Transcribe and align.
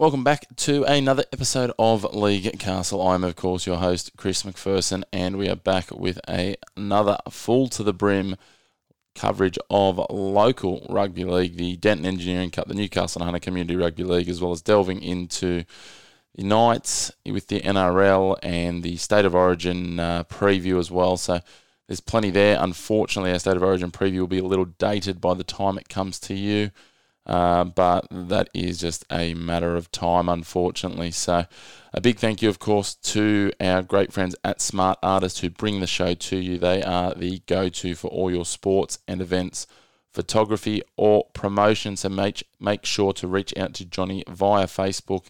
Welcome 0.00 0.24
back 0.24 0.46
to 0.56 0.84
another 0.84 1.24
episode 1.30 1.72
of 1.78 2.04
League 2.14 2.58
Castle. 2.58 3.06
I'm, 3.06 3.22
of 3.22 3.36
course, 3.36 3.66
your 3.66 3.76
host, 3.76 4.12
Chris 4.16 4.44
McPherson, 4.44 5.04
and 5.12 5.36
we 5.36 5.46
are 5.46 5.56
back 5.56 5.90
with 5.90 6.18
a, 6.26 6.56
another 6.74 7.18
full 7.28 7.68
to 7.68 7.82
the 7.82 7.92
brim 7.92 8.36
coverage 9.14 9.58
of 9.68 10.00
local 10.08 10.86
rugby 10.88 11.24
league, 11.24 11.58
the 11.58 11.76
Denton 11.76 12.06
Engineering 12.06 12.50
Cup, 12.50 12.66
the 12.66 12.72
Newcastle 12.72 13.20
and 13.20 13.26
Hunter 13.26 13.44
Community 13.44 13.76
Rugby 13.76 14.04
League, 14.04 14.30
as 14.30 14.40
well 14.40 14.52
as 14.52 14.62
delving 14.62 15.02
into 15.02 15.64
the 16.34 16.44
Knights 16.44 17.12
with 17.26 17.48
the 17.48 17.60
NRL 17.60 18.38
and 18.42 18.82
the 18.82 18.96
State 18.96 19.26
of 19.26 19.34
Origin 19.34 20.00
uh, 20.00 20.24
preview 20.24 20.78
as 20.78 20.90
well. 20.90 21.18
So 21.18 21.40
there's 21.88 22.00
plenty 22.00 22.30
there. 22.30 22.56
Unfortunately, 22.58 23.32
our 23.32 23.38
State 23.38 23.58
of 23.58 23.62
Origin 23.62 23.90
preview 23.90 24.20
will 24.20 24.28
be 24.28 24.38
a 24.38 24.44
little 24.44 24.64
dated 24.64 25.20
by 25.20 25.34
the 25.34 25.44
time 25.44 25.76
it 25.76 25.90
comes 25.90 26.18
to 26.20 26.32
you. 26.32 26.70
Uh, 27.26 27.64
but 27.64 28.06
that 28.10 28.48
is 28.54 28.80
just 28.80 29.04
a 29.10 29.34
matter 29.34 29.76
of 29.76 29.92
time, 29.92 30.28
unfortunately. 30.28 31.10
So, 31.10 31.44
a 31.92 32.00
big 32.00 32.18
thank 32.18 32.40
you, 32.42 32.48
of 32.48 32.58
course, 32.58 32.94
to 32.94 33.52
our 33.60 33.82
great 33.82 34.12
friends 34.12 34.34
at 34.42 34.60
Smart 34.60 34.98
Artist 35.02 35.40
who 35.40 35.50
bring 35.50 35.80
the 35.80 35.86
show 35.86 36.14
to 36.14 36.36
you. 36.36 36.58
They 36.58 36.82
are 36.82 37.14
the 37.14 37.42
go 37.46 37.68
to 37.68 37.94
for 37.94 38.08
all 38.08 38.30
your 38.30 38.44
sports 38.44 38.98
and 39.06 39.20
events, 39.20 39.66
photography, 40.12 40.82
or 40.96 41.26
promotion. 41.34 41.96
So, 41.96 42.08
make, 42.08 42.42
make 42.58 42.86
sure 42.86 43.12
to 43.14 43.28
reach 43.28 43.56
out 43.56 43.74
to 43.74 43.84
Johnny 43.84 44.24
via 44.28 44.66
Facebook. 44.66 45.26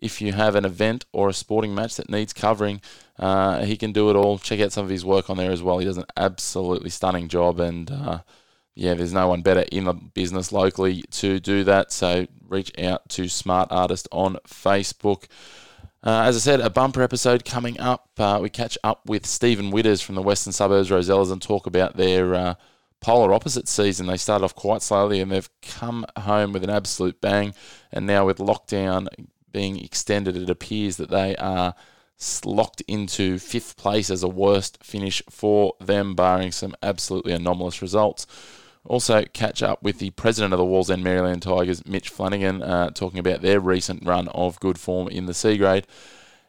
If 0.00 0.20
you 0.20 0.32
have 0.32 0.54
an 0.54 0.64
event 0.64 1.04
or 1.12 1.28
a 1.28 1.32
sporting 1.34 1.74
match 1.74 1.96
that 1.96 2.10
needs 2.10 2.32
covering, 2.32 2.80
uh, 3.18 3.64
he 3.64 3.76
can 3.76 3.92
do 3.92 4.10
it 4.10 4.16
all. 4.16 4.38
Check 4.38 4.60
out 4.60 4.72
some 4.72 4.84
of 4.84 4.90
his 4.90 5.04
work 5.04 5.28
on 5.28 5.36
there 5.36 5.52
as 5.52 5.62
well. 5.62 5.78
He 5.78 5.84
does 5.84 5.98
an 5.98 6.06
absolutely 6.16 6.90
stunning 6.90 7.26
job 7.26 7.58
and. 7.58 7.90
Uh, 7.90 8.20
yeah, 8.74 8.94
there's 8.94 9.12
no 9.12 9.28
one 9.28 9.42
better 9.42 9.64
in 9.72 9.84
the 9.84 9.92
business 9.92 10.52
locally 10.52 11.02
to 11.12 11.40
do 11.40 11.64
that. 11.64 11.92
So 11.92 12.26
reach 12.48 12.72
out 12.78 13.08
to 13.10 13.28
Smart 13.28 13.68
Artist 13.70 14.08
on 14.12 14.36
Facebook. 14.46 15.26
Uh, 16.04 16.22
as 16.24 16.36
I 16.36 16.40
said, 16.40 16.60
a 16.60 16.70
bumper 16.70 17.02
episode 17.02 17.44
coming 17.44 17.78
up. 17.78 18.08
Uh, 18.18 18.38
we 18.42 18.50
catch 18.50 18.76
up 18.82 19.06
with 19.06 19.26
Stephen 19.26 19.70
Widders 19.70 20.02
from 20.02 20.16
the 20.16 20.22
Western 20.22 20.52
Suburbs 20.52 20.90
Rosellas 20.90 21.30
and 21.30 21.40
talk 21.40 21.66
about 21.66 21.96
their 21.96 22.34
uh, 22.34 22.54
polar 23.00 23.32
opposite 23.32 23.68
season. 23.68 24.06
They 24.06 24.16
started 24.16 24.44
off 24.44 24.54
quite 24.54 24.82
slowly 24.82 25.20
and 25.20 25.30
they've 25.30 25.50
come 25.60 26.06
home 26.18 26.52
with 26.52 26.64
an 26.64 26.70
absolute 26.70 27.20
bang. 27.20 27.54
And 27.92 28.06
now, 28.06 28.26
with 28.26 28.38
lockdown 28.38 29.06
being 29.52 29.78
extended, 29.78 30.36
it 30.36 30.50
appears 30.50 30.96
that 30.96 31.10
they 31.10 31.36
are 31.36 31.74
locked 32.44 32.80
into 32.82 33.38
fifth 33.38 33.76
place 33.76 34.10
as 34.10 34.22
a 34.22 34.28
worst 34.28 34.82
finish 34.82 35.22
for 35.28 35.74
them, 35.80 36.14
barring 36.14 36.52
some 36.52 36.74
absolutely 36.82 37.32
anomalous 37.32 37.82
results. 37.82 38.26
Also, 38.84 39.24
catch 39.32 39.62
up 39.62 39.82
with 39.82 39.98
the 39.98 40.10
president 40.10 40.52
of 40.52 40.58
the 40.58 40.64
Walls 40.64 40.88
Wallsend 40.88 41.02
Maryland 41.02 41.42
Tigers, 41.42 41.86
Mitch 41.86 42.08
Flanagan, 42.08 42.62
uh, 42.62 42.90
talking 42.90 43.20
about 43.20 43.40
their 43.40 43.60
recent 43.60 44.04
run 44.04 44.26
of 44.28 44.58
good 44.58 44.78
form 44.78 45.08
in 45.08 45.26
the 45.26 45.34
C 45.34 45.56
grade. 45.56 45.86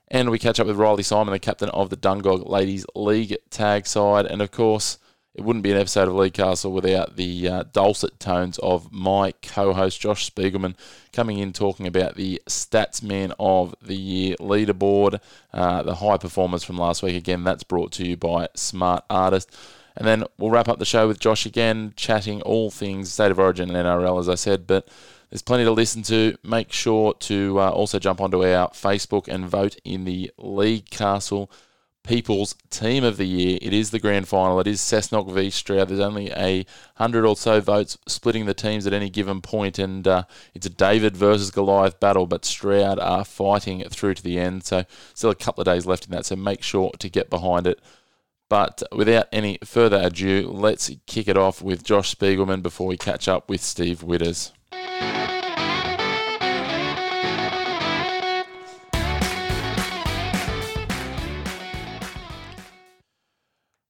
And 0.08 0.30
we 0.30 0.40
catch 0.40 0.60
up 0.60 0.68
with 0.68 0.76
Riley 0.78 1.04
Simon, 1.04 1.32
the 1.32 1.40
captain 1.40 1.70
of 1.70 1.90
the 1.90 1.98
Dungog 1.98 2.48
Ladies 2.50 2.86
League 2.96 3.38
tag 3.50 3.86
side. 3.86 4.26
And 4.26 4.42
of 4.42 4.52
course, 4.52 4.98
it 5.34 5.42
wouldn't 5.42 5.64
be 5.64 5.72
an 5.72 5.78
episode 5.78 6.08
of 6.08 6.14
League 6.14 6.34
Castle 6.34 6.72
without 6.72 7.16
the 7.16 7.48
uh, 7.48 7.64
dulcet 7.72 8.20
tones 8.20 8.60
of 8.60 8.92
my 8.92 9.32
co 9.42 9.74
host, 9.74 10.00
Josh 10.00 10.30
Spiegelman, 10.30 10.76
coming 11.12 11.40
in 11.40 11.54
talking 11.54 11.88
about 11.88 12.16
the 12.16 12.40
Stats 12.48 13.02
Man 13.02 13.34
of 13.40 13.74
the 13.82 13.96
Year 13.96 14.36
leaderboard, 14.40 15.20
uh, 15.52 15.82
the 15.82 15.96
high 15.96 16.18
performance 16.18 16.64
from 16.64 16.78
last 16.78 17.02
week. 17.02 17.16
Again, 17.16 17.44
that's 17.44 17.64
brought 17.64 17.92
to 17.94 18.08
you 18.08 18.16
by 18.16 18.48
Smart 18.56 19.06
Artist. 19.10 19.56
And 19.96 20.08
then 20.08 20.24
we'll 20.38 20.52
wrap 20.52 20.68
up 20.68 20.80
the 20.80 20.86
show 20.86 21.08
with 21.08 21.20
Josh 21.20 21.46
again, 21.46 21.94
chatting 21.96 22.42
all 22.42 22.72
things 22.72 23.12
State 23.12 23.32
of 23.32 23.40
Origin 23.40 23.74
and 23.74 23.86
NRL, 23.86 24.20
as 24.20 24.28
I 24.28 24.36
said. 24.36 24.66
But 24.66 24.88
there's 25.30 25.42
plenty 25.42 25.64
to 25.64 25.72
listen 25.72 26.04
to. 26.04 26.38
Make 26.44 26.72
sure 26.72 27.14
to 27.16 27.60
uh, 27.60 27.70
also 27.70 28.00
jump 28.00 28.22
onto 28.22 28.44
our 28.44 28.70
Facebook 28.70 29.28
and 29.28 29.48
vote 29.48 29.78
in 29.84 30.06
the 30.06 30.32
League 30.38 30.90
Castle 30.90 31.52
People's 32.04 32.54
Team 32.70 33.06
of 33.06 33.16
the 33.16 33.26
Year. 33.26 33.58
It 33.62 33.72
is 33.72 33.92
the 33.92 34.00
grand 34.00 34.28
final. 34.28 34.60
It 34.60 34.68
is 34.68 34.82
Cessnock 34.82 35.32
v 35.32 35.50
Stroud. 35.50 35.88
There's 35.88 36.02
only 36.02 36.30
a 36.32 36.66
hundred 36.96 37.26
or 37.26 37.38
so 37.38 37.62
votes 37.62 37.98
splitting 38.08 38.46
the 38.46 38.54
teams 38.54 38.86
at 38.86 38.92
any 38.92 39.10
given 39.10 39.42
point, 39.42 39.80
and 39.80 40.06
uh, 40.06 40.24
it's 40.54 40.66
a 40.66 40.70
David 40.70 41.16
versus 41.16 41.50
Goliath 41.50 42.02
battle. 42.02 42.28
But 42.28 42.44
Stroud 42.44 43.00
are 43.00 43.24
fighting 43.24 43.84
through 43.90 44.16
to 44.16 44.24
the 44.24 44.38
end, 44.38 44.66
so 44.66 44.84
still 45.14 45.30
a 45.30 45.36
couple 45.36 45.62
of 45.62 45.66
days 45.66 45.86
left 45.86 46.06
in 46.06 46.12
that. 46.12 46.26
So 46.26 46.36
make 46.36 46.62
sure 46.62 46.92
to 47.00 47.10
get 47.10 47.30
behind 47.30 47.68
it. 47.68 47.80
But 48.54 48.84
without 48.92 49.30
any 49.32 49.58
further 49.64 50.00
ado, 50.00 50.48
let's 50.54 50.92
kick 51.08 51.28
it 51.28 51.38
off 51.38 51.64
with 51.64 51.84
Josh 51.84 52.14
Spiegelman 52.14 52.62
before 52.62 52.86
we 52.86 52.98
catch 52.98 53.28
up 53.28 53.50
with 53.50 53.64
Steve 53.64 54.04
Widders. 54.04 54.52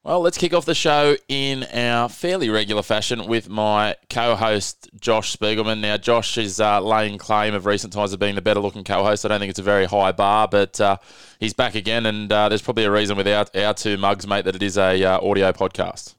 Well, 0.05 0.19
let's 0.19 0.37
kick 0.37 0.53
off 0.53 0.65
the 0.65 0.75
show 0.75 1.15
in 1.29 1.63
our 1.63 2.09
fairly 2.09 2.49
regular 2.49 2.83
fashion 2.83 3.25
with 3.25 3.47
my 3.47 3.95
co-host 4.09 4.89
Josh 4.99 5.33
Spiegelman. 5.37 5.79
Now, 5.79 5.95
Josh 5.95 6.37
is 6.37 6.59
uh, 6.59 6.81
laying 6.81 7.17
claim 7.17 7.53
of 7.53 7.65
recent 7.65 7.93
times 7.93 8.11
of 8.11 8.19
being 8.19 8.35
the 8.35 8.41
better-looking 8.41 8.83
co-host. 8.83 9.23
I 9.23 9.29
don't 9.29 9.39
think 9.39 9.51
it's 9.51 9.59
a 9.59 9.63
very 9.63 9.85
high 9.85 10.11
bar, 10.11 10.49
but 10.49 10.81
uh, 10.81 10.97
he's 11.39 11.53
back 11.53 11.75
again, 11.75 12.05
and 12.05 12.29
uh, 12.29 12.49
there's 12.49 12.61
probably 12.61 12.83
a 12.83 12.91
reason 12.91 13.15
with 13.15 13.29
our, 13.29 13.45
our 13.55 13.73
two 13.73 13.95
mugs, 13.95 14.27
mate, 14.27 14.43
that 14.43 14.57
it 14.57 14.61
is 14.61 14.77
a 14.77 15.01
uh, 15.05 15.21
audio 15.21 15.53
podcast. 15.53 16.15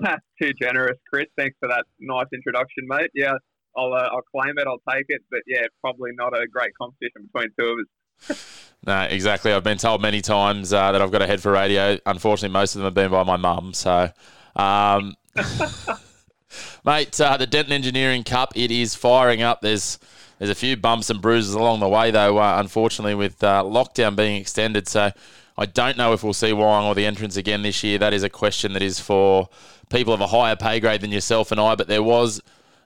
That's 0.00 0.24
Too 0.40 0.54
generous, 0.58 0.96
Chris. 1.06 1.26
Thanks 1.36 1.58
for 1.60 1.68
that 1.68 1.84
nice 2.00 2.28
introduction, 2.32 2.84
mate. 2.88 3.10
Yeah, 3.14 3.34
I'll 3.76 3.92
uh, 3.92 4.08
I'll 4.12 4.22
claim 4.34 4.54
it. 4.56 4.66
I'll 4.66 4.80
take 4.90 5.04
it, 5.08 5.20
but 5.30 5.40
yeah, 5.46 5.66
probably 5.82 6.12
not 6.14 6.32
a 6.32 6.46
great 6.46 6.70
competition 6.80 7.28
between 7.30 7.50
two 7.58 7.66
of 7.66 7.76
us. 7.78 7.86
no, 8.86 9.02
exactly. 9.02 9.52
I've 9.52 9.64
been 9.64 9.78
told 9.78 10.02
many 10.02 10.20
times 10.20 10.72
uh, 10.72 10.92
that 10.92 11.00
I've 11.00 11.12
got 11.12 11.22
a 11.22 11.26
head 11.26 11.40
for 11.40 11.52
radio. 11.52 11.98
Unfortunately, 12.06 12.52
most 12.52 12.74
of 12.74 12.80
them 12.80 12.86
have 12.86 12.94
been 12.94 13.10
by 13.10 13.22
my 13.22 13.36
mum. 13.36 13.74
So, 13.74 14.10
um, 14.56 15.14
mate, 16.84 17.20
uh, 17.20 17.36
the 17.36 17.46
Denton 17.46 17.72
Engineering 17.72 18.24
Cup 18.24 18.52
it 18.56 18.70
is 18.70 18.94
firing 18.94 19.42
up. 19.42 19.60
There's 19.60 19.98
there's 20.38 20.50
a 20.50 20.54
few 20.54 20.76
bumps 20.76 21.10
and 21.10 21.20
bruises 21.20 21.54
along 21.54 21.80
the 21.80 21.88
way, 21.88 22.10
though. 22.10 22.38
Uh, 22.38 22.56
unfortunately, 22.58 23.14
with 23.14 23.42
uh, 23.42 23.62
lockdown 23.62 24.16
being 24.16 24.40
extended, 24.40 24.88
so 24.88 25.12
I 25.56 25.66
don't 25.66 25.96
know 25.96 26.12
if 26.12 26.24
we'll 26.24 26.32
see 26.32 26.50
Wyong 26.50 26.84
or 26.84 26.94
the 26.94 27.06
entrance 27.06 27.36
again 27.36 27.62
this 27.62 27.84
year. 27.84 27.98
That 27.98 28.12
is 28.12 28.22
a 28.22 28.30
question 28.30 28.72
that 28.72 28.82
is 28.82 28.98
for 28.98 29.48
people 29.88 30.12
of 30.12 30.20
a 30.20 30.26
higher 30.26 30.56
pay 30.56 30.80
grade 30.80 31.00
than 31.02 31.12
yourself 31.12 31.52
and 31.52 31.60
I. 31.60 31.76
But 31.76 31.86
there 31.86 32.02
was 32.02 32.40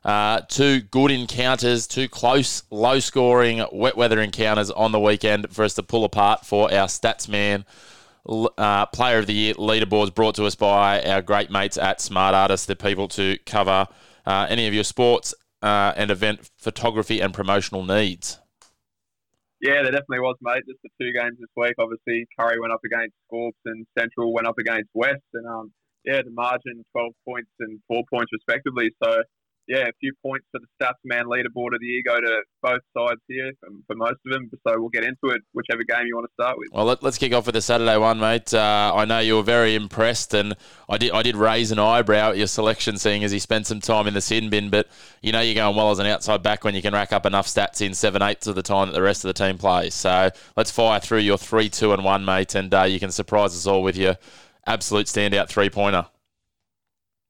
uh, 0.04 0.40
two 0.48 0.80
good 0.80 1.10
encounters, 1.10 1.86
two 1.86 2.08
close, 2.08 2.62
low 2.70 3.00
scoring, 3.00 3.64
wet 3.72 3.96
weather 3.96 4.20
encounters 4.20 4.70
on 4.70 4.92
the 4.92 5.00
weekend 5.00 5.50
for 5.50 5.64
us 5.64 5.74
to 5.74 5.82
pull 5.82 6.04
apart 6.04 6.46
for 6.46 6.72
our 6.72 6.86
stats 6.86 7.28
man. 7.28 7.64
Uh, 8.26 8.84
player 8.86 9.18
of 9.18 9.26
the 9.26 9.32
year 9.32 9.54
leaderboards 9.54 10.14
brought 10.14 10.34
to 10.34 10.44
us 10.44 10.54
by 10.54 11.02
our 11.02 11.22
great 11.22 11.50
mates 11.50 11.78
at 11.78 12.00
Smart 12.00 12.34
Artists, 12.34 12.66
the 12.66 12.76
people 12.76 13.08
to 13.08 13.38
cover 13.46 13.86
uh, 14.26 14.46
any 14.50 14.66
of 14.66 14.74
your 14.74 14.84
sports 14.84 15.34
uh, 15.62 15.92
and 15.96 16.10
event 16.10 16.50
photography 16.56 17.20
and 17.20 17.32
promotional 17.32 17.84
needs. 17.84 18.38
Yeah, 19.60 19.82
there 19.82 19.90
definitely 19.90 20.20
was, 20.20 20.36
mate. 20.40 20.62
Just 20.68 20.78
the 20.84 20.90
two 21.00 21.12
games 21.12 21.36
this 21.40 21.50
week. 21.56 21.74
Obviously, 21.78 22.28
Kurri 22.38 22.60
went 22.60 22.72
up 22.72 22.80
against 22.84 23.14
Scorps 23.26 23.58
and 23.64 23.86
Central 23.98 24.32
went 24.32 24.46
up 24.46 24.58
against 24.58 24.88
West. 24.94 25.24
And 25.34 25.46
um, 25.46 25.72
yeah, 26.04 26.22
the 26.22 26.30
margin 26.30 26.84
12 26.92 27.12
points 27.26 27.50
and 27.58 27.80
four 27.88 28.02
points 28.12 28.30
respectively. 28.32 28.90
So 29.02 29.22
yeah, 29.68 29.86
a 29.86 29.92
few 30.00 30.12
points 30.24 30.46
for 30.50 30.60
the 30.60 30.66
stats 30.80 30.94
man 31.04 31.26
leaderboard 31.26 31.74
of 31.74 31.80
the 31.80 31.86
year 31.86 32.02
go 32.04 32.18
to 32.18 32.42
both 32.62 32.80
sides 32.96 33.20
here 33.28 33.52
for, 33.86 33.94
most 33.94 34.16
of 34.26 34.32
them. 34.32 34.50
So 34.66 34.74
we'll 34.80 34.88
get 34.88 35.04
into 35.04 35.34
it, 35.34 35.42
whichever 35.52 35.82
game 35.84 36.06
you 36.06 36.16
want 36.16 36.26
to 36.26 36.42
start 36.42 36.56
with. 36.56 36.68
Well, 36.72 36.86
let, 36.86 37.04
us 37.04 37.18
kick 37.18 37.34
off 37.34 37.46
with 37.46 37.54
the 37.54 37.60
Saturday 37.60 37.96
one, 37.98 38.18
mate. 38.18 38.54
Uh, 38.54 38.92
I 38.94 39.04
know 39.04 39.18
you 39.18 39.36
were 39.36 39.42
very 39.42 39.74
impressed, 39.74 40.32
and 40.32 40.56
I 40.88 40.96
did 40.96 41.12
I 41.12 41.22
did 41.22 41.36
raise 41.36 41.70
an 41.70 41.78
eyebrow 41.78 42.30
at 42.30 42.38
your 42.38 42.46
selection, 42.46 42.96
seeing 42.96 43.22
as 43.24 43.30
he 43.30 43.38
spent 43.38 43.66
some 43.66 43.80
time 43.80 44.06
in 44.06 44.14
the 44.14 44.22
sin 44.22 44.48
bin. 44.48 44.70
But 44.70 44.88
you 45.20 45.32
know 45.32 45.40
you're 45.40 45.54
going 45.54 45.76
well 45.76 45.90
as 45.90 45.98
an 45.98 46.06
outside 46.06 46.42
back 46.42 46.64
when 46.64 46.74
you 46.74 46.82
can 46.82 46.94
rack 46.94 47.12
up 47.12 47.26
enough 47.26 47.46
stats 47.46 47.82
in 47.82 47.92
seven 47.92 48.22
eighths 48.22 48.46
of 48.46 48.54
the 48.54 48.62
time 48.62 48.88
that 48.88 48.94
the 48.94 49.02
rest 49.02 49.24
of 49.24 49.28
the 49.28 49.34
team 49.34 49.58
plays. 49.58 49.94
So 49.94 50.30
let's 50.56 50.70
fire 50.70 51.00
through 51.00 51.18
your 51.18 51.38
three, 51.38 51.68
two, 51.68 51.92
and 51.92 52.04
one, 52.04 52.24
mate, 52.24 52.54
and 52.54 52.72
uh, 52.72 52.84
you 52.84 52.98
can 52.98 53.10
surprise 53.10 53.54
us 53.54 53.66
all 53.66 53.82
with 53.82 53.96
your 53.96 54.16
absolute 54.66 55.06
standout 55.06 55.48
three 55.48 55.68
pointer. 55.68 56.06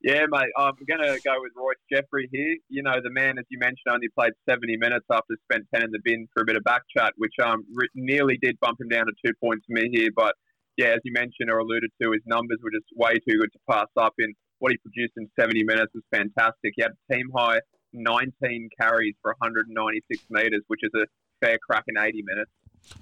Yeah, 0.01 0.27
mate. 0.31 0.51
I'm 0.57 0.75
going 0.87 1.03
to 1.03 1.19
go 1.25 1.35
with 1.43 1.53
Royce 1.57 1.83
Jeffrey 1.91 2.29
here. 2.31 2.57
You 2.69 2.83
know, 2.85 3.01
the 3.03 3.11
man, 3.11 3.37
as 3.37 3.45
you 3.51 3.59
mentioned, 3.59 3.91
only 3.91 4.09
played 4.17 4.33
70 4.49 4.77
minutes 4.77 5.07
after 5.11 5.35
spent 5.51 5.67
10 5.75 5.85
in 5.85 5.91
the 5.91 5.99
bin 6.05 6.29
for 6.33 6.43
a 6.43 6.47
bit 6.47 6.55
of 6.55 6.63
back 6.63 6.83
chat, 6.97 7.13
which 7.17 7.35
um, 7.43 7.65
nearly 7.97 8.39
did 8.41 8.61
bump 8.61 8.81
him 8.81 8.89
down 8.89 9.07
to 9.07 9.13
two 9.25 9.33
points 9.43 9.67
for 9.67 9.73
me 9.73 9.91
here. 9.93 10.11
But 10.15 10.37
yeah, 10.77 10.95
as 10.95 11.01
you 11.03 11.13
mentioned 11.13 11.51
or 11.51 11.59
alluded 11.59 11.91
to, 12.01 12.13
his 12.13 12.23
numbers 12.27 12.59
were 12.63 12.71
just 12.71 12.87
way 12.95 13.15
too 13.15 13.39
good 13.41 13.53
to 13.53 13.59
pass 13.69 13.89
up. 13.97 14.15
In 14.19 14.35
what 14.61 14.71
he 14.71 14.79
produced 14.79 15.15
in 15.17 15.29
70 15.39 15.65
minutes 15.65 15.93
was 15.93 16.05
fantastic. 16.15 16.75
He 16.77 16.83
had 16.83 16.93
team 17.11 17.27
high 17.35 17.59
19 17.93 18.69
carries 18.81 19.15
for 19.21 19.35
196 19.41 20.23
metres, 20.31 20.63
which 20.69 20.81
is 20.85 20.93
a 20.95 21.07
fair 21.45 21.59
crack 21.59 21.85
in 21.89 21.99
80 21.99 22.23
minutes. 22.23 22.51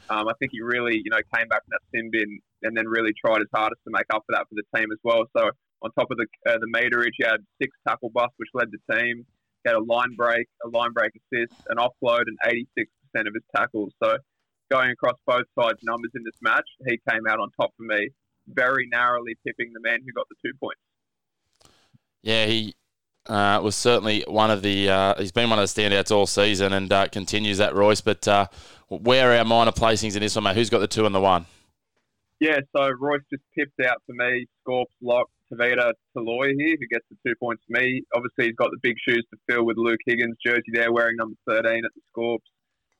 Um, 0.08 0.28
I 0.28 0.32
think 0.38 0.52
he 0.52 0.62
really, 0.62 0.96
you 1.04 1.10
know, 1.10 1.20
came 1.34 1.48
back 1.48 1.60
from 1.64 1.76
that 1.76 1.84
sin 1.92 2.10
bin 2.10 2.40
and 2.62 2.76
then 2.76 2.86
really 2.88 3.12
tried 3.12 3.38
his 3.38 3.52
hardest 3.54 3.82
to 3.84 3.90
make 3.92 4.06
up 4.14 4.24
for 4.26 4.32
that 4.32 4.48
for 4.48 4.56
the 4.56 4.64
team 4.74 4.88
as 4.90 4.98
well. 5.04 5.24
So 5.36 5.50
on 5.82 5.90
top 5.92 6.10
of 6.10 6.18
the 6.18 6.26
uh, 6.48 6.58
the 6.58 6.66
meterage, 6.66 7.12
he 7.16 7.24
had 7.24 7.38
six 7.60 7.76
tackle 7.86 8.10
busts, 8.10 8.34
which 8.36 8.48
led 8.54 8.68
the 8.70 8.94
team. 8.94 9.24
He 9.64 9.70
had 9.70 9.76
a 9.76 9.82
line 9.82 10.14
break, 10.16 10.46
a 10.64 10.68
line 10.68 10.92
break 10.92 11.12
assist, 11.16 11.54
an 11.68 11.78
offload, 11.78 12.24
and 12.26 12.38
86% 12.76 13.26
of 13.26 13.34
his 13.34 13.42
tackles. 13.54 13.92
So 14.02 14.16
going 14.70 14.90
across 14.90 15.16
both 15.26 15.44
sides 15.58 15.78
numbers 15.82 16.12
in 16.14 16.22
this 16.24 16.36
match, 16.40 16.68
he 16.86 16.98
came 17.10 17.26
out 17.28 17.40
on 17.40 17.50
top 17.60 17.72
for 17.76 17.82
me, 17.82 18.10
very 18.48 18.88
narrowly 18.90 19.36
tipping 19.46 19.72
the 19.72 19.80
man 19.80 20.00
who 20.04 20.12
got 20.12 20.26
the 20.28 20.36
two 20.44 20.54
points. 20.60 20.80
Yeah, 22.22 22.46
he 22.46 22.74
uh, 23.26 23.60
was 23.62 23.76
certainly 23.76 24.24
one 24.26 24.50
of 24.50 24.62
the. 24.62 24.88
Uh, 24.88 25.14
he's 25.18 25.32
been 25.32 25.50
one 25.50 25.58
of 25.58 25.72
the 25.72 25.82
standouts 25.82 26.10
all 26.10 26.26
season 26.26 26.72
and 26.72 26.92
uh, 26.92 27.08
continues 27.08 27.58
that, 27.58 27.74
Royce. 27.74 28.00
But 28.00 28.26
uh, 28.26 28.46
where 28.88 29.32
are 29.32 29.36
our 29.36 29.44
minor 29.44 29.72
placings 29.72 30.14
in 30.14 30.20
this 30.20 30.34
one, 30.34 30.44
mate? 30.44 30.56
Who's 30.56 30.70
got 30.70 30.78
the 30.78 30.88
two 30.88 31.06
and 31.06 31.14
the 31.14 31.20
one? 31.20 31.46
Yeah, 32.40 32.58
so 32.76 32.90
Royce 33.00 33.22
just 33.32 33.42
pipped 33.56 33.80
out 33.88 34.02
for 34.06 34.12
me. 34.12 34.46
Scorps, 34.60 34.92
Lock, 35.00 35.28
Tavita, 35.52 35.92
Taloy 36.16 36.52
here, 36.58 36.76
who 36.78 36.86
gets 36.90 37.06
the 37.10 37.16
two 37.26 37.34
points 37.40 37.62
for 37.66 37.80
me. 37.80 38.02
Obviously, 38.14 38.46
he's 38.46 38.56
got 38.56 38.70
the 38.70 38.78
big 38.82 38.96
shoes 39.06 39.24
to 39.30 39.38
fill 39.48 39.64
with 39.64 39.76
Luke 39.76 40.00
Higgins' 40.06 40.36
jersey 40.44 40.72
there, 40.72 40.92
wearing 40.92 41.16
number 41.16 41.36
13 41.48 41.84
at 41.84 41.90
the 41.94 42.00
Scorps. 42.10 42.50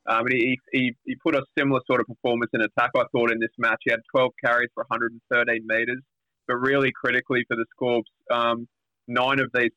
Um, 0.09 0.27
and 0.27 0.33
he, 0.33 0.59
he, 0.73 0.95
he 1.05 1.17
put 1.17 1.35
a 1.35 1.43
similar 1.59 1.81
sort 1.87 2.01
of 2.01 2.07
performance 2.07 2.51
in 2.55 2.61
attack, 2.61 2.91
I 2.97 3.05
thought, 3.13 3.33
in 3.33 3.41
this 3.41 3.51
match. 3.59 3.81
He 3.85 3.91
had 3.91 4.01
12 4.15 4.31
carries 4.45 4.71
for 4.75 4.87
113 4.89 5.67
metres, 5.67 6.03
but 6.47 6.57
really 6.57 6.93
critically 6.95 7.45
for 7.49 7.57
the 7.57 7.67
Scorps, 7.75 8.13
um, 8.31 8.69
nine 9.09 9.41
of 9.41 9.51
these 9.55 9.71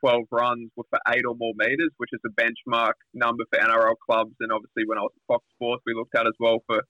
12 0.00 0.24
runs 0.30 0.70
were 0.76 0.84
for 0.88 0.98
eight 1.12 1.24
or 1.28 1.34
more 1.36 1.52
metres, 1.56 1.90
which 1.98 2.10
is 2.12 2.20
a 2.24 2.32
benchmark 2.40 2.92
number 3.12 3.44
for 3.50 3.58
NRL 3.58 3.96
clubs. 4.04 4.32
And 4.40 4.52
obviously, 4.52 4.84
when 4.86 4.98
I 4.98 5.02
was 5.02 5.12
at 5.14 5.22
Fox 5.28 5.44
Sports, 5.54 5.82
we 5.86 5.94
looked 5.94 6.16
at 6.16 6.26
as 6.26 6.36
well 6.40 6.60
for 6.66 6.82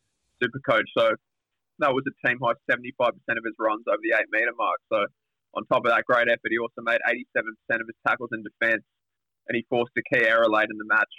Supercoach. 0.42 0.86
So 0.96 1.10
that 1.78 1.92
was 1.92 2.04
a 2.06 2.26
team 2.26 2.38
high 2.42 2.54
75% 2.70 3.10
of 3.10 3.44
his 3.44 3.54
runs 3.58 3.84
over 3.88 3.98
the 4.02 4.16
eight 4.16 4.30
metre 4.30 4.54
mark. 4.56 4.78
So 4.92 5.06
on 5.56 5.64
top 5.66 5.84
of 5.84 5.90
that 5.90 6.04
great 6.06 6.28
effort, 6.28 6.50
he 6.50 6.58
also 6.58 6.82
made 6.82 7.00
87% 7.36 7.80
of 7.80 7.86
his 7.86 7.96
tackles 8.06 8.30
in 8.32 8.42
defence, 8.42 8.82
and 9.48 9.56
he 9.56 9.64
forced 9.68 9.92
a 9.96 10.02
key 10.14 10.24
error 10.26 10.48
late 10.48 10.68
in 10.70 10.78
the 10.78 10.86
match 10.86 11.14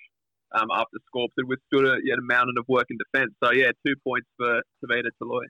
um, 0.53 0.67
after 0.71 0.97
Scorps 1.07 1.33
had 1.37 1.47
withstood 1.47 1.85
a, 1.85 1.97
yet 2.03 2.17
a 2.17 2.21
mountain 2.21 2.55
of 2.57 2.65
work 2.67 2.85
in 2.89 2.97
defence. 2.97 3.33
So 3.43 3.51
yeah, 3.51 3.71
two 3.85 3.95
points 4.03 4.27
for 4.37 4.61
Tavita 4.83 5.09
Taloy. 5.21 5.45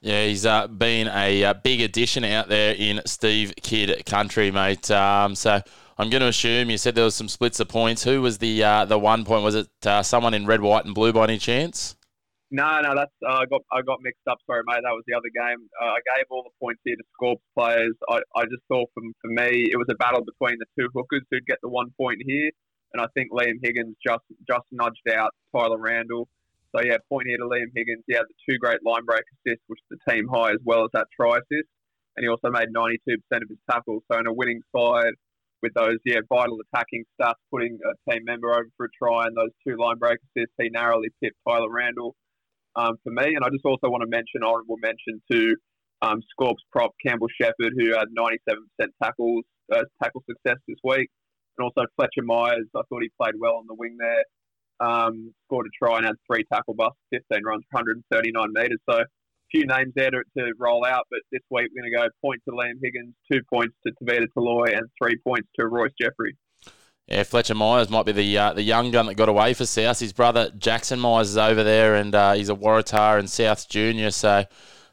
Yeah, 0.00 0.26
he's 0.26 0.44
uh, 0.44 0.66
been 0.66 1.08
a 1.08 1.44
uh, 1.44 1.54
big 1.54 1.80
addition 1.80 2.22
out 2.22 2.48
there 2.48 2.74
in 2.74 3.00
Steve 3.06 3.54
Kidd 3.62 4.04
country, 4.04 4.50
mate. 4.50 4.90
Um, 4.90 5.34
so 5.34 5.60
I'm 5.98 6.10
going 6.10 6.20
to 6.20 6.28
assume 6.28 6.70
you 6.70 6.78
said 6.78 6.94
there 6.94 7.04
was 7.04 7.14
some 7.14 7.28
splits 7.28 7.60
of 7.60 7.68
points. 7.68 8.04
Who 8.04 8.20
was 8.20 8.38
the 8.38 8.62
uh, 8.62 8.84
the 8.84 8.98
one 8.98 9.24
point? 9.24 9.42
Was 9.42 9.54
it 9.54 9.68
uh, 9.84 10.02
someone 10.02 10.34
in 10.34 10.46
red, 10.46 10.60
white, 10.60 10.84
and 10.84 10.94
blue 10.94 11.12
by 11.12 11.24
any 11.24 11.38
chance? 11.38 11.95
No, 12.50 12.78
no, 12.80 12.94
that's 12.94 13.10
uh, 13.26 13.42
I 13.42 13.46
got 13.46 13.62
I 13.72 13.82
got 13.82 13.98
mixed 14.02 14.22
up. 14.30 14.38
Sorry, 14.46 14.62
mate. 14.66 14.78
That 14.86 14.94
was 14.94 15.02
the 15.08 15.14
other 15.18 15.30
game. 15.34 15.66
Uh, 15.82 15.98
I 15.98 16.00
gave 16.14 16.26
all 16.30 16.44
the 16.44 16.54
points 16.62 16.80
here 16.84 16.94
to 16.94 17.02
Scorps 17.18 17.42
players. 17.58 17.94
I, 18.08 18.22
I 18.36 18.44
just 18.44 18.62
thought 18.68 18.86
from 18.94 19.12
for 19.20 19.30
me 19.34 19.66
it 19.66 19.76
was 19.76 19.88
a 19.90 19.96
battle 19.96 20.22
between 20.22 20.58
the 20.62 20.66
two 20.78 20.86
hookers 20.94 21.22
who'd 21.30 21.46
get 21.46 21.58
the 21.60 21.68
one 21.68 21.90
point 21.98 22.22
here, 22.24 22.50
and 22.94 23.02
I 23.02 23.06
think 23.14 23.32
Liam 23.32 23.58
Higgins 23.62 23.96
just 24.06 24.22
just 24.46 24.62
nudged 24.70 25.10
out 25.10 25.34
Tyler 25.50 25.78
Randall. 25.78 26.28
So 26.70 26.82
yeah, 26.84 26.98
point 27.08 27.26
here 27.26 27.38
to 27.38 27.50
Liam 27.50 27.74
Higgins. 27.74 28.04
He 28.06 28.14
had 28.14 28.30
the 28.30 28.38
two 28.48 28.58
great 28.58 28.78
line 28.86 29.04
break 29.04 29.24
assists, 29.42 29.64
which 29.66 29.80
is 29.90 29.98
the 29.98 30.12
team 30.12 30.28
high, 30.30 30.52
as 30.52 30.62
well 30.64 30.84
as 30.84 30.90
that 30.94 31.08
try 31.18 31.38
assist, 31.38 31.66
and 32.14 32.22
he 32.22 32.28
also 32.28 32.50
made 32.50 32.70
92% 32.70 32.94
of 33.42 33.48
his 33.48 33.58
tackles. 33.68 34.04
So 34.10 34.20
in 34.20 34.28
a 34.28 34.32
winning 34.32 34.62
side 34.70 35.18
with 35.62 35.74
those 35.74 35.98
yeah 36.04 36.22
vital 36.28 36.60
attacking 36.62 37.02
stats, 37.18 37.42
putting 37.50 37.76
a 37.82 38.12
team 38.12 38.22
member 38.24 38.52
over 38.52 38.70
for 38.76 38.86
a 38.86 38.92
try 38.96 39.26
and 39.26 39.36
those 39.36 39.50
two 39.66 39.76
line 39.76 39.98
break 39.98 40.20
assists, 40.30 40.54
he 40.62 40.70
narrowly 40.70 41.08
pipped 41.20 41.38
Tyler 41.42 41.72
Randall 41.72 42.14
um, 42.76 42.96
for 43.02 43.10
me. 43.10 43.34
And 43.34 43.44
I 43.44 43.48
just 43.48 43.64
also 43.64 43.88
want 43.88 44.02
to 44.02 44.08
mention 44.08 44.44
honourable 44.44 44.76
mention 44.78 45.20
to 45.32 45.56
um, 46.02 46.20
Scorps 46.30 46.62
prop 46.70 46.92
Campbell 47.04 47.28
Shepherd, 47.40 47.72
who 47.76 47.94
had 47.94 48.08
97% 48.16 48.86
tackles 49.02 49.44
uh, 49.72 49.82
tackle 50.02 50.22
success 50.28 50.58
this 50.68 50.78
week, 50.84 51.08
and 51.58 51.64
also 51.64 51.86
Fletcher 51.96 52.22
Myers. 52.22 52.66
I 52.76 52.82
thought 52.88 53.02
he 53.02 53.10
played 53.20 53.34
well 53.40 53.56
on 53.56 53.66
the 53.66 53.74
wing 53.74 53.96
there. 53.98 54.24
Um, 54.78 55.34
scored 55.46 55.66
a 55.66 55.70
try 55.82 55.96
and 55.96 56.06
had 56.06 56.16
three 56.30 56.44
tackle 56.52 56.74
busts, 56.74 56.98
15 57.10 57.42
runs, 57.44 57.64
139 57.70 58.52
metres. 58.52 58.78
So 58.88 58.98
a 58.98 59.04
few 59.50 59.64
names 59.66 59.92
there 59.96 60.10
to, 60.10 60.22
to 60.36 60.52
roll 60.58 60.84
out, 60.84 61.06
but 61.10 61.20
this 61.32 61.40
week 61.50 61.68
we're 61.72 61.82
going 61.82 61.90
to 61.90 61.98
go 61.98 62.08
point 62.22 62.42
to 62.46 62.54
Liam 62.54 62.78
Higgins, 62.82 63.14
two 63.32 63.40
points 63.50 63.74
to 63.86 63.92
Tavita 64.02 64.26
Taloy, 64.36 64.76
and 64.76 64.86
three 65.00 65.16
points 65.24 65.48
to 65.58 65.66
Royce 65.66 65.92
Jeffrey. 65.98 66.36
Yeah, 67.08 67.22
Fletcher 67.22 67.54
Myers 67.54 67.88
might 67.88 68.04
be 68.04 68.12
the 68.12 68.36
uh, 68.36 68.52
the 68.52 68.62
young 68.62 68.90
gun 68.90 69.06
that 69.06 69.14
got 69.14 69.28
away 69.28 69.54
for 69.54 69.64
South. 69.64 70.00
His 70.00 70.12
brother 70.12 70.50
Jackson 70.58 70.98
Myers 70.98 71.30
is 71.30 71.36
over 71.36 71.62
there, 71.62 71.94
and 71.94 72.12
uh, 72.12 72.32
he's 72.32 72.48
a 72.48 72.54
Waratah 72.54 73.20
and 73.20 73.30
South 73.30 73.68
junior, 73.68 74.10
so 74.10 74.44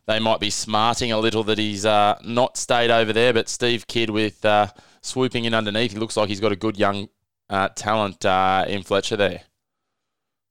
they 0.06 0.20
might 0.20 0.40
be 0.40 0.52
smarting 0.52 1.12
a 1.12 1.18
little 1.18 1.44
that 1.46 1.58
he's 1.58 1.88
uh, 1.88 2.20
not 2.24 2.56
stayed 2.56 2.92
over 2.92 3.14
there. 3.14 3.34
But 3.34 3.50
Steve 3.50 3.88
Kidd 3.88 4.12
with 4.12 4.46
uh, 4.46 4.68
swooping 5.02 5.46
in 5.46 5.56
underneath, 5.56 5.94
he 5.94 5.98
looks 5.98 6.16
like 6.16 6.30
he's 6.30 6.40
got 6.40 6.52
a 6.52 6.56
good 6.56 6.78
young 6.78 7.10
uh, 7.50 7.70
talent 7.70 8.24
uh, 8.26 8.66
in 8.68 8.84
Fletcher 8.84 9.16
there. 9.16 9.42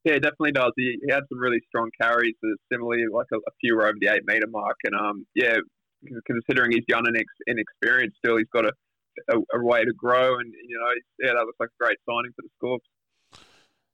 Yeah, 0.03 0.15
definitely 0.15 0.51
does. 0.51 0.73
He, 0.75 0.99
he 1.05 1.13
had 1.13 1.23
some 1.29 1.39
really 1.39 1.61
strong 1.69 1.89
carries, 1.99 2.35
similarly 2.69 3.03
like 3.09 3.27
a, 3.31 3.37
a, 3.37 3.51
few 3.61 3.77
were 3.77 3.87
over 3.87 3.95
the 4.01 4.09
eight 4.09 4.23
meter 4.25 4.47
mark, 4.47 4.75
and 4.83 4.95
um, 4.95 5.25
yeah, 5.33 5.55
considering 6.27 6.71
he's 6.71 6.83
young 6.89 7.03
and 7.07 7.15
inexperienced, 7.47 8.17
still 8.17 8.35
he's 8.35 8.49
got 8.53 8.65
a 8.65 8.73
a, 9.29 9.37
a, 9.57 9.63
way 9.63 9.83
to 9.83 9.93
grow. 9.93 10.39
And 10.39 10.53
you 10.53 10.77
know, 10.77 11.27
yeah, 11.27 11.33
that 11.33 11.45
looks 11.45 11.59
like 11.59 11.69
a 11.69 11.83
great 11.83 11.97
signing 12.07 12.31
for 12.35 12.41
the 12.41 12.49
Scorps. 12.57 13.39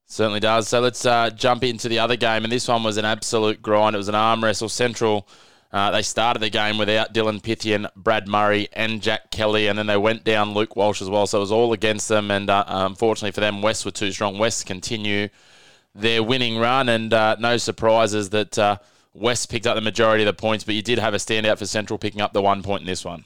Certainly 0.05 0.39
does. 0.39 0.67
So 0.67 0.79
let's 0.79 1.05
uh, 1.05 1.29
jump 1.29 1.63
into 1.63 1.87
the 1.87 1.99
other 1.99 2.15
game, 2.15 2.43
and 2.43 2.51
this 2.51 2.67
one 2.67 2.83
was 2.83 2.97
an 2.97 3.05
absolute 3.05 3.61
grind. 3.61 3.95
It 3.95 3.97
was 3.97 4.09
an 4.09 4.15
arm 4.15 4.43
wrestle. 4.43 4.69
Central. 4.69 5.27
Uh, 5.71 5.91
they 5.91 6.01
started 6.01 6.39
the 6.39 6.49
game 6.49 6.79
without 6.79 7.13
Dylan 7.13 7.43
Pythian, 7.43 7.87
Brad 7.95 8.27
Murray, 8.27 8.69
and 8.73 9.03
Jack 9.03 9.29
Kelly, 9.29 9.67
and 9.67 9.77
then 9.77 9.85
they 9.85 9.97
went 9.97 10.23
down 10.23 10.55
Luke 10.55 10.75
Walsh 10.75 10.99
as 10.99 11.09
well. 11.09 11.27
So 11.27 11.37
it 11.37 11.41
was 11.41 11.51
all 11.51 11.73
against 11.73 12.09
them, 12.09 12.31
and 12.31 12.49
uh, 12.49 12.63
unfortunately 12.67 13.33
for 13.33 13.41
them, 13.41 13.61
West 13.61 13.85
were 13.85 13.91
too 13.91 14.11
strong. 14.11 14.39
West 14.39 14.65
continue 14.65 15.29
their 15.93 16.23
winning 16.23 16.57
run, 16.57 16.89
and 16.89 17.13
uh, 17.13 17.35
no 17.39 17.57
surprises 17.57 18.31
that 18.31 18.57
uh, 18.57 18.77
West 19.13 19.51
picked 19.51 19.67
up 19.67 19.75
the 19.75 19.81
majority 19.81 20.23
of 20.23 20.27
the 20.27 20.33
points, 20.41 20.63
but 20.63 20.73
you 20.73 20.81
did 20.81 20.97
have 20.97 21.13
a 21.13 21.17
standout 21.17 21.59
for 21.59 21.67
Central 21.67 21.99
picking 21.99 22.21
up 22.21 22.33
the 22.33 22.41
one 22.41 22.63
point 22.63 22.81
in 22.81 22.87
this 22.87 23.05
one. 23.05 23.25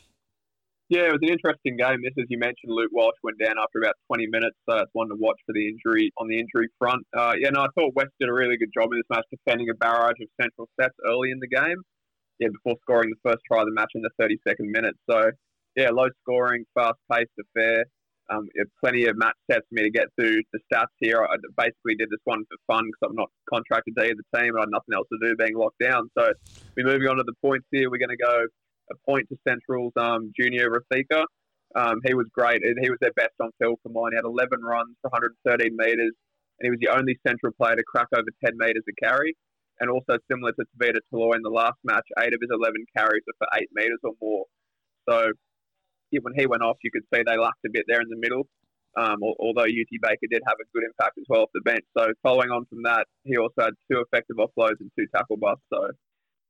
Yeah, 0.94 1.10
it 1.10 1.18
was 1.18 1.26
an 1.26 1.34
interesting 1.34 1.74
game. 1.76 2.06
This, 2.06 2.14
as 2.22 2.30
you 2.30 2.38
mentioned, 2.38 2.70
Luke 2.70 2.94
Walsh 2.94 3.18
went 3.24 3.42
down 3.42 3.58
after 3.58 3.82
about 3.82 3.98
20 4.14 4.28
minutes, 4.30 4.54
so 4.70 4.78
it's 4.78 4.94
one 4.94 5.10
to 5.10 5.18
watch 5.18 5.42
for 5.44 5.52
the 5.52 5.66
injury 5.66 6.14
on 6.22 6.28
the 6.28 6.38
injury 6.38 6.70
front. 6.78 7.02
Uh, 7.18 7.34
yeah, 7.34 7.50
no, 7.50 7.62
I 7.66 7.68
thought 7.74 7.96
West 7.96 8.14
did 8.20 8.30
a 8.30 8.34
really 8.34 8.58
good 8.62 8.70
job 8.78 8.94
in 8.94 9.02
this 9.02 9.10
match, 9.10 9.26
defending 9.34 9.72
a 9.72 9.74
barrage 9.74 10.22
of 10.22 10.30
central 10.40 10.70
sets 10.80 10.94
early 11.04 11.32
in 11.32 11.40
the 11.40 11.50
game. 11.50 11.82
Yeah, 12.38 12.50
before 12.54 12.78
scoring 12.86 13.10
the 13.10 13.18
first 13.26 13.42
try 13.50 13.62
of 13.62 13.66
the 13.66 13.74
match 13.74 13.90
in 13.96 14.04
the 14.06 14.14
32nd 14.22 14.70
minute. 14.70 14.94
So, 15.10 15.32
yeah, 15.76 15.90
low 15.90 16.10
scoring, 16.22 16.64
fast 16.78 17.02
paced 17.12 17.34
affair. 17.42 17.86
Um, 18.30 18.48
plenty 18.78 19.08
of 19.08 19.18
match 19.18 19.34
sets 19.50 19.66
for 19.70 19.74
me 19.74 19.90
to 19.90 19.90
get 19.90 20.14
through 20.14 20.44
the 20.54 20.60
stats 20.70 20.94
here. 21.00 21.26
I 21.26 21.42
basically 21.58 21.96
did 21.98 22.12
this 22.12 22.22
one 22.26 22.46
for 22.46 22.58
fun 22.70 22.86
because 22.86 23.10
I'm 23.10 23.18
not 23.18 23.30
contracted 23.50 23.96
to 23.98 24.04
either 24.06 24.22
team 24.38 24.54
and 24.54 24.60
I 24.60 24.62
had 24.62 24.70
nothing 24.70 24.94
else 24.94 25.08
to 25.10 25.18
do 25.26 25.36
being 25.42 25.58
locked 25.58 25.82
down. 25.82 26.12
So 26.16 26.34
we're 26.78 26.86
moving 26.86 27.08
on 27.08 27.18
to 27.18 27.24
the 27.26 27.34
points 27.42 27.66
here. 27.72 27.90
We're 27.90 27.98
going 27.98 28.14
to 28.14 28.24
go 28.24 28.46
a 28.92 28.96
point 29.10 29.28
to 29.30 29.38
Central's 29.48 29.94
um, 29.98 30.32
junior 30.38 30.70
Rafika. 30.70 31.26
Um, 31.76 32.02
he 32.06 32.14
was 32.14 32.28
great. 32.32 32.62
He 32.64 32.90
was 32.90 33.00
their 33.02 33.14
best 33.14 33.34
on 33.42 33.50
field 33.60 33.80
for 33.82 33.90
mine. 33.90 34.12
He 34.12 34.18
had 34.18 34.26
11 34.26 34.62
runs 34.62 34.96
for 35.02 35.10
113 35.10 35.76
metres, 35.76 36.14
and 36.60 36.64
he 36.66 36.70
was 36.70 36.80
the 36.80 36.94
only 36.94 37.18
Central 37.26 37.52
player 37.54 37.76
to 37.76 37.84
crack 37.84 38.08
over 38.16 38.28
10 38.46 38.54
metres 38.58 38.84
a 38.88 38.94
carry. 39.04 39.36
And 39.80 39.90
also 39.90 40.22
similar 40.30 40.52
to 40.54 40.66
Tavita 40.78 41.02
Taloy 41.12 41.36
in 41.36 41.42
the 41.42 41.50
last 41.50 41.78
match, 41.84 42.06
eight 42.20 42.34
of 42.34 42.40
his 42.40 42.52
11 42.54 42.86
carries 42.96 43.24
were 43.26 43.34
for 43.40 43.48
eight 43.60 43.70
metres 43.74 44.00
or 44.04 44.14
more. 44.22 44.46
So 45.10 45.32
when 46.22 46.34
he 46.38 46.46
went 46.46 46.62
off, 46.62 46.78
you 46.84 46.92
could 46.92 47.04
see 47.14 47.24
they 47.26 47.38
lacked 47.38 47.66
a 47.66 47.72
bit 47.72 47.86
there 47.88 48.02
in 48.02 48.10
the 48.10 48.18
middle. 48.18 48.48
Um, 48.96 49.18
although 49.40 49.66
UT 49.66 49.90
Baker 49.90 50.30
did 50.30 50.44
have 50.46 50.58
a 50.62 50.70
good 50.72 50.86
impact 50.86 51.18
as 51.18 51.26
well 51.28 51.42
off 51.42 51.50
the 51.56 51.62
bench. 51.62 51.84
So 51.98 52.14
following 52.22 52.52
on 52.52 52.66
from 52.66 52.84
that, 52.84 53.08
he 53.24 53.38
also 53.38 53.66
had 53.66 53.74
two 53.90 54.06
effective 54.06 54.38
offloads 54.38 54.80
and 54.82 54.92
two 54.98 55.08
tackle 55.16 55.38
busts. 55.38 55.66
So 55.74 55.90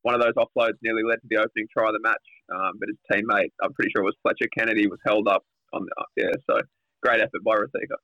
one 0.04 0.16
of 0.16 0.22
those 0.22 0.34
offloads 0.34 0.78
nearly 0.82 1.04
led 1.04 1.16
to 1.16 1.28
the 1.30 1.38
opening 1.38 1.68
try 1.76 1.88
of 1.88 1.94
the 1.94 2.00
match, 2.02 2.16
um, 2.54 2.74
but 2.80 2.90
his 2.90 2.98
teammate, 3.12 3.52
I'm 3.64 3.74
pretty 3.74 3.92
sure 3.96 4.04
it 4.04 4.06
was 4.06 4.16
Fletcher 4.22 4.48
Kennedy, 4.56 4.88
was 4.88 5.00
held 5.06 5.28
up 5.28 5.44
on 5.74 5.86
the, 5.86 5.92
uh, 5.98 6.06
yeah. 6.16 6.32
So 6.50 6.60
great 7.02 7.20
effort 7.20 7.44
by 7.44 7.56
Rathika. 7.56 7.96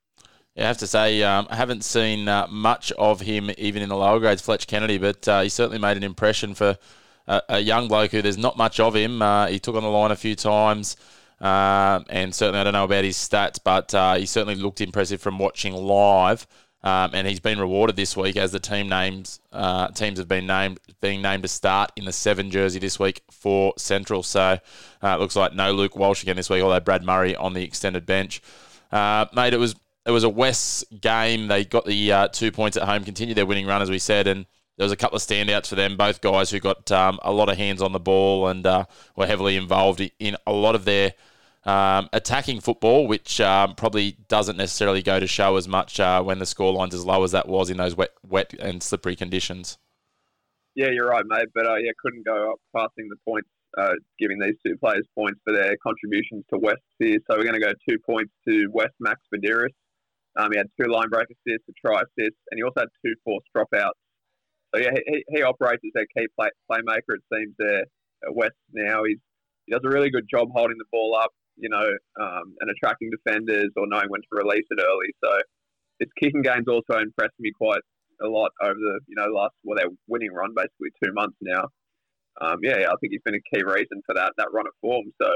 Yeah, 0.55 0.63
I 0.63 0.67
have 0.67 0.77
to 0.79 0.87
say, 0.87 1.21
um, 1.23 1.47
I 1.49 1.55
haven't 1.55 1.83
seen 1.83 2.27
uh, 2.27 2.47
much 2.49 2.91
of 2.93 3.21
him 3.21 3.51
even 3.57 3.81
in 3.81 3.89
the 3.89 3.95
lower 3.95 4.19
grades, 4.19 4.41
Fletcher 4.41 4.65
Kennedy, 4.65 4.97
but 4.97 5.27
uh, 5.27 5.41
he 5.41 5.49
certainly 5.49 5.77
made 5.77 5.97
an 5.97 6.03
impression 6.03 6.55
for 6.55 6.77
a, 7.27 7.41
a, 7.49 7.59
young 7.59 7.87
bloke 7.87 8.11
who 8.11 8.21
there's 8.21 8.37
not 8.37 8.57
much 8.57 8.79
of 8.79 8.95
him. 8.95 9.21
Uh, 9.21 9.47
he 9.47 9.59
took 9.59 9.75
on 9.75 9.83
the 9.83 9.89
line 9.89 10.11
a 10.11 10.15
few 10.15 10.35
times. 10.35 10.97
Um, 11.39 12.05
and 12.09 12.35
certainly, 12.35 12.59
I 12.59 12.63
don't 12.63 12.73
know 12.73 12.83
about 12.83 13.05
his 13.05 13.17
stats, 13.17 13.59
but 13.63 13.93
uh, 13.93 14.15
he 14.15 14.25
certainly 14.25 14.55
looked 14.55 14.81
impressive 14.81 15.21
from 15.21 15.39
watching 15.39 15.73
live. 15.73 16.45
Um, 16.81 17.11
and 17.13 17.27
he's 17.27 17.41
been 17.41 17.59
rewarded 17.59 17.97
this 17.97 18.15
week 18.15 18.37
as 18.37 18.53
the 18.53 18.59
team 18.59 18.87
names 18.87 19.41
uh, 19.51 19.89
teams 19.89 20.17
have 20.17 20.29
been 20.29 20.47
named 20.47 20.79
being 21.01 21.21
named 21.21 21.43
to 21.43 21.49
start 21.49 21.91
in 21.97 22.05
the 22.05 22.13
seven 22.13 22.51
jersey 22.51 22.79
this 22.79 22.97
week 22.97 23.21
for 23.29 23.73
Central. 23.77 24.23
So 24.23 24.59
uh, 25.03 25.07
it 25.07 25.19
looks 25.19 25.35
like 25.35 25.53
no 25.53 25.73
Luke 25.73 25.97
Walsh 25.97 26.23
again 26.23 26.37
this 26.37 26.49
week, 26.49 26.63
although 26.63 26.79
Brad 26.79 27.03
Murray 27.03 27.35
on 27.35 27.53
the 27.53 27.63
extended 27.63 28.05
bench. 28.05 28.41
Uh, 28.93 29.25
mate, 29.33 29.53
it 29.53 29.59
was 29.59 29.75
it 30.05 30.11
was 30.11 30.23
a 30.23 30.29
West 30.29 30.85
game. 31.01 31.47
They 31.47 31.65
got 31.65 31.85
the 31.85 32.11
uh, 32.11 32.27
two 32.29 32.51
points 32.51 32.77
at 32.77 32.83
home, 32.83 33.03
continued 33.03 33.35
their 33.35 33.45
winning 33.45 33.67
run 33.67 33.81
as 33.81 33.89
we 33.89 33.99
said, 33.99 34.27
and 34.27 34.45
there 34.77 34.85
was 34.85 34.93
a 34.93 34.97
couple 34.97 35.17
of 35.17 35.21
standouts 35.21 35.67
for 35.67 35.75
them. 35.75 35.97
Both 35.97 36.21
guys 36.21 36.49
who 36.49 36.61
got 36.61 36.89
um, 36.91 37.19
a 37.23 37.33
lot 37.33 37.49
of 37.49 37.57
hands 37.57 37.81
on 37.81 37.91
the 37.91 37.99
ball 37.99 38.47
and 38.47 38.65
uh, 38.65 38.85
were 39.17 39.27
heavily 39.27 39.57
involved 39.57 40.01
in 40.19 40.37
a 40.47 40.53
lot 40.53 40.75
of 40.75 40.85
their 40.85 41.13
um, 41.65 42.09
attacking 42.13 42.61
football, 42.61 43.07
which 43.07 43.41
um, 43.41 43.75
probably 43.75 44.17
doesn't 44.27 44.57
necessarily 44.57 45.01
go 45.01 45.19
to 45.19 45.27
show 45.27 45.55
as 45.57 45.67
much 45.67 45.99
uh, 45.99 46.21
when 46.23 46.39
the 46.39 46.45
scoreline's 46.45 46.95
as 46.95 47.05
low 47.05 47.23
as 47.23 47.31
that 47.31 47.47
was 47.47 47.69
in 47.69 47.77
those 47.77 47.95
wet, 47.95 48.11
wet 48.27 48.53
and 48.59 48.81
slippery 48.81 49.15
conditions. 49.15 49.77
Yeah, 50.75 50.89
you're 50.91 51.09
right, 51.09 51.25
mate. 51.27 51.47
But 51.53 51.65
uh, 51.65 51.75
yeah, 51.75 51.91
couldn't 52.01 52.25
go 52.25 52.53
up 52.53 52.59
passing 52.75 53.09
the 53.09 53.17
points, 53.27 53.49
uh, 53.77 53.95
giving 54.17 54.39
these 54.39 54.55
two 54.65 54.77
players 54.77 55.05
points 55.15 55.39
for 55.43 55.53
their 55.53 55.75
contributions 55.83 56.45
to 56.53 56.59
West 56.59 56.81
here. 56.99 57.17
So 57.29 57.37
we're 57.37 57.43
going 57.43 57.59
to 57.59 57.65
go 57.65 57.73
two 57.87 57.97
points 58.05 58.31
to 58.47 58.67
West 58.71 58.93
Max 58.99 59.19
Badiris. 59.33 59.73
Um, 60.37 60.51
he 60.51 60.57
had 60.57 60.67
two 60.79 60.89
line 60.89 61.09
break 61.09 61.27
assists, 61.27 61.67
a 61.67 61.73
try 61.85 61.99
assist, 61.99 62.37
and 62.49 62.57
he 62.57 62.63
also 62.63 62.81
had 62.81 62.89
two 63.03 63.13
forced 63.25 63.47
dropouts. 63.55 63.99
So 64.73 64.81
yeah, 64.81 64.91
he, 65.05 65.23
he 65.27 65.41
operates 65.41 65.83
as 65.83 65.91
their 65.93 66.05
key 66.15 66.27
play, 66.39 66.49
playmaker. 66.71 67.15
It 67.15 67.23
seems 67.33 67.55
there 67.57 67.81
at 68.23 68.35
West 68.35 68.55
now. 68.71 69.03
He's 69.03 69.17
he 69.65 69.73
does 69.73 69.81
a 69.85 69.89
really 69.89 70.09
good 70.09 70.27
job 70.29 70.49
holding 70.53 70.77
the 70.77 70.85
ball 70.91 71.15
up, 71.15 71.31
you 71.59 71.69
know, 71.69 71.87
um, 72.19 72.55
and 72.59 72.69
attracting 72.69 73.11
defenders 73.11 73.69
or 73.75 73.87
knowing 73.87 74.09
when 74.09 74.21
to 74.21 74.27
release 74.31 74.65
it 74.69 74.79
early. 74.79 75.13
So 75.23 75.39
his 75.99 76.09
kicking 76.19 76.41
game's 76.41 76.67
also 76.67 76.99
impressed 76.99 77.39
me 77.39 77.51
quite 77.51 77.81
a 78.21 78.27
lot 78.27 78.51
over 78.61 78.73
the 78.73 78.99
you 79.07 79.15
know 79.15 79.27
last 79.27 79.53
well 79.63 79.77
their 79.77 79.89
winning 80.07 80.33
run 80.33 80.53
basically 80.55 80.89
two 81.03 81.13
months 81.13 81.37
now. 81.41 81.65
Um, 82.41 82.59
yeah, 82.63 82.87
I 82.87 82.95
think 82.99 83.11
he's 83.11 83.21
been 83.23 83.35
a 83.35 83.55
key 83.55 83.63
reason 83.63 84.01
for 84.05 84.15
that 84.15 84.33
that 84.37 84.47
run 84.53 84.67
of 84.67 84.73
form. 84.81 85.05
So 85.21 85.29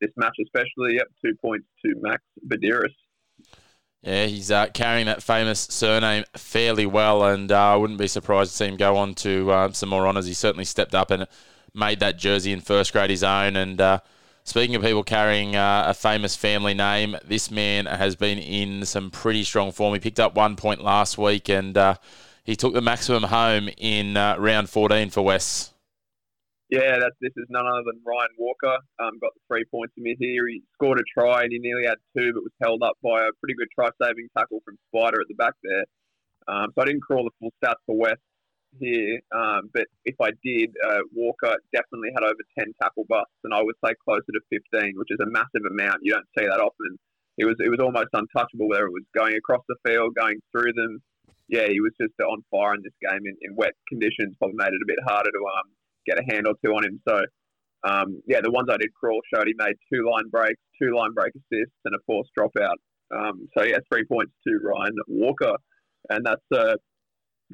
this 0.00 0.10
match 0.16 0.36
especially, 0.42 0.96
yep, 0.96 1.08
two 1.24 1.34
points 1.40 1.66
to 1.84 1.94
Max 2.00 2.22
Badiris. 2.46 2.94
Yeah, 4.02 4.24
he's 4.26 4.50
uh, 4.50 4.68
carrying 4.68 5.06
that 5.06 5.22
famous 5.22 5.60
surname 5.60 6.24
fairly 6.34 6.86
well, 6.86 7.22
and 7.24 7.52
uh, 7.52 7.74
I 7.74 7.76
wouldn't 7.76 7.98
be 7.98 8.08
surprised 8.08 8.52
to 8.52 8.56
see 8.56 8.64
him 8.64 8.78
go 8.78 8.96
on 8.96 9.14
to 9.16 9.50
uh, 9.50 9.72
some 9.72 9.90
more 9.90 10.06
honours. 10.06 10.26
He 10.26 10.32
certainly 10.32 10.64
stepped 10.64 10.94
up 10.94 11.10
and 11.10 11.26
made 11.74 12.00
that 12.00 12.16
jersey 12.16 12.52
in 12.52 12.60
first 12.60 12.92
grade 12.92 13.10
his 13.10 13.22
own. 13.22 13.56
And 13.56 13.80
uh, 13.80 14.00
speaking 14.44 14.76
of 14.76 14.82
people 14.82 15.02
carrying 15.02 15.56
uh, 15.56 15.84
a 15.88 15.94
famous 15.94 16.36
family 16.36 16.74
name, 16.74 17.16
this 17.24 17.50
man 17.50 17.86
has 17.86 18.16
been 18.16 18.38
in 18.38 18.84
some 18.84 19.10
pretty 19.10 19.44
strong 19.44 19.72
form. 19.72 19.94
He 19.94 20.00
picked 20.00 20.20
up 20.20 20.34
one 20.34 20.56
point 20.56 20.82
last 20.82 21.18
week, 21.18 21.48
and 21.48 21.76
uh, 21.76 21.94
he 22.44 22.56
took 22.56 22.74
the 22.74 22.80
maximum 22.80 23.24
home 23.24 23.68
in 23.76 24.14
round 24.14 24.70
14 24.70 25.10
for 25.10 25.22
West. 25.22 25.72
Yeah, 26.70 27.02
that's, 27.02 27.18
this 27.20 27.34
is 27.36 27.46
none 27.50 27.66
other 27.66 27.82
than 27.84 28.00
Ryan 28.06 28.30
Walker. 28.38 28.78
Um, 29.02 29.18
got 29.20 29.34
the 29.34 29.42
three 29.48 29.64
points 29.64 29.92
in 29.96 30.06
here. 30.18 30.46
He 30.46 30.62
scored 30.74 31.00
a 31.00 31.06
try 31.12 31.42
and 31.42 31.50
he 31.50 31.58
nearly 31.58 31.84
had 31.84 31.98
two, 32.16 32.32
but 32.32 32.44
was 32.44 32.54
held 32.62 32.82
up 32.84 32.94
by 33.02 33.26
a 33.26 33.34
pretty 33.42 33.58
good 33.58 33.66
try-saving 33.74 34.28
tackle 34.38 34.60
from 34.64 34.78
Spider 34.86 35.20
at 35.20 35.26
the 35.26 35.34
back 35.34 35.54
there. 35.64 35.84
Um, 36.46 36.70
so 36.72 36.82
I 36.82 36.84
didn't 36.86 37.02
crawl 37.02 37.24
the 37.24 37.34
full 37.40 37.50
stats 37.58 37.82
for 37.86 37.98
West 37.98 38.22
here, 38.78 39.20
um, 39.34 39.70
but 39.72 39.86
if 40.04 40.14
I 40.20 40.30
did, 40.44 40.70
uh, 40.86 41.02
Walker 41.14 41.56
definitely 41.72 42.10
had 42.14 42.24
over 42.24 42.40
10 42.58 42.72
tackle 42.80 43.04
busts, 43.08 43.34
and 43.44 43.54
I 43.54 43.62
would 43.62 43.74
say 43.84 43.92
closer 44.04 44.30
to 44.32 44.40
15, 44.72 44.94
which 44.96 45.10
is 45.10 45.18
a 45.20 45.30
massive 45.30 45.66
amount. 45.68 46.00
You 46.02 46.12
don't 46.12 46.28
see 46.38 46.46
that 46.46 46.60
often. 46.60 46.98
It 47.38 47.46
was 47.46 47.56
it 47.58 47.70
was 47.70 47.80
almost 47.80 48.12
untouchable, 48.12 48.68
whether 48.68 48.86
it 48.86 48.92
was 48.92 49.06
going 49.16 49.34
across 49.34 49.64
the 49.68 49.76
field, 49.86 50.14
going 50.14 50.38
through 50.52 50.72
them. 50.74 51.00
Yeah, 51.48 51.66
he 51.66 51.80
was 51.80 51.92
just 52.00 52.12
on 52.20 52.44
fire 52.50 52.74
in 52.74 52.82
this 52.82 52.94
game 53.00 53.24
in, 53.24 53.34
in 53.42 53.56
wet 53.56 53.72
conditions. 53.88 54.36
Probably 54.38 54.56
made 54.56 54.74
it 54.74 54.84
a 54.84 54.86
bit 54.86 54.98
harder 55.06 55.30
to 55.30 55.42
um, 55.56 55.68
get 56.06 56.18
a 56.20 56.24
hand 56.30 56.46
or 56.46 56.54
two 56.64 56.72
on 56.72 56.84
him. 56.84 57.00
So, 57.08 57.22
um, 57.82 58.22
yeah, 58.26 58.40
the 58.42 58.50
ones 58.50 58.68
I 58.70 58.76
did 58.76 58.92
crawl 58.94 59.20
showed 59.32 59.46
he 59.46 59.54
made 59.56 59.74
two 59.92 60.04
line 60.04 60.28
breaks, 60.30 60.60
two 60.80 60.94
line 60.94 61.12
break 61.14 61.32
assists, 61.34 61.74
and 61.84 61.94
a 61.94 61.98
forced 62.06 62.30
dropout. 62.38 62.76
Um, 63.10 63.48
so, 63.56 63.64
yeah, 63.64 63.78
three 63.90 64.04
points 64.04 64.32
to 64.46 64.60
Ryan 64.62 64.94
Walker. 65.08 65.56
And 66.08 66.24
that's 66.24 66.44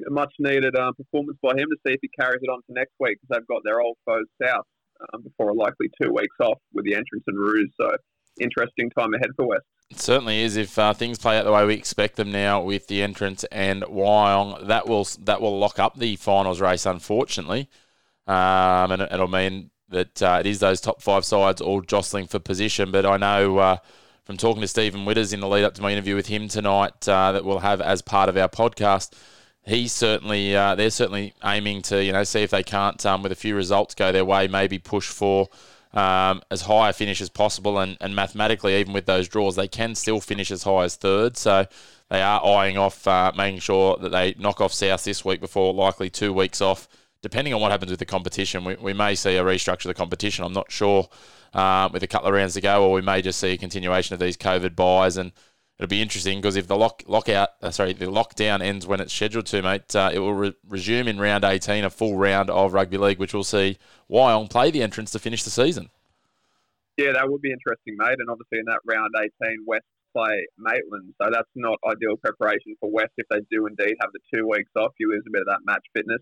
a 0.05 0.11
much 0.11 0.33
needed 0.39 0.75
uh, 0.75 0.91
performance 0.93 1.37
by 1.41 1.51
him 1.51 1.67
to 1.69 1.77
see 1.85 1.93
if 1.93 1.99
he 2.01 2.09
carries 2.19 2.41
it 2.41 2.49
on 2.49 2.59
to 2.67 2.73
next 2.73 2.93
week 2.99 3.17
because 3.21 3.37
they've 3.37 3.47
got 3.47 3.63
their 3.63 3.81
old 3.81 3.97
foes 4.05 4.25
south 4.41 4.65
um, 5.13 5.21
before 5.23 5.49
a 5.49 5.53
likely 5.53 5.89
two 6.01 6.11
weeks 6.13 6.35
off 6.41 6.59
with 6.73 6.85
the 6.85 6.93
entrance 6.93 7.23
and 7.27 7.37
ruse. 7.37 7.71
So, 7.79 7.89
interesting 8.39 8.89
time 8.91 9.13
ahead 9.13 9.29
for 9.35 9.47
West. 9.47 9.65
It 9.89 9.99
certainly 9.99 10.41
is. 10.41 10.57
If 10.57 10.77
uh, 10.77 10.93
things 10.93 11.17
play 11.17 11.37
out 11.37 11.45
the 11.45 11.51
way 11.51 11.65
we 11.65 11.73
expect 11.73 12.17
them 12.17 12.31
now 12.31 12.61
with 12.61 12.87
the 12.87 13.01
entrance 13.01 13.43
and 13.45 13.83
Wyong, 13.83 14.67
that 14.67 14.87
will 14.87 15.07
that 15.21 15.41
will 15.41 15.57
lock 15.57 15.79
up 15.79 15.97
the 15.97 16.17
finals 16.17 16.59
race. 16.59 16.85
Unfortunately, 16.85 17.69
um, 18.27 18.91
and 18.91 19.01
it'll 19.01 19.27
mean 19.27 19.71
that 19.89 20.21
uh, 20.21 20.37
it 20.41 20.45
is 20.45 20.59
those 20.59 20.81
top 20.81 21.01
five 21.01 21.23
sides 21.23 21.61
all 21.61 21.81
jostling 21.81 22.27
for 22.27 22.39
position. 22.39 22.91
But 22.91 23.05
I 23.05 23.15
know 23.15 23.57
uh, 23.57 23.77
from 24.25 24.35
talking 24.35 24.61
to 24.61 24.67
Stephen 24.67 25.05
Witters 25.05 25.33
in 25.33 25.39
the 25.39 25.47
lead 25.47 25.63
up 25.63 25.73
to 25.75 25.81
my 25.81 25.91
interview 25.91 26.15
with 26.15 26.27
him 26.27 26.49
tonight 26.49 27.07
uh, 27.07 27.31
that 27.31 27.45
we'll 27.45 27.59
have 27.59 27.79
as 27.79 28.01
part 28.01 28.27
of 28.27 28.35
our 28.35 28.49
podcast. 28.49 29.13
He's 29.67 29.91
certainly 29.91 30.55
uh, 30.55 30.75
they're 30.75 30.89
certainly 30.89 31.33
aiming 31.43 31.81
to 31.83 32.03
you 32.03 32.13
know 32.13 32.23
see 32.23 32.41
if 32.41 32.51
they 32.51 32.63
can't 32.63 33.05
um, 33.05 33.21
with 33.21 33.31
a 33.31 33.35
few 33.35 33.55
results 33.55 33.95
go 33.95 34.11
their 34.11 34.25
way 34.25 34.47
maybe 34.47 34.79
push 34.79 35.09
for 35.09 35.49
um, 35.93 36.41
as 36.49 36.61
high 36.61 36.89
a 36.89 36.93
finish 36.93 37.19
as 37.19 37.29
possible 37.29 37.77
and, 37.79 37.97
and 37.99 38.15
mathematically 38.15 38.79
even 38.79 38.93
with 38.93 39.05
those 39.05 39.27
draws 39.27 39.55
they 39.55 39.67
can 39.67 39.93
still 39.93 40.21
finish 40.21 40.51
as 40.51 40.63
high 40.63 40.85
as 40.85 40.95
third 40.95 41.35
so 41.35 41.65
they 42.09 42.21
are 42.21 42.45
eyeing 42.45 42.77
off 42.77 43.05
uh, 43.07 43.31
making 43.35 43.59
sure 43.59 43.97
that 43.97 44.09
they 44.09 44.33
knock 44.39 44.61
off 44.61 44.71
South 44.71 45.03
this 45.03 45.25
week 45.25 45.41
before 45.41 45.73
likely 45.73 46.09
two 46.09 46.31
weeks 46.31 46.61
off 46.61 46.87
depending 47.21 47.53
on 47.53 47.61
what 47.61 47.71
happens 47.71 47.91
with 47.91 47.99
the 47.99 48.05
competition, 48.05 48.63
we, 48.63 48.75
we 48.75 48.93
may 48.93 49.15
see 49.15 49.35
a 49.35 49.43
restructure 49.43 49.85
of 49.85 49.89
the 49.89 49.93
competition. 49.93 50.45
I'm 50.45 50.53
not 50.53 50.71
sure 50.71 51.09
uh, 51.53 51.89
with 51.91 52.03
a 52.03 52.07
couple 52.07 52.27
of 52.27 52.33
rounds 52.33 52.53
to 52.53 52.61
go, 52.61 52.85
or 52.85 52.93
we 52.93 53.01
may 53.01 53.21
just 53.21 53.39
see 53.39 53.53
a 53.53 53.57
continuation 53.57 54.13
of 54.13 54.19
these 54.19 54.37
COVID 54.37 54.75
buys. 54.75 55.17
And 55.17 55.31
it'll 55.77 55.89
be 55.89 56.01
interesting 56.01 56.39
because 56.39 56.55
if 56.55 56.67
the 56.67 56.77
lock 56.77 57.03
lockout, 57.07 57.49
uh, 57.61 57.71
sorry, 57.71 57.93
the 57.93 58.05
lockdown 58.05 58.61
ends 58.61 58.87
when 58.87 58.99
it's 58.99 59.13
scheduled 59.13 59.45
to, 59.47 59.61
mate, 59.61 59.95
uh, 59.95 60.11
it 60.13 60.19
will 60.19 60.33
re- 60.33 60.55
resume 60.67 61.07
in 61.07 61.19
round 61.19 61.43
18, 61.43 61.83
a 61.83 61.89
full 61.89 62.17
round 62.17 62.49
of 62.49 62.73
rugby 62.73 62.97
league, 62.97 63.19
which 63.19 63.33
will 63.33 63.43
see 63.43 63.77
Wyong 64.09 64.49
play 64.49 64.71
the 64.71 64.81
entrance 64.81 65.11
to 65.11 65.19
finish 65.19 65.43
the 65.43 65.49
season. 65.49 65.89
Yeah, 66.97 67.11
that 67.13 67.29
would 67.29 67.41
be 67.41 67.51
interesting, 67.51 67.95
mate. 67.97 68.17
And 68.17 68.29
obviously 68.29 68.59
in 68.59 68.65
that 68.65 68.79
round 68.85 69.13
18, 69.19 69.65
West 69.67 69.85
play 70.15 70.47
Maitland, 70.57 71.13
so 71.21 71.29
that's 71.31 71.49
not 71.55 71.77
ideal 71.85 72.17
preparation 72.17 72.75
for 72.79 72.89
West 72.89 73.11
if 73.17 73.27
they 73.29 73.39
do 73.51 73.67
indeed 73.67 73.95
have 74.01 74.09
the 74.13 74.19
two 74.33 74.47
weeks 74.47 74.71
off. 74.75 74.93
You 74.99 75.11
lose 75.11 75.23
a 75.27 75.31
bit 75.31 75.41
of 75.41 75.47
that 75.47 75.61
match 75.63 75.85
fitness. 75.95 76.21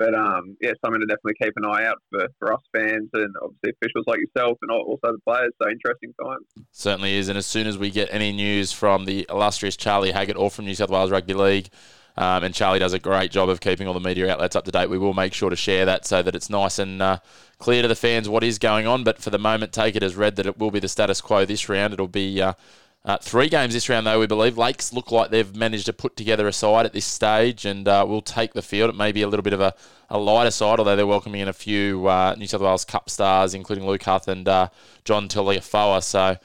But 0.00 0.14
um, 0.14 0.56
yeah, 0.62 0.72
something 0.82 0.98
to 0.98 1.06
definitely 1.06 1.34
keep 1.42 1.52
an 1.56 1.66
eye 1.66 1.84
out 1.84 1.98
for, 2.08 2.26
for 2.38 2.54
us 2.54 2.60
fans 2.74 3.10
and 3.12 3.34
obviously 3.42 3.74
officials 3.82 4.06
like 4.06 4.18
yourself 4.18 4.56
and 4.62 4.70
also 4.70 5.12
the 5.12 5.18
players. 5.26 5.52
So 5.60 5.68
interesting 5.68 6.14
times. 6.24 6.46
Certainly 6.72 7.16
is. 7.16 7.28
And 7.28 7.36
as 7.36 7.44
soon 7.44 7.66
as 7.66 7.76
we 7.76 7.90
get 7.90 8.08
any 8.10 8.32
news 8.32 8.72
from 8.72 9.04
the 9.04 9.26
illustrious 9.28 9.76
Charlie 9.76 10.12
Haggett 10.12 10.38
or 10.38 10.50
from 10.50 10.64
New 10.64 10.74
South 10.74 10.88
Wales 10.88 11.10
Rugby 11.10 11.34
League, 11.34 11.68
um, 12.16 12.44
and 12.44 12.54
Charlie 12.54 12.78
does 12.78 12.94
a 12.94 12.98
great 12.98 13.30
job 13.30 13.50
of 13.50 13.60
keeping 13.60 13.86
all 13.86 13.92
the 13.92 14.00
media 14.00 14.32
outlets 14.32 14.56
up 14.56 14.64
to 14.64 14.70
date. 14.70 14.88
We 14.88 14.96
will 14.96 15.12
make 15.12 15.34
sure 15.34 15.50
to 15.50 15.56
share 15.56 15.84
that 15.84 16.06
so 16.06 16.22
that 16.22 16.34
it's 16.34 16.48
nice 16.48 16.78
and 16.78 17.02
uh, 17.02 17.18
clear 17.58 17.82
to 17.82 17.88
the 17.88 17.94
fans 17.94 18.26
what 18.26 18.42
is 18.42 18.58
going 18.58 18.86
on. 18.86 19.04
But 19.04 19.18
for 19.18 19.28
the 19.28 19.38
moment, 19.38 19.74
take 19.74 19.96
it 19.96 20.02
as 20.02 20.16
read 20.16 20.36
that 20.36 20.46
it 20.46 20.58
will 20.58 20.70
be 20.70 20.80
the 20.80 20.88
status 20.88 21.20
quo 21.20 21.44
this 21.44 21.68
round. 21.68 21.92
It'll 21.92 22.08
be 22.08 22.40
uh, 22.40 22.54
uh, 23.02 23.16
three 23.16 23.48
games 23.48 23.72
this 23.72 23.88
round, 23.88 24.06
though, 24.06 24.20
we 24.20 24.26
believe. 24.26 24.58
Lakes 24.58 24.92
look 24.92 25.10
like 25.10 25.30
they've 25.30 25.56
managed 25.56 25.86
to 25.86 25.92
put 25.92 26.16
together 26.16 26.46
a 26.46 26.52
side 26.52 26.84
at 26.84 26.92
this 26.92 27.06
stage 27.06 27.64
and 27.64 27.88
uh, 27.88 28.04
will 28.06 28.20
take 28.20 28.52
the 28.52 28.60
field. 28.60 28.90
It 28.90 28.96
may 28.96 29.10
be 29.10 29.22
a 29.22 29.28
little 29.28 29.42
bit 29.42 29.54
of 29.54 29.60
a, 29.60 29.74
a 30.10 30.18
lighter 30.18 30.50
side, 30.50 30.78
although 30.78 30.96
they're 30.96 31.06
welcoming 31.06 31.40
in 31.40 31.48
a 31.48 31.54
few 31.54 32.06
uh, 32.06 32.34
New 32.36 32.46
South 32.46 32.60
Wales 32.60 32.84
Cup 32.84 33.08
stars, 33.08 33.54
including 33.54 33.86
Luke 33.86 34.02
Huth 34.02 34.28
and 34.28 34.46
uh, 34.46 34.68
John 35.04 35.28
Taliafoa. 35.28 36.02
So 36.02 36.36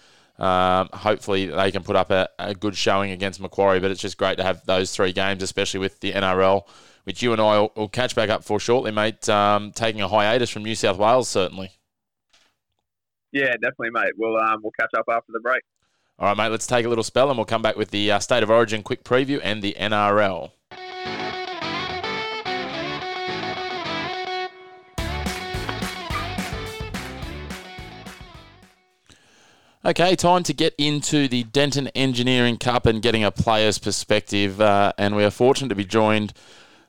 um, 0.41 0.89
hopefully 0.93 1.47
they 1.47 1.71
can 1.71 1.83
put 1.83 1.97
up 1.97 2.09
a, 2.09 2.29
a, 2.39 2.55
good 2.55 2.77
showing 2.77 3.11
against 3.11 3.41
Macquarie. 3.41 3.81
But 3.81 3.91
it's 3.91 4.01
just 4.01 4.17
great 4.17 4.37
to 4.37 4.43
have 4.43 4.65
those 4.65 4.95
three 4.95 5.11
games, 5.11 5.43
especially 5.43 5.81
with 5.81 5.99
the 5.99 6.13
NRL, 6.13 6.65
which 7.03 7.21
you 7.21 7.33
and 7.33 7.41
I 7.41 7.59
will, 7.59 7.73
will 7.75 7.89
catch 7.89 8.15
back 8.15 8.29
up 8.29 8.45
for 8.45 8.61
shortly, 8.61 8.91
mate. 8.91 9.27
Um, 9.27 9.73
taking 9.73 10.01
a 10.01 10.07
hiatus 10.07 10.49
from 10.49 10.63
New 10.63 10.75
South 10.75 10.97
Wales, 10.97 11.27
certainly. 11.27 11.71
Yeah, 13.33 13.51
definitely, 13.53 13.89
mate. 13.91 14.13
We'll 14.17 14.37
um, 14.37 14.61
we'll 14.63 14.71
catch 14.79 14.91
up 14.97 15.05
after 15.09 15.33
the 15.33 15.41
break. 15.41 15.61
All 16.17 16.29
right, 16.29 16.37
mate, 16.37 16.47
let's 16.47 16.65
take 16.65 16.85
a 16.85 16.89
little 16.89 17.03
spell 17.03 17.29
and 17.29 17.37
we'll 17.37 17.43
come 17.43 17.61
back 17.61 17.75
with 17.75 17.91
the 17.91 18.09
uh, 18.09 18.19
State 18.19 18.41
of 18.41 18.49
Origin 18.49 18.83
quick 18.83 19.03
preview 19.03 19.41
and 19.43 19.61
the 19.61 19.75
NRL. 19.77 20.51
Okay, 29.83 30.15
time 30.15 30.43
to 30.43 30.53
get 30.53 30.73
into 30.77 31.27
the 31.27 31.43
Denton 31.43 31.89
Engineering 31.89 32.57
Cup 32.57 32.85
and 32.85 33.01
getting 33.01 33.25
a 33.25 33.29
player's 33.29 33.77
perspective. 33.77 34.61
Uh, 34.61 34.93
and 34.97 35.17
we 35.17 35.25
are 35.25 35.29
fortunate 35.29 35.67
to 35.67 35.75
be 35.75 35.83
joined 35.83 36.31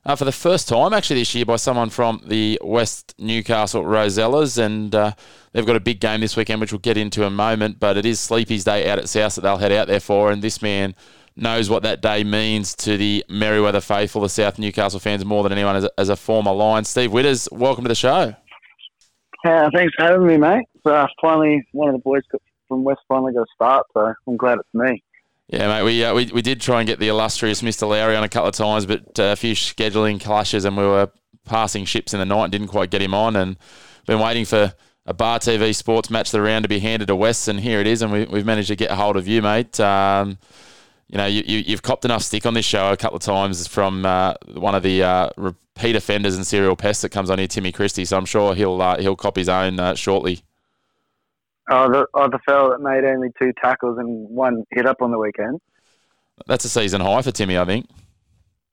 uh, 0.06 0.14
for 0.14 0.24
the 0.24 0.32
first 0.32 0.68
time 0.68 0.92
actually 0.92 1.20
this 1.20 1.34
year 1.34 1.44
by 1.44 1.56
someone 1.56 1.90
from 1.90 2.22
the 2.24 2.58
West 2.62 3.14
Newcastle 3.18 3.82
Rosellas, 3.82 4.56
and 4.56 4.94
uh, 4.94 5.12
they've 5.52 5.66
got 5.66 5.74
a 5.74 5.80
big 5.80 6.00
game 6.00 6.20
this 6.20 6.36
weekend, 6.36 6.60
which 6.60 6.72
we'll 6.72 6.78
get 6.78 6.96
into 6.96 7.22
in 7.22 7.26
a 7.26 7.30
moment. 7.30 7.80
But 7.80 7.96
it 7.96 8.06
is 8.06 8.20
Sleepy's 8.20 8.62
Day 8.62 8.88
out 8.88 9.00
at 9.00 9.08
South 9.08 9.34
that 9.34 9.40
they'll 9.40 9.56
head 9.56 9.72
out 9.72 9.88
there 9.88 10.00
for, 10.00 10.30
and 10.30 10.40
this 10.40 10.62
man 10.62 10.94
knows 11.34 11.68
what 11.68 11.82
that 11.82 12.00
day 12.00 12.22
means 12.22 12.74
to 12.76 12.96
the 12.96 13.24
Merewether 13.28 13.82
faithful, 13.82 14.22
the 14.22 14.28
South 14.28 14.60
Newcastle 14.60 15.00
fans, 15.00 15.24
more 15.24 15.42
than 15.42 15.52
anyone 15.52 15.74
as 15.74 15.84
a, 15.84 15.90
as 15.98 16.08
a 16.08 16.16
former 16.16 16.52
Lion. 16.52 16.84
Steve 16.84 17.10
Witters, 17.10 17.50
welcome 17.50 17.82
to 17.84 17.88
the 17.88 17.94
show. 17.96 18.34
Yeah, 19.44 19.68
thanks 19.74 19.92
for 19.98 20.04
having 20.04 20.26
me, 20.26 20.36
mate. 20.38 20.66
Uh, 20.84 21.06
finally, 21.20 21.66
one 21.72 21.88
of 21.88 21.94
the 21.94 22.02
boys 22.02 22.22
from 22.68 22.84
West 22.84 23.00
finally 23.08 23.32
got 23.32 23.42
a 23.42 23.46
start, 23.54 23.86
so 23.92 24.14
I'm 24.28 24.36
glad 24.36 24.58
it's 24.58 24.68
me. 24.72 25.02
Yeah, 25.48 25.68
mate. 25.68 25.84
We, 25.84 26.04
uh, 26.04 26.12
we 26.14 26.26
we 26.26 26.42
did 26.42 26.60
try 26.60 26.80
and 26.80 26.88
get 26.88 26.98
the 26.98 27.08
illustrious 27.08 27.62
Mr. 27.62 27.88
Lowry 27.88 28.16
on 28.16 28.24
a 28.24 28.28
couple 28.28 28.48
of 28.48 28.54
times, 28.54 28.84
but 28.84 29.18
uh, 29.18 29.24
a 29.24 29.36
few 29.36 29.54
scheduling 29.54 30.20
clashes, 30.20 30.64
and 30.64 30.76
we 30.76 30.82
were 30.82 31.10
passing 31.44 31.84
ships 31.84 32.12
in 32.12 32.18
the 32.18 32.26
night 32.26 32.44
and 32.44 32.52
didn't 32.52 32.68
quite 32.68 32.90
get 32.90 33.00
him 33.00 33.14
on. 33.14 33.36
And 33.36 33.56
been 34.06 34.18
waiting 34.18 34.44
for 34.44 34.74
a 35.06 35.14
Bar 35.14 35.38
TV 35.38 35.74
Sports 35.74 36.10
match 36.10 36.32
the 36.32 36.42
round 36.42 36.64
to 36.64 36.68
be 36.68 36.80
handed 36.80 37.06
to 37.06 37.16
West, 37.16 37.46
and 37.46 37.60
here 37.60 37.80
it 37.80 37.86
is. 37.86 38.02
And 38.02 38.12
we, 38.12 38.24
we've 38.24 38.44
managed 38.44 38.68
to 38.68 38.76
get 38.76 38.90
a 38.90 38.96
hold 38.96 39.16
of 39.16 39.28
you, 39.28 39.40
mate. 39.40 39.78
Um, 39.78 40.38
you 41.08 41.18
know, 41.18 41.26
you, 41.26 41.42
you, 41.46 41.70
have 41.70 41.82
copped 41.82 42.04
enough 42.04 42.22
stick 42.22 42.44
on 42.44 42.54
this 42.54 42.64
show 42.64 42.90
a 42.90 42.96
couple 42.96 43.16
of 43.16 43.22
times 43.22 43.68
from 43.68 44.04
uh, 44.04 44.34
one 44.54 44.74
of 44.74 44.82
the 44.82 45.04
uh, 45.04 45.30
repeat 45.36 45.94
offenders 45.94 46.34
and 46.34 46.44
serial 46.44 46.74
pests 46.74 47.02
that 47.02 47.10
comes 47.10 47.30
on 47.30 47.38
here, 47.38 47.46
Timmy 47.46 47.70
Christie. 47.70 48.04
So 48.04 48.16
I'm 48.16 48.24
sure 48.24 48.56
he'll 48.56 48.82
uh, 48.82 48.98
he'll 48.98 49.14
cop 49.14 49.36
his 49.36 49.48
own 49.48 49.78
uh, 49.78 49.94
shortly. 49.94 50.42
Oh, 51.68 51.90
the, 51.90 52.06
oh, 52.14 52.28
the 52.28 52.38
fellow 52.46 52.70
that 52.70 52.80
made 52.80 53.04
only 53.04 53.28
two 53.40 53.52
tackles 53.60 53.98
and 53.98 54.28
one 54.28 54.64
hit 54.70 54.86
up 54.86 55.02
on 55.02 55.10
the 55.10 55.18
weekend. 55.18 55.60
That's 56.46 56.64
a 56.64 56.68
season 56.68 57.00
high 57.00 57.22
for 57.22 57.32
Timmy, 57.32 57.58
I 57.58 57.64
think. 57.64 57.88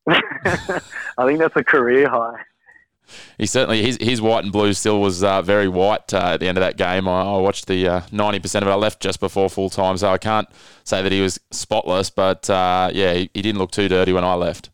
I 0.07 1.25
think 1.25 1.39
that's 1.39 1.55
a 1.55 1.63
career 1.63 2.09
high. 2.09 2.43
He 3.37 3.45
certainly 3.45 3.83
his 3.83 3.97
his 3.97 4.21
white 4.21 4.43
and 4.43 4.53
blue 4.53 4.73
still 4.73 5.01
was 5.01 5.23
uh, 5.23 5.41
very 5.41 5.67
white 5.67 6.13
uh, 6.13 6.33
at 6.33 6.39
the 6.39 6.47
end 6.47 6.57
of 6.57 6.61
that 6.61 6.77
game. 6.77 7.07
I, 7.07 7.23
I 7.23 7.37
watched 7.37 7.67
the 7.67 7.87
uh, 7.87 8.01
ninety 8.11 8.39
percent 8.39 8.63
of 8.63 8.69
it. 8.69 8.71
I 8.71 8.75
left 8.75 9.01
just 9.01 9.19
before 9.19 9.49
full 9.49 9.69
time, 9.69 9.97
so 9.97 10.09
I 10.09 10.17
can't 10.17 10.47
say 10.83 11.01
that 11.01 11.11
he 11.11 11.21
was 11.21 11.39
spotless. 11.51 12.09
But 12.09 12.49
uh, 12.49 12.91
yeah, 12.93 13.13
he, 13.13 13.29
he, 13.33 13.41
didn't 13.41 13.59
look 13.59 13.71
too 13.71 13.89
dirty 13.89 14.13
when 14.13 14.23
I 14.23 14.35
left. 14.35 14.69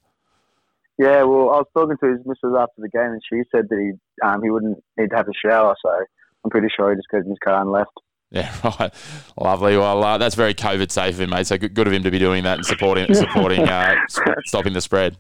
Yeah, 0.98 1.24
well, 1.24 1.50
I 1.50 1.58
was 1.58 1.68
talking 1.74 1.98
to 1.98 2.12
his 2.12 2.26
missus 2.26 2.56
after 2.58 2.82
the 2.82 2.90
game, 2.90 3.12
and 3.12 3.22
she 3.28 3.42
said 3.52 3.68
that 3.70 3.80
he 3.80 4.28
um, 4.28 4.44
he 4.44 4.50
wouldn't 4.50 4.84
need 4.98 5.10
to 5.10 5.16
have 5.16 5.28
a 5.28 5.34
shower, 5.34 5.76
so 5.84 5.90
I'm 6.44 6.52
pretty 6.52 6.68
sure 6.76 6.92
he 6.92 6.98
just 6.98 7.10
got 7.10 7.24
in 7.24 7.30
his 7.30 7.40
car 7.44 7.62
and 7.62 7.72
left. 7.72 7.92
Yeah, 8.32 8.54
right. 8.80 8.94
Lovely. 9.38 9.78
Well, 9.78 10.04
uh, 10.04 10.18
that's 10.18 10.36
very 10.36 10.54
COVID 10.54 10.92
safe 10.92 11.16
of 11.16 11.22
him, 11.22 11.32
mate. 11.32 11.48
So 11.48 11.58
good, 11.58 11.74
good 11.74 11.88
of 11.88 11.94
him 11.94 12.04
to 12.04 12.12
be 12.12 12.20
doing 12.20 12.44
that 12.44 12.58
and 12.58 12.66
supporting 12.66 13.14
supporting 13.14 13.68
uh, 13.68 13.96
stopping 14.46 14.74
the 14.74 14.82
spread. 14.82 15.18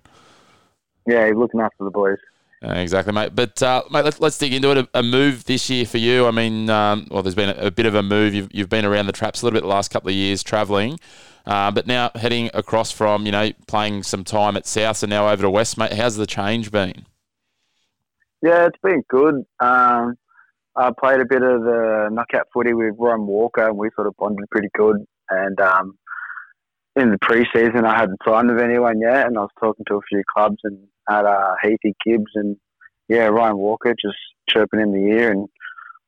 Yeah, 1.07 1.27
he's 1.27 1.35
looking 1.35 1.59
after 1.59 1.83
the 1.83 1.89
boys. 1.89 2.17
Uh, 2.63 2.73
exactly, 2.73 3.13
mate. 3.13 3.33
But 3.33 3.61
uh, 3.63 3.83
mate, 3.89 4.03
let's, 4.03 4.19
let's 4.19 4.37
dig 4.37 4.53
into 4.53 4.71
it. 4.71 4.77
A, 4.77 4.89
a, 4.95 5.03
move 5.03 5.45
this 5.45 5.69
year 5.69 5.85
for 5.85 5.97
you. 5.97 6.27
I 6.27 6.31
mean, 6.31 6.69
um, 6.69 7.07
well, 7.09 7.23
there's 7.23 7.35
been 7.35 7.49
a, 7.49 7.67
a, 7.67 7.71
bit 7.71 7.85
of 7.85 7.95
a 7.95 8.03
move. 8.03 8.33
You've, 8.33 8.49
you've 8.51 8.69
been 8.69 8.83
around 8.83 9.05
the 9.05 9.13
traps 9.13 9.41
a 9.41 9.45
little 9.45 9.55
bit 9.55 9.61
the 9.61 9.69
last 9.69 9.91
couple 9.91 10.09
of 10.09 10.15
years, 10.15 10.43
travelling, 10.43 10.99
uh, 11.45 11.71
but 11.71 11.87
now 11.87 12.11
heading 12.15 12.49
across 12.53 12.91
from 12.91 13.25
you 13.25 13.31
know 13.31 13.51
playing 13.67 14.03
some 14.03 14.25
time 14.25 14.57
at 14.57 14.67
South 14.67 15.01
and 15.03 15.09
now 15.09 15.29
over 15.29 15.43
to 15.43 15.49
West, 15.49 15.77
mate. 15.77 15.93
How's 15.93 16.17
the 16.17 16.27
change 16.27 16.69
been? 16.69 17.05
Yeah, 18.41 18.65
it's 18.65 18.79
been 18.83 19.03
good. 19.07 19.45
Um, 19.61 20.17
I 20.79 20.91
played 20.97 21.19
a 21.19 21.25
bit 21.25 21.43
of 21.43 21.61
the 21.63 22.09
knockout 22.11 22.47
footy 22.53 22.73
with 22.73 22.95
Ron 22.97 23.27
Walker, 23.27 23.67
and 23.67 23.77
we 23.77 23.89
sort 23.95 24.07
of 24.07 24.15
bonded 24.17 24.49
pretty 24.49 24.69
good. 24.73 25.05
And 25.29 25.59
um, 25.59 25.97
in 26.95 27.11
the 27.11 27.17
preseason, 27.19 27.83
I 27.83 27.97
hadn't 27.97 28.19
signed 28.25 28.49
with 28.49 28.63
anyone 28.63 29.01
yet, 29.01 29.27
and 29.27 29.37
I 29.37 29.41
was 29.41 29.49
talking 29.59 29.85
to 29.89 29.95
a 29.95 30.01
few 30.09 30.23
clubs 30.33 30.57
and 30.63 30.79
had 31.09 31.25
uh, 31.25 31.55
Heathy 31.61 31.95
Gibbs 32.05 32.31
and 32.35 32.55
yeah, 33.09 33.25
Ryan 33.25 33.57
Walker 33.57 33.93
just 33.99 34.17
chirping 34.47 34.79
in 34.79 34.93
the 34.93 35.11
ear, 35.11 35.31
and 35.31 35.49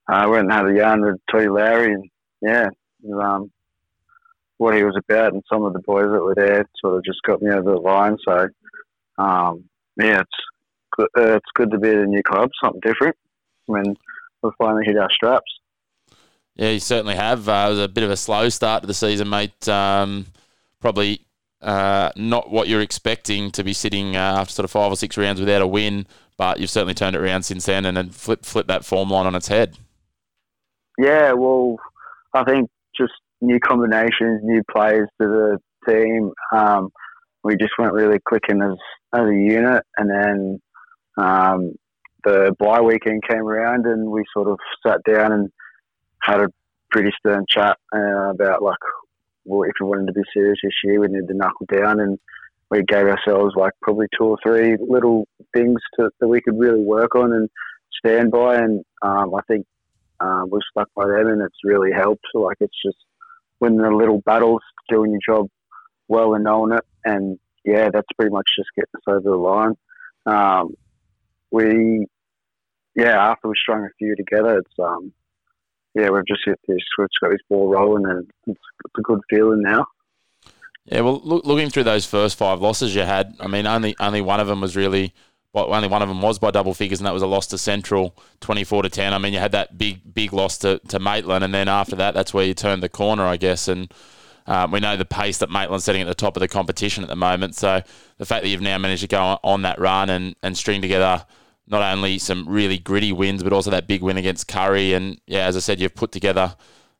I 0.07 0.23
uh, 0.23 0.29
went 0.29 0.43
and 0.43 0.53
had 0.53 0.67
a 0.67 0.73
yarn 0.73 1.01
with 1.01 1.19
Tony 1.29 1.47
Lowry, 1.47 1.93
and 1.93 2.09
yeah, 2.41 2.69
um, 3.21 3.51
what 4.57 4.75
he 4.75 4.83
was 4.83 4.95
about, 4.97 5.33
and 5.33 5.43
some 5.51 5.63
of 5.63 5.73
the 5.73 5.79
boys 5.79 6.05
that 6.05 6.21
were 6.21 6.35
there 6.35 6.63
sort 6.79 6.95
of 6.95 7.03
just 7.03 7.21
got 7.23 7.41
me 7.41 7.51
over 7.51 7.71
the 7.71 7.79
line. 7.79 8.17
So 8.25 8.47
um, 9.17 9.65
yeah, 9.97 10.21
it's 10.21 11.09
it's 11.17 11.51
good 11.55 11.71
to 11.71 11.79
be 11.79 11.89
at 11.89 11.95
a 11.95 12.05
new 12.05 12.23
club, 12.23 12.49
something 12.63 12.81
different. 12.81 13.15
When 13.65 13.95
we 14.43 14.49
finally 14.57 14.83
hit 14.85 14.97
our 14.97 15.09
straps. 15.11 15.51
Yeah, 16.55 16.69
you 16.69 16.79
certainly 16.79 17.15
have. 17.15 17.47
Uh, 17.47 17.65
it 17.67 17.69
was 17.71 17.79
a 17.79 17.87
bit 17.87 18.03
of 18.03 18.11
a 18.11 18.17
slow 18.17 18.49
start 18.49 18.83
to 18.83 18.87
the 18.87 18.93
season, 18.93 19.29
mate. 19.29 19.67
Um, 19.67 20.25
probably 20.79 21.25
uh, 21.61 22.11
not 22.15 22.51
what 22.51 22.67
you're 22.67 22.81
expecting 22.81 23.51
to 23.51 23.63
be 23.63 23.73
sitting 23.73 24.15
uh, 24.15 24.37
after 24.39 24.53
sort 24.53 24.63
of 24.65 24.71
five 24.71 24.91
or 24.91 24.95
six 24.95 25.17
rounds 25.17 25.39
without 25.39 25.61
a 25.61 25.67
win, 25.67 26.05
but 26.37 26.59
you've 26.59 26.69
certainly 26.69 26.93
turned 26.93 27.15
it 27.15 27.21
around 27.21 27.43
since 27.43 27.65
then 27.65 27.85
and 27.85 27.95
then 27.95 28.09
flipped 28.09 28.45
flip 28.45 28.67
that 28.67 28.83
form 28.83 29.09
line 29.09 29.27
on 29.27 29.35
its 29.35 29.47
head. 29.47 29.77
Yeah, 30.97 31.33
well, 31.33 31.77
I 32.33 32.43
think 32.43 32.69
just 32.97 33.13
new 33.41 33.59
combinations, 33.59 34.41
new 34.43 34.61
players 34.71 35.09
to 35.21 35.27
the 35.27 35.57
team. 35.87 36.31
Um, 36.51 36.89
we 37.43 37.55
just 37.57 37.73
weren't 37.77 37.93
really 37.93 38.19
clicking 38.27 38.61
as 38.61 38.77
as 39.13 39.27
a 39.27 39.33
unit, 39.33 39.83
and 39.97 40.09
then 40.09 40.61
um, 41.17 41.73
the 42.23 42.55
bye 42.59 42.81
weekend 42.81 43.23
came 43.27 43.47
around 43.47 43.85
and 43.85 44.09
we 44.09 44.23
sort 44.33 44.47
of 44.47 44.57
sat 44.85 45.01
down 45.03 45.31
and 45.31 45.49
had 46.21 46.41
a 46.41 46.47
pretty 46.91 47.11
stern 47.17 47.45
chat 47.49 47.77
uh, 47.95 48.29
about 48.31 48.61
like, 48.61 48.77
well, 49.45 49.63
if 49.63 49.73
we 49.79 49.87
wanted 49.87 50.07
to 50.07 50.13
be 50.13 50.21
serious 50.33 50.59
this 50.63 50.73
year, 50.83 50.99
we 50.99 51.07
needed 51.07 51.27
to 51.27 51.33
knuckle 51.33 51.65
down 51.71 51.99
and 51.99 52.19
we 52.69 52.83
gave 52.83 53.05
ourselves 53.05 53.53
like 53.55 53.73
probably 53.81 54.07
two 54.17 54.25
or 54.25 54.37
three 54.43 54.77
little 54.79 55.27
things 55.53 55.79
to, 55.95 56.09
that 56.19 56.27
we 56.27 56.41
could 56.41 56.57
really 56.57 56.81
work 56.81 57.15
on 57.15 57.33
and 57.33 57.49
stand 57.97 58.31
by. 58.31 58.55
And 58.55 58.83
um, 59.01 59.33
I 59.35 59.41
think 59.47 59.65
um, 60.19 60.49
we've 60.51 60.61
stuck 60.71 60.89
by 60.95 61.07
them 61.07 61.27
and 61.27 61.41
it's 61.41 61.57
really 61.63 61.91
helped. 61.91 62.25
Like 62.33 62.57
it's 62.59 62.77
just 62.85 62.97
winning 63.59 63.81
the 63.81 63.89
little 63.89 64.21
battles, 64.25 64.61
doing 64.89 65.11
your 65.11 65.35
job 65.35 65.47
well 66.07 66.33
and 66.33 66.43
knowing 66.43 66.73
it. 66.73 66.85
And 67.03 67.39
yeah, 67.65 67.89
that's 67.91 68.07
pretty 68.15 68.31
much 68.31 68.47
just 68.57 68.69
getting 68.75 68.91
us 68.95 69.01
over 69.07 69.29
the 69.29 69.35
line. 69.35 69.75
Um, 70.25 70.75
we, 71.51 72.07
yeah, 72.95 73.29
after 73.29 73.47
we 73.47 73.55
strung 73.61 73.83
a 73.83 73.89
few 73.97 74.15
together, 74.15 74.59
it's 74.59 74.79
um, 74.79 75.13
yeah, 75.93 76.09
we've 76.09 76.25
just 76.25 76.41
hit 76.45 76.59
this, 76.67 76.79
we've 76.97 77.07
got 77.21 77.31
this 77.31 77.41
ball 77.49 77.69
rolling, 77.69 78.05
and 78.05 78.29
it's, 78.47 78.59
it's 78.85 78.97
a 78.97 79.01
good 79.01 79.19
feeling 79.29 79.61
now. 79.61 79.85
Yeah, 80.85 81.01
well, 81.01 81.21
look, 81.23 81.45
looking 81.45 81.69
through 81.69 81.83
those 81.83 82.05
first 82.05 82.37
five 82.37 82.59
losses 82.59 82.95
you 82.95 83.01
had, 83.01 83.35
I 83.39 83.47
mean, 83.47 83.67
only 83.67 83.95
only 83.99 84.21
one 84.21 84.39
of 84.39 84.47
them 84.47 84.61
was 84.61 84.75
really, 84.75 85.13
well, 85.53 85.73
only 85.73 85.87
one 85.87 86.01
of 86.01 86.07
them 86.07 86.21
was 86.21 86.39
by 86.39 86.51
double 86.51 86.73
figures, 86.73 86.99
and 86.99 87.05
that 87.05 87.13
was 87.13 87.21
a 87.21 87.27
loss 87.27 87.47
to 87.47 87.57
Central, 87.57 88.15
twenty 88.39 88.63
four 88.63 88.81
to 88.81 88.89
ten. 88.89 89.13
I 89.13 89.17
mean, 89.17 89.33
you 89.33 89.39
had 89.39 89.51
that 89.51 89.77
big 89.77 90.13
big 90.13 90.33
loss 90.33 90.57
to 90.59 90.79
to 90.87 90.99
Maitland, 90.99 91.43
and 91.43 91.53
then 91.53 91.67
after 91.67 91.95
that, 91.97 92.13
that's 92.13 92.33
where 92.33 92.45
you 92.45 92.53
turned 92.53 92.81
the 92.81 92.89
corner, 92.89 93.25
I 93.25 93.37
guess, 93.37 93.67
and. 93.67 93.93
Um, 94.47 94.71
we 94.71 94.79
know 94.79 94.97
the 94.97 95.05
pace 95.05 95.37
that 95.37 95.51
Maitland's 95.51 95.85
setting 95.85 96.01
at 96.01 96.07
the 96.07 96.15
top 96.15 96.35
of 96.35 96.41
the 96.41 96.47
competition 96.47 97.03
at 97.03 97.09
the 97.09 97.15
moment. 97.15 97.55
So 97.55 97.83
the 98.17 98.25
fact 98.25 98.41
that 98.41 98.49
you've 98.49 98.59
now 98.59 98.79
managed 98.79 99.03
to 99.03 99.07
go 99.07 99.37
on 99.43 99.61
that 99.61 99.79
run 99.79 100.09
and, 100.09 100.35
and 100.41 100.57
string 100.57 100.81
together 100.81 101.23
not 101.71 101.81
only 101.81 102.19
some 102.19 102.47
really 102.47 102.77
gritty 102.77 103.13
wins, 103.13 103.43
but 103.43 103.53
also 103.53 103.71
that 103.71 103.87
big 103.87 104.03
win 104.03 104.17
against 104.17 104.47
Kurri. 104.47 104.93
And 104.95 105.19
yeah, 105.25 105.45
as 105.45 105.55
I 105.55 105.59
said, 105.59 105.79
you've 105.79 105.95
put 105.95 106.11
together, 106.11 106.55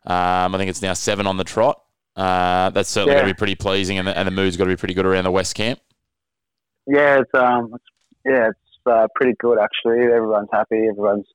um, 0.05 0.55
I 0.55 0.57
think 0.57 0.69
it's 0.69 0.81
now 0.81 0.93
seven 0.93 1.27
on 1.27 1.37
the 1.37 1.43
trot. 1.43 1.83
Uh, 2.15 2.69
that's 2.71 2.89
certainly 2.89 3.13
yeah. 3.13 3.21
going 3.21 3.29
to 3.29 3.35
be 3.35 3.37
pretty 3.37 3.55
pleasing, 3.55 3.97
and 3.97 4.07
the, 4.07 4.17
and 4.17 4.27
the 4.27 4.31
mood's 4.31 4.57
got 4.57 4.65
to 4.65 4.69
be 4.69 4.75
pretty 4.75 4.93
good 4.93 5.05
around 5.05 5.23
the 5.25 5.31
West 5.31 5.55
Camp. 5.55 5.79
Yeah, 6.87 7.19
it's 7.19 7.31
um, 7.33 7.71
it's, 7.73 7.83
yeah, 8.25 8.49
it's 8.49 8.59
uh, 8.85 9.07
pretty 9.15 9.35
good 9.39 9.59
actually. 9.59 10.05
Everyone's 10.05 10.49
happy. 10.51 10.87
Everyone's 10.89 11.27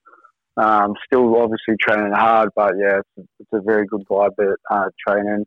um, 0.56 0.94
still 1.06 1.34
obviously 1.36 1.76
training 1.80 2.12
hard, 2.12 2.50
but 2.56 2.72
yeah, 2.78 2.98
it's, 2.98 3.28
it's 3.38 3.50
a 3.52 3.60
very 3.60 3.86
good 3.86 4.04
vibe 4.10 4.32
at 4.38 4.58
uh, 4.70 4.88
training 5.06 5.44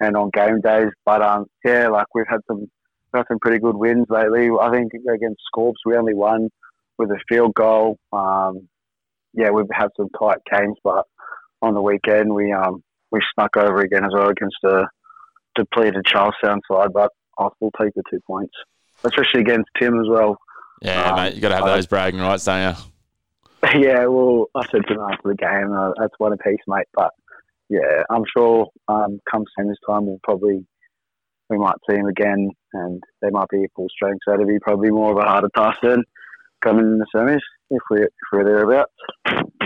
and 0.00 0.16
on 0.16 0.30
game 0.32 0.60
days. 0.60 0.90
But 1.04 1.22
um, 1.22 1.46
yeah, 1.64 1.88
like 1.88 2.06
we've 2.14 2.26
had 2.28 2.40
some 2.46 2.70
some 3.16 3.38
pretty 3.40 3.58
good 3.58 3.76
wins 3.76 4.06
lately. 4.10 4.48
I 4.60 4.70
think 4.70 4.92
against 5.12 5.40
Scorps 5.52 5.80
we 5.84 5.96
only 5.96 6.14
won 6.14 6.50
with 6.98 7.10
a 7.10 7.18
field 7.28 7.54
goal. 7.54 7.98
Um, 8.12 8.68
yeah, 9.32 9.50
we've 9.50 9.66
had 9.72 9.88
some 9.96 10.08
tight 10.18 10.38
games, 10.50 10.76
but 10.82 11.04
on 11.62 11.74
the 11.74 11.82
weekend 11.82 12.34
we 12.34 12.52
um, 12.52 12.82
we 13.10 13.20
snuck 13.34 13.56
over 13.56 13.80
again 13.80 14.04
as 14.04 14.10
well 14.12 14.28
against 14.28 14.56
a 14.64 14.84
depleted 15.54 16.04
Charlestown 16.04 16.60
side. 16.70 16.92
But 16.92 17.10
I'll 17.38 17.54
still 17.56 17.70
take 17.80 17.94
the 17.94 18.02
two 18.10 18.20
points, 18.26 18.54
especially 19.04 19.40
against 19.40 19.68
Tim 19.78 20.00
as 20.00 20.08
well. 20.08 20.36
Yeah, 20.82 21.02
um, 21.02 21.16
mate, 21.16 21.34
you 21.34 21.40
got 21.40 21.50
to 21.50 21.56
have 21.56 21.64
those 21.64 21.86
bragging 21.86 22.20
rights, 22.20 22.44
don't 22.44 22.76
you? 22.76 22.82
Yeah, 23.74 24.06
well, 24.06 24.46
I 24.54 24.64
said 24.70 24.86
to 24.86 24.94
him 24.94 25.00
after 25.00 25.30
the 25.30 25.34
game, 25.34 25.72
uh, 25.72 25.90
that's 25.98 26.14
one 26.18 26.32
apiece, 26.32 26.60
mate. 26.68 26.86
But 26.94 27.10
yeah, 27.68 28.04
I'm 28.08 28.22
sure 28.32 28.68
um, 28.86 29.18
come 29.28 29.44
semis 29.58 29.74
time 29.84 30.06
we'll 30.06 30.20
probably 30.22 30.64
we 31.50 31.58
might 31.58 31.74
see 31.90 31.96
him 31.96 32.06
again, 32.06 32.50
and 32.74 33.02
they 33.20 33.30
might 33.30 33.48
be 33.48 33.64
a 33.64 33.68
full 33.74 33.88
strength. 33.88 34.20
So 34.24 34.34
it'll 34.34 34.46
be 34.46 34.60
probably 34.60 34.90
more 34.90 35.10
of 35.10 35.18
a 35.18 35.28
harder 35.28 35.48
task 35.56 35.78
then 35.82 36.04
coming 36.62 36.84
in 36.84 36.98
the 36.98 37.06
semis 37.14 37.40
if 37.70 37.82
we 37.90 38.02
if 38.02 38.10
we're 38.32 38.44
thereabouts. 38.44 38.92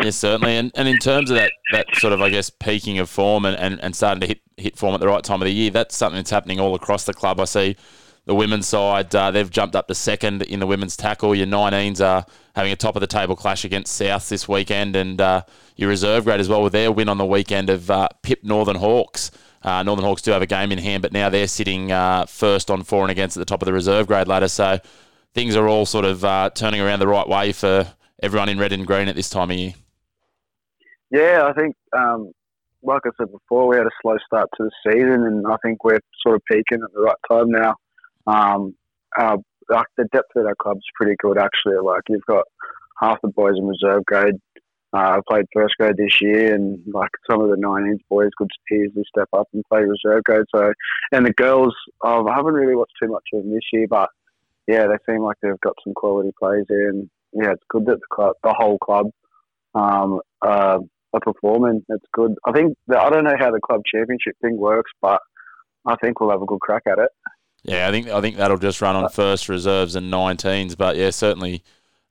Yes, 0.02 0.16
certainly. 0.16 0.57
And 0.57 0.70
and 0.74 0.88
in 0.88 0.98
terms 0.98 1.31
of 1.31 1.37
that 1.37 1.52
that 1.72 1.87
sort 1.94 2.12
of 2.12 2.20
I 2.20 2.31
guess 2.31 2.50
peaking 2.50 2.98
of 2.98 3.09
form 3.09 3.44
and, 3.44 3.57
and, 3.57 3.81
and 3.81 3.94
starting 3.94 4.20
to 4.20 4.26
hit 4.26 4.40
hit 4.57 4.76
form 4.76 4.94
at 4.94 5.00
the 5.00 5.09
right 5.09 5.22
time 5.22 5.40
of 5.42 5.46
the 5.46 5.52
year, 5.52 5.70
that's 5.70 5.96
something 5.96 6.16
that's 6.16 6.31
happening 6.31 6.61
all 6.61 6.74
across 6.74 7.05
the 7.05 7.14
club. 7.14 7.40
I 7.40 7.44
see 7.44 7.76
the 8.24 8.35
women's 8.35 8.68
side, 8.68 9.14
uh, 9.14 9.31
they've 9.31 9.50
jumped 9.50 9.74
up 9.74 9.88
to 9.88 9.94
second 9.94 10.42
in 10.42 10.61
the 10.61 10.66
women's 10.66 10.96
tackle. 10.96 11.35
Your 11.35 11.46
19s 11.46 12.05
are 12.05 12.24
having 12.55 12.72
a 12.72 12.76
top 12.76 12.94
of 12.94 13.00
the 13.00 13.07
table 13.09 13.35
clash 13.35 13.64
against 13.64 13.96
South 13.96 14.28
this 14.28 14.48
weekend, 14.48 14.94
and 14.94 15.20
uh, 15.20 15.42
your 15.76 15.88
reserve 15.88 16.24
grade 16.24 16.38
as 16.38 16.48
well 16.48 16.62
with 16.62 16.72
their 16.72 16.92
win 16.92 17.09
on 17.09 17.18
the 17.18 17.26
weekend 17.26 17.68
of 17.68 17.90
uh, 17.90 18.09
Pip 18.22 18.44
Northern 18.44 18.76
Hawks. 18.76 19.33
Uh, 19.62 19.83
Northern 19.83 20.05
Hawks 20.05 20.22
do 20.22 20.31
have 20.31 20.42
a 20.42 20.46
game 20.46 20.70
in 20.70 20.78
hand, 20.78 21.02
but 21.02 21.12
now 21.12 21.31
they're 21.31 21.48
sitting 21.48 21.90
uh, 21.90 22.26
first 22.26 22.70
on 22.70 22.85
for 22.85 23.02
and 23.02 23.11
against 23.11 23.37
at 23.37 23.40
the 23.40 23.44
top 23.44 23.62
of 23.62 23.66
the 23.66 23.72
reserve 23.72 24.07
grade 24.07 24.28
ladder. 24.28 24.48
So 24.48 24.78
things 25.35 25.57
are 25.57 25.68
all 25.68 25.87
sort 25.87 26.05
of 26.05 26.25
uh, 26.25 26.51
turning 26.51 26.81
around 26.81 27.01
the 27.01 27.09
right 27.09 27.29
way 27.29 27.53
for 27.53 27.87
everyone 28.23 28.49
in 28.49 28.59
red 28.59 28.73
and 28.73 28.87
green 28.87 29.09
at 29.09 29.16
this 29.16 29.31
time 29.31 29.51
of 29.51 29.57
year. 29.57 29.75
Yeah, 31.11 31.45
I 31.47 31.53
think, 31.53 31.75
um, 31.97 32.33
like 32.83 33.03
I 33.05 33.11
said 33.18 33.31
before, 33.31 33.68
we 33.68 33.77
had 33.77 33.87
a 33.87 33.90
slow 34.01 34.16
start 34.27 34.49
to 34.57 34.64
the 34.64 34.92
season, 34.92 35.25
and 35.25 35.47
I 35.47 35.57
think 35.62 35.85
we're 35.85 36.01
sort 36.27 36.37
of 36.37 36.42
peaking 36.51 36.83
at 36.83 36.92
the 36.95 37.01
right 37.01 37.16
time 37.31 37.51
now. 37.51 37.75
Um, 38.27 38.75
our, 39.18 39.38
like 39.68 39.87
the 39.97 40.09
depth 40.12 40.35
of 40.37 40.47
our 40.47 40.55
club's 40.61 40.85
pretty 40.95 41.16
good, 41.18 41.38
actually. 41.38 41.77
Like 41.83 42.03
you've 42.09 42.25
got 42.27 42.45
half 43.01 43.21
the 43.23 43.29
boys 43.29 43.55
in 43.57 43.66
reserve 43.66 44.05
grade. 44.07 44.37
Uh, 44.95 45.23
played 45.27 45.47
first 45.55 45.75
grade 45.79 45.97
this 45.97 46.21
year, 46.21 46.55
and 46.55 46.79
like 46.92 47.09
some 47.31 47.40
of 47.40 47.49
the 47.49 47.57
19s 47.57 48.01
boys 48.11 48.29
could 48.37 48.51
easily 48.71 49.03
step 49.09 49.29
up 49.33 49.49
and 49.55 49.64
play 49.71 49.81
reserve 49.81 50.23
grade. 50.25 50.45
So, 50.55 50.71
and 51.12 51.25
the 51.25 51.33
girls, 51.33 51.75
um, 52.05 52.29
I 52.29 52.35
haven't 52.35 52.53
really 52.53 52.77
watched 52.77 52.92
too 53.03 53.09
much 53.09 53.25
of 53.33 53.42
them 53.42 53.55
this 53.55 53.62
year, 53.73 53.87
but 53.88 54.11
yeah, 54.66 54.87
they 54.87 55.12
seem 55.12 55.22
like 55.22 55.37
they've 55.42 55.61
got 55.61 55.75
some 55.85 55.94
quality 55.94 56.31
players 56.38 56.66
there, 56.68 56.88
and 56.88 57.09
yeah, 57.33 57.53
it's 57.53 57.62
good 57.68 57.87
that 57.87 58.01
the 58.01 58.14
club, 58.14 58.35
the 58.42 58.55
whole 58.57 58.79
club, 58.79 59.07
um, 59.75 60.20
uh, 60.42 60.79
are 61.12 61.20
performing. 61.20 61.85
It's 61.88 62.05
good. 62.12 62.35
I 62.46 62.53
think 62.53 62.77
that, 62.88 62.98
I 62.98 63.11
don't 63.11 63.25
know 63.25 63.37
how 63.38 63.51
the 63.51 63.61
club 63.61 63.83
championship 63.92 64.37
thing 64.40 64.57
works, 64.57 64.90
but 65.01 65.20
I 65.87 65.96
think 65.96 66.20
we'll 66.20 66.31
have 66.31 66.42
a 66.42 66.46
good 66.46 66.61
crack 66.61 66.83
at 66.87 66.98
it. 66.98 67.11
Yeah, 67.64 67.88
I 67.88 67.90
think 67.92 68.09
I 68.09 68.20
think 68.20 68.37
that'll 68.37 68.59
just 68.59 68.81
run 68.81 68.96
on 68.96 69.09
first 69.11 69.48
reserves 69.48 69.94
and 69.94 70.12
19s, 70.12 70.77
but 70.77 70.96
yeah, 70.96 71.11
certainly 71.11 71.62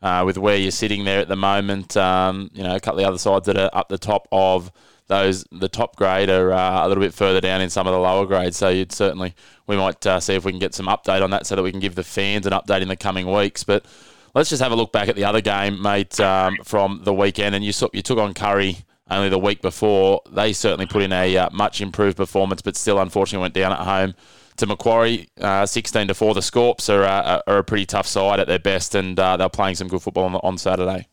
uh, 0.02 0.24
with 0.26 0.38
where 0.38 0.56
you're 0.56 0.72
sitting 0.72 1.04
there 1.04 1.20
at 1.20 1.28
the 1.28 1.36
moment. 1.36 1.98
Um, 1.98 2.50
you 2.54 2.64
know, 2.64 2.76
a 2.76 2.80
couple 2.80 3.00
of 3.00 3.04
the 3.04 3.08
other 3.08 3.18
sides 3.18 3.46
that 3.48 3.58
are 3.58 3.70
up 3.74 3.90
the 3.90 3.98
top 3.98 4.28
of 4.32 4.72
those, 5.08 5.46
the 5.52 5.70
top 5.70 5.96
grade 5.96 6.30
are 6.30 6.52
uh, 6.52 6.86
a 6.86 6.88
little 6.88 7.04
bit 7.04 7.14
further 7.14 7.42
down 7.42 7.62
in 7.62 7.70
some 7.70 7.88
of 7.88 7.94
the 7.94 8.00
lower 8.00 8.26
grades. 8.26 8.58
So 8.58 8.70
you'd 8.70 8.92
certainly, 8.92 9.36
we 9.68 9.76
might 9.78 10.06
uh, 10.06 10.20
see 10.20 10.36
if 10.36 10.46
we 10.46 10.52
can 10.52 10.60
get 10.60 10.74
some 10.74 10.88
update 10.88 11.22
on 11.22 11.32
that 11.32 11.46
so 11.46 11.56
that 11.56 11.64
we 11.64 11.72
can 11.72 11.80
give 11.80 11.96
the 11.96 12.04
fans 12.04 12.46
an 12.46 12.54
update 12.54 12.82
in 12.82 12.88
the 12.88 12.96
coming 12.96 13.32
weeks. 13.32 13.64
But 13.64 13.86
let's 14.34 14.50
just 14.50 14.62
have 14.62 14.72
a 14.72 14.76
look 14.76 14.92
back 14.92 15.10
at 15.10 15.16
the 15.16 15.26
other 15.26 15.42
game, 15.42 15.82
mate, 15.82 16.20
um, 16.20 16.58
from 16.64 17.02
the 17.04 17.14
weekend. 17.14 17.56
And 17.56 17.64
you, 17.64 17.74
you 17.94 18.02
took 18.02 18.20
on 18.20 18.34
Kurri 18.34 18.84
only 19.10 19.30
the 19.30 19.40
week 19.40 19.62
before. 19.62 20.22
They 20.30 20.54
certainly 20.54 20.86
put 20.86 21.04
in 21.04 21.12
a 21.12 21.38
uh, 21.38 21.50
much 21.52 21.82
improved 21.82 22.18
performance, 22.18 22.62
but 22.62 22.76
still 22.76 23.00
unfortunately 23.00 23.42
went 23.42 23.54
down 23.54 23.74
at 23.74 23.80
home 23.80 24.16
to 24.58 24.66
Macquarie, 24.66 25.28
uh, 25.40 25.66
16 25.66 26.08
to 26.08 26.14
4. 26.14 26.34
The 26.34 26.42
Scorps 26.42 26.90
are, 26.90 27.04
uh, 27.04 27.42
are 27.48 27.58
a 27.58 27.64
pretty 27.64 27.86
tough 27.86 28.08
side 28.08 28.40
at 28.40 28.48
their 28.48 28.60
best, 28.60 28.96
and 28.96 29.20
uh, 29.20 29.38
they're 29.38 29.50
playing 29.50 29.76
some 29.76 29.88
good 29.88 30.02
football 30.02 30.26
on, 30.26 30.36
on 30.36 30.58
Saturday. 30.58 31.08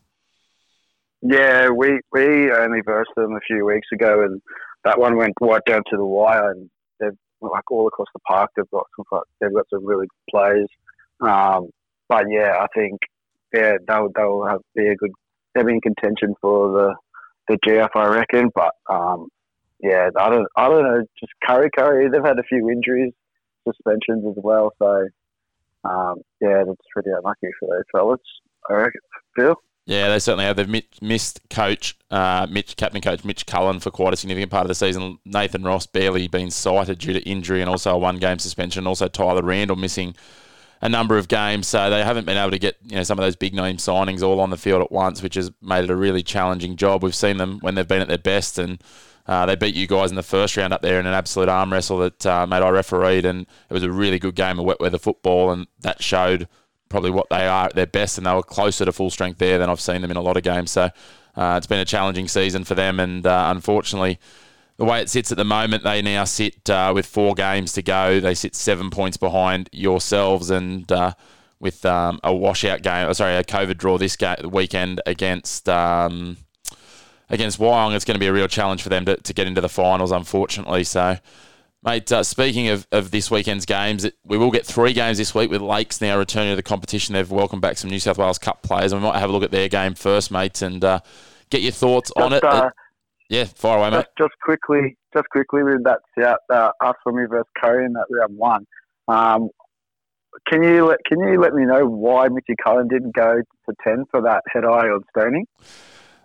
Yeah, 1.21 1.69
we, 1.69 1.99
we 2.11 2.51
only 2.51 2.81
versed 2.85 3.11
them 3.15 3.33
a 3.33 3.39
few 3.45 3.65
weeks 3.65 3.87
ago, 3.93 4.23
and 4.23 4.41
that 4.85 4.99
one 4.99 5.17
went 5.17 5.33
right 5.41 5.61
down 5.65 5.83
to 5.89 5.97
the 5.97 6.05
wire. 6.05 6.51
And 6.51 6.69
they've 6.99 7.17
like 7.41 7.69
all 7.71 7.87
across 7.87 8.07
the 8.13 8.19
park, 8.21 8.51
they've 8.55 8.69
got 8.71 8.85
some 8.95 9.21
they've 9.41 9.53
got 9.53 9.65
some 9.69 9.85
really 9.85 10.07
good 10.07 10.31
players. 10.31 10.67
Um, 11.21 11.69
but 12.07 12.25
yeah, 12.29 12.53
I 12.59 12.67
think 12.75 12.99
yeah 13.53 13.73
they'll 13.87 14.09
they'll 14.15 14.45
have, 14.45 14.61
be 14.75 14.87
a 14.87 14.95
good 14.95 15.11
they'll 15.53 15.65
be 15.65 15.73
in 15.73 15.81
contention 15.81 16.35
for 16.41 16.71
the 16.71 16.95
the 17.49 17.57
GF, 17.67 17.89
I 17.95 18.07
reckon. 18.07 18.49
But 18.55 18.71
um, 18.89 19.27
yeah, 19.81 20.09
I 20.17 20.29
don't 20.29 20.47
I 20.55 20.69
don't 20.69 20.83
know. 20.83 21.03
Just 21.19 21.33
Kurri 21.47 21.69
Kurri, 21.77 22.09
they've 22.11 22.23
had 22.23 22.39
a 22.39 22.43
few 22.43 22.69
injuries 22.69 23.13
suspensions 23.67 24.25
as 24.27 24.43
well. 24.43 24.73
So, 24.81 25.07
um, 25.83 26.21
yeah, 26.41 26.63
that's 26.65 26.81
pretty 26.93 27.09
unlucky 27.15 27.49
for 27.59 27.69
those 27.69 27.83
fellas, 27.91 28.19
I 28.69 28.73
reckon. 28.73 29.01
Phil? 29.35 29.55
Yeah, 29.89 30.09
they 30.09 30.19
certainly 30.19 30.45
have. 30.45 30.55
They've 30.55 30.83
missed 31.01 31.41
coach, 31.49 31.97
uh, 32.11 32.45
Mitch, 32.47 32.77
captain 32.77 33.01
coach 33.01 33.25
Mitch 33.25 33.47
Cullen 33.47 33.79
for 33.79 33.89
quite 33.89 34.13
a 34.13 34.17
significant 34.17 34.51
part 34.51 34.61
of 34.61 34.67
the 34.67 34.75
season. 34.75 35.17
Nathan 35.25 35.63
Ross 35.63 35.87
barely 35.87 36.27
been 36.27 36.51
cited 36.51 36.99
due 36.99 37.13
to 37.13 37.19
injury 37.27 37.59
and 37.59 37.67
also 37.67 37.95
a 37.95 37.97
one 37.97 38.17
game 38.17 38.37
suspension. 38.37 38.85
Also, 38.85 39.07
Tyler 39.07 39.41
Randall 39.41 39.77
missing 39.77 40.15
a 40.79 40.87
number 40.87 41.17
of 41.17 41.27
games. 41.27 41.67
So 41.67 41.89
they 41.89 42.03
haven't 42.03 42.25
been 42.25 42.37
able 42.37 42.51
to 42.51 42.59
get 42.59 42.77
you 42.85 42.97
know 42.97 43.03
some 43.03 43.17
of 43.17 43.25
those 43.25 43.35
big 43.35 43.55
name 43.55 43.77
signings 43.77 44.21
all 44.21 44.39
on 44.39 44.51
the 44.51 44.57
field 44.57 44.83
at 44.83 44.91
once, 44.91 45.23
which 45.23 45.33
has 45.33 45.51
made 45.59 45.85
it 45.85 45.89
a 45.89 45.95
really 45.95 46.21
challenging 46.21 46.75
job. 46.75 47.01
We've 47.01 47.15
seen 47.15 47.37
them 47.37 47.57
when 47.61 47.73
they've 47.73 47.87
been 47.87 48.03
at 48.03 48.07
their 48.07 48.19
best 48.19 48.59
and 48.59 48.83
uh, 49.25 49.47
they 49.47 49.55
beat 49.55 49.73
you 49.73 49.87
guys 49.87 50.11
in 50.11 50.15
the 50.15 50.21
first 50.21 50.55
round 50.55 50.71
up 50.71 50.83
there 50.83 50.99
in 50.99 51.07
an 51.07 51.15
absolute 51.15 51.49
arm 51.49 51.73
wrestle 51.73 51.97
that 51.97 52.23
uh, 52.27 52.45
made 52.45 52.61
I 52.61 52.69
refereed, 52.69 53.25
and 53.25 53.47
it 53.69 53.73
was 53.73 53.81
a 53.81 53.91
really 53.91 54.19
good 54.19 54.35
game 54.35 54.59
of 54.59 54.65
wet 54.65 54.79
weather 54.79 54.99
football, 54.99 55.49
and 55.49 55.65
that 55.79 56.03
showed 56.03 56.47
probably 56.89 57.11
what 57.11 57.29
they 57.29 57.47
are 57.47 57.67
at 57.67 57.75
their 57.75 57.87
best, 57.87 58.17
and 58.17 58.27
they 58.27 58.33
were 58.33 58.43
closer 58.43 58.85
to 58.85 58.91
full 58.91 59.09
strength 59.09 59.37
there 59.37 59.57
than 59.57 59.69
I've 59.69 59.79
seen 59.79 60.01
them 60.01 60.11
in 60.11 60.17
a 60.17 60.21
lot 60.21 60.37
of 60.37 60.43
games. 60.43 60.71
So 60.71 60.89
uh, 61.35 61.55
it's 61.57 61.67
been 61.67 61.79
a 61.79 61.85
challenging 61.85 62.27
season 62.27 62.63
for 62.63 62.75
them, 62.75 62.99
and 62.99 63.25
uh, 63.25 63.49
unfortunately, 63.55 64.19
the 64.77 64.85
way 64.85 65.01
it 65.01 65.09
sits 65.09 65.31
at 65.31 65.37
the 65.37 65.45
moment, 65.45 65.83
they 65.83 66.01
now 66.01 66.23
sit 66.23 66.69
uh, 66.69 66.91
with 66.93 67.05
four 67.05 67.35
games 67.35 67.73
to 67.73 67.81
go. 67.81 68.19
They 68.19 68.33
sit 68.33 68.55
seven 68.55 68.89
points 68.89 69.17
behind 69.17 69.69
yourselves, 69.71 70.49
and 70.49 70.89
uh, 70.91 71.13
with 71.59 71.85
um, 71.85 72.19
a 72.23 72.33
washout 72.33 72.81
game, 72.81 73.13
sorry, 73.13 73.35
a 73.35 73.43
COVID 73.43 73.77
draw 73.77 73.97
this 73.97 74.17
weekend 74.43 75.01
against. 75.05 75.69
Um, 75.69 76.37
against 77.29 77.59
Wyong, 77.59 77.95
it's 77.95 78.05
going 78.05 78.15
to 78.15 78.19
be 78.19 78.27
a 78.27 78.33
real 78.33 78.47
challenge 78.47 78.81
for 78.81 78.89
them 78.89 79.05
to, 79.05 79.15
to 79.15 79.33
get 79.33 79.47
into 79.47 79.61
the 79.61 79.69
finals, 79.69 80.11
unfortunately. 80.11 80.83
So, 80.83 81.17
mate, 81.83 82.11
uh, 82.11 82.23
speaking 82.23 82.67
of, 82.69 82.87
of 82.91 83.11
this 83.11 83.31
weekend's 83.31 83.65
games, 83.65 84.09
we 84.23 84.37
will 84.37 84.51
get 84.51 84.65
three 84.65 84.93
games 84.93 85.17
this 85.17 85.33
week 85.33 85.49
with 85.49 85.61
Lakes 85.61 86.01
now 86.01 86.17
returning 86.17 86.51
to 86.51 86.55
the 86.55 86.63
competition. 86.63 87.13
They've 87.13 87.29
welcomed 87.29 87.61
back 87.61 87.77
some 87.77 87.89
New 87.89 87.99
South 87.99 88.17
Wales 88.17 88.37
Cup 88.37 88.61
players, 88.63 88.91
and 88.91 89.01
we 89.01 89.07
might 89.07 89.19
have 89.19 89.29
a 89.29 89.33
look 89.33 89.43
at 89.43 89.51
their 89.51 89.69
game 89.69 89.95
first, 89.95 90.31
mate, 90.31 90.61
and 90.61 90.83
uh, 90.83 90.99
get 91.49 91.61
your 91.61 91.71
thoughts 91.71 92.11
just, 92.15 92.25
on 92.25 92.33
it. 92.33 92.43
Uh, 92.43 92.69
yeah, 93.29 93.45
fire 93.45 93.77
away, 93.77 93.89
just, 93.91 93.97
mate. 93.97 94.05
Just 94.17 94.33
quickly, 94.43 94.97
just 95.15 95.29
quickly 95.29 95.63
with 95.63 95.83
that 95.83 95.99
South, 96.19 96.37
uh, 96.51 96.71
us 96.83 96.95
for 97.03 97.13
me 97.13 97.25
versus 97.29 97.47
Kurri 97.61 97.85
in 97.85 97.93
that 97.93 98.05
round 98.09 98.37
one. 98.37 98.65
Um, 99.07 99.49
can 100.47 100.63
you 100.63 100.85
let 100.85 100.99
can 101.05 101.19
you 101.19 101.39
let 101.39 101.53
me 101.53 101.65
know 101.65 101.85
why 101.85 102.27
Mitchy 102.27 102.55
Cullen 102.63 102.87
didn't 102.87 103.15
go 103.15 103.41
to 103.41 103.75
ten 103.83 104.05
for 104.11 104.21
that 104.21 104.43
head 104.51 104.63
eye 104.63 104.87
on 104.87 105.03
Stoning? 105.09 105.45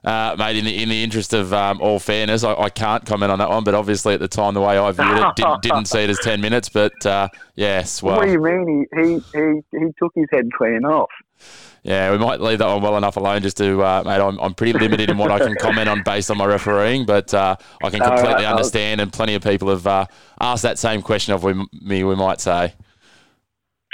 Uh, 0.05 0.37
mate, 0.39 0.57
in 0.57 0.65
the 0.67 0.83
in 0.83 0.89
the 0.91 1.03
interest 1.03 1.33
of 1.33 1.55
um, 1.55 1.81
all 1.81 1.99
fairness, 1.99 2.45
I, 2.45 2.55
I, 2.55 2.69
can't 2.69 3.07
comment 3.07 3.33
on 3.33 3.39
that 3.39 3.49
one. 3.49 3.65
But 3.65 3.75
obviously, 3.75 4.13
at 4.13 4.21
the 4.21 4.29
time, 4.29 4.53
the 4.53 4.61
way 4.61 4.77
I 4.77 4.93
viewed 4.93 5.19
it, 5.19 5.37
did, 5.37 5.47
didn't 5.63 5.87
see 5.87 6.01
it 6.01 6.11
as 6.11 6.19
ten 6.19 6.43
minutes. 6.43 6.69
But 6.69 7.07
uh, 7.07 7.29
yes, 7.55 8.03
well, 8.03 8.19
what 8.19 8.27
do 8.27 8.33
you 8.33 8.43
mean? 8.43 8.87
He, 8.95 9.01
he 9.03 9.23
he 9.33 9.61
he 9.73 9.87
took 9.99 10.13
his 10.15 10.27
head 10.31 10.51
clean 10.53 10.85
off. 10.85 11.11
Yeah, 11.85 12.13
we 12.13 12.19
might 12.19 12.41
leave 12.41 12.59
that 12.59 12.67
one 12.67 12.83
well 12.83 12.97
enough 12.99 13.17
alone. 13.17 13.43
Just 13.43 13.59
to, 13.59 13.83
uh, 13.83 14.03
mate, 14.05 14.21
I'm, 14.21 14.39
I'm 14.41 14.55
pretty 14.55 14.79
limited 14.79 15.11
in 15.11 15.19
what 15.19 15.31
I 15.31 15.39
can 15.39 15.55
comment 15.57 15.89
on 15.89 16.03
based 16.03 16.31
on 16.31 16.39
my 16.39 16.47
refereeing, 16.47 17.05
but 17.05 17.33
uh, 17.33 17.57
I 17.83 17.91
can 17.91 18.01
completely 18.01 18.47
understand, 18.47 19.01
and 19.01 19.13
plenty 19.13 19.35
of 19.35 19.43
people 19.43 19.69
have 19.69 19.87
uh, 19.87 20.07
asked 20.41 20.63
that 20.63 20.79
same 20.79 21.03
question 21.03 21.35
of 21.35 21.45
me. 21.73 22.05
We 22.05 22.15
might 22.15 22.41
say. 22.41 22.75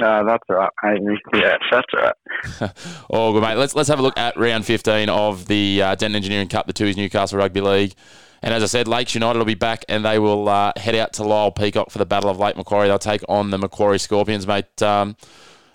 Uh, 0.02 0.22
that's 0.24 0.44
all 0.48 0.56
right, 0.56 0.70
mate. 0.82 1.18
Yeah, 1.34 1.56
that's 1.70 1.86
all 1.94 2.00
right. 2.00 2.72
oh, 3.10 3.32
good, 3.32 3.42
mate. 3.42 3.56
Let's, 3.56 3.74
let's 3.74 3.88
have 3.88 3.98
a 3.98 4.02
look 4.02 4.18
at 4.18 4.36
round 4.36 4.64
15 4.64 5.08
of 5.08 5.46
the 5.46 5.82
uh, 5.82 5.94
Denton 5.94 6.16
Engineering 6.16 6.48
Cup, 6.48 6.66
the 6.66 6.72
Tooheys 6.72 6.96
Newcastle 6.96 7.38
Rugby 7.38 7.60
League. 7.60 7.94
And 8.42 8.54
as 8.54 8.62
I 8.62 8.66
said, 8.66 8.88
Lakes 8.88 9.14
United 9.14 9.38
will 9.38 9.44
be 9.44 9.54
back 9.54 9.84
and 9.88 10.04
they 10.04 10.18
will 10.18 10.48
uh, 10.48 10.72
head 10.76 10.94
out 10.94 11.12
to 11.14 11.22
Lyall 11.22 11.54
Peacock 11.54 11.90
for 11.90 11.98
the 11.98 12.06
Battle 12.06 12.30
of 12.30 12.38
Lake 12.38 12.56
Macquarie. 12.56 12.88
They'll 12.88 12.98
take 12.98 13.22
on 13.28 13.50
the 13.50 13.58
Macquarie 13.58 13.98
Scorpions, 13.98 14.46
mate. 14.46 14.80
Um, 14.82 15.16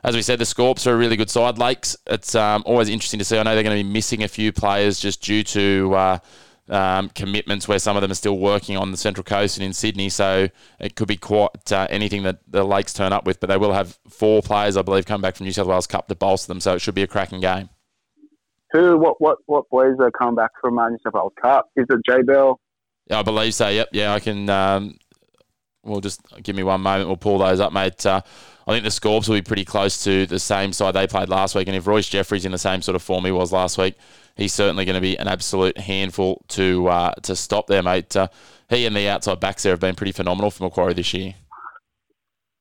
as 0.04 0.16
we 0.16 0.22
said, 0.22 0.40
the 0.40 0.46
Scorps 0.46 0.88
are 0.88 0.94
a 0.94 0.98
really 0.98 1.16
good 1.16 1.30
side. 1.30 1.58
Lakes, 1.58 1.96
it's 2.08 2.36
um, 2.36 2.64
always 2.66 2.90
interesting 2.90 3.20
to 3.20 3.26
see. 3.26 3.38
I 3.38 3.44
know 3.44 3.54
they're 3.54 3.64
going 3.64 3.78
to 3.78 3.84
be 3.84 3.90
missing 3.90 4.24
a 4.24 4.28
few 4.28 4.52
players 4.52 5.00
just 5.00 5.22
due 5.22 5.44
to 5.44 5.94
uh, 5.96 6.20
um, 6.70 7.10
commitments 7.10 7.68
where 7.68 7.80
some 7.80 7.96
of 7.96 8.02
them 8.02 8.12
are 8.12 8.16
still 8.16 8.38
working 8.38 8.78
on 8.78 8.92
the 8.92 8.98
Central 8.98 9.24
Coast 9.24 9.58
and 9.58 9.66
in 9.66 9.74
Sydney. 9.74 10.10
So 10.10 10.50
it 10.80 10.96
could 10.96 11.08
be 11.08 11.18
quite 11.18 11.72
uh, 11.72 11.88
anything 11.90 12.24
that 12.24 12.40
the 12.48 12.64
Lakes 12.64 12.94
turn 12.94 13.14
up 13.14 13.26
with. 13.26 13.40
But 13.40 13.48
they 13.48 13.58
will 13.58 13.74
have 13.74 14.00
four 14.10 14.42
players, 14.42 14.78
I 14.78 14.82
believe, 14.82 15.06
come 15.06 15.22
back 15.22 15.36
from 15.36 15.46
New 15.46 15.54
South 15.54 15.68
Wales 15.68 15.88
Cup 15.88 16.08
to 16.08 16.16
bolster 16.16 16.48
them. 16.48 16.60
So 16.60 16.74
it 16.76 16.80
should 16.80 16.96
be 16.96 17.04
a 17.04 17.08
cracking 17.08 17.42
game. 17.42 17.70
Who? 18.72 18.98
What? 18.98 19.22
What? 19.22 19.38
What 19.46 19.70
boys 19.70 19.96
are 20.00 20.12
coming 20.12 20.36
back 20.36 20.52
from 20.60 20.78
uh, 20.80 20.90
New 20.90 20.98
South 21.04 21.14
Wales 21.14 21.34
Cup? 21.42 21.70
Is 21.76 21.86
it 21.90 22.00
J 22.10 22.22
Bell? 22.24 22.60
Yeah, 23.08 23.20
I 23.20 23.24
believe 23.24 23.54
so. 23.54 23.70
Yep. 23.70 23.90
Yeah, 23.92 24.14
I 24.14 24.20
can. 24.20 24.50
Um, 24.50 24.98
we'll 25.84 26.02
just 26.02 26.22
give 26.42 26.56
me 26.56 26.64
one 26.64 26.82
moment. 26.82 27.08
We'll 27.08 27.18
pull 27.18 27.38
those 27.38 27.60
up, 27.60 27.72
mate. 27.72 28.06
Uh, 28.06 28.22
I 28.68 28.72
think 28.72 28.84
the 28.84 28.90
Scorps 28.90 29.30
will 29.30 29.36
be 29.36 29.44
pretty 29.44 29.66
close 29.66 30.04
to 30.06 30.26
the 30.26 30.40
same 30.40 30.74
side 30.74 30.94
they 30.94 31.06
played 31.06 31.30
last 31.30 31.54
week. 31.54 31.68
And 31.68 31.78
if 31.78 31.86
Royce 31.86 32.10
Jeffrey's 32.10 32.46
in 32.46 32.52
the 32.52 32.58
same 32.58 32.82
sort 32.82 32.96
of 32.96 33.04
form 33.04 33.24
he 33.26 33.32
was 33.32 33.54
last 33.54 33.78
week, 33.78 33.96
he's 34.36 34.54
certainly 34.54 34.86
going 34.86 34.96
to 34.96 35.02
be 35.02 35.18
an 35.18 35.28
absolute 35.28 35.78
handful 35.78 36.44
to 36.50 36.88
uh, 36.88 37.14
to 37.24 37.36
stop 37.36 37.68
there, 37.68 37.84
mate. 37.84 38.16
Uh, 38.16 38.28
he 38.70 38.86
and 38.86 38.96
the 38.96 39.08
outside 39.08 39.40
backs 39.40 39.64
there 39.64 39.74
have 39.74 39.80
been 39.80 39.96
pretty 39.96 40.12
phenomenal 40.12 40.52
for 40.52 40.64
Macquarie 40.64 40.94
this 40.94 41.14
year. 41.14 41.36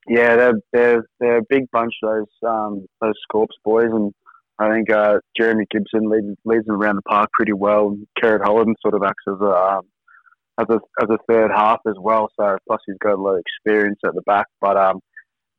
Yeah, 0.08 0.36
they're 0.36 0.60
they're, 0.72 1.04
they're 1.20 1.38
a 1.38 1.44
big 1.48 1.70
bunch 1.70 1.94
those 2.02 2.26
um, 2.46 2.86
those 3.00 3.14
Scorps 3.28 3.56
boys, 3.64 3.90
and 3.90 4.12
I 4.58 4.70
think 4.70 4.90
uh, 4.90 5.18
Jeremy 5.36 5.66
Gibson 5.70 6.10
leads, 6.10 6.36
leads 6.44 6.66
them 6.66 6.76
around 6.76 6.96
the 6.96 7.02
park 7.02 7.30
pretty 7.32 7.54
well. 7.54 7.96
Carrot 8.20 8.42
Holland 8.42 8.76
sort 8.82 8.94
of 8.94 9.02
acts 9.02 9.24
as 9.26 9.40
a 9.40 9.50
um, 9.50 9.82
as 10.58 10.66
a 10.68 10.80
as 11.02 11.08
a 11.10 11.18
third 11.28 11.50
half 11.50 11.80
as 11.88 11.94
well. 11.98 12.28
So 12.38 12.56
plus 12.68 12.80
he's 12.86 12.96
got 13.02 13.14
a 13.14 13.20
lot 13.20 13.34
of 13.34 13.40
experience 13.40 13.98
at 14.04 14.14
the 14.14 14.22
back, 14.22 14.46
but 14.60 14.76
um, 14.76 15.00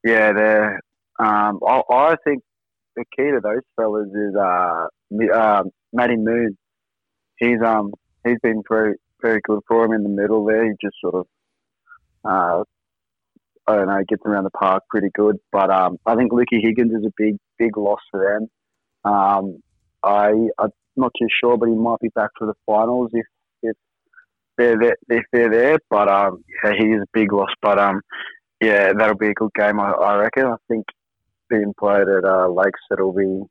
yeah, 0.04 0.32
they're. 0.32 0.80
Um, 1.18 1.62
I, 1.66 1.82
I 1.90 2.16
think 2.26 2.44
the 2.96 3.06
key 3.16 3.32
to 3.32 3.40
those 3.42 3.62
fellas 3.76 4.10
is 4.10 4.36
uh, 4.36 4.88
uh, 5.34 5.64
Matty 5.94 6.18
Moon. 6.18 6.58
He's 7.38 7.62
um 7.64 7.94
he's 8.26 8.40
been 8.42 8.64
very 8.70 8.96
very 9.22 9.42
good 9.44 9.60
for 9.68 9.86
him 9.86 9.94
in 9.94 10.04
the 10.04 10.10
middle 10.10 10.46
there. 10.46 10.66
He 10.66 10.72
just 10.82 10.96
sort 11.02 11.16
of 11.16 11.28
uh, 12.24 12.64
I 13.68 13.76
don't 13.76 13.88
know 13.88 14.04
gets 14.08 14.22
around 14.26 14.44
the 14.44 14.52
park 14.52 14.84
pretty 14.90 15.10
good. 15.14 15.38
But 15.52 15.70
um, 15.72 15.98
I 16.06 16.16
think 16.16 16.32
Lukey 16.32 16.62
Higgins 16.62 16.94
is 16.94 17.06
a 17.06 17.14
big 17.18 17.38
big 17.58 17.78
loss 17.78 18.00
for 18.12 18.24
them. 18.24 19.12
Um, 19.12 19.62
I 20.04 20.30
I'm 20.60 20.72
not 20.96 21.12
too 21.20 21.28
sure, 21.40 21.58
but 21.58 21.70
he 21.70 21.76
might 21.76 22.00
be 22.00 22.10
back 22.10 22.32
for 22.38 22.48
the 22.48 22.54
finals 22.66 23.12
if 23.14 23.26
if 23.64 23.76
they're 24.58 24.78
there, 24.78 24.98
if 25.10 25.24
they're 25.32 25.52
there. 25.52 25.78
But 25.90 26.10
um, 26.10 26.44
yeah, 26.64 26.74
he 26.78 26.86
is 26.86 27.02
a 27.02 27.08
big 27.14 27.34
loss. 27.34 27.52
But 27.62 27.80
um, 27.80 28.02
yeah, 28.62 28.94
that'll 28.94 29.18
be 29.18 29.30
a 29.30 29.34
good 29.34 29.52
game. 29.56 29.80
I, 29.80 29.92
I 29.92 30.16
reckon. 30.18 30.46
I 30.46 30.56
think 30.70 30.86
being 31.50 31.74
played 31.80 32.08
at 32.08 32.24
uh, 32.26 32.48
Lakes, 32.48 32.82
it'll 32.92 33.14
be 33.14 33.44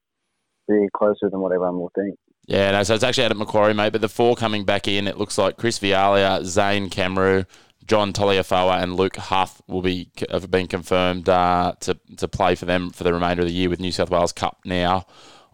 be 0.68 0.88
closer 0.96 1.28
than 1.30 1.40
what 1.40 1.52
everyone 1.52 1.78
will 1.78 1.92
think. 1.94 2.16
Yeah, 2.46 2.72
no, 2.72 2.83
so 2.83 2.94
it's 2.94 3.04
actually 3.04 3.24
out 3.24 3.30
at 3.30 3.37
Macquarie, 3.37 3.74
mate. 3.74 3.92
But 3.92 4.00
the 4.00 4.09
four 4.09 4.37
coming 4.37 4.64
back 4.64 4.87
in, 4.87 5.09
it 5.09 5.18
looks 5.18 5.38
like 5.38 5.57
Chris 5.57 5.78
Vialia, 5.78 6.44
Zane 6.44 6.90
Camru, 6.90 7.46
John 7.87 8.12
Toliafoa, 8.12 8.83
and 8.83 8.96
Luke 8.96 9.16
Huth 9.16 9.62
will 9.66 9.83
be 9.83 10.11
have 10.30 10.50
been 10.50 10.66
confirmed 10.66 11.28
uh, 11.28 11.74
to 11.80 11.98
to 12.16 12.28
play 12.28 12.54
for 12.54 12.66
them 12.66 12.90
for 12.90 13.04
the 13.04 13.12
remainder 13.12 13.42
of 13.42 13.48
the 13.48 13.54
year 13.54 13.68
with 13.68 13.80
New 13.80 13.92
South 13.92 14.11
Wales 14.11 14.33
Cup 14.33 14.59
now 14.64 15.07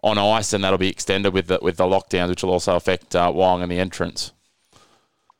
on 0.02 0.18
ice, 0.18 0.52
and 0.52 0.64
that'll 0.64 0.78
be 0.78 0.88
extended 0.88 1.32
with 1.32 1.46
the 1.46 1.58
with 1.62 1.76
the 1.76 1.84
lockdowns, 1.84 2.28
which 2.28 2.42
will 2.42 2.52
also 2.52 2.76
affect 2.76 3.14
uh, 3.14 3.30
Wyong 3.30 3.62
and 3.62 3.70
the 3.70 3.78
entrance. 3.78 4.32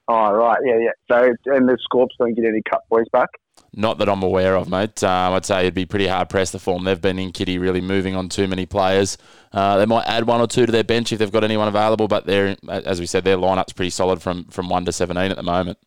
Oh 0.09 0.33
right, 0.33 0.59
yeah, 0.65 0.79
yeah. 0.79 0.91
So 1.11 1.35
and 1.55 1.69
the 1.69 1.79
Scorps 1.85 2.17
don't 2.19 2.35
get 2.35 2.45
any 2.45 2.63
cup 2.69 2.83
boys 2.89 3.07
back. 3.13 3.29
Not 3.75 3.99
that 3.99 4.09
I'm 4.09 4.23
aware 4.23 4.57
of, 4.57 4.69
mate. 4.69 5.03
Um, 5.05 5.35
I'd 5.35 5.45
say 5.45 5.61
it'd 5.61 5.75
be 5.75 5.87
pretty 5.87 6.09
hard 6.09 6.29
pressed 6.29 6.53
the 6.53 6.59
form 6.59 6.85
they've 6.85 7.01
been 7.01 7.21
in, 7.21 7.31
Kitty, 7.31 7.59
really 7.59 7.81
moving 7.81 8.17
on 8.17 8.29
too 8.29 8.49
many 8.49 8.67
players. 8.67 9.17
Uh, 9.53 9.79
they 9.79 9.87
might 9.87 10.07
add 10.07 10.27
one 10.27 10.41
or 10.41 10.49
two 10.49 10.67
to 10.67 10.73
their 10.73 10.83
bench 10.83 11.13
if 11.13 11.21
they've 11.21 11.31
got 11.31 11.45
anyone 11.45 11.69
available, 11.69 12.09
but 12.09 12.27
they're, 12.27 12.57
as 12.69 12.99
we 12.99 13.07
said, 13.07 13.25
their 13.25 13.37
lineup's 13.37 13.73
pretty 13.73 13.91
solid 13.91 14.21
from, 14.21 14.45
from 14.47 14.69
1 14.69 14.87
to 14.87 14.93
17 14.93 15.31
at 15.31 15.37
the 15.37 15.43
moment. 15.45 15.79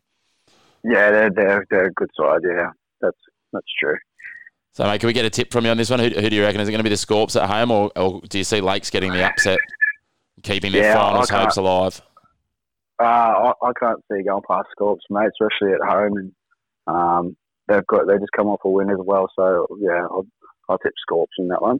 Yeah, 0.84 1.12
they're 1.12 1.30
they're, 1.30 1.66
they're 1.70 1.86
a 1.86 1.94
good 1.94 2.10
side. 2.18 2.42
Yeah, 2.44 2.72
that's 3.02 3.18
that's 3.54 3.68
true. 3.80 3.98
So, 4.74 4.84
mate, 4.86 5.00
can 5.00 5.08
we 5.08 5.14
get 5.14 5.24
a 5.24 5.30
tip 5.30 5.52
from 5.52 5.66
you 5.66 5.72
on 5.72 5.78
this 5.78 5.90
one? 5.90 6.00
Who, 6.00 6.10
who 6.10 6.30
do 6.30 6.36
you 6.36 6.44
reckon? 6.44 6.60
Is 6.60 6.68
it 6.68 6.72
going 6.72 6.80
to 6.80 6.84
be 6.84 6.90
the 6.90 6.98
Scorps 6.98 7.42
at 7.42 7.48
home, 7.48 7.72
or, 7.72 7.92
or 7.96 8.22
do 8.28 8.38
you 8.38 8.44
see 8.44 8.60
Lakes 8.60 8.90
getting 8.90 9.14
the 9.14 9.24
upset, 9.24 9.60
keeping 10.42 10.72
their 10.72 10.84
Yeah, 10.84 10.96
finals 10.96 11.30
hopes 11.30 11.58
alive? 11.58 12.02
Uh, 13.00 13.04
I, 13.06 13.54
I 13.62 13.72
can't 13.80 14.04
see 14.12 14.24
going 14.24 14.42
past 14.48 14.68
Scorps, 14.78 15.02
mate, 15.10 15.30
especially 15.40 15.74
at 15.74 15.88
home. 15.88 16.18
And 16.18 16.32
um, 16.88 17.38
they've 17.68 17.86
got 17.88 18.08
they 18.08 18.18
just 18.18 18.32
come 18.36 18.48
off 18.48 18.62
a 18.64 18.70
win 18.70 18.90
as 18.90 18.98
well. 19.00 19.28
So 19.36 19.68
yeah, 19.80 20.06
I'll, 20.12 20.26
tip 20.78 20.94
Scorps 21.08 21.28
in 21.38 21.48
that 21.50 21.62
one. 21.62 21.80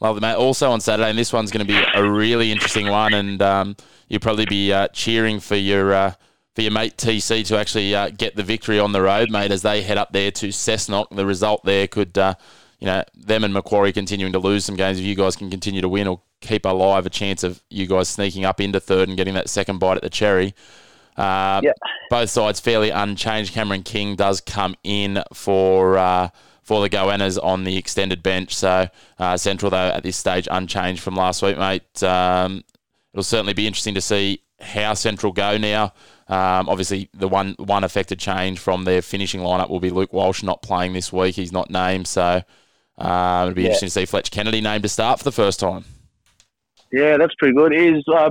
Lovely, 0.00 0.20
mate. 0.20 0.34
Also 0.34 0.70
on 0.70 0.80
Saturday, 0.80 1.10
and 1.10 1.18
this 1.18 1.32
one's 1.32 1.50
going 1.50 1.66
to 1.66 1.72
be 1.72 1.82
a 1.94 2.08
really 2.08 2.52
interesting 2.52 2.88
one, 2.88 3.12
and 3.12 3.42
um, 3.42 3.76
you'll 4.08 4.20
probably 4.20 4.46
be 4.46 4.72
uh, 4.72 4.88
cheering 4.88 5.40
for 5.40 5.56
your 5.56 5.92
uh, 5.92 6.14
for 6.54 6.62
your 6.62 6.70
mate 6.72 6.96
TC 6.96 7.44
to 7.46 7.58
actually 7.58 7.94
uh, 7.94 8.10
get 8.10 8.36
the 8.36 8.42
victory 8.42 8.78
on 8.78 8.92
the 8.92 9.02
road, 9.02 9.30
mate, 9.30 9.50
as 9.50 9.62
they 9.62 9.82
head 9.82 9.98
up 9.98 10.12
there 10.12 10.30
to 10.30 10.48
Cessnock. 10.48 11.14
The 11.14 11.26
result 11.26 11.64
there 11.64 11.86
could, 11.86 12.16
uh, 12.16 12.34
you 12.78 12.86
know, 12.86 13.04
them 13.14 13.44
and 13.44 13.52
Macquarie 13.52 13.92
continuing 13.92 14.32
to 14.32 14.38
lose 14.38 14.64
some 14.64 14.76
games. 14.76 14.98
If 14.98 15.04
you 15.04 15.14
guys 15.14 15.36
can 15.36 15.50
continue 15.50 15.80
to 15.80 15.88
win 15.88 16.06
or 16.06 16.22
keep 16.40 16.64
alive 16.64 17.06
a 17.06 17.10
chance 17.10 17.42
of 17.42 17.62
you 17.68 17.86
guys 17.86 18.08
sneaking 18.08 18.44
up 18.44 18.60
into 18.60 18.80
third 18.80 19.08
and 19.08 19.16
getting 19.16 19.34
that 19.34 19.48
second 19.48 19.78
bite 19.78 19.96
at 19.96 20.02
the 20.02 20.10
cherry. 20.10 20.54
Uh, 21.16 21.60
Yep. 21.62 21.76
Both 22.10 22.30
sides 22.30 22.60
fairly 22.60 22.90
unchanged. 22.90 23.52
Cameron 23.52 23.82
King 23.82 24.16
does 24.16 24.40
come 24.40 24.74
in 24.82 25.22
for 25.32 25.96
uh, 25.98 26.28
for 26.62 26.80
the 26.82 26.88
Goannas 26.90 27.38
on 27.42 27.64
the 27.64 27.76
extended 27.76 28.22
bench. 28.22 28.54
So 28.54 28.88
uh, 29.18 29.36
Central, 29.36 29.70
though, 29.70 29.76
at 29.90 30.02
this 30.02 30.16
stage 30.16 30.48
unchanged 30.50 31.02
from 31.02 31.16
last 31.16 31.42
week, 31.42 31.58
mate. 31.58 32.02
Um, 32.02 32.64
it'll 33.12 33.22
certainly 33.22 33.54
be 33.54 33.66
interesting 33.66 33.94
to 33.94 34.00
see 34.00 34.42
how 34.60 34.94
Central 34.94 35.32
go 35.32 35.56
now. 35.58 35.92
Um, 36.28 36.68
obviously, 36.68 37.08
the 37.12 37.28
one 37.28 37.54
one 37.58 37.82
affected 37.84 38.18
change 38.18 38.58
from 38.58 38.84
their 38.84 39.02
finishing 39.02 39.40
lineup 39.40 39.68
will 39.68 39.80
be 39.80 39.90
Luke 39.90 40.12
Walsh 40.12 40.42
not 40.42 40.62
playing 40.62 40.92
this 40.92 41.12
week. 41.12 41.34
He's 41.34 41.52
not 41.52 41.70
named, 41.70 42.06
so 42.06 42.42
um, 42.98 43.42
it'll 43.48 43.54
be 43.54 43.62
Yeah. 43.62 43.68
interesting 43.68 43.86
to 43.88 43.90
see 43.92 44.04
Fletch 44.06 44.30
Kennedy 44.30 44.60
named 44.60 44.82
to 44.84 44.88
start 44.88 45.18
for 45.18 45.24
the 45.24 45.32
first 45.32 45.58
time. 45.60 45.84
Yeah, 46.92 47.16
that's 47.18 47.34
pretty 47.38 47.54
good. 47.54 47.72
Is 47.74 48.04
uh, 48.12 48.30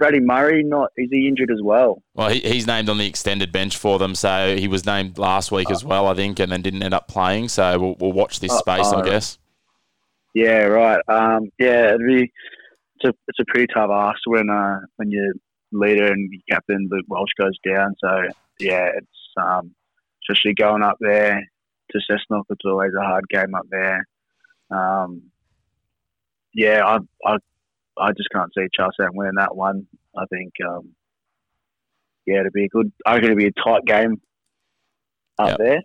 Brady 0.00 0.18
Murray 0.18 0.64
not? 0.64 0.90
Is 0.96 1.08
he 1.12 1.28
injured 1.28 1.50
as 1.52 1.60
well? 1.62 2.02
Well, 2.14 2.30
he, 2.30 2.40
he's 2.40 2.66
named 2.66 2.88
on 2.88 2.96
the 2.98 3.06
extended 3.06 3.52
bench 3.52 3.76
for 3.76 3.98
them, 3.98 4.14
so 4.14 4.56
he 4.56 4.66
was 4.66 4.86
named 4.86 5.18
last 5.18 5.52
week 5.52 5.70
as 5.70 5.84
well, 5.84 6.06
I 6.08 6.14
think, 6.14 6.40
and 6.40 6.50
then 6.50 6.62
didn't 6.62 6.82
end 6.82 6.94
up 6.94 7.06
playing. 7.06 7.48
So 7.48 7.78
we'll, 7.78 7.96
we'll 8.00 8.12
watch 8.12 8.40
this 8.40 8.50
Oh, 8.50 8.58
space, 8.58 8.86
I 8.86 9.00
oh. 9.00 9.04
guess. 9.04 9.38
Yeah, 10.34 10.62
right. 10.64 11.00
Um, 11.06 11.50
yeah, 11.58 11.88
it'd 11.94 12.06
be 12.06 12.32
it's 12.96 13.04
a 13.04 13.14
it's 13.28 13.38
a 13.40 13.44
pretty 13.48 13.66
tough 13.72 13.90
ask 13.90 14.18
when 14.26 14.48
uh 14.48 14.80
when 14.96 15.10
your 15.10 15.32
leader 15.72 16.06
and 16.06 16.30
your 16.32 16.42
captain 16.50 16.88
Luke 16.90 17.06
Walsh 17.08 17.30
goes 17.38 17.58
down. 17.66 17.94
So 18.02 18.22
yeah, 18.58 18.90
it's 18.96 19.18
um 19.36 19.74
especially 20.22 20.54
going 20.54 20.82
up 20.82 20.96
there 21.00 21.46
to 21.90 21.98
Cessnock. 22.10 22.44
It's 22.50 22.64
always 22.64 22.92
a 22.98 23.04
hard 23.04 23.24
game 23.28 23.54
up 23.54 23.66
there. 23.70 24.06
Um, 24.70 25.22
yeah, 26.54 26.84
I 26.84 26.98
I 27.26 27.38
I 28.00 28.12
just 28.12 28.30
can't 28.32 28.50
see 28.56 28.66
Charlestown 28.74 29.10
winning 29.14 29.34
that 29.36 29.54
one. 29.54 29.86
I 30.16 30.24
think 30.26 30.52
um, 30.66 30.90
yeah, 32.26 32.40
it'll 32.40 32.50
be 32.52 32.64
a 32.64 32.68
good. 32.68 32.92
I 33.06 33.14
reckon 33.14 33.26
it'd 33.26 33.38
be 33.38 33.46
a 33.46 33.62
tight 33.64 33.84
game 33.86 34.20
up 35.38 35.48
Yep. 35.50 35.58
there. 35.58 35.82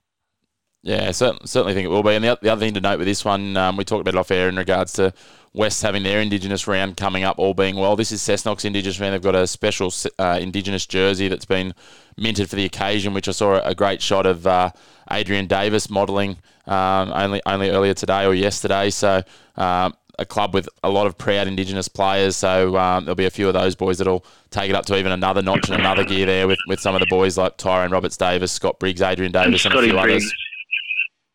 Yeah, 0.84 1.10
certainly, 1.10 1.48
certainly 1.48 1.74
think 1.74 1.86
it 1.86 1.90
will 1.90 2.04
be. 2.04 2.12
And 2.14 2.24
the, 2.24 2.38
the 2.40 2.52
other 2.52 2.64
thing 2.64 2.76
to 2.76 2.80
note 2.82 3.00
with 3.00 3.08
this 3.08 3.26
one, 3.26 3.58
um, 3.58 3.76
we 3.76 3.84
talked 3.84 4.02
about 4.02 4.14
it 4.14 4.20
off 4.20 4.30
air 4.30 4.48
in 4.50 4.56
regards 4.56 4.94
to 4.94 5.14
West 5.52 5.82
having 5.82 6.04
their 6.04 6.22
Indigenous 6.22 6.68
round 6.68 6.96
coming 6.96 7.24
up, 7.24 7.40
all 7.40 7.56
being 7.56 7.76
well. 7.76 7.96
This 7.96 8.12
is 8.12 8.22
Cessnock's 8.22 8.66
Indigenous 8.66 9.00
round. 9.00 9.16
They've 9.16 9.22
got 9.22 9.34
a 9.34 9.48
special 9.48 9.92
uh, 10.20 10.38
Indigenous 10.40 10.86
jersey 10.86 11.28
that's 11.28 11.46
been 11.46 11.74
minted 12.18 12.52
for 12.52 12.56
the 12.56 12.66
occasion, 12.66 13.16
which 13.16 13.28
I 13.28 13.32
saw 13.32 13.56
a 13.64 13.74
great 13.74 14.00
shot 14.00 14.28
of 14.28 14.46
uh, 14.46 14.70
Adrian 15.10 15.48
Davis 15.48 15.90
modelling 15.90 16.38
um, 16.68 17.12
only 17.14 17.42
only 17.48 17.72
earlier 17.72 17.96
today 17.96 18.26
or 18.26 18.36
yesterday. 18.36 18.92
So 18.92 19.24
um, 19.56 19.96
a 20.20 20.26
club 20.26 20.54
with 20.54 20.70
a 20.84 20.90
lot 20.90 21.08
of 21.08 21.18
proud 21.18 21.48
Indigenous 21.48 21.88
players. 21.88 22.36
So 22.36 22.78
um, 22.78 23.06
there'll 23.06 23.16
be 23.16 23.26
a 23.26 23.32
few 23.32 23.48
of 23.48 23.54
those 23.54 23.76
boys 23.76 23.98
that'll 23.98 24.26
take 24.50 24.70
it 24.70 24.76
up 24.76 24.86
to 24.88 24.98
even 24.98 25.12
another 25.12 25.42
notch 25.42 25.70
and 25.70 25.80
another 25.80 26.04
gear 26.04 26.26
there 26.26 26.48
with, 26.48 26.60
with 26.68 26.80
some 26.80 26.96
of 26.96 27.02
the 27.02 27.08
boys 27.08 27.38
like 27.38 27.58
Tyrone 27.58 27.92
Roberts 27.92 28.18
Davis, 28.18 28.52
Scott 28.52 28.80
Briggs, 28.80 29.02
Adrian 29.02 29.32
Davis, 29.32 29.66
and 29.66 29.74
a 29.74 29.78
Scotty 29.78 29.90
few 29.90 30.00
Briggs. 30.00 30.26
others. 30.26 30.34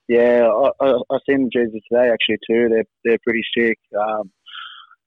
Yeah, 0.08 0.48
I, 0.48 0.84
I, 0.84 0.90
I 1.10 1.18
seen 1.28 1.44
the 1.44 1.50
jerseys 1.52 1.82
today 1.88 2.10
actually 2.10 2.38
too. 2.48 2.68
They're 2.68 2.84
they're 3.04 3.18
pretty 3.24 3.42
sick. 3.56 3.78
Um, 3.96 4.32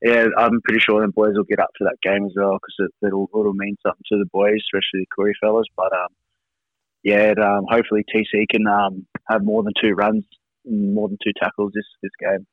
yeah, 0.01 0.27
I'm 0.37 0.61
pretty 0.61 0.79
sure 0.79 1.01
them 1.01 1.11
boys 1.11 1.33
will 1.35 1.43
get 1.43 1.59
up 1.59 1.71
to 1.77 1.85
that 1.85 1.97
game 2.01 2.25
as 2.25 2.33
well 2.35 2.53
because 2.53 2.75
it, 2.79 3.07
it'll 3.07 3.29
it'll 3.33 3.53
mean 3.53 3.75
something 3.85 4.03
to 4.11 4.17
the 4.17 4.29
boys, 4.31 4.59
especially 4.63 5.05
the 5.05 5.07
Koori 5.17 5.33
fellas. 5.41 5.67
But 5.75 5.91
um, 5.93 6.07
yeah, 7.03 7.31
it, 7.31 7.39
um, 7.39 7.65
hopefully 7.69 8.05
TC 8.13 8.45
can 8.49 8.65
um, 8.67 9.05
have 9.29 9.43
more 9.43 9.63
than 9.63 9.73
two 9.81 9.91
runs, 9.93 10.23
more 10.65 11.09
than 11.09 11.17
two 11.23 11.33
tackles 11.41 11.71
this 11.73 11.85
this 12.01 12.11
game. 12.19 12.45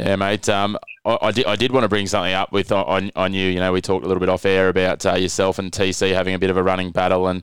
Yeah, 0.00 0.16
mate. 0.16 0.48
Um, 0.48 0.78
I, 1.04 1.18
I 1.20 1.30
did. 1.30 1.44
I 1.44 1.56
did 1.56 1.72
want 1.72 1.84
to 1.84 1.88
bring 1.88 2.06
something 2.06 2.32
up 2.32 2.52
with 2.52 2.72
on, 2.72 3.10
on 3.14 3.34
you. 3.34 3.48
You 3.48 3.60
know, 3.60 3.70
we 3.70 3.82
talked 3.82 4.02
a 4.02 4.08
little 4.08 4.20
bit 4.20 4.30
off 4.30 4.46
air 4.46 4.70
about 4.70 5.04
uh, 5.04 5.14
yourself 5.14 5.58
and 5.58 5.70
TC 5.70 6.14
having 6.14 6.34
a 6.34 6.38
bit 6.38 6.48
of 6.48 6.56
a 6.56 6.62
running 6.62 6.90
battle, 6.90 7.26
and 7.26 7.42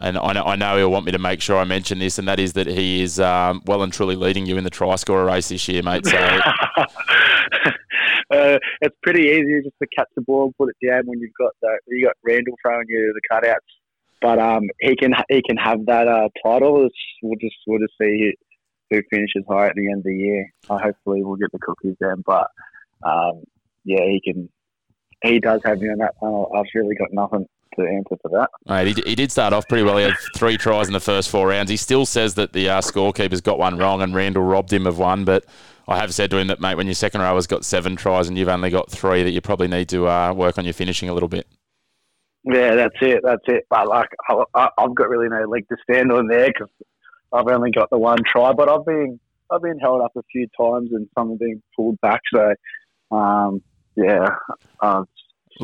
and 0.00 0.18
I 0.18 0.32
know, 0.32 0.42
I 0.42 0.56
know 0.56 0.76
he'll 0.76 0.90
want 0.90 1.06
me 1.06 1.12
to 1.12 1.20
make 1.20 1.40
sure 1.40 1.56
I 1.56 1.62
mention 1.62 2.00
this, 2.00 2.18
and 2.18 2.26
that 2.26 2.40
is 2.40 2.54
that 2.54 2.66
he 2.66 3.02
is 3.02 3.20
um, 3.20 3.62
well 3.66 3.84
and 3.84 3.92
truly 3.92 4.16
leading 4.16 4.46
you 4.46 4.56
in 4.56 4.64
the 4.64 4.70
try 4.70 4.96
scorer 4.96 5.24
race 5.24 5.48
this 5.48 5.68
year, 5.68 5.80
mate. 5.84 6.04
So 6.04 6.16
uh, 6.76 6.88
it's 8.80 8.96
pretty 9.04 9.28
easy 9.28 9.62
just 9.62 9.76
to 9.80 9.86
catch 9.96 10.08
the 10.16 10.22
ball 10.22 10.46
and 10.46 10.56
put 10.56 10.70
it 10.70 10.76
down 10.84 11.06
when 11.06 11.20
you've 11.20 11.30
got 11.38 11.52
the, 11.62 11.78
you 11.86 12.04
got 12.04 12.16
Randall 12.24 12.56
throwing 12.62 12.86
you 12.88 13.14
the 13.14 13.20
cutouts. 13.32 13.58
But 14.20 14.40
um, 14.40 14.64
he 14.80 14.96
can 14.96 15.14
he 15.28 15.40
can 15.40 15.56
have 15.56 15.86
that 15.86 16.08
uh, 16.08 16.30
title. 16.44 16.84
It's, 16.84 16.96
we'll 17.22 17.38
just 17.38 17.54
we'll 17.68 17.78
just 17.78 17.94
see 18.00 18.32
who, 18.94 19.02
finishes 19.10 19.44
high 19.48 19.66
at 19.68 19.74
the 19.74 19.88
end 19.90 19.98
of 19.98 20.04
the 20.04 20.16
year. 20.16 20.52
Uh, 20.68 20.78
hopefully, 20.78 21.22
we'll 21.22 21.36
get 21.36 21.52
the 21.52 21.58
cookies 21.58 21.96
then. 22.00 22.22
But 22.26 22.48
um, 23.02 23.42
yeah, 23.84 24.02
he 24.04 24.20
can. 24.24 24.48
He 25.24 25.38
does 25.38 25.60
have 25.64 25.78
me 25.80 25.88
on 25.88 25.98
that 25.98 26.18
panel. 26.18 26.50
I've 26.54 26.64
really 26.74 26.96
got 26.96 27.12
nothing 27.12 27.46
to 27.78 27.82
answer 27.86 28.16
for 28.20 28.28
that. 28.30 28.50
Mate, 28.66 28.96
he, 28.96 29.02
he 29.10 29.14
did 29.14 29.30
start 29.30 29.52
off 29.52 29.66
pretty 29.68 29.84
well. 29.84 29.96
He 29.96 30.04
had 30.04 30.14
three 30.36 30.56
tries 30.56 30.88
in 30.88 30.92
the 30.92 31.00
first 31.00 31.30
four 31.30 31.46
rounds. 31.48 31.70
He 31.70 31.76
still 31.76 32.04
says 32.04 32.34
that 32.34 32.52
the 32.52 32.68
uh, 32.68 32.80
scorekeeper's 32.80 33.40
got 33.40 33.58
one 33.58 33.78
wrong 33.78 34.02
and 34.02 34.14
Randall 34.14 34.42
robbed 34.42 34.72
him 34.72 34.86
of 34.86 34.98
one. 34.98 35.24
But 35.24 35.44
I 35.86 35.96
have 35.98 36.12
said 36.12 36.30
to 36.32 36.38
him 36.38 36.48
that, 36.48 36.60
mate, 36.60 36.74
when 36.74 36.86
your 36.86 36.94
second 36.94 37.20
rower's 37.20 37.46
got 37.46 37.64
seven 37.64 37.94
tries 37.96 38.28
and 38.28 38.36
you've 38.36 38.48
only 38.48 38.68
got 38.70 38.90
three, 38.90 39.22
that 39.22 39.30
you 39.30 39.40
probably 39.40 39.68
need 39.68 39.88
to 39.90 40.08
uh, 40.08 40.32
work 40.34 40.58
on 40.58 40.64
your 40.64 40.74
finishing 40.74 41.08
a 41.08 41.14
little 41.14 41.28
bit. 41.28 41.46
Yeah, 42.44 42.74
that's 42.74 42.96
it. 43.00 43.20
That's 43.22 43.42
it. 43.46 43.64
But 43.70 43.86
like, 43.86 44.08
I, 44.28 44.42
I- 44.54 44.70
I've 44.76 44.94
got 44.94 45.08
really 45.08 45.28
no 45.28 45.44
leg 45.48 45.66
to 45.68 45.76
stand 45.88 46.10
on 46.10 46.26
there 46.26 46.48
because 46.48 46.68
I've 47.32 47.46
only 47.48 47.70
got 47.70 47.90
the 47.90 47.98
one 47.98 48.18
try. 48.26 48.52
But 48.52 48.68
I've 48.68 48.84
been 48.84 49.18
I've 49.50 49.62
been 49.62 49.78
held 49.78 50.00
up 50.02 50.12
a 50.16 50.22
few 50.30 50.46
times 50.58 50.90
and 50.92 51.06
some 51.18 51.30
have 51.30 51.38
been 51.38 51.62
pulled 51.76 52.00
back. 52.00 52.20
So, 52.34 52.54
um, 53.16 53.62
yeah, 53.96 54.28
L- 54.82 55.06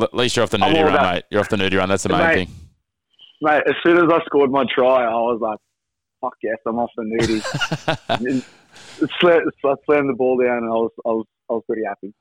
at 0.03 0.13
least 0.13 0.35
you're 0.35 0.43
off 0.43 0.51
the 0.51 0.57
nudie 0.57 0.83
run, 0.83 0.93
about- 0.93 1.13
mate. 1.15 1.23
You're 1.31 1.41
off 1.41 1.49
the 1.49 1.57
nudie 1.57 1.77
run. 1.77 1.89
That's 1.89 2.03
the 2.03 2.09
main 2.09 2.19
Mate. 2.19 2.35
thing. 2.47 2.55
mate. 3.41 3.63
As 3.67 3.75
soon 3.83 3.97
as 3.97 4.11
I 4.11 4.23
scored 4.25 4.51
my 4.51 4.65
try, 4.73 5.03
I 5.05 5.09
was 5.13 5.39
like, 5.41 5.57
"Fuck 6.21 6.35
yes, 6.43 6.57
I'm 6.67 6.77
off 6.77 6.91
the 6.95 7.03
nudies." 7.03 8.45
slam, 9.19 9.41
I 9.65 9.73
slammed 9.85 10.09
the 10.09 10.13
ball 10.13 10.37
down, 10.37 10.57
and 10.59 10.67
I 10.67 10.75
was 10.75 10.91
I 11.05 11.09
was 11.09 11.25
I 11.49 11.53
was 11.53 11.63
pretty 11.67 11.83
happy. 11.87 12.13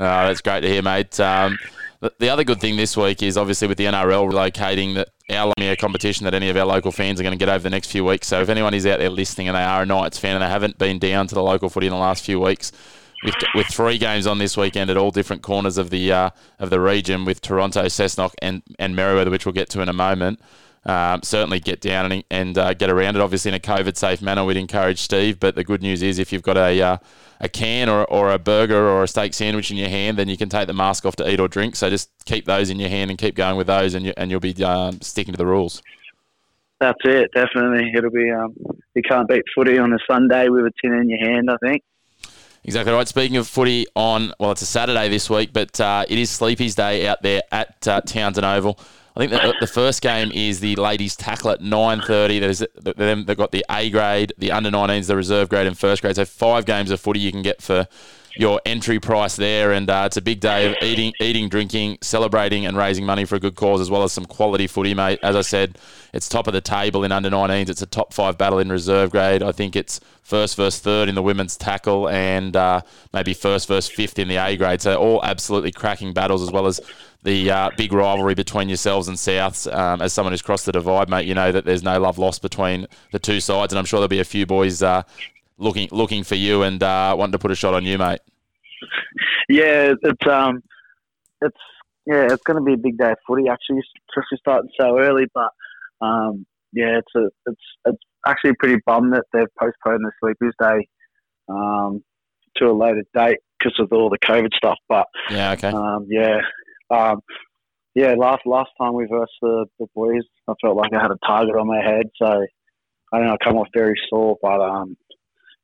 Oh, 0.00 0.26
that's 0.26 0.40
great 0.40 0.62
to 0.62 0.68
hear, 0.68 0.80
mate. 0.80 1.20
Um, 1.20 1.58
the, 2.00 2.10
the 2.18 2.30
other 2.30 2.42
good 2.42 2.58
thing 2.58 2.76
this 2.76 2.96
week 2.96 3.22
is 3.22 3.36
obviously 3.36 3.68
with 3.68 3.76
the 3.76 3.84
NRL 3.84 4.32
relocating 4.32 4.94
that 4.94 5.10
our 5.30 5.52
a 5.58 5.76
competition 5.76 6.24
that 6.24 6.32
any 6.32 6.48
of 6.48 6.56
our 6.56 6.64
local 6.64 6.90
fans 6.90 7.20
are 7.20 7.22
going 7.22 7.38
to 7.38 7.38
get 7.38 7.50
over 7.50 7.62
the 7.62 7.68
next 7.70 7.92
few 7.92 8.02
weeks. 8.02 8.26
So 8.26 8.40
if 8.40 8.48
anyone 8.48 8.72
is 8.72 8.86
out 8.86 8.98
there 8.98 9.10
listening 9.10 9.48
and 9.48 9.56
they 9.56 9.62
are 9.62 9.82
a 9.82 9.86
Knights 9.86 10.18
fan 10.18 10.36
and 10.36 10.42
they 10.42 10.48
haven't 10.48 10.78
been 10.78 10.98
down 10.98 11.26
to 11.26 11.34
the 11.34 11.42
local 11.42 11.68
footy 11.68 11.86
in 11.86 11.92
the 11.92 11.98
last 11.98 12.24
few 12.24 12.40
weeks, 12.40 12.72
with, 13.22 13.34
with 13.54 13.66
three 13.66 13.98
games 13.98 14.26
on 14.26 14.38
this 14.38 14.56
weekend 14.56 14.88
at 14.88 14.96
all 14.96 15.10
different 15.10 15.42
corners 15.42 15.76
of 15.76 15.90
the 15.90 16.10
uh, 16.10 16.30
of 16.58 16.70
the 16.70 16.80
region 16.80 17.26
with 17.26 17.42
Toronto, 17.42 17.84
Cessnock, 17.84 18.32
and 18.40 18.62
and 18.78 18.96
Merewether, 18.96 19.30
which 19.30 19.44
we'll 19.44 19.52
get 19.52 19.68
to 19.70 19.82
in 19.82 19.90
a 19.90 19.92
moment. 19.92 20.40
Um, 20.86 21.22
certainly 21.22 21.60
get 21.60 21.82
down 21.82 22.10
and, 22.10 22.24
and 22.30 22.56
uh, 22.56 22.72
get 22.72 22.88
around 22.88 23.16
it. 23.16 23.20
Obviously, 23.20 23.50
in 23.50 23.54
a 23.54 23.60
COVID 23.60 23.96
safe 23.96 24.22
manner, 24.22 24.44
we'd 24.44 24.56
encourage 24.56 24.98
Steve. 24.98 25.38
But 25.38 25.54
the 25.54 25.64
good 25.64 25.82
news 25.82 26.02
is, 26.02 26.18
if 26.18 26.32
you've 26.32 26.42
got 26.42 26.56
a 26.56 26.80
uh, 26.80 26.96
a 27.40 27.48
can 27.48 27.88
or, 27.88 28.04
or 28.04 28.32
a 28.32 28.38
burger 28.38 28.88
or 28.88 29.02
a 29.02 29.08
steak 29.08 29.34
sandwich 29.34 29.70
in 29.70 29.76
your 29.76 29.88
hand, 29.88 30.18
then 30.18 30.28
you 30.28 30.36
can 30.36 30.48
take 30.48 30.66
the 30.66 30.72
mask 30.72 31.04
off 31.04 31.16
to 31.16 31.30
eat 31.30 31.40
or 31.40 31.48
drink. 31.48 31.76
So 31.76 31.90
just 31.90 32.10
keep 32.24 32.46
those 32.46 32.70
in 32.70 32.78
your 32.78 32.88
hand 32.88 33.10
and 33.10 33.18
keep 33.18 33.34
going 33.34 33.56
with 33.56 33.66
those, 33.66 33.94
and 33.94 34.06
you 34.06 34.14
and 34.16 34.30
you'll 34.30 34.40
be 34.40 34.54
um, 34.64 35.00
sticking 35.02 35.32
to 35.32 35.38
the 35.38 35.46
rules. 35.46 35.82
That's 36.80 36.98
it, 37.04 37.30
definitely. 37.34 37.92
It'll 37.94 38.10
be 38.10 38.30
um, 38.30 38.54
you 38.94 39.02
can't 39.02 39.28
beat 39.28 39.42
footy 39.54 39.78
on 39.78 39.92
a 39.92 39.98
Sunday 40.10 40.48
with 40.48 40.64
a 40.64 40.72
tin 40.82 40.94
in 40.94 41.10
your 41.10 41.18
hand. 41.18 41.50
I 41.50 41.56
think. 41.62 41.82
Exactly 42.64 42.92
right. 42.92 43.08
Speaking 43.08 43.38
of 43.38 43.48
footy 43.48 43.86
on, 43.94 44.32
well, 44.38 44.50
it's 44.52 44.60
a 44.60 44.66
Saturday 44.66 45.08
this 45.08 45.30
week, 45.30 45.50
but 45.52 45.80
uh, 45.80 46.04
it 46.08 46.18
is 46.18 46.30
Sleepy's 46.30 46.74
Day 46.74 47.06
out 47.06 47.22
there 47.22 47.42
at 47.50 47.88
uh, 47.88 48.02
Townson 48.02 48.44
Oval. 48.44 48.78
I 49.20 49.26
think 49.26 49.42
the, 49.42 49.54
the 49.60 49.66
first 49.66 50.00
game 50.00 50.32
is 50.32 50.60
the 50.60 50.76
ladies 50.76 51.14
tackle 51.14 51.50
at 51.50 51.60
nine 51.60 52.00
thirty. 52.00 52.38
There's 52.38 52.64
them. 52.74 53.26
They've 53.26 53.36
got 53.36 53.52
the 53.52 53.66
A 53.68 53.90
grade, 53.90 54.32
the 54.38 54.50
under 54.50 54.70
19s, 54.70 55.08
the 55.08 55.16
reserve 55.16 55.50
grade, 55.50 55.66
and 55.66 55.78
first 55.78 56.00
grade. 56.00 56.16
So 56.16 56.24
five 56.24 56.64
games 56.64 56.90
of 56.90 57.00
footy 57.00 57.20
you 57.20 57.30
can 57.30 57.42
get 57.42 57.60
for 57.60 57.86
your 58.36 58.62
entry 58.64 58.98
price 58.98 59.36
there, 59.36 59.72
and 59.72 59.90
uh, 59.90 60.04
it's 60.06 60.16
a 60.16 60.22
big 60.22 60.40
day 60.40 60.70
of 60.70 60.76
eating, 60.82 61.12
eating, 61.20 61.50
drinking, 61.50 61.98
celebrating, 62.00 62.64
and 62.64 62.78
raising 62.78 63.04
money 63.04 63.26
for 63.26 63.34
a 63.34 63.40
good 63.40 63.56
cause, 63.56 63.82
as 63.82 63.90
well 63.90 64.04
as 64.04 64.12
some 64.12 64.24
quality 64.24 64.66
footy, 64.66 64.94
mate. 64.94 65.18
As 65.22 65.36
I 65.36 65.42
said, 65.42 65.76
it's 66.14 66.26
top 66.26 66.46
of 66.46 66.54
the 66.54 66.62
table 66.62 67.04
in 67.04 67.12
under 67.12 67.28
19s. 67.28 67.68
It's 67.68 67.82
a 67.82 67.86
top 67.86 68.14
five 68.14 68.38
battle 68.38 68.58
in 68.58 68.70
reserve 68.70 69.10
grade. 69.10 69.42
I 69.42 69.52
think 69.52 69.76
it's 69.76 70.00
first 70.22 70.56
versus 70.56 70.80
third 70.80 71.10
in 71.10 71.14
the 71.14 71.22
women's 71.22 71.58
tackle, 71.58 72.08
and 72.08 72.56
uh, 72.56 72.80
maybe 73.12 73.34
first 73.34 73.68
versus 73.68 73.90
fifth 73.90 74.18
in 74.18 74.28
the 74.28 74.36
A 74.36 74.56
grade. 74.56 74.80
So 74.80 74.94
all 74.94 75.22
absolutely 75.22 75.72
cracking 75.72 76.14
battles, 76.14 76.42
as 76.42 76.50
well 76.50 76.66
as 76.66 76.80
the 77.22 77.50
uh, 77.50 77.70
big 77.76 77.92
rivalry 77.92 78.34
between 78.34 78.68
yourselves 78.68 79.08
and 79.08 79.16
Souths. 79.16 79.72
Um, 79.72 80.00
as 80.00 80.12
someone 80.12 80.32
who's 80.32 80.42
crossed 80.42 80.66
the 80.66 80.72
divide, 80.72 81.08
mate, 81.08 81.26
you 81.26 81.34
know 81.34 81.52
that 81.52 81.64
there's 81.64 81.82
no 81.82 82.00
love 82.00 82.18
lost 82.18 82.42
between 82.42 82.86
the 83.12 83.18
two 83.18 83.40
sides, 83.40 83.72
and 83.72 83.78
I'm 83.78 83.84
sure 83.84 83.98
there'll 83.98 84.08
be 84.08 84.20
a 84.20 84.24
few 84.24 84.46
boys 84.46 84.82
uh, 84.82 85.02
looking 85.58 85.88
looking 85.92 86.24
for 86.24 86.34
you 86.34 86.62
and 86.62 86.82
uh, 86.82 87.14
wanting 87.18 87.32
to 87.32 87.38
put 87.38 87.50
a 87.50 87.56
shot 87.56 87.74
on 87.74 87.84
you, 87.84 87.98
mate. 87.98 88.20
Yeah, 89.48 89.94
it's 90.02 90.26
um, 90.26 90.62
it's 91.42 91.56
yeah, 92.06 92.26
it's 92.30 92.42
going 92.44 92.56
to 92.56 92.64
be 92.64 92.74
a 92.74 92.78
big 92.78 92.98
day 92.98 93.10
of 93.10 93.18
footy. 93.26 93.48
Actually, 93.48 93.82
especially 94.08 94.38
starting 94.38 94.70
so 94.78 94.98
early, 94.98 95.26
but 95.34 95.50
um, 96.00 96.46
yeah, 96.72 96.98
it's 96.98 97.12
a 97.16 97.28
it's 97.46 97.62
it's 97.86 98.02
actually 98.26 98.54
pretty 98.58 98.80
bummed 98.86 99.12
that 99.12 99.24
they've 99.32 99.54
postponed 99.58 100.04
the 100.04 100.12
Sleepers 100.20 100.54
Day 100.60 100.88
um, 101.48 102.02
to 102.56 102.66
a 102.66 102.72
later 102.72 103.04
date 103.14 103.38
because 103.58 103.78
of 103.78 103.92
all 103.92 104.08
the 104.08 104.18
COVID 104.18 104.54
stuff. 104.54 104.78
But 104.88 105.06
yeah, 105.30 105.52
okay, 105.52 105.68
um, 105.68 106.06
yeah, 106.08 106.40
um, 106.90 107.20
yeah, 107.94 108.14
last 108.16 108.42
last 108.46 108.70
time 108.78 108.94
we 108.94 109.06
versed 109.06 109.32
the, 109.42 109.66
the 109.78 109.86
boys, 109.94 110.22
I 110.48 110.54
felt 110.60 110.76
like 110.76 110.92
I 110.92 111.02
had 111.02 111.10
a 111.10 111.18
target 111.26 111.56
on 111.56 111.66
my 111.66 111.82
head, 111.82 112.06
so 112.16 112.46
I 113.12 113.18
don't 113.18 113.26
know, 113.26 113.34
I 113.34 113.44
come 113.44 113.56
off 113.56 113.68
very 113.74 113.94
sore. 114.08 114.38
But 114.40 114.60
um, 114.60 114.96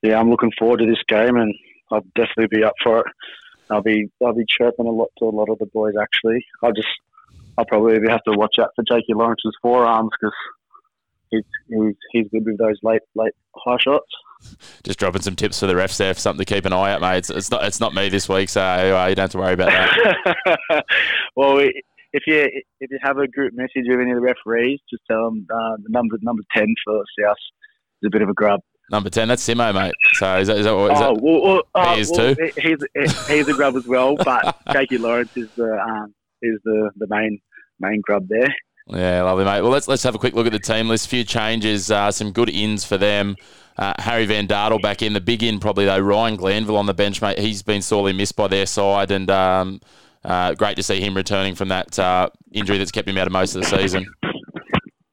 yeah, 0.03 0.19
I'm 0.19 0.31
looking 0.31 0.53
forward 0.59 0.79
to 0.79 0.87
this 0.87 1.03
game, 1.09 1.37
and 1.37 1.55
I'll 1.91 2.05
definitely 2.15 2.59
be 2.59 2.65
up 2.65 2.75
for 2.83 3.01
it. 3.01 3.07
I'll 3.71 3.83
be 3.83 4.11
I'll 4.25 4.35
be 4.35 4.47
chirping 4.49 4.87
a 4.87 4.91
lot 4.91 5.09
to 5.19 5.27
a 5.27 5.31
lot 5.31 5.49
of 5.49 5.59
the 5.59 5.67
boys. 5.67 5.95
Actually, 6.01 6.45
I'll 6.63 6.73
just 6.73 6.89
I'll 7.59 7.65
probably 7.65 7.99
have 8.09 8.23
to 8.25 8.37
watch 8.37 8.57
out 8.61 8.71
for 8.77 8.85
Jakey 8.85 9.15
Lawrence's 9.15 9.57
forearms 9.63 10.11
because 10.21 10.35
he's, 11.31 11.43
he's 11.69 11.95
he's 12.13 12.29
good 12.31 12.45
with 12.45 12.59
those 12.59 12.79
late 12.83 13.03
late 13.15 13.33
high 13.57 13.77
shots. 13.81 14.07
Just 14.85 14.99
dropping 14.99 15.23
some 15.23 15.35
tips 15.35 15.61
for 15.61 15.67
the 15.67 15.75
refs 15.75 15.97
there, 15.97 16.15
for 16.15 16.21
something 16.21 16.45
to 16.45 16.55
keep 16.55 16.67
an 16.67 16.73
eye 16.73 16.93
out, 16.93 17.01
mate. 17.01 17.19
It's, 17.19 17.31
it's 17.31 17.51
not 17.51 17.65
it's 17.65 17.81
not 17.81 17.95
me 17.95 18.09
this 18.09 18.29
week, 18.29 18.49
so 18.49 18.63
uh, 18.63 19.07
you 19.07 19.15
don't 19.15 19.25
have 19.25 19.31
to 19.33 19.39
worry 19.39 19.55
about 19.55 19.71
that. 19.71 20.85
well, 21.37 21.59
if 21.59 22.23
you 22.27 22.49
if 22.81 22.91
you 22.91 22.99
have 23.03 23.19
a 23.19 23.29
group 23.29 23.55
message 23.55 23.85
with 23.89 24.01
any 24.01 24.11
of 24.11 24.17
the 24.17 24.23
referees, 24.23 24.81
just 24.91 25.03
tell 25.11 25.25
them 25.25 25.47
uh, 25.51 25.77
the 25.83 25.89
number 25.89 26.17
number 26.23 26.43
ten 26.55 26.75
for 26.85 27.03
South 27.21 27.37
is 28.03 28.07
a 28.07 28.11
bit 28.11 28.23
of 28.23 28.29
a 28.29 28.35
grub. 28.35 28.61
Number 28.91 29.11
ten, 29.11 29.29
that's 29.29 29.47
Simo, 29.47 29.75
mate. 29.75 29.95
So 30.15 30.39
is 30.39 30.49
that 30.49 30.59
is 30.59 30.65
that, 30.65 30.75
is 30.75 30.91
oh, 30.91 31.15
that 31.15 31.21
well, 31.21 31.43
well, 31.43 31.63
oh, 31.75 31.95
he 31.95 32.01
is 32.01 32.11
well, 32.11 32.35
too? 32.35 32.51
He's 32.57 33.27
he's 33.27 33.49
a 33.49 33.53
grub 33.53 33.77
as 33.77 33.87
well, 33.87 34.17
but 34.17 34.57
Jakey 34.73 34.99
Lawrence 34.99 35.37
is 35.37 35.51
the 35.57 35.77
um, 35.79 36.15
is 36.43 36.59
the, 36.65 36.91
the 36.97 37.07
main 37.09 37.41
main 37.81 38.01
grub 38.03 38.29
there. 38.29 38.55
Yeah, 38.89 39.23
lovely, 39.23 39.45
mate. 39.45 39.63
Well, 39.63 39.73
let's 39.73 39.89
let's 39.89 40.05
have 40.05 40.15
a 40.15 40.19
quick 40.19 40.35
look 40.35 40.47
at 40.47 40.53
the 40.53 40.61
team 40.61 40.89
list. 40.89 41.09
Few 41.09 41.25
changes, 41.25 41.91
uh, 41.91 42.13
some 42.13 42.31
good 42.31 42.49
ins 42.49 42.85
for 42.85 42.97
them. 42.97 43.37
Uh, 43.77 43.93
Harry 43.99 44.27
Van 44.27 44.47
Dartel 44.47 44.81
back 44.81 45.03
in. 45.03 45.13
The 45.13 45.21
big 45.21 45.43
in 45.43 45.59
probably 45.59 45.87
though. 45.87 45.99
Ryan 45.99 46.37
Glanville 46.37 46.77
on 46.77 46.87
the 46.87 46.95
bench, 46.95 47.21
mate. 47.21 47.39
He's 47.39 47.63
been 47.63 47.83
sorely 47.83 48.13
missed 48.13 48.37
by 48.37 48.47
their 48.47 48.65
side, 48.65 49.11
and 49.11 49.29
um, 49.29 49.81
uh, 50.25 50.55
great 50.55 50.77
to 50.77 50.85
see 50.85 51.01
him 51.01 51.17
returning 51.17 51.57
from 51.57 51.69
that 51.69 51.99
uh, 51.99 52.31
injury 52.53 52.79
that's 52.79 52.93
kept 52.93 53.09
him 53.09 53.19
out 53.19 53.27
of 53.27 53.33
most 53.33 53.57
of 53.57 53.63
the 53.63 53.67
season. 53.67 54.07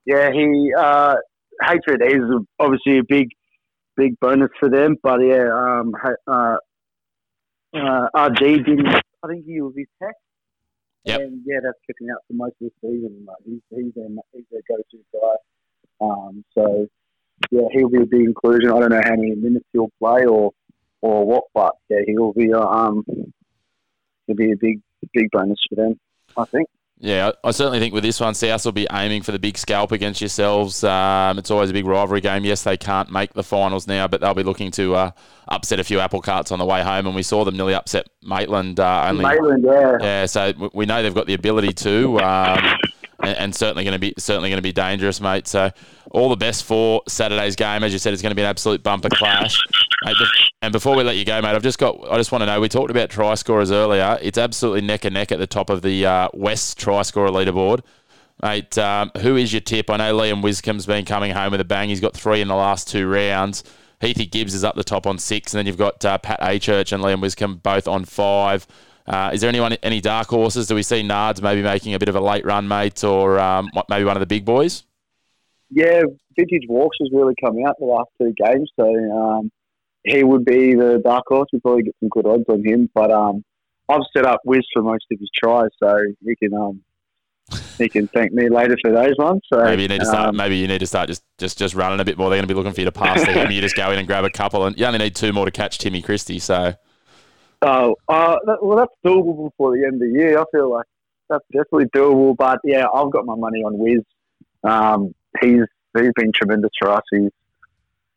Yeah, 0.05 0.31
he 0.31 0.71
uh, 0.77 1.15
hatred 1.63 2.03
is 2.05 2.21
obviously 2.59 2.99
a 2.99 3.03
big 3.07 3.29
big 3.95 4.19
bonus 4.19 4.49
for 4.59 4.69
them. 4.69 4.97
But 5.01 5.21
yeah, 5.21 5.49
um, 5.51 5.93
uh, 6.27 6.57
uh, 7.73 8.07
RG 8.15 8.65
didn't. 8.65 8.87
I 8.87 9.27
think 9.27 9.45
he 9.45 9.61
was 9.61 9.73
his 9.75 9.87
tech. 10.01 10.13
Yep. 11.05 11.19
And 11.19 11.41
yeah, 11.45 11.59
that's 11.63 11.77
kept 11.85 11.99
out 12.11 12.23
for 12.27 12.33
most 12.33 12.55
of 12.61 12.69
the 12.69 12.71
season. 12.81 13.25
Like 13.27 13.37
he's 13.45 13.61
he's 13.69 13.93
their, 13.93 14.07
he's 14.33 14.45
their 14.51 14.61
go-to 14.67 14.99
guy. 15.13 16.05
Um, 16.05 16.45
so 16.55 16.87
yeah, 17.51 17.67
he'll 17.71 17.89
be 17.89 18.01
a 18.01 18.05
big 18.05 18.21
inclusion. 18.21 18.69
I 18.69 18.79
don't 18.79 18.89
know 18.89 19.01
how 19.03 19.15
many 19.15 19.35
minutes 19.35 19.65
he'll 19.73 19.91
play 19.99 20.25
or 20.25 20.51
or 21.01 21.25
what, 21.25 21.43
but 21.53 21.75
yeah, 21.89 21.99
he'll 22.05 22.33
be 22.33 22.53
um 22.53 23.03
he'll 24.27 24.35
be 24.35 24.51
a 24.51 24.57
big 24.57 24.81
big 25.13 25.29
bonus 25.31 25.59
for 25.69 25.75
them. 25.75 25.99
I 26.37 26.45
think. 26.45 26.69
Yeah, 27.03 27.33
I 27.43 27.51
certainly 27.51 27.79
think 27.79 27.93
with 27.93 28.03
this 28.03 28.21
one, 28.21 28.33
South 28.33 28.63
will 28.63 28.71
be 28.71 28.87
aiming 28.89 29.23
for 29.23 29.33
the 29.33 29.39
big 29.39 29.57
scalp 29.57 29.91
against 29.91 30.21
yourselves. 30.21 30.85
Um, 30.85 31.37
it's 31.37 31.51
always 31.51 31.69
a 31.69 31.73
big 31.73 31.85
rivalry 31.85 32.21
game. 32.21 32.45
Yes, 32.45 32.63
they 32.63 32.77
can't 32.77 33.11
make 33.11 33.33
the 33.33 33.43
finals 33.43 33.87
now, 33.87 34.07
but 34.07 34.21
they'll 34.21 34.33
be 34.33 34.43
looking 34.43 34.71
to 34.71 34.95
uh, 34.95 35.11
upset 35.49 35.81
a 35.81 35.83
few 35.83 35.99
apple 35.99 36.21
carts 36.21 36.49
on 36.49 36.59
the 36.59 36.65
way 36.65 36.81
home. 36.81 37.05
And 37.05 37.13
we 37.13 37.21
saw 37.21 37.43
them 37.43 37.57
nearly 37.57 37.73
upset 37.73 38.07
Maitland. 38.21 38.79
Uh, 38.79 39.07
only, 39.09 39.25
Maitland, 39.25 39.65
yeah. 39.65 39.97
Yeah, 39.99 40.25
so 40.27 40.53
we 40.73 40.85
know 40.85 41.03
they've 41.03 41.13
got 41.13 41.27
the 41.27 41.33
ability 41.33 41.73
to. 41.73 42.21
Um, 42.21 42.77
and, 43.23 43.37
and, 43.37 43.55
certainly 43.55 43.83
going 43.83 43.93
to 43.93 43.99
be 43.99 44.13
certainly 44.17 44.49
going 44.49 44.57
to 44.57 44.63
be 44.63 44.71
dangerous, 44.71 45.19
mate. 45.21 45.47
So 45.47 45.71
all 46.11 46.29
the 46.29 46.35
best 46.35 46.63
for 46.63 47.01
Saturday's 47.07 47.55
game. 47.55 47.83
As 47.83 47.93
you 47.93 47.99
said, 47.99 48.13
it's 48.13 48.21
going 48.21 48.31
to 48.31 48.35
be 48.35 48.41
an 48.41 48.47
absolute 48.47 48.83
bumper 48.83 49.09
clash. 49.09 49.57
Mate, 50.05 50.15
and 50.61 50.71
before 50.71 50.95
we 50.95 51.03
let 51.03 51.15
you 51.15 51.25
go, 51.25 51.41
mate, 51.41 51.55
I've 51.55 51.63
just 51.63 51.79
got. 51.79 51.97
I 52.09 52.17
just 52.17 52.31
want 52.31 52.41
to 52.41 52.45
know. 52.45 52.59
We 52.61 52.69
talked 52.69 52.91
about 52.91 53.09
try 53.09 53.35
scorers 53.35 53.71
earlier. 53.71 54.17
It's 54.21 54.37
absolutely 54.37 54.81
neck 54.81 55.05
and 55.05 55.13
neck 55.13 55.31
at 55.31 55.39
the 55.39 55.47
top 55.47 55.69
of 55.69 55.81
the 55.81 56.05
uh, 56.05 56.29
West 56.33 56.77
try 56.77 57.01
scorer 57.01 57.29
leaderboard. 57.29 57.81
Mate, 58.41 58.77
um, 58.77 59.11
who 59.21 59.35
is 59.35 59.53
your 59.53 59.61
tip? 59.61 59.89
I 59.89 59.97
know 59.97 60.17
Liam 60.17 60.43
Wiscombe's 60.43 60.85
been 60.85 61.05
coming 61.05 61.31
home 61.31 61.51
with 61.51 61.61
a 61.61 61.65
bang. 61.65 61.89
He's 61.89 62.01
got 62.01 62.13
three 62.13 62.41
in 62.41 62.47
the 62.47 62.55
last 62.55 62.89
two 62.89 63.07
rounds. 63.07 63.63
Heathy 64.01 64.25
Gibbs 64.25 64.53
is 64.53 64.65
up 64.65 64.75
the 64.75 64.83
top 64.83 65.07
on 65.07 65.17
six, 65.17 65.53
and 65.53 65.59
then 65.59 65.65
you've 65.65 65.77
got 65.77 66.03
uh, 66.03 66.17
Pat 66.17 66.41
Achurch 66.41 66.91
and 66.91 67.01
Liam 67.01 67.21
Wiscombe 67.21 67.61
both 67.63 67.87
on 67.87 68.03
five. 68.03 68.67
Uh, 69.05 69.31
is 69.33 69.41
there 69.41 69.49
anyone 69.49 69.73
any 69.83 69.99
dark 69.99 70.27
horses? 70.29 70.67
Do 70.67 70.75
we 70.75 70.83
see 70.83 71.03
Nards 71.03 71.41
maybe 71.41 71.61
making 71.61 71.93
a 71.93 71.99
bit 71.99 72.09
of 72.09 72.15
a 72.15 72.21
late 72.21 72.45
run, 72.45 72.67
mate, 72.67 73.03
or 73.03 73.39
um, 73.39 73.69
maybe 73.89 74.05
one 74.05 74.15
of 74.15 74.21
the 74.21 74.25
big 74.25 74.45
boys? 74.45 74.83
Yeah, 75.69 76.03
Vintage 76.37 76.63
Walks 76.69 76.97
has 77.01 77.09
really 77.11 77.33
come 77.43 77.55
out 77.67 77.75
the 77.79 77.85
last 77.85 78.09
two 78.19 78.33
games, 78.37 78.71
so 78.79 78.85
um, 78.85 79.51
he 80.03 80.23
would 80.23 80.45
be 80.45 80.75
the 80.75 81.01
dark 81.03 81.23
horse. 81.27 81.49
We 81.51 81.59
probably 81.59 81.83
get 81.83 81.95
some 81.99 82.09
good 82.09 82.25
odds 82.25 82.45
on 82.47 82.63
him, 82.63 82.89
but 82.93 83.11
um, 83.11 83.43
I've 83.89 84.01
set 84.15 84.25
up 84.25 84.41
Wiz 84.45 84.61
for 84.73 84.81
most 84.81 85.05
of 85.11 85.19
his 85.19 85.29
tries, 85.35 85.69
so 85.81 85.97
he 86.23 86.35
can 86.35 86.53
um, 86.53 86.81
he 87.77 87.89
can 87.89 88.07
thank 88.07 88.31
me 88.31 88.49
later 88.49 88.77
for 88.81 88.91
those 88.91 89.15
ones. 89.17 89.41
So 89.51 89.63
maybe 89.63 89.83
you 89.83 89.87
need 89.87 89.99
to 89.99 90.05
start. 90.05 90.29
Um, 90.29 90.37
maybe 90.37 90.57
you 90.57 90.67
need 90.67 90.79
to 90.79 90.87
start 90.87 91.09
just, 91.09 91.23
just, 91.37 91.57
just 91.57 91.75
running 91.75 91.99
a 91.99 92.05
bit 92.05 92.17
more. 92.17 92.29
They're 92.29 92.37
going 92.37 92.47
to 92.47 92.53
be 92.53 92.57
looking 92.57 92.73
for 92.73 92.81
you 92.81 92.85
to 92.85 92.91
pass 92.91 93.25
them. 93.25 93.51
you 93.51 93.61
just 93.61 93.75
go 93.75 93.91
in 93.91 93.99
and 93.99 94.07
grab 94.07 94.23
a 94.23 94.29
couple, 94.29 94.65
and 94.65 94.77
you 94.77 94.85
only 94.85 94.99
need 94.99 95.15
two 95.15 95.33
more 95.33 95.45
to 95.45 95.51
catch 95.51 95.77
Timmy 95.77 96.01
Christie. 96.01 96.39
So 96.39 96.75
Oh, 97.65 97.95
uh, 98.09 98.37
that, 98.45 98.57
well, 98.61 98.77
that's 98.77 98.93
doable 99.05 99.49
before 99.49 99.75
the 99.75 99.85
end 99.85 99.95
of 99.95 100.01
the 100.01 100.19
year. 100.19 100.37
I 100.37 100.43
feel 100.51 100.69
like 100.69 100.85
that's 101.29 101.45
definitely 101.51 101.85
doable. 101.95 102.35
But 102.35 102.59
yeah, 102.63 102.85
I've 102.93 103.11
got 103.11 103.25
my 103.25 103.35
money 103.35 103.63
on 103.63 103.77
Wiz. 103.77 104.01
Um, 104.63 105.15
he's 105.41 105.63
he's 105.97 106.11
been 106.15 106.31
tremendous 106.33 106.71
for 106.79 106.91
us. 106.91 107.03
He's 107.11 107.31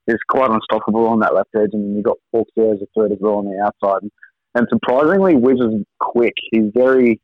he's 0.07 0.17
quite 0.29 0.51
unstoppable 0.51 1.07
on 1.07 1.21
that 1.21 1.35
left 1.35 1.51
edge, 1.57 1.71
and 1.73 1.95
you've 1.95 2.05
got 2.05 2.17
Hawks 2.33 2.51
there 2.57 2.75
as 2.75 2.81
a 2.83 2.87
third 2.97 3.13
as 3.13 3.19
well 3.21 3.37
on 3.37 3.45
the 3.45 3.61
outside. 3.65 4.03
And, 4.03 4.13
and 4.55 4.67
surprisingly, 4.69 5.37
Wiz 5.37 5.61
is 5.61 5.85
quick. 6.01 6.35
He's 6.51 6.73
very 6.75 7.21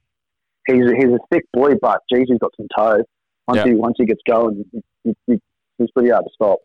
he's 0.68 0.84
he's 0.96 1.12
a 1.12 1.18
thick 1.32 1.44
boy, 1.52 1.72
but 1.80 2.02
geez, 2.12 2.26
he's 2.28 2.38
got 2.38 2.52
some 2.56 2.68
toe. 2.76 3.02
Once 3.48 3.62
he 3.64 3.74
once 3.74 3.96
he 3.98 4.06
gets 4.06 4.22
going, 4.28 4.64
he, 5.02 5.14
he, 5.26 5.40
he's 5.78 5.90
pretty 5.90 6.10
hard 6.10 6.24
to 6.24 6.30
stop. 6.34 6.60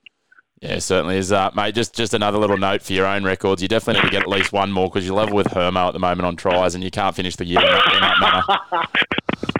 Yeah, 0.61 0.79
certainly 0.79 1.17
is, 1.17 1.31
uh, 1.31 1.51
mate. 1.55 1.75
Just 1.75 1.93
just 1.93 2.15
another 2.15 2.39
little 2.39 2.57
note 2.57 2.81
for 2.81 2.93
your 2.93 3.05
own 3.05 3.23
records. 3.23 3.61
You 3.61 3.67
definitely 3.67 4.01
need 4.01 4.07
to 4.07 4.11
get 4.11 4.23
at 4.23 4.29
least 4.29 4.51
one 4.51 4.71
more 4.71 4.89
because 4.89 5.05
you're 5.05 5.15
level 5.15 5.35
with 5.35 5.47
Hermo 5.47 5.87
at 5.87 5.91
the 5.91 5.99
moment 5.99 6.25
on 6.25 6.35
tries, 6.35 6.73
and 6.73 6.83
you 6.83 6.89
can't 6.89 7.15
finish 7.15 7.35
the 7.35 7.45
year 7.45 7.59
in 7.59 7.65
that, 7.65 7.93
in 7.93 8.01
that 8.01 8.19
manner. 8.19 8.87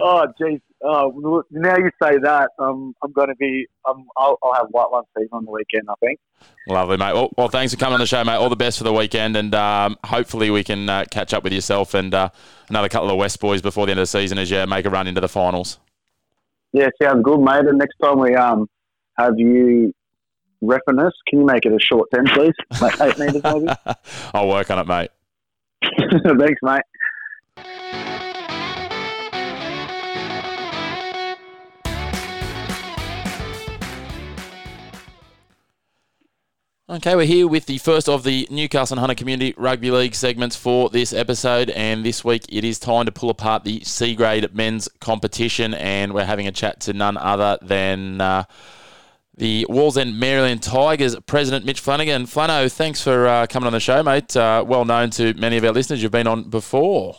Oh, 0.02 0.26
jeez. 0.39 0.62
Oh, 0.84 1.43
now 1.52 1.76
you 1.76 1.89
say 2.02 2.18
that, 2.20 2.52
um, 2.60 2.93
I'm 3.04 3.12
going 3.12 3.30
to 3.30 3.36
be. 3.36 3.66
Um, 3.88 4.06
I'll, 4.16 4.38
I'll 4.43 4.54
have 4.54 4.68
white 4.70 4.91
one 4.91 5.04
season 5.16 5.30
on 5.32 5.45
the 5.45 5.52
weekend. 5.52 5.88
I 5.89 5.93
think. 6.00 6.20
Lovely, 6.68 6.98
mate. 6.98 7.14
Well, 7.14 7.30
well, 7.38 7.48
thanks 7.48 7.74
for 7.74 7.80
coming 7.80 7.95
on 7.95 8.00
the 8.00 8.06
show, 8.06 8.24
mate. 8.24 8.36
All 8.36 8.50
the 8.50 8.56
best 8.56 8.78
for 8.78 8.84
the 8.84 8.93
weekend, 8.93 9.36
and 9.36 9.54
um, 9.56 9.98
hopefully 10.04 10.50
we 10.50 10.64
can 10.64 10.88
uh, 10.88 11.06
catch 11.10 11.34
up 11.34 11.43
with 11.43 11.54
yourself 11.54 11.93
and 11.93 12.14
uh, 12.14 12.30
another 12.70 12.89
couple 12.89 13.10
of 13.10 13.18
West 13.18 13.39
boys 13.39 13.62
before 13.62 13.86
the 13.86 13.91
end 13.91 14.00
of 14.00 14.04
the 14.04 14.08
season 14.08 14.38
as 14.38 14.52
you 14.52 14.66
make 14.68 14.86
a 14.86 14.89
run 14.89 15.08
into 15.08 15.22
the 15.22 15.30
finals. 15.30 15.80
Yeah, 16.74 16.89
sounds 17.02 17.24
good, 17.24 17.39
mate. 17.39 17.66
And 17.66 17.78
next 17.78 17.98
time 18.02 18.20
we 18.20 18.36
um 18.36 18.68
have 19.18 19.34
you 19.38 19.93
reference 20.62 21.01
us, 21.01 21.14
can 21.28 21.39
you 21.39 21.45
make 21.45 21.66
it 21.66 21.74
a 21.74 21.80
short 21.80 22.10
ten, 22.14 22.26
please? 22.28 22.53
Like 22.82 22.99
eight 23.01 23.18
meters, 23.18 23.41
maybe. 23.43 23.68
I'll 24.34 24.47
work 24.47 24.70
on 24.72 24.80
it, 24.80 24.88
mate. 24.88 25.12
Thanks, 26.39 26.60
mate. 26.62 26.82
Okay, 36.89 37.18
we're 37.18 37.26
here 37.26 37.49
with 37.49 37.66
the 37.66 37.80
first 37.80 38.08
of 38.08 38.24
the 38.24 38.47
Newcastle 38.49 38.95
and 38.95 39.01
Hunter 39.01 39.14
Community 39.14 39.53
Rugby 39.58 39.91
League 39.91 40.16
segments 40.16 40.55
for 40.55 40.89
this 40.89 41.12
episode, 41.12 41.70
and 41.72 42.05
this 42.05 42.24
week 42.24 42.45
it 42.47 42.64
is 42.64 42.80
time 42.80 43.05
to 43.08 43.12
pull 43.12 43.30
apart 43.30 43.66
the 43.66 43.82
C 43.84 44.16
grade 44.16 44.55
men's 44.55 44.88
competition, 45.01 45.74
and 45.74 46.14
we're 46.14 46.24
having 46.24 46.47
a 46.47 46.51
chat 46.53 46.80
to 46.80 46.93
none 46.93 47.18
other 47.18 47.58
than 47.62 48.22
uh, 48.22 48.45
the 49.38 49.66
Walls 49.70 49.96
Wallsend 49.96 50.16
Maryland 50.16 50.64
Tigers 50.64 51.16
president 51.28 51.64
Mitch 51.64 51.80
Flanagan. 51.80 52.26
Flano, 52.26 52.72
thanks 52.72 53.02
for 53.02 53.28
uh, 53.28 53.46
coming 53.48 53.68
on 53.68 53.74
the 53.74 53.80
show, 53.80 54.02
mate. 54.02 54.36
Uh, 54.36 54.64
well 54.68 54.84
known 54.84 55.12
to 55.12 55.34
many 55.36 55.58
of 55.58 55.64
our 55.64 55.72
listeners. 55.72 56.02
You've 56.02 56.12
been 56.12 56.28
on 56.28 56.50
before. 56.50 57.16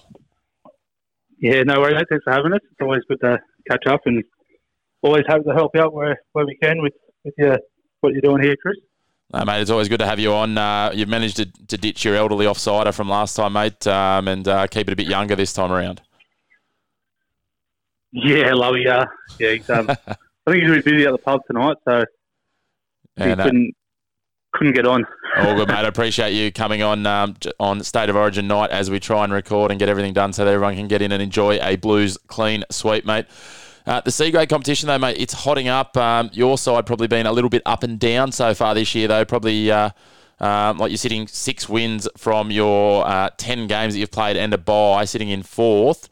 Yeah, 1.40 1.62
no 1.62 1.80
worries, 1.80 1.94
mate. 1.94 2.06
Thanks 2.10 2.24
for 2.24 2.32
having 2.32 2.52
us. 2.52 2.60
It's 2.64 2.80
always 2.80 3.02
good 3.08 3.20
to 3.20 3.38
catch 3.70 3.86
up 3.86 4.00
and 4.06 4.24
always 5.02 5.22
happy 5.28 5.44
to 5.44 5.54
help 5.54 5.76
out 5.76 5.94
where, 5.94 6.20
where 6.32 6.44
we 6.44 6.56
can 6.60 6.82
with, 6.82 6.94
with 7.24 7.34
your, 7.38 7.58
what 8.00 8.12
you're 8.12 8.22
doing 8.22 8.42
here, 8.42 8.56
Chris. 8.60 8.76
No, 9.32 9.44
mate, 9.44 9.60
it's 9.60 9.70
always 9.70 9.88
good 9.88 10.00
to 10.00 10.06
have 10.06 10.18
you 10.18 10.32
on. 10.32 10.58
Uh, 10.58 10.90
you've 10.92 11.08
managed 11.08 11.36
to, 11.36 11.46
to 11.68 11.76
ditch 11.76 12.04
your 12.04 12.16
elderly 12.16 12.46
offsider 12.46 12.92
from 12.92 13.08
last 13.08 13.34
time, 13.36 13.52
mate, 13.52 13.86
um, 13.86 14.26
and 14.26 14.48
uh, 14.48 14.66
keep 14.66 14.88
it 14.88 14.92
a 14.92 14.96
bit 14.96 15.06
younger 15.06 15.36
this 15.36 15.52
time 15.52 15.70
around. 15.70 16.00
Yeah, 18.10 18.54
Lovey. 18.54 18.88
Uh, 18.88 19.04
yeah, 19.38 19.52
he's, 19.52 19.70
um, 19.70 19.88
I 20.48 20.52
think 20.52 20.62
he's 20.62 20.70
really 20.70 20.82
busy 20.82 21.04
at 21.04 21.12
the 21.12 21.18
pub 21.18 21.40
tonight, 21.46 21.76
so 21.86 22.04
he 23.16 23.24
And, 23.24 23.40
uh, 23.40 23.44
couldn't 23.44 23.74
couldn't 24.54 24.72
get 24.72 24.86
on. 24.86 25.04
all 25.36 25.54
good, 25.54 25.68
mate. 25.68 25.76
I 25.76 25.82
appreciate 25.88 26.32
you 26.32 26.50
coming 26.50 26.82
on 26.82 27.04
um, 27.06 27.36
on 27.60 27.82
State 27.84 28.08
of 28.08 28.16
Origin 28.16 28.48
night 28.48 28.70
as 28.70 28.90
we 28.90 28.98
try 28.98 29.24
and 29.24 29.32
record 29.32 29.70
and 29.70 29.78
get 29.78 29.90
everything 29.90 30.14
done 30.14 30.32
so 30.32 30.46
that 30.46 30.50
everyone 30.50 30.74
can 30.74 30.88
get 30.88 31.02
in 31.02 31.12
and 31.12 31.22
enjoy 31.22 31.58
a 31.60 31.76
Blues 31.76 32.16
clean 32.28 32.64
sweep, 32.70 33.04
mate. 33.04 33.26
Uh, 33.84 34.00
the 34.00 34.10
C 34.10 34.30
grade 34.30 34.48
competition, 34.48 34.86
though, 34.86 34.98
mate, 34.98 35.16
it's 35.18 35.34
hotting 35.34 35.68
up. 35.68 35.94
Um, 35.98 36.30
your 36.32 36.56
side 36.56 36.86
probably 36.86 37.08
been 37.08 37.26
a 37.26 37.32
little 37.32 37.50
bit 37.50 37.62
up 37.66 37.82
and 37.82 37.98
down 37.98 38.32
so 38.32 38.54
far 38.54 38.74
this 38.74 38.94
year, 38.94 39.06
though. 39.06 39.26
Probably 39.26 39.70
uh, 39.70 39.90
um, 40.40 40.78
like 40.78 40.90
you're 40.90 40.96
sitting 40.96 41.26
six 41.26 41.68
wins 41.68 42.08
from 42.16 42.50
your 42.50 43.06
uh, 43.06 43.28
10 43.36 43.66
games 43.66 43.92
that 43.92 44.00
you've 44.00 44.10
played 44.10 44.38
and 44.38 44.54
a 44.54 44.58
bye, 44.58 45.04
sitting 45.04 45.28
in 45.28 45.42
fourth. 45.42 46.08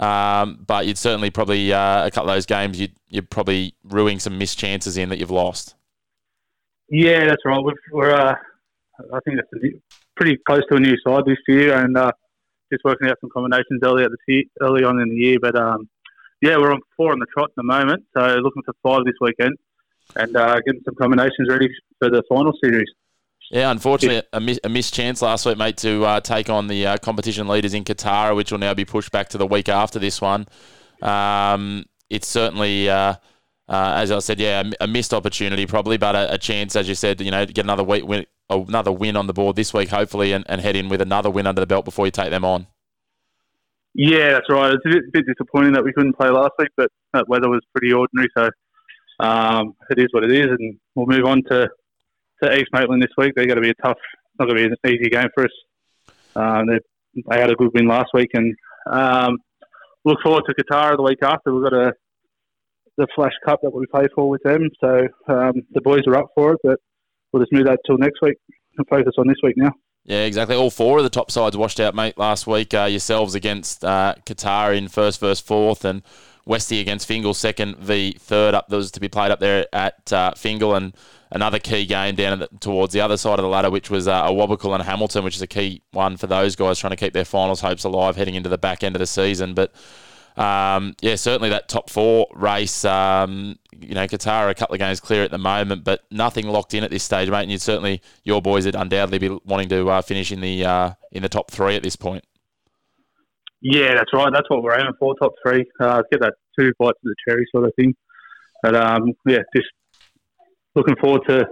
Um, 0.00 0.64
but 0.66 0.86
you'd 0.86 0.96
certainly 0.98 1.30
probably, 1.30 1.72
uh, 1.72 2.06
a 2.06 2.10
couple 2.10 2.30
of 2.30 2.36
those 2.36 2.46
games, 2.46 2.80
you'd, 2.80 2.94
you're 3.10 3.22
probably 3.22 3.74
ruining 3.84 4.18
some 4.18 4.38
missed 4.38 4.58
chances 4.58 4.96
in 4.96 5.10
that 5.10 5.18
you've 5.18 5.30
lost. 5.30 5.74
Yeah, 6.88 7.26
that's 7.26 7.44
right. 7.44 7.62
We've, 7.62 7.74
we're, 7.92 8.10
uh, 8.10 8.34
I 9.12 9.20
think 9.24 9.36
that's 9.36 9.48
new- 9.62 9.80
pretty 10.16 10.38
close 10.46 10.62
to 10.70 10.76
a 10.76 10.80
new 10.80 10.96
side 11.06 11.24
this 11.26 11.38
year, 11.46 11.74
and 11.74 11.96
uh, 11.96 12.12
just 12.72 12.82
working 12.84 13.08
out 13.08 13.18
some 13.20 13.30
combinations 13.30 13.80
early 13.82 14.04
at 14.04 14.10
the 14.10 14.16
se- 14.28 14.50
early 14.60 14.84
on 14.84 15.00
in 15.00 15.08
the 15.10 15.16
year. 15.16 15.38
But 15.40 15.54
um, 15.54 15.88
yeah, 16.40 16.56
we're 16.56 16.72
on 16.72 16.80
four 16.96 17.12
on 17.12 17.18
the 17.18 17.26
trot 17.26 17.50
at 17.50 17.56
the 17.56 17.62
moment, 17.62 18.04
so 18.16 18.36
looking 18.36 18.62
for 18.62 18.74
five 18.82 19.04
this 19.04 19.14
weekend, 19.20 19.56
and 20.16 20.36
uh, 20.36 20.60
getting 20.66 20.82
some 20.84 20.94
combinations 20.94 21.48
ready 21.48 21.68
for 21.98 22.10
the 22.10 22.22
final 22.28 22.52
series. 22.62 22.88
Yeah, 23.50 23.70
unfortunately, 23.70 24.22
a, 24.32 24.40
miss, 24.40 24.60
a 24.62 24.68
missed 24.68 24.94
chance 24.94 25.22
last 25.22 25.44
week, 25.46 25.58
mate, 25.58 25.76
to 25.78 26.04
uh, 26.04 26.20
take 26.20 26.48
on 26.48 26.68
the 26.68 26.86
uh, 26.86 26.96
competition 26.98 27.48
leaders 27.48 27.74
in 27.74 27.84
Kotara, 27.84 28.36
which 28.36 28.52
will 28.52 28.58
now 28.58 28.74
be 28.74 28.84
pushed 28.84 29.10
back 29.10 29.28
to 29.30 29.38
the 29.38 29.46
week 29.46 29.68
after 29.68 29.98
this 29.98 30.20
one. 30.20 30.46
Um, 31.02 31.84
it's 32.08 32.28
certainly, 32.28 32.88
uh, 32.88 33.14
uh, 33.68 33.92
as 33.96 34.12
I 34.12 34.18
said, 34.20 34.38
yeah, 34.38 34.62
a 34.80 34.86
missed 34.86 35.14
opportunity 35.14 35.66
probably, 35.66 35.96
but 35.96 36.14
a, 36.14 36.34
a 36.34 36.38
chance, 36.38 36.76
as 36.76 36.88
you 36.88 36.94
said, 36.94 37.20
you 37.20 37.30
know, 37.30 37.44
to 37.44 37.52
get 37.52 37.64
another 37.64 37.84
week 37.84 38.06
win, 38.06 38.26
another 38.48 38.92
win 38.92 39.16
on 39.16 39.26
the 39.26 39.32
board 39.32 39.56
this 39.56 39.72
week, 39.72 39.88
hopefully, 39.88 40.32
and, 40.32 40.44
and 40.48 40.60
head 40.60 40.76
in 40.76 40.88
with 40.88 41.00
another 41.00 41.30
win 41.30 41.46
under 41.46 41.60
the 41.60 41.66
belt 41.66 41.84
before 41.84 42.06
you 42.06 42.12
take 42.12 42.30
them 42.30 42.44
on. 42.44 42.66
Yeah, 43.94 44.32
that's 44.32 44.48
right. 44.48 44.72
It's 44.72 44.84
a 44.86 44.88
bit, 44.88 45.12
bit 45.12 45.26
disappointing 45.26 45.72
that 45.72 45.84
we 45.84 45.92
couldn't 45.92 46.12
play 46.12 46.28
last 46.28 46.52
week, 46.58 46.68
but 46.76 46.88
that 47.12 47.28
weather 47.28 47.48
was 47.48 47.60
pretty 47.74 47.92
ordinary, 47.92 48.28
so 48.36 48.50
um, 49.18 49.74
it 49.90 49.98
is 49.98 50.06
what 50.12 50.24
it 50.24 50.32
is, 50.32 50.46
and 50.46 50.78
we'll 50.94 51.06
move 51.06 51.24
on 51.24 51.42
to, 51.50 51.68
to 52.42 52.54
East 52.56 52.68
Maitland 52.72 53.02
this 53.02 53.10
week. 53.16 53.32
They're 53.34 53.46
going 53.46 53.56
to 53.56 53.62
be 53.62 53.70
a 53.70 53.82
tough, 53.82 53.98
not 54.38 54.46
going 54.46 54.56
to 54.56 54.68
be 54.68 54.74
an 54.84 54.94
easy 54.94 55.10
game 55.10 55.28
for 55.34 55.44
us. 55.44 56.14
Um, 56.36 56.66
they, 56.66 56.78
they 57.28 57.40
had 57.40 57.50
a 57.50 57.54
good 57.54 57.70
win 57.74 57.88
last 57.88 58.10
week, 58.14 58.30
and 58.34 58.54
um, 58.90 59.38
look 60.04 60.18
forward 60.22 60.44
to 60.46 60.54
Kotara 60.54 60.96
the 60.96 61.02
week 61.02 61.22
after. 61.22 61.52
We've 61.54 61.64
got 61.64 61.74
a 61.74 61.92
the 62.96 63.06
Flash 63.14 63.32
Cup 63.46 63.60
that 63.62 63.72
we 63.72 63.86
play 63.86 64.06
for 64.14 64.28
with 64.28 64.42
them, 64.42 64.68
so 64.80 65.06
um, 65.28 65.62
the 65.72 65.80
boys 65.80 66.02
are 66.06 66.16
up 66.16 66.26
for 66.34 66.52
it, 66.52 66.58
but 66.62 66.78
we'll 67.32 67.42
just 67.42 67.52
move 67.52 67.64
that 67.64 67.78
till 67.86 67.96
next 67.96 68.20
week 68.20 68.36
and 68.76 68.86
focus 68.88 69.14
on 69.16 69.26
this 69.26 69.38
week 69.42 69.56
now. 69.56 69.70
Yeah, 70.04 70.24
exactly. 70.24 70.56
All 70.56 70.70
four 70.70 70.98
of 70.98 71.04
the 71.04 71.10
top 71.10 71.30
sides 71.30 71.56
washed 71.56 71.80
out, 71.80 71.94
mate, 71.94 72.18
last 72.18 72.46
week. 72.46 72.74
Uh, 72.74 72.84
yourselves 72.84 73.34
against 73.34 73.84
uh, 73.84 74.14
Kotara 74.26 74.76
in 74.76 74.88
first 74.88 75.20
versus 75.20 75.40
fourth, 75.40 75.84
and 75.84 76.02
Westy 76.50 76.80
against 76.80 77.06
Fingal 77.06 77.32
second 77.32 77.76
v 77.78 78.12
third. 78.18 78.54
Up 78.54 78.68
those 78.68 78.90
to 78.90 79.00
be 79.00 79.08
played 79.08 79.30
up 79.30 79.38
there 79.38 79.66
at 79.72 80.12
uh, 80.12 80.32
Fingal, 80.34 80.74
and 80.74 80.92
another 81.30 81.60
key 81.60 81.86
game 81.86 82.16
down 82.16 82.40
the, 82.40 82.48
towards 82.58 82.92
the 82.92 83.00
other 83.00 83.16
side 83.16 83.38
of 83.38 83.44
the 83.44 83.48
ladder, 83.48 83.70
which 83.70 83.88
was 83.88 84.08
uh, 84.08 84.24
Awabakal 84.24 84.74
and 84.74 84.82
Hamilton, 84.82 85.22
which 85.22 85.36
is 85.36 85.42
a 85.42 85.46
key 85.46 85.80
one 85.92 86.16
for 86.16 86.26
those 86.26 86.56
guys 86.56 86.80
trying 86.80 86.90
to 86.90 86.96
keep 86.96 87.12
their 87.12 87.24
finals 87.24 87.60
hopes 87.60 87.84
alive 87.84 88.16
heading 88.16 88.34
into 88.34 88.48
the 88.48 88.58
back 88.58 88.82
end 88.82 88.96
of 88.96 89.00
the 89.00 89.06
season. 89.06 89.54
But 89.54 89.72
um, 90.36 90.96
yeah, 91.00 91.14
certainly 91.14 91.50
that 91.50 91.68
top 91.68 91.88
four 91.88 92.26
race. 92.34 92.84
Um, 92.84 93.56
you 93.78 93.94
know, 93.94 94.06
Kotara 94.08 94.50
a 94.50 94.54
couple 94.54 94.74
of 94.74 94.80
games 94.80 94.98
clear 94.98 95.22
at 95.22 95.30
the 95.30 95.38
moment, 95.38 95.84
but 95.84 96.02
nothing 96.10 96.48
locked 96.48 96.74
in 96.74 96.82
at 96.82 96.90
this 96.90 97.04
stage, 97.04 97.30
mate. 97.30 97.42
And 97.42 97.52
you'd 97.52 97.62
certainly 97.62 98.02
your 98.24 98.42
boys 98.42 98.66
would 98.66 98.74
undoubtedly 98.74 99.18
be 99.18 99.38
wanting 99.44 99.68
to 99.68 99.88
uh, 99.88 100.02
finish 100.02 100.32
in 100.32 100.40
the 100.40 100.64
uh, 100.64 100.90
in 101.12 101.22
the 101.22 101.28
top 101.28 101.52
three 101.52 101.76
at 101.76 101.84
this 101.84 101.94
point. 101.94 102.24
Yeah, 103.62 103.94
that's 103.94 104.12
right. 104.14 104.30
That's 104.32 104.48
what 104.48 104.62
we're 104.62 104.78
aiming 104.78 104.94
for, 104.98 105.14
top 105.16 105.32
three. 105.44 105.64
Uh, 105.78 106.02
get 106.10 106.20
that 106.20 106.34
two 106.58 106.72
bites 106.78 106.98
of 107.04 107.04
the 107.04 107.14
cherry 107.28 107.46
sort 107.54 107.66
of 107.66 107.72
thing. 107.76 107.94
But 108.62 108.74
um, 108.74 109.12
yeah, 109.26 109.40
just 109.54 109.68
looking 110.74 110.96
forward 110.96 111.22
to 111.28 111.46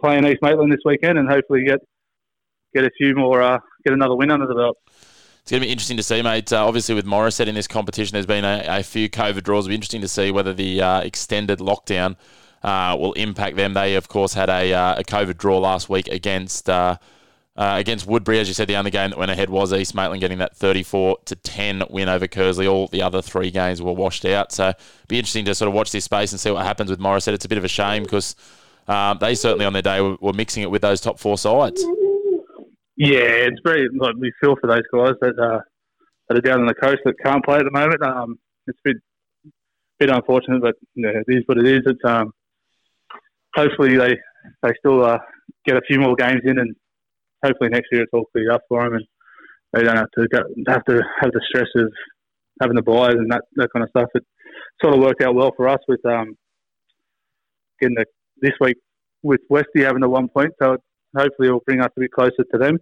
playing 0.00 0.26
East 0.26 0.38
Maitland 0.42 0.72
this 0.72 0.80
weekend 0.84 1.18
and 1.18 1.28
hopefully 1.28 1.64
get 1.64 1.80
get 2.74 2.84
a 2.84 2.90
few 2.98 3.14
more, 3.14 3.42
uh, 3.42 3.58
get 3.84 3.94
another 3.94 4.14
win 4.14 4.30
under 4.30 4.46
the 4.46 4.54
belt. 4.54 4.76
It's 5.42 5.50
going 5.50 5.60
to 5.60 5.66
be 5.66 5.72
interesting 5.72 5.96
to 5.96 6.02
see, 6.02 6.22
mate. 6.22 6.52
Uh, 6.52 6.66
obviously, 6.66 6.94
with 6.94 7.06
Morisset 7.06 7.46
in 7.46 7.54
this 7.54 7.68
competition, 7.68 8.14
there's 8.14 8.26
been 8.26 8.44
a, 8.44 8.64
a 8.66 8.82
few 8.82 9.08
COVID 9.08 9.44
draws. 9.44 9.64
It'll 9.64 9.70
be 9.70 9.74
interesting 9.76 10.00
to 10.00 10.08
see 10.08 10.32
whether 10.32 10.52
the 10.52 10.82
uh, 10.82 11.00
extended 11.00 11.60
lockdown 11.60 12.16
uh, 12.64 12.96
will 12.98 13.12
impact 13.12 13.56
them. 13.56 13.74
They, 13.74 13.94
of 13.94 14.08
course, 14.08 14.34
had 14.34 14.50
a, 14.50 14.72
uh, 14.72 15.00
a 15.00 15.04
COVID 15.04 15.38
draw 15.38 15.58
last 15.58 15.88
week 15.88 16.08
against 16.08 16.68
uh, 17.56 17.66
uh, 17.66 17.78
against 17.78 18.06
Woodberry. 18.06 18.40
As 18.40 18.48
you 18.48 18.54
said, 18.54 18.68
the 18.68 18.76
only 18.76 18.90
game 18.90 19.10
that 19.10 19.18
went 19.18 19.30
ahead 19.30 19.50
was 19.50 19.72
East 19.72 19.94
Maitland 19.94 20.20
getting 20.20 20.38
that 20.38 20.56
34 20.56 21.18
to 21.26 21.36
10 21.36 21.84
win 21.90 22.08
over 22.08 22.26
Kearsley. 22.26 22.70
All 22.70 22.86
the 22.88 23.02
other 23.02 23.22
three 23.22 23.50
games 23.50 23.82
were 23.82 23.92
washed 23.92 24.24
out. 24.24 24.52
So, 24.52 24.72
be 25.08 25.18
interesting 25.18 25.44
to 25.46 25.54
sort 25.54 25.68
of 25.68 25.74
watch 25.74 25.92
this 25.92 26.04
space 26.04 26.32
and 26.32 26.40
see 26.40 26.50
what 26.50 26.64
happens 26.64 26.90
with 26.90 27.00
Morisset. 27.00 27.32
It's 27.32 27.44
a 27.44 27.48
bit 27.48 27.58
of 27.58 27.64
a 27.64 27.68
shame 27.68 28.02
because 28.02 28.36
um, 28.88 29.18
they 29.20 29.34
certainly 29.34 29.64
on 29.64 29.72
their 29.72 29.82
day 29.82 30.00
were, 30.00 30.16
were 30.20 30.32
mixing 30.32 30.62
it 30.62 30.70
with 30.70 30.82
those 30.82 31.00
top 31.00 31.18
four 31.18 31.38
sides. 31.38 31.84
Yeah, 32.96 33.18
it's 33.20 33.60
very 33.64 33.88
like 33.98 34.14
we 34.16 34.32
feel 34.40 34.56
for 34.60 34.68
those 34.68 34.84
guys 34.92 35.14
that 35.20 35.38
uh, 35.38 35.60
that 36.28 36.38
are 36.38 36.40
down 36.40 36.60
on 36.60 36.66
the 36.66 36.74
coast 36.74 36.98
that 37.04 37.14
can't 37.22 37.44
play 37.44 37.58
at 37.58 37.64
the 37.64 37.70
moment. 37.70 38.02
Um, 38.02 38.38
it's 38.66 38.78
a 38.78 38.88
bit 38.88 38.96
bit 39.98 40.10
unfortunate, 40.10 40.62
but 40.62 40.76
yeah, 40.94 41.10
it 41.10 41.24
is 41.28 41.42
what 41.46 41.58
it 41.58 41.66
is. 41.66 41.82
It's 41.84 42.04
um, 42.04 42.32
hopefully 43.54 43.96
they 43.96 44.16
they 44.62 44.72
still 44.78 45.04
uh, 45.04 45.18
get 45.66 45.76
a 45.76 45.82
few 45.86 46.00
more 46.00 46.14
games 46.14 46.40
in, 46.44 46.58
and 46.58 46.74
hopefully 47.46 47.70
next 47.70 47.88
year 47.92 48.02
it's 48.02 48.12
all 48.12 48.26
cleared 48.32 48.50
up 48.50 48.62
for 48.68 48.82
them, 48.84 48.94
and 48.94 49.04
they 49.72 49.82
don't 49.82 49.96
have 49.96 50.10
to 50.16 50.26
have 50.68 50.84
to 50.84 51.02
have 51.20 51.32
the 51.32 51.40
stress 51.48 51.68
of 51.76 51.92
having 52.60 52.76
the 52.76 52.82
buys 52.82 53.14
and 53.14 53.30
that 53.30 53.42
that 53.56 53.70
kind 53.72 53.84
of 53.84 53.90
stuff. 53.90 54.08
It 54.14 54.24
sort 54.82 54.94
of 54.94 55.00
worked 55.00 55.22
out 55.22 55.34
well 55.34 55.52
for 55.56 55.68
us 55.68 55.80
with 55.88 56.04
um, 56.06 56.36
getting 57.80 57.96
the 57.96 58.06
this 58.40 58.52
week 58.60 58.76
with 59.22 59.40
Westy 59.48 59.82
having 59.82 60.00
the 60.00 60.08
one 60.08 60.28
point, 60.28 60.52
so 60.62 60.76
hopefully 61.16 61.48
it 61.48 61.52
will 61.52 61.62
bring 61.66 61.80
us 61.80 61.90
a 61.96 62.00
bit 62.00 62.12
closer 62.12 62.44
to 62.52 62.58
them. 62.58 62.78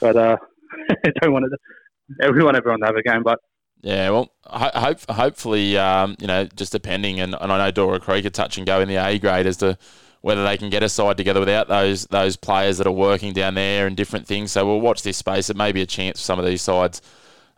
But 0.00 0.16
uh, 0.16 0.36
don't 1.22 1.32
want 1.32 1.44
to. 1.44 1.56
Everyone, 2.22 2.56
everyone 2.56 2.80
to 2.80 2.86
have 2.86 2.96
a 2.96 3.02
game, 3.02 3.22
but 3.22 3.38
Yeah, 3.82 4.10
well, 4.10 4.32
ho- 4.44 4.70
hope, 4.74 4.98
hopefully, 5.08 5.78
um, 5.78 6.16
you 6.18 6.26
know, 6.26 6.44
just 6.44 6.72
depending, 6.72 7.20
and, 7.20 7.36
and 7.40 7.52
I 7.52 7.58
know 7.58 7.70
Dora 7.70 8.00
Creek 8.00 8.24
are 8.24 8.30
touch 8.30 8.58
and 8.58 8.66
go 8.66 8.80
in 8.80 8.88
the 8.88 8.96
A 8.96 9.16
grade 9.20 9.46
as 9.46 9.58
to 9.58 9.78
whether 10.22 10.44
they 10.44 10.56
can 10.56 10.68
get 10.70 10.82
a 10.82 10.88
side 10.88 11.16
together 11.16 11.40
without 11.40 11.68
those 11.68 12.06
those 12.06 12.36
players 12.36 12.78
that 12.78 12.86
are 12.86 12.92
working 12.92 13.32
down 13.32 13.54
there 13.54 13.86
and 13.86 13.96
different 13.96 14.26
things. 14.26 14.52
So 14.52 14.66
we'll 14.66 14.80
watch 14.80 15.02
this 15.02 15.16
space. 15.16 15.50
It 15.50 15.56
may 15.56 15.72
be 15.72 15.82
a 15.82 15.86
chance 15.86 16.20
for 16.20 16.24
some 16.24 16.38
of 16.38 16.44
these 16.44 16.62
sides 16.62 17.00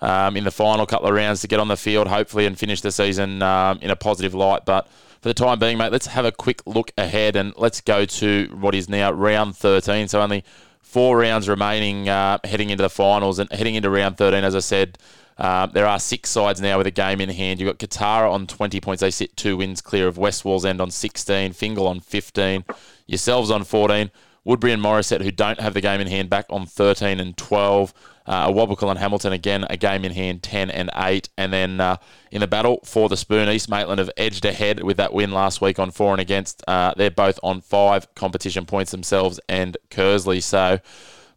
um, 0.01 0.37
in 0.37 0.45
the 0.45 0.51
final 0.51 0.85
couple 0.85 1.09
of 1.09 1.15
rounds 1.15 1.41
to 1.41 1.49
get 1.49 1.61
on 1.61 1.69
the 1.69 1.77
field, 1.77 2.09
hopefully, 2.09 2.47
and 2.47 2.59
finish 2.59 2.81
the 2.81 2.93
season 2.93 3.43
um, 3.43 3.79
in 3.81 3.91
a 3.91 3.97
positive 3.97 4.35
light. 4.35 4.65
But 4.65 4.87
for 5.21 5.29
the 5.29 5.35
time 5.35 5.59
being, 5.59 5.79
mate, 5.79 5.93
let's 5.93 6.07
have 6.09 6.25
a 6.25 6.33
quick 6.33 6.61
look 6.67 6.91
ahead 6.99 7.37
and 7.37 7.55
let's 7.57 7.81
go 7.81 8.05
to 8.05 8.49
what 8.59 8.75
is 8.75 8.89
now 8.89 9.13
round 9.13 9.57
13. 9.57 10.09
So 10.09 10.21
only 10.21 10.45
four 10.81 11.17
rounds 11.19 11.49
remaining 11.49 12.09
uh, 12.09 12.39
heading 12.45 12.71
into 12.71 12.83
the 12.83 12.91
finals 12.91 13.39
and 13.39 13.51
heading 13.53 13.77
into 13.77 13.89
round 13.89 14.19
13, 14.19 14.43
as 14.43 14.57
I 14.57 14.61
said. 14.61 14.99
Um, 15.39 15.71
there 15.73 15.87
are 15.87 15.99
six 15.99 16.31
sides 16.31 16.61
now 16.61 16.79
with 16.79 16.87
a 16.87 16.93
game 16.93 17.21
in 17.21 17.29
hand. 17.29 17.61
You've 17.61 17.77
got 17.77 17.89
Kotara 17.89 18.31
on 18.31 18.47
20 18.47 18.81
points. 18.81 19.01
They 19.01 19.11
sit 19.11 19.37
two 19.37 19.57
wins 19.57 19.81
clear 19.81 20.07
of 20.07 20.19
West 20.19 20.45
Wallsend 20.45 20.81
on 20.81 20.91
16, 20.91 21.53
Fingal 21.53 21.87
on 21.87 22.01
15, 22.01 22.65
yourselves 23.07 23.51
on 23.51 23.65
14, 23.65 24.11
Woodberry 24.47 24.73
and 24.75 24.83
Morisset, 24.83 25.23
who 25.23 25.31
don't 25.31 25.61
have 25.61 25.75
the 25.75 25.81
game 25.81 26.01
in 26.01 26.07
hand, 26.07 26.29
back 26.29 26.47
on 26.51 26.67
13 26.67 27.21
and 27.21 27.37
12. 27.37 27.95
Uh, 28.25 28.49
Awabakal 28.49 28.89
and 28.89 28.99
Hamilton 28.99 29.33
again, 29.33 29.67
a 29.69 29.77
game 29.77 30.05
in 30.05 30.13
hand, 30.13 30.43
10 30.43 30.71
and 30.71 30.91
8. 30.95 31.29
And 31.37 31.53
then 31.53 31.81
uh, 31.81 31.97
in 32.31 32.41
the 32.41 32.47
battle 32.47 32.81
for 32.85 33.09
the 33.09 33.17
spoon, 33.17 33.49
East 33.49 33.69
Maitland 33.69 33.99
have 33.99 34.11
edged 34.17 34.45
ahead 34.45 34.83
with 34.83 34.97
that 34.99 35.13
win 35.13 35.33
last 35.33 35.61
week 35.61 35.79
on 35.79 35.91
four 35.91 36.13
and 36.13 36.21
against. 36.21 36.63
Uh, 36.69 36.93
they're 36.97 37.11
both 37.11 37.39
on 37.43 37.61
five 37.61 38.13
competition 38.15 38.65
points 38.65 38.93
themselves 38.93 39.41
and 39.49 39.77
Kearsley. 39.91 40.43
So 40.43 40.79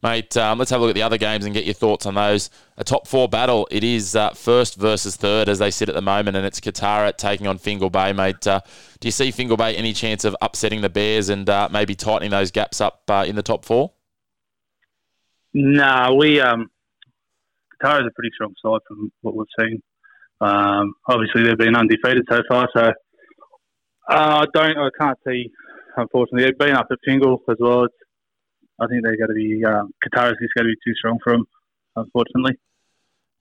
Mate, 0.05 0.37
um, 0.37 0.59
let's 0.59 0.69
have 0.69 0.81
a 0.81 0.83
look 0.83 0.91
at 0.91 0.93
the 0.93 1.01
other 1.01 1.17
games 1.17 1.45
and 1.45 1.53
get 1.55 1.65
your 1.65 1.73
thoughts 1.73 2.05
on 2.05 2.13
those. 2.13 2.51
A 2.77 2.83
top 2.83 3.07
four 3.07 3.27
battle. 3.27 3.67
It 3.71 3.83
is 3.83 4.15
uh, 4.15 4.29
first 4.35 4.75
versus 4.75 5.15
third 5.15 5.49
as 5.49 5.57
they 5.57 5.71
sit 5.71 5.89
at 5.89 5.95
the 5.95 6.01
moment, 6.01 6.37
and 6.37 6.45
it's 6.45 6.59
Kotara 6.59 7.17
taking 7.17 7.47
on 7.47 7.57
Fingal 7.57 7.89
Bay, 7.89 8.13
mate. 8.13 8.45
Uh, 8.45 8.61
do 8.99 9.07
you 9.07 9.11
see 9.11 9.31
Fingal 9.31 9.57
Bay 9.57 9.75
any 9.75 9.93
chance 9.93 10.23
of 10.23 10.35
upsetting 10.43 10.81
the 10.81 10.89
Bears 10.89 11.29
and 11.29 11.49
uh, 11.49 11.69
maybe 11.71 11.95
tightening 11.95 12.29
those 12.29 12.51
gaps 12.51 12.79
up 12.81 13.01
uh, 13.07 13.25
in 13.27 13.35
the 13.35 13.41
top 13.41 13.65
four? 13.65 13.93
Nah, 15.55 16.13
we 16.13 16.39
um, 16.39 16.69
Kotara's 17.81 18.05
a 18.05 18.13
pretty 18.13 18.29
strong 18.35 18.53
side 18.63 18.81
from 18.87 19.11
what 19.21 19.35
we've 19.35 19.47
seen. 19.59 19.81
Um, 20.39 20.93
obviously, 21.07 21.45
they've 21.45 21.57
been 21.57 21.75
undefeated 21.75 22.25
so 22.29 22.43
far, 22.47 22.69
so 22.75 22.83
uh, 24.11 24.43
I 24.43 24.45
don't, 24.53 24.77
I 24.77 24.89
can't 24.99 25.17
see. 25.27 25.49
Unfortunately, 25.97 26.43
they've 26.43 26.59
been 26.59 26.75
up 26.75 26.89
at 26.91 26.99
Fingal 27.03 27.41
as 27.49 27.57
well. 27.59 27.85
It's, 27.85 27.95
I 28.79 28.87
think 28.87 29.03
they're 29.03 29.17
going 29.17 29.29
to 29.29 29.33
be 29.33 29.63
um, 29.65 29.91
Kotara's 30.03 30.37
is 30.41 30.49
going 30.55 30.65
to 30.67 30.73
be 30.73 30.75
too 30.85 30.93
strong 30.95 31.17
for 31.23 31.33
them, 31.33 31.45
unfortunately. 31.95 32.57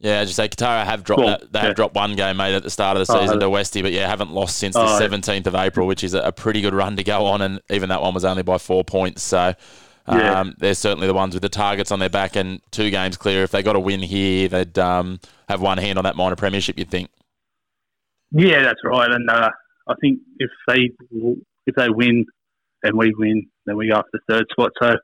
Yeah, 0.01 0.19
as 0.19 0.29
you 0.29 0.35
say, 0.35 0.49
Kotara 0.49 0.85
have 0.85 1.05
dropped 1.05 1.21
Cool. 1.21 1.29
that, 1.31 1.53
they 1.53 1.61
have 1.61 1.77
dropped 1.77 1.95
one 1.95 2.15
game, 2.15 2.37
mate, 2.37 2.55
at 2.55 2.63
the 2.63 2.71
start 2.71 2.97
of 2.97 3.07
the 3.07 3.13
Oh, 3.13 3.21
season 3.21 3.35
have 3.35 3.41
to? 3.41 3.51
Westy, 3.51 3.81
but 3.83 3.93
yeah, 3.93 4.09
haven't 4.09 4.33
lost 4.33 4.59
since 4.59 4.77
Oh, 4.77 4.81
the 4.81 4.87
yeah. 4.87 4.99
seventeenth 4.99 5.47
of 5.47 5.55
April, 5.55 5.87
which 5.87 6.05
is 6.05 6.15
a, 6.15 6.31
pretty 6.33 6.61
good 6.61 6.75
run 6.75 6.97
to 6.97 7.05
go 7.05 7.27
on, 7.27 7.41
and 7.43 7.61
even 7.71 7.89
that 7.89 8.03
one 8.03 8.13
was 8.13 8.25
only 8.25 8.43
by 8.43 8.59
four 8.59 8.85
points. 8.85 9.23
So 9.23 9.55
um, 10.07 10.19
Yeah. 10.19 10.45
they're 10.59 10.75
certainly 10.75 11.07
the 11.07 11.15
ones 11.15 11.35
with 11.35 11.43
the 11.43 11.49
targets 11.49 11.91
on 11.91 12.01
their 12.01 12.11
back 12.11 12.37
and 12.37 12.61
two 12.71 12.91
games 12.91 13.17
clear. 13.17 13.45
If 13.45 13.51
they 13.53 13.63
got 13.63 13.77
a 13.77 13.81
win 13.81 14.01
here, 14.01 14.49
they'd 14.49 14.79
um, 14.79 15.21
have 15.49 15.61
one 15.63 15.79
hand 15.79 15.97
on 15.97 16.05
that 16.05 16.17
minor 16.17 16.37
premiership. 16.37 16.79
You'd 16.79 16.91
think. 16.91 17.09
Yeah, 18.33 18.63
that's 18.63 18.81
right. 18.85 19.11
And 19.11 19.31
uh, 19.31 19.49
I 19.89 19.95
think 20.01 20.19
if 20.39 20.51
they 20.69 20.91
if 21.67 21.75
they 21.77 21.89
win 21.89 22.27
and 22.83 22.99
we 22.99 23.15
win, 23.17 23.47
then 23.65 23.77
we 23.77 23.89
go 23.89 23.95
up 23.95 24.07
to 24.13 24.19
the 24.29 24.35
third 24.35 24.47
spot. 24.51 24.73
So 24.83 24.97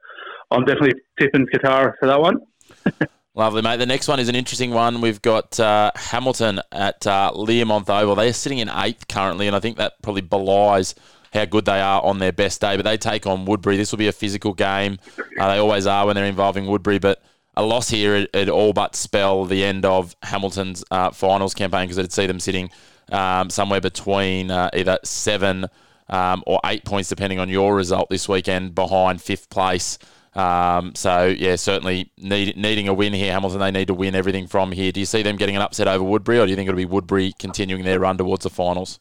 I'm 0.50 0.64
definitely 0.64 1.00
tipping 1.18 1.46
Kotara 1.46 1.94
for 1.98 2.06
that 2.06 2.20
one. 2.20 2.40
Lovely, 3.34 3.62
mate. 3.62 3.76
The 3.76 3.86
next 3.86 4.08
one 4.08 4.18
is 4.18 4.28
an 4.28 4.34
interesting 4.34 4.72
one. 4.72 5.00
We've 5.00 5.22
got 5.22 5.58
uh, 5.60 5.92
Hamilton 5.94 6.60
at 6.72 7.06
uh, 7.06 7.32
Oval. 7.32 8.14
They're 8.16 8.32
sitting 8.32 8.58
in 8.58 8.68
eighth 8.68 9.06
currently, 9.08 9.46
and 9.46 9.54
I 9.54 9.60
think 9.60 9.76
that 9.76 9.94
probably 10.02 10.22
belies 10.22 10.94
how 11.32 11.44
good 11.44 11.64
they 11.64 11.80
are 11.80 12.02
on 12.02 12.18
their 12.18 12.32
best 12.32 12.60
day. 12.60 12.76
But 12.76 12.84
they 12.84 12.96
take 12.96 13.26
on 13.26 13.46
Woodberry. 13.46 13.76
This 13.76 13.92
will 13.92 13.98
be 13.98 14.08
a 14.08 14.12
physical 14.12 14.52
game. 14.52 14.98
Uh, 15.38 15.52
they 15.52 15.58
always 15.58 15.86
are 15.86 16.06
when 16.06 16.16
they're 16.16 16.24
involving 16.24 16.64
Woodberry, 16.64 17.00
but 17.00 17.22
a 17.56 17.62
loss 17.64 17.88
here 17.88 18.14
it, 18.14 18.30
it 18.34 18.48
all 18.48 18.72
but 18.72 18.96
spell 18.96 19.44
the 19.44 19.64
end 19.64 19.84
of 19.84 20.16
Hamilton's 20.22 20.84
uh, 20.90 21.10
finals 21.10 21.54
campaign 21.54 21.84
because 21.84 21.98
it'd 21.98 22.12
see 22.12 22.26
them 22.26 22.40
sitting 22.40 22.70
um, 23.12 23.50
somewhere 23.50 23.80
between 23.80 24.50
uh, 24.50 24.70
either 24.74 24.98
seven 25.04 25.66
um, 26.08 26.42
or 26.46 26.60
eight 26.64 26.84
points, 26.84 27.08
depending 27.08 27.38
on 27.38 27.48
your 27.48 27.74
result 27.74 28.08
this 28.10 28.28
weekend, 28.28 28.74
behind 28.74 29.22
fifth 29.22 29.48
place. 29.50 29.98
Um, 30.34 30.94
so 30.94 31.26
yeah, 31.26 31.56
certainly 31.56 32.12
need, 32.16 32.56
needing 32.56 32.88
a 32.88 32.94
win 32.94 33.12
here, 33.12 33.32
Hamilton. 33.32 33.58
They 33.58 33.70
need 33.70 33.88
to 33.88 33.94
win 33.94 34.14
everything 34.14 34.46
from 34.46 34.70
here. 34.72 34.92
Do 34.92 35.00
you 35.00 35.06
see 35.06 35.22
them 35.22 35.36
getting 35.36 35.56
an 35.56 35.62
upset 35.62 35.88
over 35.88 36.04
Woodberry, 36.04 36.40
or 36.40 36.46
do 36.46 36.50
you 36.50 36.56
think 36.56 36.68
it'll 36.68 36.76
be 36.76 36.86
Woodberry 36.86 37.36
continuing 37.38 37.84
their 37.84 37.98
run 37.98 38.16
towards 38.16 38.44
the 38.44 38.50
finals? 38.50 39.00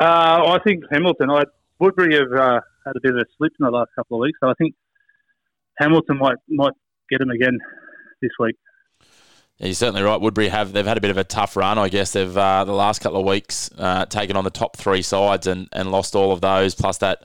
Uh, 0.00 0.04
I 0.46 0.58
think 0.64 0.84
Hamilton. 0.90 1.30
I 1.30 1.42
Woodberry 1.80 2.14
have 2.14 2.32
uh, 2.32 2.60
had 2.86 2.96
a 2.96 3.00
bit 3.02 3.12
of 3.12 3.18
a 3.18 3.24
slip 3.36 3.52
in 3.58 3.64
the 3.64 3.70
last 3.70 3.90
couple 3.96 4.16
of 4.16 4.20
weeks, 4.20 4.38
so 4.40 4.48
I 4.48 4.54
think 4.54 4.74
Hamilton 5.78 6.18
might 6.18 6.36
might 6.48 6.74
get 7.10 7.18
them 7.18 7.30
again 7.30 7.58
this 8.22 8.30
week. 8.38 8.56
Yeah, 9.58 9.66
you're 9.66 9.74
certainly 9.74 10.02
right. 10.02 10.20
Woodberry 10.20 10.48
have 10.48 10.72
they've 10.72 10.86
had 10.86 10.98
a 10.98 11.00
bit 11.00 11.10
of 11.10 11.16
a 11.16 11.24
tough 11.24 11.56
run. 11.56 11.78
I 11.78 11.88
guess 11.88 12.12
they've 12.12 12.36
uh, 12.36 12.64
the 12.64 12.72
last 12.72 13.00
couple 13.00 13.20
of 13.20 13.26
weeks 13.26 13.70
uh, 13.76 14.06
taken 14.06 14.36
on 14.36 14.44
the 14.44 14.50
top 14.50 14.76
three 14.76 15.02
sides 15.02 15.46
and, 15.46 15.68
and 15.72 15.90
lost 15.90 16.14
all 16.14 16.32
of 16.32 16.40
those, 16.40 16.74
plus 16.74 16.98
that 16.98 17.24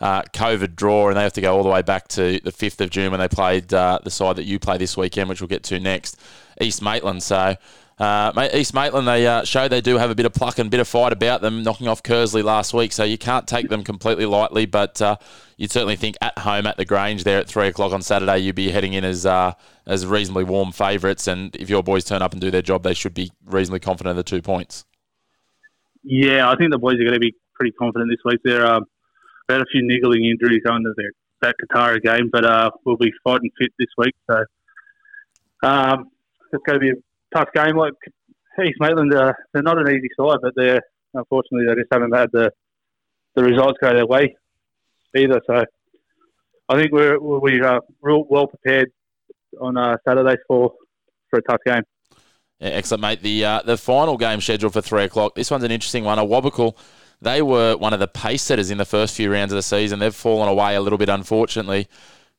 uh, 0.00 0.22
COVID 0.32 0.76
draw, 0.76 1.08
and 1.08 1.16
they 1.16 1.22
have 1.22 1.32
to 1.34 1.40
go 1.40 1.56
all 1.56 1.62
the 1.62 1.68
way 1.68 1.82
back 1.82 2.08
to 2.08 2.40
the 2.40 2.52
fifth 2.52 2.80
of 2.80 2.90
June 2.90 3.10
when 3.10 3.20
they 3.20 3.28
played 3.28 3.72
uh, 3.72 3.98
the 4.02 4.10
side 4.10 4.36
that 4.36 4.44
you 4.44 4.58
play 4.58 4.78
this 4.78 4.96
weekend, 4.96 5.28
which 5.28 5.40
we'll 5.40 5.48
get 5.48 5.62
to 5.64 5.80
next, 5.80 6.18
East 6.60 6.82
Maitland. 6.82 7.22
So. 7.22 7.56
Uh, 7.96 8.48
East 8.52 8.74
Maitland, 8.74 9.06
they 9.06 9.24
uh, 9.24 9.44
show 9.44 9.68
they 9.68 9.80
do 9.80 9.98
have 9.98 10.10
a 10.10 10.16
bit 10.16 10.26
of 10.26 10.32
pluck 10.32 10.58
and 10.58 10.68
bit 10.68 10.80
of 10.80 10.88
fight 10.88 11.12
about 11.12 11.42
them, 11.42 11.62
knocking 11.62 11.86
off 11.86 12.02
Kearsley 12.02 12.42
last 12.42 12.74
week. 12.74 12.90
So 12.90 13.04
you 13.04 13.16
can't 13.16 13.46
take 13.46 13.68
them 13.68 13.84
completely 13.84 14.26
lightly, 14.26 14.66
but 14.66 15.00
uh, 15.00 15.14
you'd 15.56 15.70
certainly 15.70 15.94
think 15.94 16.16
at 16.20 16.36
home 16.38 16.66
at 16.66 16.76
the 16.76 16.84
Grange 16.84 17.22
there 17.22 17.38
at 17.38 17.46
three 17.46 17.68
o'clock 17.68 17.92
on 17.92 18.02
Saturday, 18.02 18.38
you'd 18.38 18.56
be 18.56 18.70
heading 18.70 18.94
in 18.94 19.04
as 19.04 19.24
uh, 19.24 19.52
as 19.86 20.04
reasonably 20.06 20.42
warm 20.42 20.72
favourites. 20.72 21.28
And 21.28 21.54
if 21.54 21.70
your 21.70 21.84
boys 21.84 22.04
turn 22.04 22.20
up 22.20 22.32
and 22.32 22.40
do 22.40 22.50
their 22.50 22.62
job, 22.62 22.82
they 22.82 22.94
should 22.94 23.14
be 23.14 23.30
reasonably 23.46 23.78
confident 23.78 24.10
of 24.10 24.16
the 24.16 24.24
two 24.24 24.42
points. 24.42 24.84
Yeah, 26.02 26.50
I 26.50 26.56
think 26.56 26.72
the 26.72 26.78
boys 26.78 26.94
are 26.94 27.04
going 27.04 27.14
to 27.14 27.20
be 27.20 27.34
pretty 27.54 27.72
confident 27.72 28.10
this 28.10 28.18
week. 28.24 28.40
They're 28.44 28.66
um, 28.66 28.86
had 29.48 29.60
a 29.60 29.66
few 29.70 29.86
niggling 29.86 30.24
injuries 30.24 30.62
to 30.64 30.94
their 30.96 31.10
that 31.42 31.56
Kotara 31.62 32.00
game, 32.02 32.30
but 32.32 32.44
uh, 32.44 32.70
we'll 32.84 32.96
be 32.96 33.12
fighting 33.22 33.50
fit 33.58 33.70
this 33.78 33.88
week. 33.98 34.14
So 34.30 34.44
um, 35.62 36.10
it's 36.52 36.62
going 36.66 36.80
to 36.80 36.80
be 36.80 36.90
a 36.90 37.36
tough 37.36 37.48
game. 37.54 37.76
Like 37.76 37.92
East 38.64 38.78
Maitland, 38.80 39.12
uh, 39.14 39.32
they're 39.52 39.62
not 39.62 39.78
an 39.78 39.88
easy 39.88 40.08
side, 40.18 40.38
but 40.42 40.52
they're 40.56 40.80
unfortunately 41.12 41.66
they 41.66 41.74
just 41.74 41.92
haven't 41.92 42.14
had 42.14 42.30
the 42.32 42.50
the 43.34 43.44
results 43.44 43.78
go 43.80 43.92
their 43.92 44.06
way 44.06 44.36
either. 45.16 45.40
So 45.46 45.64
I 46.68 46.80
think 46.80 46.92
we're 46.92 47.20
we're 47.20 47.64
uh, 47.64 47.80
real 48.00 48.24
well 48.28 48.46
prepared 48.46 48.90
on 49.60 49.76
uh, 49.76 49.96
Saturday 50.06 50.36
for 50.48 50.72
for 51.30 51.38
a 51.38 51.42
tough 51.42 51.60
game. 51.66 51.82
Yeah, 52.60 52.68
excellent, 52.68 53.02
mate. 53.02 53.20
The 53.20 53.44
uh, 53.44 53.62
the 53.62 53.76
final 53.76 54.16
game 54.16 54.40
scheduled 54.40 54.72
for 54.72 54.80
three 54.80 55.04
o'clock. 55.04 55.34
This 55.34 55.50
one's 55.50 55.64
an 55.64 55.70
interesting 55.70 56.04
one. 56.04 56.18
Awabakal, 56.18 56.76
they 57.24 57.42
were 57.42 57.76
one 57.76 57.92
of 57.92 58.00
the 58.00 58.08
pace 58.08 58.42
setters 58.42 58.70
in 58.70 58.78
the 58.78 58.84
first 58.84 59.16
few 59.16 59.32
rounds 59.32 59.52
of 59.52 59.56
the 59.56 59.62
season. 59.62 59.98
They've 59.98 60.14
fallen 60.14 60.48
away 60.48 60.74
a 60.74 60.80
little 60.80 60.98
bit, 60.98 61.08
unfortunately. 61.08 61.88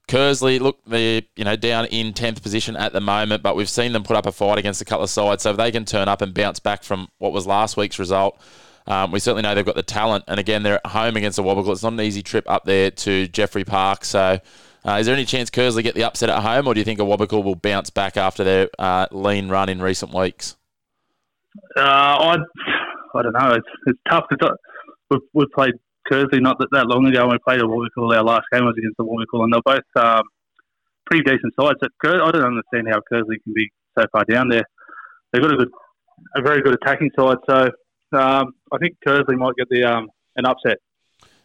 Kearsley, 0.08 0.60
look, 0.60 0.80
they're 0.86 1.24
you 1.36 1.44
know 1.44 1.56
down 1.56 1.86
in 1.86 2.14
tenth 2.14 2.42
position 2.42 2.76
at 2.76 2.94
the 2.94 3.02
moment, 3.02 3.42
but 3.42 3.56
we've 3.56 3.70
seen 3.70 3.92
them 3.92 4.04
put 4.04 4.16
up 4.16 4.26
a 4.26 4.32
fight 4.32 4.58
against 4.60 4.82
a 4.82 4.86
couple 4.86 5.04
of 5.04 5.10
sides. 5.10 5.44
So 5.44 5.52
if 5.52 5.58
they 5.58 5.72
can 5.72 5.86
turn 5.86 6.08
up 6.08 6.22
and 6.22 6.34
bounce 6.34 6.60
back 6.60 6.84
from 6.84 7.10
what 7.18 7.34
was 7.34 7.48
last 7.48 7.76
week's 7.76 7.98
result, 7.98 8.40
um, 8.86 9.12
we 9.12 9.20
certainly 9.20 9.42
know 9.42 9.56
they've 9.56 9.66
got 9.66 9.76
the 9.76 9.84
talent. 9.84 10.26
And 10.28 10.40
again, 10.40 10.62
they're 10.64 10.80
at 10.86 10.92
home 10.92 11.18
against 11.18 11.38
the 11.38 11.44
Awabakal. 11.44 11.72
It's 11.72 11.84
not 11.84 11.94
an 11.94 12.02
easy 12.02 12.22
trip 12.22 12.50
up 12.50 12.66
there 12.66 12.92
to 12.92 13.28
Jeffrey 13.28 13.64
Park. 13.64 14.06
So. 14.06 14.40
Uh, 14.88 14.98
is 15.00 15.08
there 15.08 15.16
any 15.16 15.26
chance 15.26 15.50
Kearsley 15.50 15.82
get 15.82 15.96
the 15.96 16.04
upset 16.04 16.30
at 16.30 16.44
home, 16.44 16.68
or 16.68 16.76
do 16.76 16.80
you 16.80 16.84
think 16.84 17.00
Awabakal 17.00 17.44
will 17.44 17.56
bounce 17.56 17.90
back 17.90 18.18
after 18.18 18.44
their 18.44 18.70
uh, 18.78 19.08
lean 19.10 19.50
run 19.50 19.68
in 19.68 19.82
recent 19.82 20.14
weeks? 20.14 20.58
Uh, 21.76 21.82
I, 21.82 22.36
I 23.16 23.22
don't 23.24 23.34
know. 23.34 23.54
It's 23.54 23.68
it's 23.88 24.00
tough 24.08 24.26
because 24.30 24.56
we've, 25.10 25.20
we've 25.34 25.52
played 25.54 25.74
Kearsley 26.10 26.42
not 26.42 26.58
that, 26.60 26.70
that 26.72 26.88
long 26.88 27.06
ago. 27.08 27.24
and 27.24 27.32
We 27.32 27.38
played 27.40 27.62
Awabakal. 27.62 28.16
Our 28.16 28.24
last 28.24 28.46
game 28.52 28.66
was 28.66 28.76
against 28.78 28.98
the 28.98 29.04
Awabakal, 29.04 29.44
and 29.44 29.54
they're 29.54 29.62
both 29.66 30.04
um, 30.04 30.24
pretty 31.06 31.24
decent 31.24 31.54
sides. 31.60 31.80
Ker- 32.02 32.22
I 32.22 32.32
don't 32.32 32.46
understand 32.46 32.88
how 32.90 33.02
Kearsley 33.12 33.42
can 33.44 33.54
be 33.54 33.70
so 33.98 34.06
far 34.12 34.24
down 34.26 34.50
there. 34.50 34.64
They've 35.32 35.42
got 35.42 35.54
a 35.54 35.58
good, 35.58 35.72
a 36.36 36.42
very 36.42 36.62
good 36.62 36.76
attacking 36.76 37.12
side. 37.18 37.38
So 37.50 37.70
um, 38.18 38.54
I 38.72 38.78
think 38.80 38.98
Kearsley 39.06 39.38
might 39.38 39.56
get 39.58 39.68
the 39.70 39.84
um, 39.84 40.10
an 40.36 40.46
upset. 40.46 40.78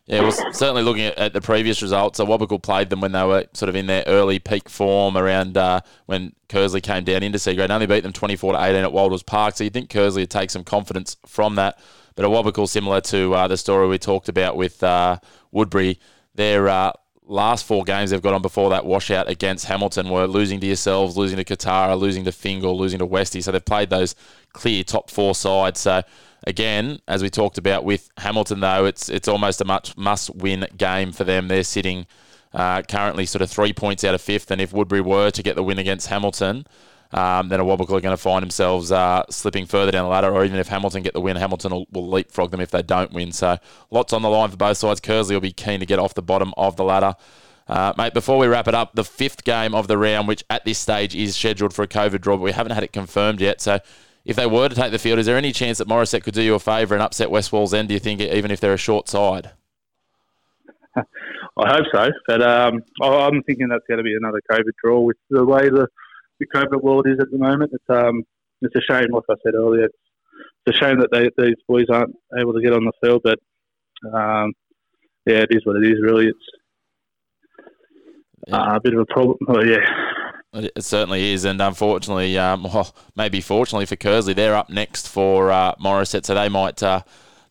Yeah, 0.06 0.22
well, 0.22 0.32
certainly 0.32 0.82
looking 0.82 1.04
at, 1.04 1.18
at 1.18 1.32
the 1.32 1.40
previous 1.40 1.82
results, 1.82 2.16
so 2.16 2.26
Awabakal 2.26 2.60
played 2.60 2.90
them 2.90 3.00
when 3.00 3.12
they 3.12 3.24
were 3.24 3.44
sort 3.52 3.68
of 3.68 3.76
in 3.76 3.86
their 3.86 4.02
early 4.08 4.40
peak 4.40 4.68
form 4.68 5.16
around 5.16 5.56
uh, 5.56 5.82
when 6.06 6.32
Kearsley 6.48 6.82
came 6.82 7.04
down 7.04 7.22
into 7.22 7.38
C 7.38 7.56
and 7.60 7.70
Only 7.70 7.86
beat 7.86 8.02
them 8.02 8.12
24 8.12 8.54
to 8.54 8.60
18 8.60 8.82
at 8.82 8.90
Walders 8.90 9.24
Park, 9.24 9.56
so 9.56 9.62
you'd 9.62 9.72
think 9.72 9.88
Kearsley 9.88 10.22
would 10.22 10.30
take 10.30 10.50
some 10.50 10.64
confidence 10.64 11.16
from 11.26 11.54
that. 11.56 11.78
But 12.14 12.24
Awabakal, 12.24 12.68
similar 12.68 13.00
to 13.02 13.34
uh, 13.34 13.48
the 13.48 13.56
story 13.56 13.88
we 13.88 13.98
talked 13.98 14.28
about 14.28 14.56
with 14.56 14.82
uh, 14.82 15.18
Woodberry, 15.54 15.98
their 16.34 16.68
uh, 16.68 16.92
last 17.30 17.64
four 17.64 17.84
games 17.84 18.10
they've 18.10 18.20
got 18.20 18.34
on 18.34 18.42
before 18.42 18.70
that 18.70 18.84
washout 18.84 19.28
against 19.28 19.66
Hamilton 19.66 20.10
were 20.10 20.26
losing 20.26 20.60
to 20.60 20.66
yourselves, 20.66 21.16
losing 21.16 21.38
to 21.38 21.44
Kotara, 21.44 21.98
losing 21.98 22.24
to 22.24 22.32
Fingal, 22.32 22.76
losing 22.76 22.98
to 22.98 23.06
Westy. 23.06 23.40
So 23.40 23.52
they've 23.52 23.64
played 23.64 23.90
those 23.90 24.14
clear 24.52 24.82
top 24.82 25.10
four 25.10 25.34
sides. 25.34 25.80
So 25.80 26.02
again, 26.44 27.00
as 27.06 27.22
we 27.22 27.30
talked 27.30 27.58
about 27.58 27.84
with 27.84 28.10
Hamilton, 28.18 28.60
though, 28.60 28.84
it's 28.84 29.08
it's 29.08 29.28
almost 29.28 29.60
a 29.60 29.64
much 29.64 29.96
must-win 29.96 30.66
game 30.76 31.12
for 31.12 31.24
them. 31.24 31.48
They're 31.48 31.64
sitting 31.64 32.06
uh, 32.52 32.82
currently 32.82 33.26
sort 33.26 33.42
of 33.42 33.50
three 33.50 33.72
points 33.72 34.02
out 34.02 34.14
of 34.14 34.20
fifth, 34.20 34.50
and 34.50 34.60
if 34.60 34.72
Woodberry 34.72 35.04
were 35.04 35.30
to 35.30 35.42
get 35.42 35.54
the 35.54 35.62
win 35.62 35.78
against 35.78 36.08
Hamilton, 36.08 36.66
um, 37.12 37.48
then 37.48 37.58
Awabakal 37.58 37.98
are 37.98 38.00
going 38.00 38.16
to 38.16 38.16
find 38.16 38.42
themselves 38.42 38.92
uh, 38.92 39.24
slipping 39.30 39.66
further 39.66 39.90
down 39.90 40.04
the 40.04 40.10
ladder, 40.10 40.32
or 40.32 40.44
even 40.44 40.58
if 40.58 40.68
Hamilton 40.68 41.02
get 41.02 41.12
the 41.12 41.20
win, 41.20 41.36
Hamilton 41.36 41.72
will, 41.72 41.86
will, 41.90 42.08
leapfrog 42.08 42.52
them 42.52 42.60
if 42.60 42.70
they 42.70 42.82
don't 42.82 43.12
win. 43.12 43.32
So 43.32 43.58
lots 43.90 44.12
on 44.12 44.22
the 44.22 44.30
line 44.30 44.50
for 44.50 44.56
both 44.56 44.76
sides. 44.76 45.00
Kearsley 45.00 45.32
will 45.32 45.40
be 45.40 45.52
keen 45.52 45.80
to 45.80 45.86
get 45.86 45.98
off 45.98 46.14
the 46.14 46.22
bottom 46.22 46.54
of 46.56 46.76
the 46.76 46.84
ladder. 46.84 47.16
Uh, 47.66 47.92
mate, 47.96 48.14
before 48.14 48.38
we 48.38 48.46
wrap 48.46 48.68
it 48.68 48.74
up, 48.74 48.94
the 48.94 49.04
fifth 49.04 49.44
game 49.44 49.74
of 49.74 49.88
the 49.88 49.98
round, 49.98 50.28
which 50.28 50.44
at 50.50 50.64
this 50.64 50.78
stage 50.78 51.14
is 51.14 51.36
scheduled 51.36 51.74
for 51.74 51.82
a 51.82 51.88
COVID 51.88 52.20
draw, 52.20 52.36
but 52.36 52.42
we 52.42 52.52
haven't 52.52 52.72
had 52.72 52.84
it 52.84 52.92
confirmed 52.92 53.40
yet. 53.40 53.60
So 53.60 53.80
if 54.24 54.36
they 54.36 54.46
were 54.46 54.68
to 54.68 54.74
take 54.74 54.92
the 54.92 54.98
field, 54.98 55.18
is 55.18 55.26
there 55.26 55.36
any 55.36 55.52
chance 55.52 55.78
that 55.78 55.88
Morisset 55.88 56.22
could 56.22 56.34
do 56.34 56.42
you 56.42 56.54
a 56.54 56.60
favour 56.60 56.94
and 56.94 57.02
upset 57.02 57.30
West 57.30 57.50
Wallsend, 57.50 57.88
do 57.88 57.94
you 57.94 58.00
think, 58.00 58.20
even 58.20 58.50
if 58.50 58.60
they're 58.60 58.74
a 58.74 58.78
short 58.78 59.08
side? 59.08 59.50
I 60.96 61.02
hope 61.56 61.86
so, 61.92 62.08
but 62.26 62.42
um, 62.42 62.82
I'm 63.02 63.42
thinking 63.42 63.68
that's 63.68 63.86
going 63.88 63.98
to 63.98 64.04
be 64.04 64.14
another 64.14 64.40
COVID 64.50 64.72
draw 64.82 65.00
with 65.00 65.16
the 65.28 65.44
way 65.44 65.68
the 65.68 65.88
the 66.40 66.46
COVID 66.46 66.82
world 66.82 67.06
is 67.06 67.18
at 67.20 67.30
the 67.30 67.38
moment. 67.38 67.70
It's 67.72 67.84
um, 67.88 68.24
it's 68.62 68.74
a 68.74 68.80
shame, 68.80 69.08
like 69.12 69.24
I 69.30 69.34
said 69.44 69.54
earlier. 69.54 69.84
It's, 69.84 69.94
it's 70.66 70.76
a 70.76 70.84
shame 70.84 70.98
that 71.00 71.10
they, 71.12 71.30
these 71.42 71.56
boys 71.68 71.86
aren't 71.90 72.14
able 72.38 72.52
to 72.52 72.62
get 72.62 72.72
on 72.72 72.84
the 72.84 72.92
field, 73.02 73.22
but 73.22 73.38
um, 74.12 74.52
yeah, 75.26 75.38
it 75.38 75.48
is 75.50 75.64
what 75.64 75.76
it 75.76 75.86
is. 75.86 76.00
Really, 76.02 76.26
it's 76.26 76.38
yeah. 78.48 78.56
uh, 78.56 78.76
a 78.76 78.80
bit 78.80 78.94
of 78.94 79.00
a 79.00 79.06
problem. 79.06 79.38
Oh, 79.48 79.62
yeah. 79.62 79.78
It 80.52 80.82
certainly 80.82 81.32
is, 81.32 81.44
and 81.44 81.60
unfortunately, 81.60 82.36
um, 82.36 82.62
well, 82.74 82.94
maybe 83.14 83.40
fortunately 83.40 83.86
for 83.86 83.96
Kearsley, 83.96 84.34
they're 84.34 84.56
up 84.56 84.68
next 84.68 85.08
for 85.08 85.52
uh, 85.52 85.74
Morisset, 85.76 86.24
so 86.24 86.34
they 86.34 86.48
might 86.48 86.82
uh, 86.82 87.02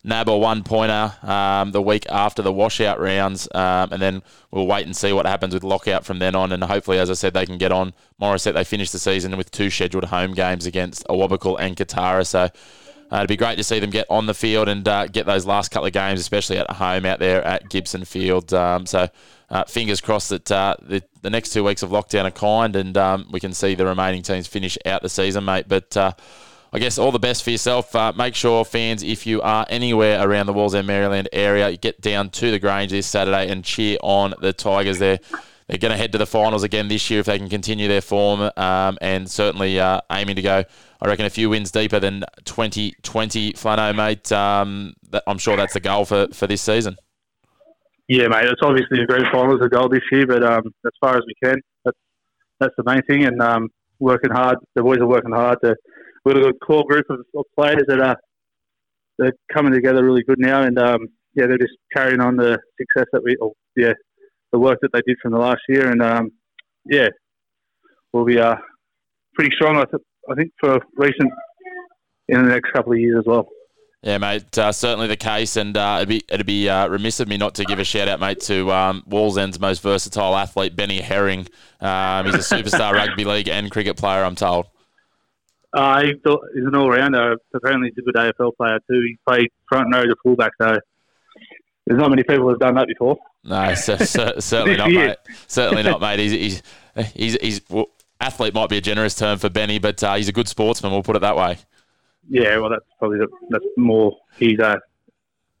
nab 0.02 0.28
a 0.28 0.36
one 0.36 0.62
pointer 0.62 1.12
um, 1.22 1.72
the 1.72 1.82
week 1.82 2.06
after 2.10 2.42
the 2.42 2.52
washout 2.52 3.00
rounds, 3.00 3.48
um, 3.54 3.92
and 3.92 4.00
then 4.00 4.22
we'll 4.50 4.66
wait 4.66 4.86
and 4.86 4.96
see 4.96 5.12
what 5.12 5.26
happens 5.26 5.54
with 5.54 5.64
lockout 5.64 6.04
from 6.04 6.18
then 6.18 6.34
on. 6.34 6.52
And 6.52 6.62
hopefully, 6.64 6.98
as 6.98 7.10
I 7.10 7.14
said, 7.14 7.34
they 7.34 7.46
can 7.46 7.58
get 7.58 7.72
on. 7.72 7.92
Morisset 8.20 8.54
they 8.54 8.64
finish 8.64 8.90
the 8.90 8.98
season 8.98 9.36
with 9.36 9.50
two 9.50 9.70
scheduled 9.70 10.04
home 10.04 10.32
games 10.34 10.66
against 10.66 11.06
Awabakal 11.08 11.56
and 11.60 11.76
Kotara, 11.76 12.26
so. 12.26 12.48
Uh, 13.12 13.16
it'd 13.16 13.28
be 13.28 13.36
great 13.36 13.56
to 13.56 13.64
see 13.64 13.80
them 13.80 13.90
get 13.90 14.06
on 14.08 14.26
the 14.26 14.34
field 14.34 14.68
and 14.68 14.86
uh, 14.86 15.04
get 15.08 15.26
those 15.26 15.44
last 15.44 15.72
couple 15.72 15.84
of 15.84 15.92
games, 15.92 16.20
especially 16.20 16.56
at 16.58 16.70
home 16.70 17.04
out 17.04 17.18
there 17.18 17.44
at 17.44 17.68
Gibson 17.68 18.04
Field. 18.04 18.54
Um, 18.54 18.86
so, 18.86 19.08
uh, 19.50 19.64
fingers 19.64 20.00
crossed 20.00 20.28
that 20.28 20.50
uh, 20.52 20.76
the, 20.80 21.02
the 21.22 21.30
next 21.30 21.50
two 21.50 21.64
weeks 21.64 21.82
of 21.82 21.90
lockdown 21.90 22.24
are 22.24 22.30
kind 22.30 22.76
and 22.76 22.96
um, 22.96 23.26
we 23.32 23.40
can 23.40 23.52
see 23.52 23.74
the 23.74 23.84
remaining 23.84 24.22
teams 24.22 24.46
finish 24.46 24.78
out 24.86 25.02
the 25.02 25.08
season, 25.08 25.44
mate. 25.44 25.64
But 25.66 25.96
uh, 25.96 26.12
I 26.72 26.78
guess 26.78 26.98
all 26.98 27.10
the 27.10 27.18
best 27.18 27.42
for 27.42 27.50
yourself. 27.50 27.94
Uh, 27.96 28.12
make 28.16 28.34
sure, 28.34 28.64
fans, 28.64 29.02
if 29.02 29.26
you 29.26 29.42
are 29.42 29.66
anywhere 29.68 30.26
around 30.26 30.46
the 30.46 30.52
Walls 30.52 30.74
Wallsend, 30.74 30.86
Maryland 30.86 31.28
area, 31.32 31.68
you 31.68 31.76
get 31.76 32.00
down 32.00 32.30
to 32.30 32.50
the 32.50 32.60
Grange 32.60 32.92
this 32.92 33.06
Saturday 33.06 33.50
and 33.50 33.64
cheer 33.64 33.98
on 34.02 34.34
the 34.40 34.52
Tigers. 34.52 35.00
They're, 35.00 35.18
they're 35.66 35.78
going 35.78 35.90
to 35.90 35.96
head 35.96 36.12
to 36.12 36.18
the 36.18 36.26
finals 36.26 36.62
again 36.62 36.86
this 36.86 37.10
year 37.10 37.20
if 37.20 37.26
they 37.26 37.38
can 37.38 37.48
continue 37.48 37.88
their 37.88 38.00
form 38.00 38.50
um, 38.56 38.98
and 39.00 39.28
certainly 39.28 39.80
uh, 39.80 40.00
aiming 40.12 40.36
to 40.36 40.42
go, 40.42 40.64
I 41.00 41.08
reckon, 41.08 41.26
a 41.26 41.30
few 41.30 41.50
wins 41.50 41.72
deeper 41.72 41.98
than 41.98 42.24
2020. 42.44 43.54
Flano, 43.54 43.94
mate, 43.94 44.30
um, 44.30 44.94
that, 45.10 45.24
I'm 45.26 45.38
sure 45.38 45.56
that's 45.56 45.74
the 45.74 45.80
goal 45.80 46.04
for, 46.04 46.28
for 46.32 46.46
this 46.46 46.62
season. 46.62 46.96
Yeah, 48.06 48.28
mate, 48.28 48.44
it's 48.44 48.62
obviously 48.62 49.02
a 49.02 49.06
great 49.06 49.24
finals 49.32 49.60
a 49.60 49.68
goal 49.68 49.88
this 49.88 50.02
year, 50.12 50.26
but 50.26 50.44
um, 50.44 50.72
as 50.86 50.92
far 51.00 51.16
as 51.16 51.22
we 51.26 51.34
can, 51.42 51.60
that's, 51.84 51.98
that's 52.60 52.74
the 52.76 52.84
main 52.84 53.02
thing. 53.02 53.24
And 53.24 53.40
um, 53.42 53.70
working 53.98 54.30
hard, 54.30 54.58
the 54.76 54.82
boys 54.82 54.98
are 54.98 55.06
working 55.06 55.32
hard 55.32 55.58
to 55.64 55.74
we've 56.24 56.34
got 56.34 56.48
a 56.48 56.52
core 56.54 56.84
group 56.88 57.06
of, 57.10 57.20
of 57.34 57.44
players 57.56 57.84
that 57.88 58.00
are 58.00 58.16
they're 59.18 59.32
coming 59.52 59.72
together 59.72 60.04
really 60.04 60.22
good 60.22 60.38
now, 60.38 60.62
and 60.62 60.78
um, 60.78 61.08
yeah, 61.34 61.46
they're 61.46 61.58
just 61.58 61.74
carrying 61.94 62.20
on 62.20 62.36
the 62.36 62.58
success 62.78 63.06
that 63.12 63.22
we, 63.22 63.36
or, 63.36 63.52
yeah, 63.76 63.92
the 64.52 64.58
work 64.58 64.78
that 64.82 64.92
they 64.92 65.02
did 65.06 65.18
from 65.22 65.32
the 65.32 65.38
last 65.38 65.60
year, 65.68 65.90
and 65.90 66.02
um, 66.02 66.30
yeah, 66.86 67.08
we'll 68.12 68.24
be 68.24 68.38
uh, 68.38 68.56
pretty 69.34 69.54
strong. 69.54 69.76
I, 69.76 69.84
th- 69.84 70.02
I 70.30 70.34
think 70.34 70.52
for 70.58 70.78
recent 70.96 71.30
in 72.28 72.42
the 72.42 72.48
next 72.48 72.72
couple 72.72 72.92
of 72.92 72.98
years 72.98 73.18
as 73.18 73.26
well. 73.26 73.48
Yeah, 74.02 74.16
mate, 74.16 74.56
uh, 74.56 74.72
certainly 74.72 75.08
the 75.08 75.16
case, 75.16 75.56
and 75.56 75.76
uh, 75.76 75.96
it'd 75.98 76.08
be 76.08 76.22
it'd 76.30 76.46
be 76.46 76.70
uh, 76.70 76.88
remiss 76.88 77.20
of 77.20 77.28
me 77.28 77.36
not 77.36 77.54
to 77.56 77.64
give 77.64 77.78
a 77.78 77.84
shout 77.84 78.08
out, 78.08 78.18
mate, 78.18 78.40
to 78.40 78.72
um, 78.72 79.04
Wallsend's 79.06 79.60
most 79.60 79.82
versatile 79.82 80.34
athlete, 80.34 80.74
Benny 80.74 81.02
Herring. 81.02 81.46
Um, 81.80 82.24
he's 82.24 82.34
a 82.34 82.38
superstar 82.38 82.92
rugby 82.94 83.24
league 83.24 83.48
and 83.48 83.70
cricket 83.70 83.98
player, 83.98 84.24
I'm 84.24 84.36
told. 84.36 84.66
Uh, 85.72 86.02
he's, 86.02 86.16
he's 86.54 86.64
an 86.64 86.74
all-rounder. 86.74 87.36
Apparently, 87.54 87.90
he's 87.94 87.98
a 87.98 88.12
good 88.12 88.14
AFL 88.14 88.56
player 88.56 88.78
too. 88.90 89.00
He 89.06 89.18
played 89.26 89.50
front 89.68 89.94
row 89.94 90.02
to 90.02 90.16
fullback, 90.22 90.52
so 90.60 90.78
there's 91.86 92.00
not 92.00 92.10
many 92.10 92.22
people 92.22 92.48
who've 92.48 92.58
done 92.58 92.74
that 92.74 92.88
before. 92.88 93.16
No, 93.44 93.74
so, 93.74 93.96
so, 93.96 94.34
certainly 94.38 94.76
not, 94.76 94.90
mate. 94.90 95.16
Certainly 95.46 95.84
not, 95.84 96.00
mate. 96.00 96.18
He's, 96.18 96.32
he's, 96.32 96.62
he's, 97.14 97.34
he's 97.40 97.60
well, 97.68 97.86
athlete 98.20 98.54
might 98.54 98.68
be 98.68 98.76
a 98.76 98.80
generous 98.80 99.14
term 99.14 99.38
for 99.38 99.48
Benny, 99.48 99.78
but 99.78 100.02
uh, 100.02 100.14
he's 100.14 100.28
a 100.28 100.32
good 100.32 100.48
sportsman. 100.48 100.92
We'll 100.92 101.02
put 101.02 101.16
it 101.16 101.20
that 101.20 101.36
way. 101.36 101.58
Yeah, 102.28 102.58
well, 102.58 102.70
that's 102.70 102.84
probably 102.98 103.18
the, 103.18 103.28
that's 103.48 103.64
more 103.76 104.16
he's 104.38 104.58
a 104.58 104.80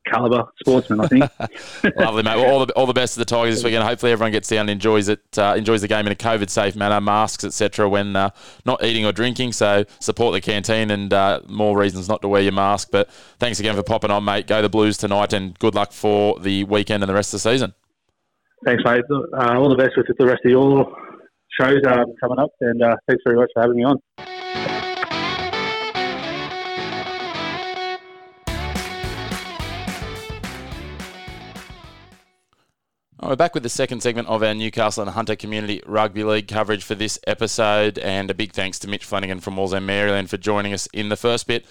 caliber 0.06 0.44
sportsman, 0.60 1.00
I 1.00 1.06
think. 1.06 1.24
Lovely, 1.96 2.22
mate. 2.22 2.36
Well, 2.36 2.50
all 2.50 2.66
the 2.66 2.72
all 2.74 2.86
the 2.86 2.92
best 2.92 3.14
to 3.14 3.18
the 3.18 3.24
Tigers 3.24 3.56
this 3.56 3.64
weekend. 3.64 3.84
Hopefully, 3.84 4.12
everyone 4.12 4.32
gets 4.32 4.48
down 4.48 4.62
and 4.62 4.70
enjoys 4.70 5.08
it, 5.08 5.20
uh, 5.38 5.54
enjoys 5.56 5.80
the 5.80 5.88
game 5.88 6.06
in 6.06 6.12
a 6.12 6.16
COVID 6.16 6.50
safe 6.50 6.76
manner, 6.76 7.00
masks, 7.00 7.44
etc. 7.44 7.88
When 7.88 8.16
uh, 8.16 8.30
not 8.64 8.82
eating 8.84 9.06
or 9.06 9.12
drinking. 9.12 9.52
So 9.52 9.84
support 9.98 10.32
the 10.34 10.40
canteen 10.40 10.90
and 10.90 11.12
uh, 11.12 11.40
more 11.48 11.78
reasons 11.78 12.08
not 12.08 12.22
to 12.22 12.28
wear 12.28 12.42
your 12.42 12.52
mask. 12.52 12.88
But 12.90 13.10
thanks 13.38 13.60
again 13.60 13.76
for 13.76 13.82
popping 13.82 14.10
on, 14.10 14.24
mate. 14.24 14.46
Go 14.46 14.62
the 14.62 14.68
Blues 14.68 14.96
tonight, 14.96 15.32
and 15.32 15.58
good 15.58 15.74
luck 15.74 15.92
for 15.92 16.38
the 16.38 16.64
weekend 16.64 17.02
and 17.02 17.10
the 17.10 17.14
rest 17.14 17.34
of 17.34 17.42
the 17.42 17.50
season. 17.50 17.74
Thanks, 18.64 18.82
mate. 18.84 19.02
Uh, 19.10 19.58
all 19.58 19.68
the 19.68 19.76
best 19.76 19.92
with 19.96 20.06
the 20.18 20.26
rest 20.26 20.40
of 20.44 20.50
your 20.50 20.86
shows 21.58 21.80
um, 21.86 22.14
coming 22.20 22.38
up, 22.38 22.50
and 22.60 22.82
uh, 22.82 22.96
thanks 23.08 23.22
very 23.24 23.36
much 23.36 23.50
for 23.54 23.62
having 23.62 23.76
me 23.76 23.84
on. 23.84 23.98
We're 33.22 33.36
back 33.36 33.54
with 33.54 33.62
the 33.62 33.68
second 33.68 34.02
segment 34.02 34.28
of 34.28 34.42
our 34.42 34.54
Newcastle 34.54 35.02
and 35.02 35.10
Hunter 35.10 35.36
Community 35.36 35.82
Rugby 35.84 36.24
League 36.24 36.48
coverage 36.48 36.82
for 36.82 36.94
this 36.94 37.18
episode, 37.26 37.98
and 37.98 38.30
a 38.30 38.34
big 38.34 38.52
thanks 38.52 38.78
to 38.78 38.88
Mitch 38.88 39.04
Flanagan 39.04 39.40
from 39.40 39.56
Wallsend, 39.56 39.84
Maryland, 39.84 40.30
for 40.30 40.38
joining 40.38 40.72
us 40.72 40.86
in 40.92 41.10
the 41.10 41.16
first 41.16 41.46
bit. 41.46 41.66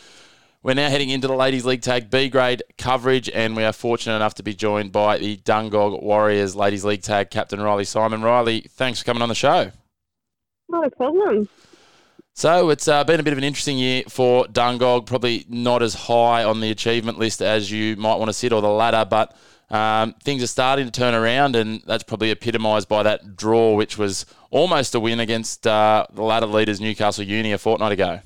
We're 0.61 0.75
now 0.75 0.89
heading 0.89 1.09
into 1.09 1.27
the 1.27 1.33
Ladies 1.33 1.65
League 1.65 1.81
Tag 1.81 2.09
B 2.09 2.29
grade 2.29 2.61
coverage, 2.77 3.29
and 3.29 3.55
we 3.55 3.63
are 3.63 3.73
fortunate 3.73 4.15
enough 4.15 4.35
to 4.35 4.43
be 4.43 4.53
joined 4.53 4.91
by 4.91 5.17
the 5.17 5.37
Dungog 5.37 6.03
Warriors 6.03 6.55
Ladies 6.55 6.85
League 6.85 7.01
Tag 7.01 7.31
captain 7.31 7.61
Riley 7.61 7.85
Simon. 7.85 8.21
Riley, 8.21 8.67
thanks 8.69 8.99
for 8.99 9.05
coming 9.05 9.23
on 9.23 9.29
the 9.29 9.35
show. 9.35 9.71
Not 10.67 10.85
a 10.85 10.91
problem. 10.91 11.49
So 12.35 12.69
it's 12.69 12.87
uh, 12.87 13.03
been 13.03 13.19
a 13.19 13.23
bit 13.23 13.33
of 13.33 13.37
an 13.37 13.43
interesting 13.43 13.77
year 13.77 14.03
for 14.07 14.45
Dungog. 14.45 15.07
Probably 15.07 15.45
not 15.49 15.81
as 15.81 15.93
high 15.93 16.43
on 16.43 16.61
the 16.61 16.69
achievement 16.69 17.17
list 17.17 17.41
as 17.41 17.71
you 17.71 17.95
might 17.95 18.15
want 18.15 18.29
to 18.29 18.33
sit 18.33 18.53
or 18.53 18.61
the 18.61 18.69
ladder, 18.69 19.05
but 19.09 19.35
um, 19.69 20.15
things 20.23 20.41
are 20.41 20.47
starting 20.47 20.85
to 20.85 20.91
turn 20.91 21.13
around, 21.13 21.55
and 21.55 21.81
that's 21.85 22.03
probably 22.03 22.31
epitomised 22.31 22.87
by 22.87 23.03
that 23.03 23.35
draw, 23.35 23.75
which 23.75 23.97
was 23.97 24.25
almost 24.49 24.95
a 24.95 24.99
win 24.99 25.19
against 25.19 25.67
uh, 25.67 26.07
the 26.11 26.23
ladder 26.23 26.47
leaders 26.47 26.81
Newcastle 26.81 27.23
Uni 27.23 27.51
a 27.51 27.57
fortnight 27.57 27.91
ago. 27.91 28.21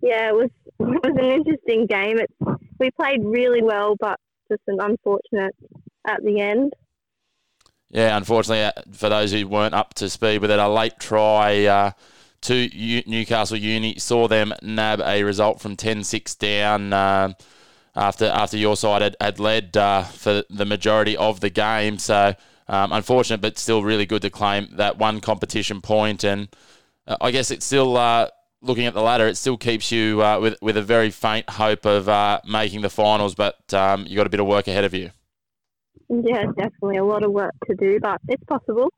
Yeah, 0.00 0.30
it 0.30 0.34
was 0.34 0.50
it 0.80 0.84
was 0.84 1.16
an 1.16 1.30
interesting 1.30 1.86
game. 1.86 2.18
It, 2.18 2.30
we 2.78 2.90
played 2.90 3.22
really 3.22 3.62
well, 3.62 3.96
but 3.98 4.18
just 4.50 4.62
an 4.66 4.78
unfortunate 4.80 5.54
at 6.06 6.22
the 6.24 6.40
end. 6.40 6.72
Yeah, 7.90 8.16
unfortunately, 8.16 8.64
uh, 8.64 8.72
for 8.92 9.08
those 9.08 9.30
who 9.30 9.46
weren't 9.46 9.74
up 9.74 9.94
to 9.94 10.10
speed 10.10 10.38
with 10.38 10.50
it, 10.50 10.58
a 10.58 10.68
late 10.68 10.98
try 10.98 11.64
uh, 11.66 11.90
to 12.42 13.02
Newcastle 13.06 13.56
Uni 13.56 13.98
saw 13.98 14.26
them 14.26 14.52
nab 14.62 15.00
a 15.00 15.22
result 15.22 15.60
from 15.60 15.76
10-6 15.76 16.38
down. 16.38 16.92
Uh, 16.92 17.32
after 17.96 18.26
after 18.26 18.56
your 18.56 18.76
side 18.76 19.02
had, 19.02 19.16
had 19.20 19.40
led 19.40 19.76
uh, 19.76 20.04
for 20.04 20.42
the 20.50 20.64
majority 20.64 21.16
of 21.16 21.40
the 21.40 21.50
game. 21.50 21.98
So 21.98 22.34
um, 22.68 22.92
unfortunate, 22.92 23.40
but 23.40 23.58
still 23.58 23.82
really 23.82 24.06
good 24.06 24.22
to 24.22 24.30
claim 24.30 24.68
that 24.76 24.98
one 24.98 25.20
competition 25.20 25.80
point. 25.80 26.24
And 26.24 26.48
uh, 27.06 27.16
I 27.20 27.30
guess 27.30 27.50
it's 27.50 27.66
still 27.66 27.96
uh, 27.96 28.28
looking 28.62 28.86
at 28.86 28.94
the 28.94 29.02
ladder. 29.02 29.26
It 29.26 29.36
still 29.36 29.56
keeps 29.56 29.92
you 29.92 30.22
uh, 30.22 30.40
with 30.40 30.56
with 30.60 30.76
a 30.76 30.82
very 30.82 31.10
faint 31.10 31.48
hope 31.50 31.84
of 31.84 32.08
uh, 32.08 32.40
making 32.46 32.80
the 32.80 32.90
finals, 32.90 33.34
but 33.34 33.72
um, 33.74 34.06
you 34.06 34.16
got 34.16 34.26
a 34.26 34.30
bit 34.30 34.40
of 34.40 34.46
work 34.46 34.68
ahead 34.68 34.84
of 34.84 34.94
you. 34.94 35.10
Yeah, 36.08 36.44
definitely 36.56 36.98
a 36.98 37.04
lot 37.04 37.24
of 37.24 37.32
work 37.32 37.54
to 37.66 37.74
do, 37.74 37.98
but 38.00 38.20
it's 38.28 38.44
possible. 38.44 38.92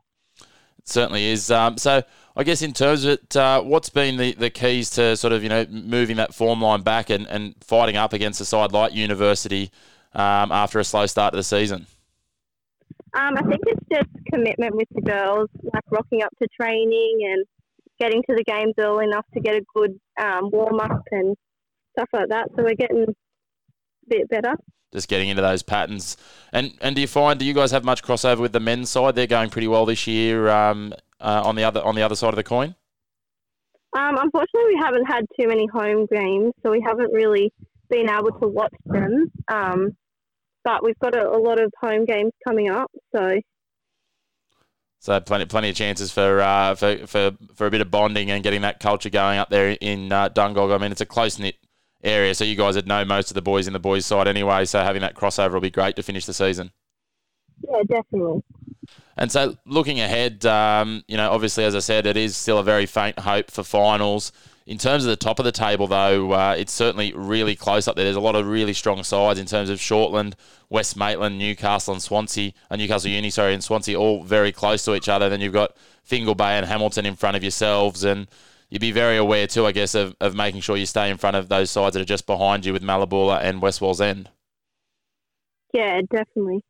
Certainly 0.86 1.26
is. 1.26 1.50
Um, 1.50 1.76
so 1.78 2.02
I 2.36 2.44
guess 2.44 2.62
in 2.62 2.72
terms 2.72 3.04
of 3.04 3.10
it, 3.12 3.36
uh, 3.36 3.60
what's 3.60 3.90
been 3.90 4.16
the, 4.16 4.32
the 4.34 4.50
keys 4.50 4.88
to 4.90 5.16
sort 5.16 5.32
of 5.32 5.42
you 5.42 5.48
know 5.48 5.66
moving 5.68 6.16
that 6.16 6.32
form 6.32 6.62
line 6.62 6.82
back 6.82 7.10
and, 7.10 7.26
and 7.26 7.54
fighting 7.60 7.96
up 7.96 8.12
against 8.12 8.40
a 8.40 8.44
side 8.44 8.72
like 8.72 8.94
University 8.94 9.70
um, 10.14 10.52
after 10.52 10.78
a 10.78 10.84
slow 10.84 11.06
start 11.06 11.32
to 11.32 11.36
the 11.36 11.42
season? 11.42 11.86
Um, 13.14 13.34
I 13.36 13.42
think 13.42 13.62
it's 13.66 13.86
just 13.92 14.08
commitment 14.32 14.76
with 14.76 14.88
the 14.94 15.00
girls, 15.00 15.48
like 15.74 15.82
rocking 15.90 16.22
up 16.22 16.30
to 16.40 16.48
training 16.58 17.20
and 17.32 17.44
getting 17.98 18.22
to 18.28 18.36
the 18.36 18.44
games 18.44 18.74
early 18.78 19.06
enough 19.06 19.26
to 19.34 19.40
get 19.40 19.56
a 19.56 19.64
good 19.74 19.98
um, 20.20 20.50
warm 20.52 20.78
up 20.78 21.02
and 21.10 21.34
stuff 21.96 22.08
like 22.12 22.28
that. 22.28 22.48
So 22.54 22.62
we're 22.62 22.74
getting 22.74 23.06
a 23.08 23.14
bit 24.08 24.28
better. 24.28 24.54
Just 24.92 25.08
getting 25.08 25.28
into 25.28 25.42
those 25.42 25.62
patterns. 25.62 26.16
And 26.52 26.72
and 26.80 26.94
do 26.94 27.00
you 27.00 27.08
find 27.08 27.38
do 27.38 27.44
you 27.44 27.54
guys 27.54 27.70
have 27.72 27.84
much 27.84 28.02
crossover 28.02 28.38
with 28.38 28.52
the 28.52 28.60
men's 28.60 28.90
side? 28.90 29.14
They're 29.14 29.26
going 29.26 29.50
pretty 29.50 29.68
well 29.68 29.84
this 29.84 30.06
year. 30.06 30.48
Um, 30.48 30.94
uh, 31.20 31.42
on 31.44 31.56
the 31.56 31.64
other 31.64 31.82
on 31.82 31.94
the 31.94 32.02
other 32.02 32.14
side 32.14 32.30
of 32.30 32.36
the 32.36 32.44
coin. 32.44 32.74
Um, 33.96 34.18
unfortunately, 34.18 34.74
we 34.74 34.80
haven't 34.82 35.06
had 35.06 35.24
too 35.38 35.48
many 35.48 35.66
home 35.66 36.06
games, 36.12 36.52
so 36.62 36.70
we 36.70 36.82
haven't 36.86 37.12
really 37.12 37.52
been 37.88 38.10
able 38.10 38.32
to 38.40 38.48
watch 38.48 38.74
them. 38.84 39.30
Um, 39.48 39.96
but 40.64 40.84
we've 40.84 40.98
got 40.98 41.16
a, 41.16 41.26
a 41.28 41.38
lot 41.38 41.60
of 41.60 41.72
home 41.80 42.04
games 42.04 42.32
coming 42.46 42.68
up, 42.68 42.90
so 43.14 43.40
so 44.98 45.20
plenty, 45.20 45.44
plenty 45.44 45.70
of 45.70 45.76
chances 45.76 46.10
for, 46.10 46.40
uh, 46.40 46.74
for 46.74 47.06
for 47.06 47.32
for 47.54 47.66
a 47.66 47.70
bit 47.70 47.80
of 47.80 47.90
bonding 47.90 48.30
and 48.30 48.42
getting 48.42 48.62
that 48.62 48.80
culture 48.80 49.10
going 49.10 49.38
up 49.38 49.50
there 49.50 49.76
in 49.80 50.12
uh, 50.12 50.28
Dungog. 50.28 50.74
I 50.74 50.78
mean, 50.78 50.92
it's 50.92 51.00
a 51.00 51.06
close 51.06 51.38
knit 51.38 51.56
area, 52.02 52.34
so 52.34 52.44
you 52.44 52.56
guys 52.56 52.76
would 52.76 52.86
know 52.86 53.04
most 53.04 53.30
of 53.30 53.34
the 53.34 53.42
boys 53.42 53.66
in 53.66 53.72
the 53.72 53.78
boys' 53.78 54.06
side 54.06 54.28
anyway. 54.28 54.64
So 54.64 54.80
having 54.80 55.02
that 55.02 55.14
crossover 55.14 55.52
will 55.52 55.60
be 55.60 55.70
great 55.70 55.96
to 55.96 56.02
finish 56.02 56.26
the 56.26 56.34
season. 56.34 56.70
Yeah, 57.68 57.82
definitely. 57.88 58.42
And 59.16 59.32
so 59.32 59.56
looking 59.64 60.00
ahead, 60.00 60.44
um, 60.46 61.02
you 61.08 61.16
know, 61.16 61.30
obviously, 61.30 61.64
as 61.64 61.74
I 61.74 61.80
said, 61.80 62.06
it 62.06 62.16
is 62.16 62.36
still 62.36 62.58
a 62.58 62.62
very 62.62 62.86
faint 62.86 63.18
hope 63.18 63.50
for 63.50 63.62
finals. 63.62 64.30
In 64.66 64.78
terms 64.78 65.04
of 65.04 65.10
the 65.10 65.16
top 65.16 65.38
of 65.38 65.44
the 65.44 65.52
table, 65.52 65.86
though, 65.86 66.32
uh, 66.32 66.54
it's 66.58 66.72
certainly 66.72 67.12
really 67.14 67.54
close 67.54 67.86
up 67.86 67.94
there. 67.94 68.04
There's 68.04 68.16
a 68.16 68.20
lot 68.20 68.34
of 68.34 68.48
really 68.48 68.72
strong 68.72 69.04
sides 69.04 69.38
in 69.38 69.46
terms 69.46 69.70
of 69.70 69.78
Shortland, 69.78 70.34
West 70.68 70.96
Maitland, 70.96 71.38
Newcastle, 71.38 71.94
and 71.94 72.02
Swansea, 72.02 72.52
and 72.68 72.80
Newcastle 72.80 73.10
Uni, 73.10 73.30
sorry, 73.30 73.54
and 73.54 73.62
Swansea, 73.62 73.96
all 73.98 74.24
very 74.24 74.50
close 74.50 74.84
to 74.84 74.96
each 74.96 75.08
other. 75.08 75.28
Then 75.28 75.40
you've 75.40 75.52
got 75.52 75.76
Fingal 76.02 76.34
Bay 76.34 76.56
and 76.56 76.66
Hamilton 76.66 77.06
in 77.06 77.14
front 77.14 77.36
of 77.36 77.44
yourselves, 77.44 78.02
and 78.02 78.26
you'd 78.68 78.80
be 78.80 78.92
very 78.92 79.16
aware 79.16 79.46
too, 79.46 79.66
I 79.66 79.72
guess, 79.72 79.94
of, 79.94 80.16
of 80.20 80.34
making 80.34 80.60
sure 80.60 80.76
you 80.76 80.86
stay 80.86 81.10
in 81.10 81.16
front 81.16 81.36
of 81.36 81.48
those 81.48 81.70
sides 81.70 81.94
that 81.94 82.00
are 82.00 82.06
just 82.06 82.26
behind 82.26 82.64
you 82.64 82.72
with 82.72 82.82
Mallabula 82.82 83.40
and 83.42 83.62
West 83.62 83.80
Wallsend. 83.80 84.26
Yeah, 85.72 86.00
definitely. 86.10 86.62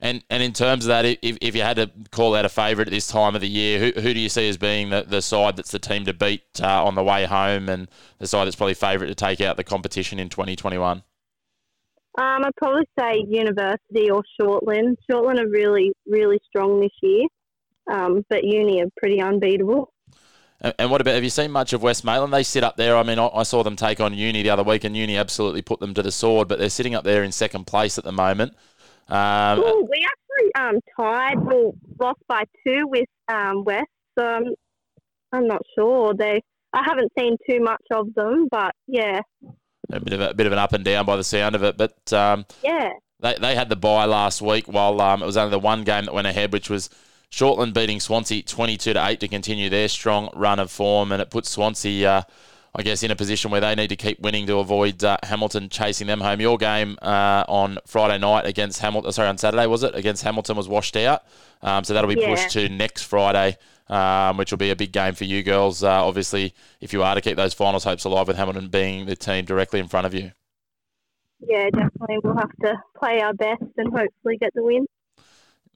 And 0.00 0.22
and 0.28 0.42
in 0.42 0.52
terms 0.52 0.84
of 0.84 0.88
that, 0.88 1.04
if, 1.04 1.38
if 1.40 1.56
you 1.56 1.62
had 1.62 1.76
to 1.76 1.90
call 2.10 2.34
out 2.34 2.44
a 2.44 2.50
favourite 2.50 2.88
at 2.88 2.92
this 2.92 3.06
time 3.06 3.34
of 3.34 3.40
the 3.40 3.48
year, 3.48 3.78
who, 3.78 4.00
who 4.00 4.12
do 4.12 4.20
you 4.20 4.28
see 4.28 4.48
as 4.48 4.58
being 4.58 4.90
the, 4.90 5.02
the 5.02 5.22
side 5.22 5.56
that's 5.56 5.70
the 5.70 5.78
team 5.78 6.04
to 6.04 6.12
beat 6.12 6.42
uh, 6.60 6.84
on 6.84 6.94
the 6.94 7.02
way 7.02 7.24
home 7.24 7.68
and 7.68 7.88
the 8.18 8.26
side 8.26 8.44
that's 8.44 8.56
probably 8.56 8.74
favourite 8.74 9.08
to 9.08 9.14
take 9.14 9.40
out 9.40 9.56
the 9.56 9.64
competition 9.64 10.18
in 10.18 10.28
2021? 10.28 11.04
Um, 12.16 12.44
I'd 12.44 12.54
probably 12.56 12.86
say 12.98 13.24
University 13.26 14.10
or 14.10 14.22
Shortland. 14.38 14.96
Shortland 15.10 15.40
are 15.40 15.48
really, 15.48 15.92
really 16.06 16.38
strong 16.46 16.80
this 16.80 16.92
year, 17.00 17.24
um, 17.90 18.24
but 18.28 18.44
Uni 18.44 18.82
are 18.82 18.90
pretty 18.98 19.22
unbeatable. 19.22 19.93
And, 20.60 20.74
and 20.78 20.90
what 20.90 21.00
about, 21.00 21.14
have 21.14 21.24
you 21.24 21.30
seen 21.30 21.50
much 21.50 21.72
of 21.72 21.82
West 21.82 22.04
Maitland? 22.04 22.32
They 22.32 22.42
sit 22.42 22.64
up 22.64 22.76
there. 22.76 22.96
I 22.96 23.02
mean, 23.02 23.18
I, 23.18 23.28
I 23.28 23.42
saw 23.42 23.62
them 23.62 23.76
take 23.76 24.00
on 24.00 24.14
Uni 24.14 24.42
the 24.42 24.50
other 24.50 24.62
week, 24.62 24.84
and 24.84 24.96
Uni 24.96 25.16
absolutely 25.16 25.62
put 25.62 25.80
them 25.80 25.94
to 25.94 26.02
the 26.02 26.12
sword, 26.12 26.48
but 26.48 26.58
they're 26.58 26.70
sitting 26.70 26.94
up 26.94 27.04
there 27.04 27.22
in 27.22 27.32
second 27.32 27.66
place 27.66 27.98
at 27.98 28.04
the 28.04 28.12
moment. 28.12 28.54
Um, 29.08 29.60
Ooh, 29.60 29.88
we 29.90 30.06
actually 30.06 30.54
um, 30.54 30.80
tied, 30.98 31.40
well, 31.40 31.74
lost 32.00 32.20
by 32.28 32.44
two 32.66 32.86
with 32.86 33.08
um, 33.28 33.64
West. 33.64 33.88
So 34.18 34.24
I'm, 34.24 34.54
I'm 35.32 35.46
not 35.46 35.62
sure. 35.74 36.14
They, 36.14 36.42
I 36.72 36.82
haven't 36.84 37.12
seen 37.18 37.36
too 37.48 37.60
much 37.60 37.82
of 37.90 38.14
them, 38.14 38.48
but 38.50 38.74
yeah. 38.86 39.20
A 39.92 40.00
bit 40.00 40.14
of 40.14 40.20
a, 40.20 40.30
a 40.30 40.34
bit 40.34 40.46
of 40.46 40.52
an 40.52 40.58
up 40.58 40.72
and 40.72 40.82
down 40.82 41.04
by 41.04 41.16
the 41.16 41.24
sound 41.24 41.54
of 41.54 41.62
it, 41.62 41.76
but 41.76 42.10
um, 42.12 42.46
yeah, 42.62 42.88
they 43.20 43.34
they 43.38 43.54
had 43.54 43.68
the 43.68 43.76
bye 43.76 44.06
last 44.06 44.40
week. 44.40 44.66
While 44.66 44.98
um, 44.98 45.22
it 45.22 45.26
was 45.26 45.36
only 45.36 45.50
the 45.50 45.58
one 45.58 45.84
game 45.84 46.06
that 46.06 46.14
went 46.14 46.26
ahead, 46.26 46.54
which 46.54 46.70
was 46.70 46.88
Shortland 47.34 47.74
beating 47.74 47.98
Swansea 47.98 48.42
twenty 48.42 48.76
two 48.76 48.92
to 48.92 49.04
eight 49.06 49.18
to 49.20 49.28
continue 49.28 49.68
their 49.68 49.88
strong 49.88 50.30
run 50.34 50.60
of 50.60 50.70
form, 50.70 51.10
and 51.10 51.20
it 51.20 51.30
puts 51.30 51.50
Swansea. 51.50 52.08
Uh, 52.08 52.22
I 52.76 52.82
guess, 52.82 53.04
in 53.04 53.12
a 53.12 53.16
position 53.16 53.52
where 53.52 53.60
they 53.60 53.76
need 53.76 53.86
to 53.90 53.96
keep 53.96 54.18
winning 54.18 54.48
to 54.48 54.58
avoid 54.58 55.04
uh, 55.04 55.16
Hamilton 55.22 55.68
chasing 55.68 56.08
them 56.08 56.20
home. 56.20 56.40
Your 56.40 56.58
game 56.58 56.98
uh, 57.02 57.44
on 57.46 57.78
Friday 57.86 58.18
night 58.18 58.46
against 58.46 58.80
Hamilton, 58.80 59.12
sorry, 59.12 59.28
on 59.28 59.38
Saturday, 59.38 59.66
was 59.66 59.84
it? 59.84 59.94
Against 59.94 60.24
Hamilton 60.24 60.56
was 60.56 60.66
washed 60.68 60.96
out. 60.96 61.22
Um, 61.62 61.84
so 61.84 61.94
that'll 61.94 62.12
be 62.12 62.20
Yeah. 62.20 62.30
pushed 62.34 62.50
to 62.54 62.68
next 62.68 63.02
Friday, 63.04 63.58
um, 63.88 64.38
which 64.38 64.50
will 64.50 64.58
be 64.58 64.70
a 64.70 64.76
big 64.76 64.90
game 64.90 65.14
for 65.14 65.22
you 65.22 65.44
girls. 65.44 65.84
Uh, 65.84 66.04
obviously, 66.04 66.52
if 66.80 66.92
you 66.92 67.04
are 67.04 67.14
to 67.14 67.20
keep 67.20 67.36
those 67.36 67.54
finals 67.54 67.84
hopes 67.84 68.02
alive 68.02 68.26
with 68.26 68.36
Hamilton 68.36 68.66
being 68.66 69.06
the 69.06 69.14
team 69.14 69.44
directly 69.44 69.78
in 69.78 69.86
front 69.86 70.04
of 70.06 70.12
you. 70.12 70.32
yeah, 71.46 71.70
definitely. 71.70 72.18
We'll 72.24 72.36
have 72.36 72.56
to 72.62 72.74
play 72.98 73.20
our 73.20 73.34
best 73.34 73.62
and 73.76 73.92
hopefully 73.96 74.36
get 74.36 74.52
the 74.54 74.64
win. 74.64 74.84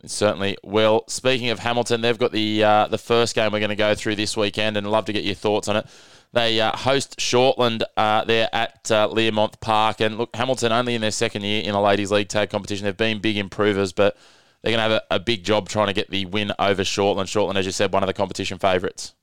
Certainly 0.05 0.59
will. 0.63 1.05
Speaking 1.09 1.51
of 1.51 1.59
Hamilton, 1.59 2.01
they've 2.01 2.19
got 2.19 2.31
the 2.31 2.63
uh, 2.63 2.87
the 2.87 2.99
first 2.99 3.35
game 3.35 3.53
we're 3.53 3.59
going 3.59 3.71
to 3.71 3.77
go 3.77 3.95
through 3.95 4.15
this 4.15 4.37
weekend, 4.37 4.77
and 4.77 4.89
love 4.89 5.07
to 5.07 5.13
get 5.13 5.25
your 5.25 5.35
thoughts 5.35 5.67
on 5.67 5.77
it. 5.77 5.87
They 6.33 6.61
uh, 6.61 6.77
host 6.77 7.19
Shortland 7.19 7.83
uh, 7.97 8.25
there 8.25 8.49
at 8.53 8.91
uh, 8.91 9.09
Learmonth 9.09 9.61
Park, 9.61 10.01
and 10.01 10.19
look, 10.19 10.35
Hamilton 10.37 10.73
only 10.73 10.95
in 10.95 11.01
their 11.01 11.11
second 11.11 11.43
year 11.43 11.63
in 11.65 11.75
a 11.75 11.83
ladies' 11.83 12.13
league 12.13 12.29
tag 12.29 12.51
competition. 12.51 12.85
They've 12.85 12.97
been 12.97 13.19
big 13.19 13.39
improvers, 13.39 13.93
but 13.93 14.17
they're 14.63 14.71
going 14.73 14.79
to 14.79 14.95
have 14.95 15.03
a, 15.11 15.15
a 15.17 15.21
big 15.21 15.43
job 15.43 15.69
trying 15.69 15.87
to 15.89 15.93
get 15.93 16.11
the 16.11 16.27
win 16.27 16.53
over 16.59 16.83
Shortland. 16.83 17.25
Shortland, 17.25 17.57
as 17.57 17.67
you 17.67 17.73
said, 17.73 17.93
one 17.93 18.03
of 18.03 18.07
the 18.07 18.15
competition 18.15 18.59
favourites. 18.59 19.15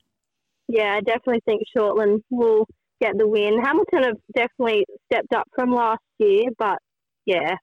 Yeah, 0.68 0.94
I 0.96 1.00
definitely 1.00 1.42
think 1.46 1.62
Shortland 1.74 2.22
will 2.30 2.66
get 3.00 3.16
the 3.16 3.26
win. 3.26 3.62
Hamilton 3.62 4.02
have 4.02 4.16
definitely 4.34 4.84
stepped 5.10 5.32
up 5.32 5.48
from 5.54 5.70
last 5.72 6.02
year, 6.18 6.44
but 6.58 6.78
yeah, 7.24 7.56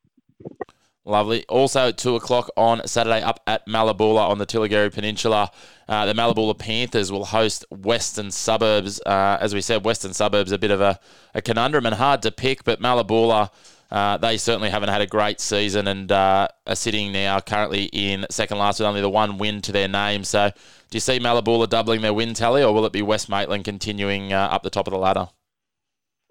Lovely. 1.06 1.44
Also 1.50 1.90
at 1.90 1.98
2 1.98 2.16
o'clock 2.16 2.50
on 2.56 2.88
Saturday 2.88 3.22
up 3.22 3.42
at 3.46 3.68
Mallabula 3.68 4.30
on 4.30 4.38
the 4.38 4.46
Tilligerry 4.46 4.90
Peninsula. 4.90 5.52
Uh, 5.88 6.06
the 6.06 6.14
Mallabula 6.14 6.58
Panthers 6.58 7.12
will 7.12 7.26
host 7.26 7.66
Western 7.70 8.32
Suburbs. 8.32 9.02
Uh, 9.06 9.38
as 9.42 9.54
we 9.54 9.60
said, 9.60 9.84
Western 9.84 10.14
Suburbs 10.14 10.54
a 10.54 10.58
bit 10.58 10.72
of 10.72 10.80
a, 10.80 10.98
a 11.34 11.42
conundrum 11.42 11.86
and 11.86 11.96
hard 11.96 12.22
to 12.22 12.32
pick, 12.32 12.64
but 12.64 12.80
Mallabula, 12.80 13.50
uh, 13.92 14.18
they 14.18 14.38
certainly 14.38 14.70
haven't 14.70 14.90
had 14.90 15.02
a 15.02 15.06
great 15.06 15.42
season 15.42 15.88
and 15.90 16.10
uh, 16.10 16.48
are 16.68 16.76
sitting 16.76 17.12
now 17.12 17.42
currently 17.42 17.90
in 17.92 18.26
second 18.30 18.58
last 18.58 18.80
with 18.80 18.88
only 18.88 19.02
the 19.02 19.10
one 19.10 19.38
win 19.38 19.62
to 19.62 19.74
their 19.74 19.90
name. 19.90 20.24
So 20.24 20.52
do 20.90 20.96
you 20.96 21.02
see 21.02 21.20
Mallabula 21.20 21.68
doubling 21.68 22.02
their 22.02 22.14
win 22.14 22.34
tally 22.34 22.64
or 22.64 22.74
will 22.74 22.86
it 22.86 22.94
be 22.94 23.02
West 23.02 23.28
Maitland 23.28 23.66
continuing 23.66 24.32
uh, 24.32 24.48
up 24.52 24.64
the 24.64 24.70
top 24.70 24.88
of 24.88 24.92
the 24.92 25.00
ladder? 25.00 25.28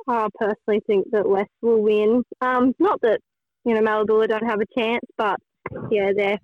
I 0.08 0.28
personally 0.34 0.82
think 0.86 1.10
that 1.12 1.28
West 1.28 1.50
will 1.60 1.82
win. 1.82 2.24
Um, 2.40 2.74
not 2.78 3.00
that 3.02 3.20
you 3.64 3.74
know 3.74 3.80
Mallabula 3.80 4.28
don't 4.28 4.46
have 4.46 4.60
a 4.60 4.80
chance, 4.80 5.04
but 5.16 5.38
yeah, 5.90 6.12
they're 6.16 6.38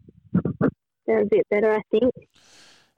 they're 1.07 1.23
a 1.23 1.27
bit 1.27 1.47
better, 1.51 1.73
I 1.73 1.81
think. 1.91 2.12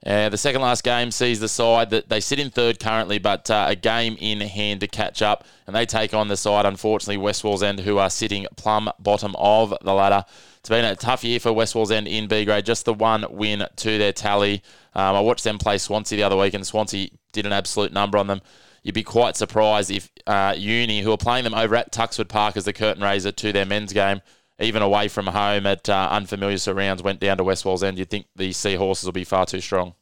Uh, 0.03 0.29
the 0.29 0.37
second 0.37 0.61
last 0.61 0.83
game 0.83 1.11
sees 1.11 1.39
the 1.39 1.47
side 1.47 1.91
that 1.91 2.09
they 2.09 2.19
sit 2.19 2.39
in 2.39 2.49
third 2.49 2.79
currently, 2.79 3.19
but 3.19 3.49
uh, 3.51 3.67
a 3.69 3.75
game 3.75 4.17
in 4.19 4.41
hand 4.41 4.79
to 4.79 4.87
catch 4.87 5.21
up, 5.21 5.45
and 5.67 5.75
they 5.75 5.85
take 5.85 6.11
on 6.11 6.27
the 6.27 6.35
side, 6.35 6.65
unfortunately, 6.65 7.17
West 7.17 7.43
Wallsend, 7.43 7.81
who 7.81 7.99
are 7.99 8.09
sitting 8.09 8.47
plumb 8.57 8.89
bottom 8.97 9.35
of 9.37 9.75
the 9.83 9.93
ladder. 9.93 10.25
It's 10.57 10.69
been 10.69 10.85
a 10.85 10.95
tough 10.95 11.23
year 11.23 11.39
for 11.39 11.53
West 11.53 11.75
Wallsend 11.75 12.07
in 12.07 12.27
B 12.27 12.45
grade, 12.45 12.65
just 12.65 12.85
the 12.85 12.95
one 12.95 13.25
win 13.29 13.63
to 13.75 13.97
their 13.99 14.11
tally. 14.11 14.63
Um, 14.95 15.15
I 15.15 15.19
watched 15.19 15.43
them 15.43 15.59
play 15.59 15.77
Swansea 15.77 16.17
the 16.17 16.23
other 16.23 16.37
week, 16.37 16.55
and 16.55 16.65
Swansea 16.65 17.09
did 17.31 17.45
an 17.45 17.53
absolute 17.53 17.93
number 17.93 18.17
on 18.17 18.25
them. 18.25 18.41
You'd 18.83 18.95
be 18.95 19.03
quite 19.03 19.35
surprised 19.35 19.91
if 19.91 20.09
uh, 20.25 20.55
Uni, 20.57 21.01
who 21.01 21.11
are 21.11 21.17
playing 21.17 21.43
them 21.43 21.53
over 21.53 21.75
at 21.75 21.91
Tuxford 21.91 22.29
Park 22.29 22.57
as 22.57 22.65
the 22.65 22.73
curtain 22.73 23.03
raiser 23.03 23.31
to 23.31 23.51
their 23.51 23.65
men's 23.65 23.93
game, 23.93 24.21
even 24.59 24.81
away 24.81 25.07
from 25.07 25.27
home 25.27 25.67
at 25.67 25.87
uh, 25.87 26.09
unfamiliar 26.11 26.57
surrounds, 26.57 27.03
went 27.03 27.19
down 27.19 27.37
to 27.37 27.43
West 27.43 27.63
Wallsend. 27.63 27.97
You'd 27.97 28.09
think 28.09 28.25
the 28.35 28.51
Seahorses 28.51 29.05
will 29.05 29.11
be 29.11 29.23
far 29.23 29.45
too 29.45 29.61
strong. 29.61 29.93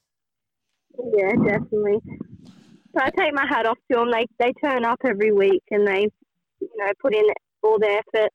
Yeah, 0.98 1.32
definitely. 1.32 2.00
But 2.94 3.04
I 3.04 3.10
take 3.18 3.34
my 3.34 3.46
hat 3.48 3.66
off 3.66 3.78
to 3.92 3.98
them. 3.98 4.12
They 4.12 4.26
they 4.40 4.54
turn 4.64 4.86
up 4.86 5.00
every 5.06 5.32
week 5.32 5.64
and 5.72 5.88
they 5.88 6.08
you 6.60 6.70
know 6.78 6.92
put 7.02 7.14
in 7.14 7.24
all 7.64 7.80
their 7.80 8.00
effort. 8.00 8.32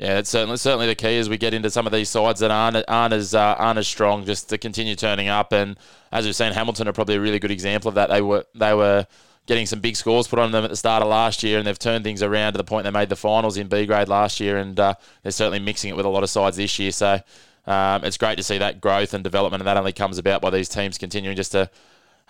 Yeah, 0.00 0.18
it's 0.18 0.30
certainly 0.30 0.56
certainly 0.56 0.86
the 0.86 0.94
key 0.94 1.18
as 1.18 1.28
we 1.28 1.36
get 1.36 1.52
into 1.52 1.68
some 1.68 1.86
of 1.86 1.92
these 1.92 2.08
sides 2.08 2.40
that 2.40 2.50
aren't 2.50 2.82
aren't 2.88 3.12
as 3.12 3.34
uh, 3.34 3.54
aren't 3.58 3.78
as 3.78 3.86
strong, 3.86 4.24
just 4.24 4.48
to 4.48 4.56
continue 4.56 4.96
turning 4.96 5.28
up. 5.28 5.52
And 5.52 5.76
as 6.10 6.24
we've 6.24 6.34
seen, 6.34 6.54
Hamilton 6.54 6.88
are 6.88 6.94
probably 6.94 7.16
a 7.16 7.20
really 7.20 7.38
good 7.38 7.50
example 7.50 7.90
of 7.90 7.96
that. 7.96 8.08
They 8.08 8.22
were 8.22 8.46
they 8.54 8.72
were 8.72 9.06
getting 9.44 9.66
some 9.66 9.80
big 9.80 9.96
scores 9.96 10.26
put 10.26 10.38
on 10.38 10.52
them 10.52 10.64
at 10.64 10.70
the 10.70 10.76
start 10.76 11.02
of 11.02 11.10
last 11.10 11.42
year, 11.42 11.58
and 11.58 11.66
they've 11.66 11.78
turned 11.78 12.02
things 12.02 12.22
around 12.22 12.54
to 12.54 12.56
the 12.56 12.64
point 12.64 12.84
they 12.84 12.90
made 12.90 13.10
the 13.10 13.16
finals 13.16 13.58
in 13.58 13.68
B 13.68 13.84
grade 13.84 14.08
last 14.08 14.40
year, 14.40 14.56
and 14.56 14.80
uh, 14.80 14.94
they're 15.22 15.32
certainly 15.32 15.58
mixing 15.58 15.90
it 15.90 15.96
with 15.96 16.06
a 16.06 16.08
lot 16.08 16.22
of 16.22 16.30
sides 16.30 16.56
this 16.56 16.78
year. 16.78 16.92
So 16.92 17.20
um, 17.66 18.02
it's 18.02 18.16
great 18.16 18.36
to 18.38 18.42
see 18.42 18.56
that 18.56 18.80
growth 18.80 19.12
and 19.12 19.22
development, 19.22 19.60
and 19.60 19.66
that 19.68 19.76
only 19.76 19.92
comes 19.92 20.16
about 20.16 20.40
by 20.40 20.48
these 20.48 20.70
teams 20.70 20.96
continuing 20.96 21.36
just 21.36 21.52
to 21.52 21.68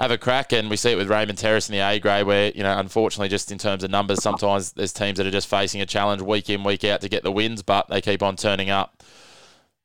have 0.00 0.10
a 0.10 0.18
crack. 0.18 0.52
And 0.52 0.70
we 0.70 0.76
see 0.76 0.92
it 0.92 0.96
with 0.96 1.10
Raymond 1.10 1.38
Terrace 1.38 1.68
in 1.68 1.74
the 1.74 1.80
A 1.80 1.98
grade, 1.98 2.26
where 2.26 2.50
you 2.54 2.62
know, 2.62 2.78
unfortunately, 2.78 3.28
just 3.28 3.52
in 3.52 3.58
terms 3.58 3.84
of 3.84 3.90
numbers, 3.90 4.22
sometimes 4.22 4.72
there's 4.72 4.92
teams 4.92 5.18
that 5.18 5.26
are 5.26 5.30
just 5.30 5.48
facing 5.48 5.80
a 5.80 5.86
challenge 5.86 6.22
week 6.22 6.50
in, 6.50 6.64
week 6.64 6.84
out 6.84 7.00
to 7.02 7.08
get 7.08 7.22
the 7.22 7.32
wins, 7.32 7.62
but 7.62 7.88
they 7.88 8.00
keep 8.00 8.22
on 8.22 8.36
turning 8.36 8.70
up. 8.70 9.02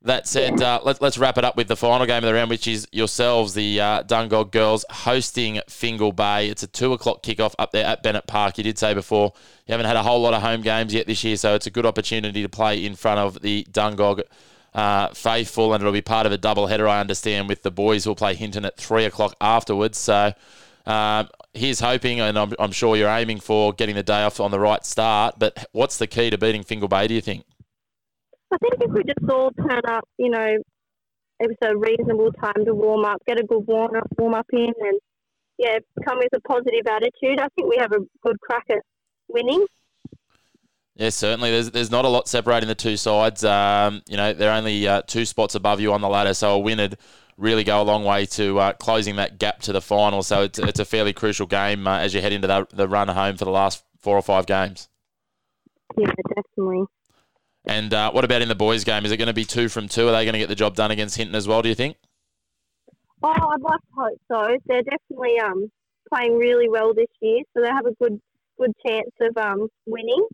That 0.02 0.28
said, 0.28 0.62
uh, 0.62 0.82
let, 0.84 1.02
let's 1.02 1.18
wrap 1.18 1.40
it 1.40 1.44
up 1.44 1.58
with 1.58 1.68
the 1.68 1.76
final 1.76 2.06
game 2.06 2.18
of 2.18 2.26
the 2.26 2.34
round, 2.36 2.52
which 2.52 2.68
is 2.68 2.88
yourselves, 2.92 3.56
the 3.56 3.82
uh, 3.82 4.04
Dungog 4.04 4.52
girls, 4.52 4.86
hosting 4.88 5.60
Fingal 5.68 6.12
Bay. 6.12 6.48
It's 6.48 6.62
a 6.62 6.68
two 6.68 6.94
o'clock 6.94 7.24
kickoff 7.24 7.56
up 7.58 7.72
there 7.72 7.86
at 7.86 8.04
Bennett 8.04 8.28
Park. 8.28 8.60
You 8.60 8.64
did 8.64 8.78
say 8.78 8.94
before 8.94 9.34
you 9.66 9.72
haven't 9.72 9.88
had 9.88 9.96
a 9.96 10.04
whole 10.04 10.22
lot 10.22 10.36
of 10.36 10.44
home 10.44 10.62
games 10.62 10.94
yet 10.94 11.08
this 11.08 11.24
year, 11.24 11.38
so 11.38 11.56
it's 11.56 11.66
a 11.66 11.72
good 11.72 11.88
opportunity 11.88 12.44
to 12.44 12.50
play 12.50 12.86
in 12.86 12.96
front 12.96 13.20
of 13.20 13.42
the 13.42 13.66
Dungog 13.72 14.22
uh, 14.76 15.08
faithful, 15.14 15.74
and 15.74 15.82
it'll 15.82 15.94
be 15.94 16.02
part 16.02 16.26
of 16.26 16.34
a 16.34 16.38
double 16.38 16.68
header, 16.68 16.88
I 16.88 17.00
understand, 17.00 17.48
with 17.48 17.64
the 17.64 17.72
boys 17.72 18.04
who'll 18.04 18.14
play 18.14 18.36
Hinton 18.36 18.66
at 18.66 18.78
three 18.78 19.06
o'clock 19.06 19.36
afterwards. 19.40 19.98
So, 19.98 20.34
um, 20.86 21.30
here's 21.54 21.80
hoping, 21.80 22.20
and 22.20 22.38
I'm, 22.38 22.54
I'm 22.60 22.74
sure 22.74 22.98
you're 22.98 23.10
aiming 23.10 23.40
for 23.40 23.72
getting 23.72 23.96
the 23.96 24.04
day 24.04 24.24
off 24.24 24.40
on 24.40 24.52
the 24.52 24.60
right 24.60 24.86
start. 24.86 25.36
But 25.40 25.66
what's 25.72 25.98
the 25.98 26.08
key 26.08 26.30
to 26.30 26.38
beating 26.38 26.64
Fingal 26.64 26.90
Bay? 26.90 27.08
Do 27.08 27.14
you 27.14 27.22
think? 27.22 27.46
I 28.52 28.58
think 28.58 28.74
if 28.82 28.92
we 28.92 29.04
just 29.04 29.32
all 29.32 29.52
turn 29.52 29.82
up, 29.88 30.08
you 30.18 30.30
know, 30.30 30.58
it 31.40 31.48
was 31.48 31.58
a 31.64 31.76
reasonable 31.76 32.32
time 32.34 32.66
to 32.66 32.76
warm 32.76 33.06
up, 33.06 33.22
get 33.26 33.40
a 33.40 33.44
good 33.44 33.66
warm 33.66 33.96
up, 33.96 34.08
warm 34.18 34.34
up 34.34 34.46
in, 34.52 34.74
and 34.80 35.00
yeah, 35.58 35.80
come 36.06 36.18
with 36.18 36.34
a 36.36 36.42
positive 36.42 36.86
attitude. 36.86 37.40
I 37.40 37.48
think 37.56 37.70
we 37.70 37.78
have 37.78 37.94
a 37.94 38.00
good 38.22 38.40
crack 38.42 38.66
at 38.70 38.80
winning. 39.30 39.66
Yeah, 40.96 41.10
certainly. 41.10 41.52
There's 41.52 41.72
there's 41.72 41.92
not 41.92 42.06
a 42.06 42.10
lot 42.10 42.28
separating 42.28 42.68
the 42.68 42.76
two 42.76 42.96
sides. 42.96 43.44
Um, 43.44 44.02
you 44.08 44.16
know, 44.16 44.34
they're 44.34 44.54
only 44.54 44.88
uh, 44.88 45.02
two 45.06 45.26
spots 45.26 45.54
above 45.54 45.82
you 45.82 45.92
on 45.92 46.02
the 46.02 46.08
ladder, 46.08 46.34
so 46.34 46.54
a 46.56 46.60
win 46.60 46.78
would 46.78 46.98
really 47.38 47.64
go 47.66 47.82
a 47.82 47.84
long 47.84 48.06
way 48.06 48.26
to 48.26 48.60
uh, 48.60 48.74
closing 48.74 49.18
that 49.18 49.38
gap 49.38 49.60
to 49.64 49.74
the 49.74 49.82
final. 49.82 50.24
So 50.24 50.44
it's, 50.44 50.58
it's 50.58 50.80
a 50.80 50.86
fairly 50.86 51.12
crucial 51.12 51.48
game 51.48 51.86
uh, 51.86 52.00
as 52.00 52.14
you 52.14 52.22
head 52.22 52.32
into 52.32 52.48
the, 52.48 52.68
the 52.72 52.88
run 52.88 53.10
home 53.10 53.36
for 53.36 53.44
the 53.44 53.52
last 53.52 53.84
four 54.00 54.18
or 54.18 54.22
five 54.22 54.46
games. 54.46 54.88
Yeah, 55.98 56.12
definitely. 56.36 56.86
And 57.66 57.94
uh, 57.94 58.12
what 58.12 58.24
about 58.24 58.42
in 58.42 58.48
the 58.48 58.56
boys' 58.56 58.84
game? 58.84 59.06
Is 59.06 59.12
it 59.12 59.18
going 59.18 59.28
to 59.28 59.34
be 59.34 59.44
two 59.44 59.70
from 59.70 59.88
two? 59.88 60.08
Are 60.08 60.12
they 60.12 60.24
going 60.24 60.34
to 60.34 60.40
get 60.40 60.50
the 60.50 60.56
job 60.56 60.76
done 60.76 60.92
against 60.92 61.18
Hinton 61.18 61.36
as 61.36 61.48
well? 61.48 61.62
Do 61.62 61.70
you 61.70 61.76
think? 61.76 61.98
Oh, 63.24 63.30
I'd 63.30 63.62
like 63.62 63.80
to 63.80 63.88
hope 63.98 64.22
so. 64.32 64.58
They're 64.68 64.84
definitely 64.84 65.40
um, 65.40 65.72
playing 66.14 66.38
really 66.38 66.70
well 66.70 66.94
this 66.94 67.08
year, 67.22 67.42
so 67.54 67.64
they 67.64 67.70
have 67.70 67.86
a 67.86 67.94
good 67.96 68.22
good 68.58 68.72
chance 68.86 69.10
of 69.20 69.36
um, 69.38 69.68
winning. 69.86 70.26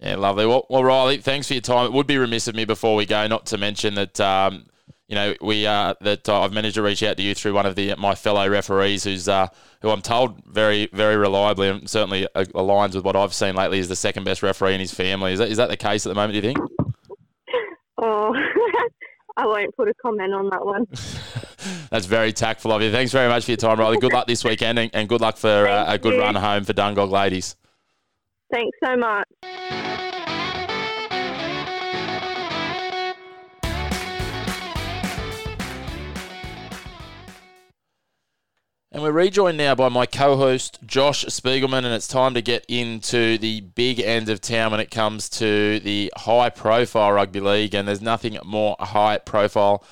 Yeah, 0.00 0.16
lovely. 0.16 0.46
Well, 0.46 0.66
well, 0.70 0.82
Riley, 0.82 1.18
thanks 1.18 1.46
for 1.46 1.54
your 1.54 1.60
time. 1.60 1.84
It 1.84 1.92
would 1.92 2.06
be 2.06 2.16
remiss 2.16 2.48
of 2.48 2.54
me 2.54 2.64
before 2.64 2.96
we 2.96 3.04
go 3.04 3.26
not 3.26 3.46
to 3.46 3.58
mention 3.58 3.94
that 3.96 4.18
um, 4.18 4.66
you 5.08 5.14
know 5.14 5.34
we 5.42 5.66
uh, 5.66 5.94
that 6.00 6.26
uh, 6.26 6.40
I've 6.40 6.54
managed 6.54 6.76
to 6.76 6.82
reach 6.82 7.02
out 7.02 7.18
to 7.18 7.22
you 7.22 7.34
through 7.34 7.52
one 7.52 7.66
of 7.66 7.76
the 7.76 7.94
my 7.96 8.14
fellow 8.14 8.48
referees, 8.48 9.04
who's 9.04 9.28
uh, 9.28 9.48
who 9.82 9.90
I'm 9.90 10.00
told 10.00 10.42
very 10.46 10.88
very 10.94 11.16
reliably 11.16 11.68
and 11.68 11.88
certainly 11.88 12.26
aligns 12.34 12.94
with 12.94 13.04
what 13.04 13.14
I've 13.14 13.34
seen 13.34 13.54
lately 13.54 13.78
is 13.78 13.88
the 13.88 13.96
second 13.96 14.24
best 14.24 14.42
referee 14.42 14.72
in 14.72 14.80
his 14.80 14.94
family. 14.94 15.34
Is 15.34 15.38
that 15.38 15.50
is 15.50 15.58
that 15.58 15.68
the 15.68 15.76
case 15.76 16.06
at 16.06 16.08
the 16.08 16.14
moment? 16.14 16.32
Do 16.32 16.36
you 16.36 16.54
think? 16.54 16.58
Oh, 18.02 18.34
I 19.36 19.44
won't 19.44 19.76
put 19.76 19.88
a 19.88 19.94
comment 20.00 20.32
on 20.32 20.48
that 20.48 20.64
one. 20.64 20.86
That's 21.90 22.06
very 22.06 22.32
tactful 22.32 22.72
of 22.72 22.80
you. 22.80 22.90
Thanks 22.90 23.12
very 23.12 23.28
much 23.28 23.44
for 23.44 23.50
your 23.50 23.58
time, 23.58 23.78
Riley. 23.78 23.98
Good 23.98 24.14
luck 24.14 24.26
this 24.26 24.42
weekend 24.42 24.78
and, 24.78 24.90
and 24.94 25.06
good 25.06 25.20
luck 25.20 25.36
for 25.36 25.68
uh, 25.68 25.84
a 25.86 25.98
good 25.98 26.14
you. 26.14 26.20
run 26.20 26.34
home 26.34 26.64
for 26.64 26.72
Dungog 26.72 27.10
ladies. 27.10 27.56
Thanks 28.50 28.78
so 28.82 28.96
much. 28.96 29.26
And 38.92 39.04
we're 39.04 39.12
rejoined 39.12 39.56
now 39.56 39.76
by 39.76 39.88
my 39.88 40.04
co 40.04 40.36
host, 40.36 40.80
Josh 40.84 41.24
Spiegelman, 41.26 41.84
and 41.84 41.94
it's 41.94 42.08
time 42.08 42.34
to 42.34 42.42
get 42.42 42.64
into 42.66 43.38
the 43.38 43.60
big 43.60 44.00
end 44.00 44.28
of 44.28 44.40
town 44.40 44.72
when 44.72 44.80
it 44.80 44.90
comes 44.90 45.28
to 45.28 45.78
the 45.78 46.12
high 46.16 46.50
profile 46.50 47.12
rugby 47.12 47.38
league. 47.38 47.72
And 47.72 47.86
there's 47.86 48.00
nothing 48.00 48.36
more 48.44 48.74
high 48.80 49.18
profile 49.18 49.84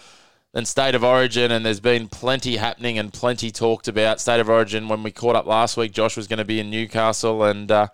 than 0.52 0.64
State 0.64 0.96
of 0.96 1.04
Origin, 1.04 1.52
and 1.52 1.64
there's 1.64 1.78
been 1.78 2.08
plenty 2.08 2.56
happening 2.56 2.98
and 2.98 3.12
plenty 3.12 3.52
talked 3.52 3.86
about. 3.86 4.20
State 4.20 4.40
of 4.40 4.48
Origin, 4.48 4.88
when 4.88 5.04
we 5.04 5.12
caught 5.12 5.36
up 5.36 5.46
last 5.46 5.76
week, 5.76 5.92
Josh 5.92 6.16
was 6.16 6.26
going 6.26 6.38
to 6.38 6.44
be 6.44 6.58
in 6.58 6.68
Newcastle, 6.68 7.44
and 7.44 7.70
uh, 7.70 7.86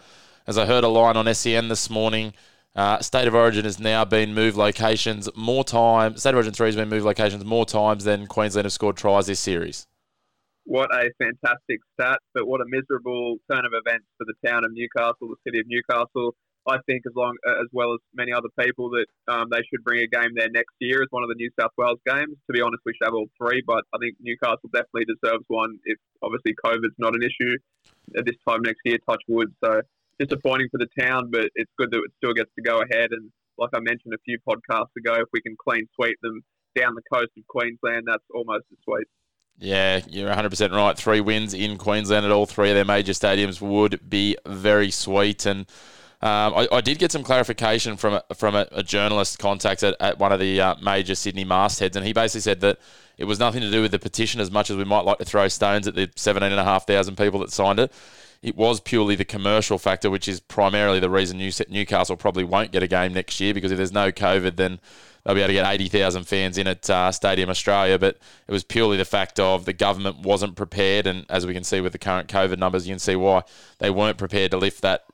as 0.47 0.57
I 0.57 0.65
heard 0.65 0.85
a 0.85 0.89
line 0.89 1.19
on 1.19 1.33
SEN 1.35 1.69
this 1.69 1.91
morning, 1.91 2.33
uh, 2.75 3.01
State 3.01 3.29
of 3.29 3.35
Origin 3.35 3.67
has 3.67 3.79
now 3.79 4.07
been 4.07 4.33
moved 4.33 4.57
locations 4.57 5.29
more 5.37 5.65
times. 5.65 6.21
State 6.21 6.31
of 6.31 6.37
Origin 6.37 6.55
3 6.55 6.69
has 6.69 6.77
been 6.77 6.89
moved 6.89 7.05
locations 7.05 7.45
more 7.45 7.67
times 7.67 8.05
than 8.05 8.27
Queensland 8.27 8.65
have 8.65 8.73
scored 8.73 8.97
tries 8.97 9.27
this 9.27 9.39
series 9.39 9.87
what 10.65 10.91
a 10.95 11.11
fantastic 11.19 11.81
stat, 11.95 12.19
but 12.33 12.47
what 12.47 12.61
a 12.61 12.65
miserable 12.67 13.37
turn 13.51 13.65
of 13.65 13.73
events 13.75 14.07
for 14.19 14.25
the 14.25 14.35
town 14.49 14.65
of 14.65 14.73
Newcastle, 14.73 15.29
the 15.29 15.37
city 15.47 15.61
of 15.61 15.67
Newcastle. 15.69 16.35
I 16.67 16.79
think 16.87 17.03
as 17.07 17.13
long 17.15 17.37
as 17.61 17.69
well 17.73 17.93
as 17.93 18.01
many 18.15 18.33
other 18.33 18.49
people 18.59 18.89
that 18.91 19.07
um, 19.29 19.49
they 19.51 19.61
should 19.69 19.85
bring 19.85 20.01
a 20.01 20.07
game 20.07 20.33
there 20.35 20.49
next 20.49 20.73
year 20.81 21.03
as 21.03 21.09
one 21.11 21.23
of 21.23 21.29
the 21.29 21.35
New 21.35 21.51
South 21.61 21.73
Wales 21.77 22.01
games. 22.07 22.37
To 22.47 22.53
be 22.55 22.63
honest, 22.63 22.81
we 22.87 22.95
should 22.95 23.05
have 23.05 23.13
all 23.13 23.29
three, 23.37 23.63
but 23.67 23.85
I 23.93 23.99
think 23.99 24.17
Newcastle 24.21 24.71
definitely 24.73 25.05
deserves 25.05 25.45
one. 25.49 25.79
If 25.85 25.99
obviously 26.23 26.55
COVID's 26.65 26.97
not 26.97 27.15
an 27.15 27.23
issue 27.23 27.59
at 28.17 28.25
this 28.25 28.37
time 28.49 28.63
next 28.63 28.81
year, 28.87 28.97
touch 29.07 29.23
wood. 29.29 29.53
So 29.63 29.83
disappointing 30.19 30.69
for 30.71 30.79
the 30.79 30.89
town, 30.99 31.31
but 31.31 31.51
it's 31.55 31.71
good 31.77 31.91
that 31.91 31.99
it 31.99 32.13
still 32.17 32.33
gets 32.33 32.51
to 32.57 32.63
go 32.63 32.81
ahead. 32.81 33.13
And 33.13 33.31
like 33.59 33.71
I 33.75 33.81
mentioned 33.81 34.15
a 34.15 34.25
few 34.25 34.39
podcasts 34.49 34.97
ago, 34.97 35.21
if 35.21 35.29
we 35.35 35.43
can 35.43 35.57
clean 35.61 35.87
sweep 35.95 36.17
them 36.23 36.41
down 36.75 36.95
the 36.95 37.03
coast 37.13 37.31
of 37.37 37.47
Queensland, 37.47 38.05
that's 38.07 38.25
almost 38.35 38.65
as 38.73 38.79
sweet. 38.85 39.07
Yeah, 39.59 40.01
you're 40.09 40.31
100% 40.31 40.73
right. 40.73 40.97
Three 40.97 41.21
wins 41.21 41.55
in 41.55 41.79
Queensland 41.79 42.27
at 42.27 42.33
all 42.33 42.47
three 42.47 42.71
of 42.71 42.75
their 42.75 42.85
major 42.85 43.13
stadiums 43.13 43.61
would 43.61 44.11
be 44.11 44.37
very 44.47 44.91
sweet. 44.91 45.47
And 45.47 45.61
um, 46.21 46.55
I, 46.55 46.69
I, 46.73 46.81
did 46.81 46.99
get 46.99 47.13
some 47.13 47.23
clarification 47.23 47.97
from 47.97 48.15
a, 48.15 48.35
from 48.35 48.55
a, 48.55 48.67
a 48.73 48.83
journalist 48.83 49.39
contact 49.39 49.83
at, 49.83 49.95
at, 50.01 50.19
one 50.19 50.33
of 50.33 50.41
the 50.41 50.61
uh, 50.61 50.75
major 50.83 51.15
Sydney 51.15 51.45
mastheads, 51.45 51.97
and 51.97 52.07
he 52.07 52.13
basically 52.13 52.41
said 52.41 52.61
that 52.61 52.79
it 53.19 53.27
was 53.27 53.39
nothing 53.39 53.61
to 53.61 53.71
do 53.71 53.83
with 53.83 53.91
the 53.91 53.99
petition 53.99 54.41
as 54.41 54.51
much 54.51 54.71
as 54.71 54.77
we 54.77 54.85
might 54.85 55.05
like 55.05 55.19
to 55.19 55.25
throw 55.25 55.49
stones 55.49 55.87
at 55.87 55.95
the 55.95 56.11
17,500 56.17 57.17
people 57.17 57.41
that 57.41 57.53
signed 57.53 57.79
it. 57.79 57.93
It 58.43 58.57
was 58.57 58.81
purely 58.81 59.17
the 59.17 59.25
commercial 59.25 59.79
factor, 59.79 60.11
which 60.11 60.29
is 60.29 60.41
primarily 60.41 61.01
the 61.01 61.09
reason 61.09 61.39
Newcastle 61.69 62.17
probably 62.17 62.45
won't 62.45 62.73
get 62.73 62.83
a 62.83 62.87
game 62.89 63.15
next 63.15 63.41
year 63.41 63.55
because 63.55 63.71
if 63.71 63.79
there's 63.79 63.93
no 63.93 64.13
COVID, 64.13 64.57
then 64.57 64.81
they'll 65.25 65.35
be 65.35 65.41
able 65.41 65.49
to 65.49 65.55
get 65.55 65.73
80,000 65.73 66.25
fans 66.25 66.59
in 66.59 66.67
at 66.67 66.89
uh, 66.89 67.11
Stadium 67.13 67.51
Australia. 67.51 67.99
But 67.99 68.19
it 68.47 68.53
was 68.53 68.65
purely 68.65 68.97
the 68.97 69.05
fact 69.05 69.41
of 69.41 69.65
the 69.65 69.73
government 69.73 70.21
wasn't 70.21 70.57
prepared. 70.57 71.07
And 71.07 71.27
as 71.29 71.47
we 71.47 71.55
can 71.55 71.65
see 71.65 71.81
with 71.81 71.93
the 71.93 71.99
current 71.99 72.29
COVID 72.29 72.59
numbers, 72.59 72.87
you 72.87 72.93
can 72.93 72.99
see 72.99 73.17
why 73.17 73.43
they 73.79 73.91
weren't 73.91 74.19
prepared 74.19 74.51
to 74.53 74.59
lift 74.59 74.83
that 74.83 75.05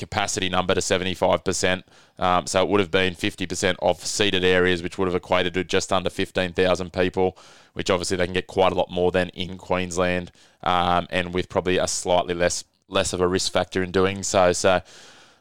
capacity 0.00 0.48
number 0.48 0.74
to 0.74 0.80
75%. 0.80 1.82
Um, 2.18 2.46
so 2.46 2.62
it 2.62 2.68
would 2.68 2.80
have 2.80 2.90
been 2.90 3.14
50% 3.14 3.76
of 3.80 4.04
seated 4.04 4.42
areas, 4.42 4.82
which 4.82 4.98
would 4.98 5.06
have 5.06 5.14
equated 5.14 5.54
to 5.54 5.62
just 5.62 5.92
under 5.92 6.10
15,000 6.10 6.92
people, 6.92 7.38
which 7.74 7.90
obviously 7.90 8.16
they 8.16 8.24
can 8.24 8.34
get 8.34 8.46
quite 8.46 8.72
a 8.72 8.74
lot 8.74 8.90
more 8.90 9.12
than 9.12 9.28
in 9.30 9.58
Queensland, 9.58 10.32
um, 10.62 11.06
and 11.10 11.32
with 11.32 11.48
probably 11.48 11.78
a 11.78 11.86
slightly 11.86 12.34
less 12.34 12.64
less 12.88 13.12
of 13.12 13.20
a 13.20 13.28
risk 13.28 13.52
factor 13.52 13.84
in 13.84 13.92
doing 13.92 14.22
so. 14.24 14.52
So 14.52 14.82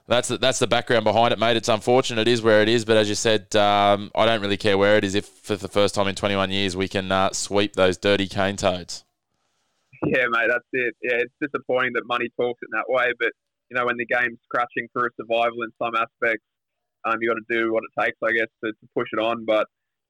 that's 0.09 0.27
the, 0.27 0.37
that's 0.37 0.59
the 0.59 0.67
background 0.67 1.03
behind 1.03 1.31
it, 1.31 1.39
mate. 1.39 1.55
It's 1.55 1.69
unfortunate. 1.69 2.27
It 2.27 2.31
is 2.31 2.41
where 2.41 2.61
it 2.61 2.69
is, 2.69 2.83
but 2.83 2.97
as 2.97 3.07
you 3.07 3.15
said, 3.15 3.55
um, 3.55 4.11
I 4.15 4.25
don't 4.25 4.41
really 4.41 4.57
care 4.57 4.77
where 4.77 4.97
it 4.97 5.03
is. 5.03 5.15
If 5.15 5.27
for 5.27 5.55
the 5.55 5.67
first 5.67 5.95
time 5.95 6.07
in 6.07 6.15
21 6.15 6.51
years 6.51 6.75
we 6.75 6.87
can 6.87 7.11
uh, 7.11 7.31
sweep 7.31 7.73
those 7.73 7.97
dirty 7.97 8.27
cane 8.27 8.55
toads. 8.55 9.05
Yeah, 10.05 10.25
mate, 10.29 10.47
that's 10.49 10.65
it. 10.73 10.95
Yeah, 11.01 11.17
it's 11.17 11.33
disappointing 11.41 11.93
that 11.93 12.03
money 12.07 12.29
talks 12.39 12.59
in 12.63 12.69
that 12.71 12.85
way, 12.87 13.11
but 13.19 13.29
you 13.69 13.77
know 13.77 13.85
when 13.85 13.97
the 13.97 14.05
game's 14.05 14.39
scratching 14.45 14.87
for 14.93 15.05
a 15.05 15.09
survival 15.15 15.61
in 15.63 15.71
some 15.77 15.93
aspects, 15.95 16.45
um, 17.05 17.17
you 17.21 17.29
got 17.29 17.35
to 17.35 17.47
do 17.49 17.71
what 17.73 17.83
it 17.83 18.01
takes, 18.01 18.17
I 18.23 18.31
guess, 18.31 18.49
to, 18.63 18.71
to 18.71 18.87
push 18.95 19.07
it 19.13 19.19
on. 19.19 19.45
But 19.45 19.67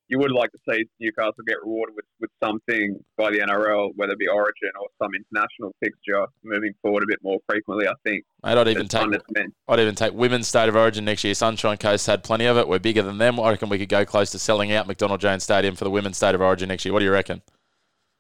you 0.10 0.18
would 0.18 0.32
like 0.32 0.52
to 0.52 0.58
see 0.68 0.84
Newcastle 1.00 1.34
get 1.48 1.58
rewarded 1.64 1.96
with, 1.96 2.06
with 2.20 2.32
something 2.44 3.00
by 3.16 3.30
the 3.30 3.40
NRL, 3.40 3.92
whether 3.96 4.14
it 4.14 4.20
be 4.20 4.28
Origin 4.28 4.72
or 4.80 4.88
some 5.02 5.12
international 5.14 5.74
fixture 5.80 6.26
moving 6.44 6.74
forward 6.82 7.04
a 7.04 7.08
bit 7.08 7.20
more 7.24 7.38
frequently. 7.48 7.88
I 7.88 7.94
think. 8.04 8.26
Mate, 8.44 8.58
I'd 8.58 8.68
even 8.68 8.88
take 8.88 9.08
I'd 9.68 9.80
even 9.80 9.96
take 9.96 10.14
women's 10.14 10.48
state 10.48 10.68
of 10.68 10.76
origin 10.76 11.06
next 11.06 11.24
year. 11.24 11.36
Sunshine 11.36 11.78
Coast 11.78 12.08
had 12.08 12.24
plenty 12.24 12.46
of 12.46 12.58
it. 12.58 12.68
We're 12.68 12.80
bigger 12.80 13.04
than 13.04 13.20
them. 13.20 13.40
I 13.40 13.52
reckon 13.52 13.70
we 13.70 13.78
could 13.78 13.90
go 13.90 14.04
close 14.04 14.32
to 14.32 14.40
selling 14.40 14.72
out 14.72 14.88
McDonald 14.88 15.22
Jones 15.22 15.44
Stadium 15.44 15.76
for 15.76 15.84
the 15.84 15.92
women's 15.92 16.18
state 16.18 16.36
of 16.36 16.42
origin 16.42 16.70
next 16.70 16.86
year. 16.86 16.94
What 16.94 17.00
do 17.00 17.06
you 17.06 17.12
reckon? 17.12 17.42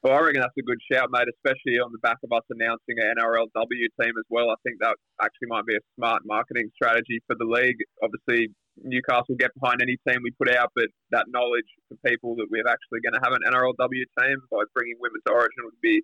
Well, 0.01 0.13
I 0.13 0.21
reckon 0.21 0.39
that's 0.39 0.55
a 0.57 0.61
good 0.61 0.79
shout, 0.89 1.09
mate, 1.11 1.27
especially 1.27 1.75
on 1.79 1.91
the 1.91 1.97
back 1.99 2.17
of 2.23 2.31
us 2.31 2.43
announcing 2.49 2.95
an 3.03 3.15
NRLW 3.19 3.87
team 3.99 4.13
as 4.15 4.23
well. 4.29 4.49
I 4.49 4.55
think 4.63 4.79
that 4.79 4.95
actually 5.21 5.49
might 5.49 5.65
be 5.65 5.75
a 5.75 5.83
smart 5.97 6.21
marketing 6.25 6.71
strategy 6.73 7.19
for 7.27 7.35
the 7.35 7.43
league. 7.43 7.75
Obviously, 8.01 8.53
Newcastle 8.83 9.35
get 9.37 9.51
behind 9.59 9.81
any 9.81 9.97
team 10.07 10.21
we 10.23 10.31
put 10.31 10.53
out, 10.53 10.71
but 10.75 10.87
that 11.11 11.25
knowledge 11.29 11.67
for 11.87 11.95
people 12.07 12.35
that 12.35 12.47
we're 12.49 12.67
actually 12.67 13.01
going 13.01 13.13
to 13.13 13.21
have 13.23 13.33
an 13.33 13.41
NRLW 13.47 14.03
team 14.19 14.37
by 14.51 14.63
bringing 14.73 14.95
women 14.99 15.21
to 15.27 15.33
Origin 15.33 15.63
would 15.63 15.81
be 15.81 16.01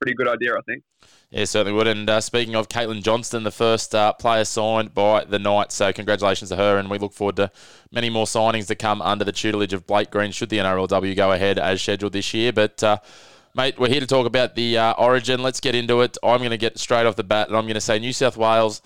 pretty 0.00 0.14
good 0.14 0.28
idea, 0.28 0.54
I 0.54 0.60
think. 0.66 0.82
Yeah, 1.30 1.44
certainly 1.44 1.72
would. 1.72 1.86
And 1.86 2.10
uh, 2.10 2.20
speaking 2.20 2.56
of 2.56 2.68
Caitlan 2.68 3.02
Johnston, 3.02 3.44
the 3.44 3.50
first 3.50 3.94
uh, 3.94 4.12
player 4.14 4.44
signed 4.44 4.94
by 4.94 5.24
the 5.24 5.38
Knights, 5.38 5.76
so 5.76 5.92
congratulations 5.92 6.50
to 6.50 6.56
her, 6.56 6.76
and 6.76 6.90
we 6.90 6.98
look 6.98 7.12
forward 7.12 7.36
to 7.36 7.50
many 7.92 8.10
more 8.10 8.26
signings 8.26 8.66
to 8.66 8.74
come 8.74 9.00
under 9.00 9.24
the 9.24 9.32
tutelage 9.32 9.72
of 9.72 9.86
Blake 9.86 10.10
Green 10.10 10.32
should 10.32 10.48
the 10.48 10.58
NRLW 10.58 11.14
go 11.16 11.32
ahead 11.32 11.58
as 11.58 11.80
scheduled 11.80 12.12
this 12.12 12.34
year. 12.34 12.52
But 12.52 12.82
uh, 12.82 12.98
Mate, 13.54 13.78
we're 13.78 13.88
here 13.88 14.00
to 14.00 14.06
talk 14.06 14.26
about 14.26 14.54
the 14.54 14.78
uh, 14.78 14.94
Origin. 14.94 15.42
Let's 15.42 15.60
get 15.60 15.74
into 15.74 16.00
it. 16.00 16.16
I'm 16.22 16.38
going 16.38 16.52
to 16.52 16.58
get 16.58 16.78
straight 16.78 17.04
off 17.04 17.16
the 17.16 17.24
bat, 17.24 17.48
and 17.48 17.56
I'm 17.56 17.64
going 17.64 17.74
to 17.74 17.82
say 17.82 17.98
New 17.98 18.14
South 18.14 18.38
Wales 18.38 18.80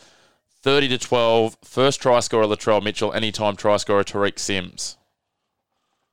30 0.67 0.89
to 0.89 0.99
12. 0.99 1.59
First 1.63 2.03
try 2.03 2.19
scorer 2.19 2.45
Latrell 2.45 2.83
Mitchell. 2.83 3.13
Anytime 3.13 3.55
try 3.55 3.77
scorer 3.77 4.03
Tariq 4.03 4.37
Sims. 4.37 4.97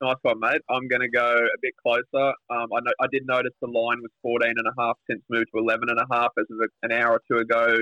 Nice 0.00 0.14
one, 0.22 0.38
mate. 0.38 0.60
I'm 0.70 0.86
going 0.86 1.00
to 1.00 1.08
go 1.08 1.38
a 1.38 1.58
bit 1.60 1.74
closer. 1.82 2.28
Um, 2.50 2.68
I, 2.72 2.78
I 3.02 3.06
did 3.10 3.26
notice 3.26 3.50
the 3.60 3.66
line 3.66 3.98
was 4.00 4.12
14 4.22 4.54
and 4.56 4.64
a 4.68 4.70
half 4.80 4.96
since 5.10 5.20
moved 5.28 5.48
to 5.52 5.58
11 5.58 5.88
and 5.88 5.98
a 5.98 6.06
half 6.08 6.30
as 6.38 6.44
of 6.52 6.70
an 6.84 6.92
hour 6.92 7.14
or 7.14 7.22
two 7.28 7.38
ago. 7.38 7.78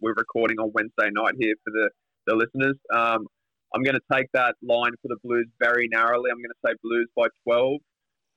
We're 0.00 0.14
recording 0.14 0.58
on 0.60 0.72
Wednesday 0.72 1.10
night 1.12 1.34
here 1.38 1.56
for 1.62 1.70
the, 1.70 1.90
the 2.26 2.36
listeners. 2.36 2.78
Um, 2.90 3.26
I'm 3.74 3.82
going 3.82 3.96
to 3.96 4.16
take 4.16 4.28
that 4.32 4.54
line 4.62 4.92
for 5.02 5.08
the 5.08 5.16
Blues 5.22 5.46
very 5.60 5.88
narrowly. 5.92 6.30
I'm 6.30 6.38
going 6.38 6.56
to 6.56 6.66
say 6.66 6.72
Blues 6.82 7.10
by 7.14 7.26
12. 7.44 7.80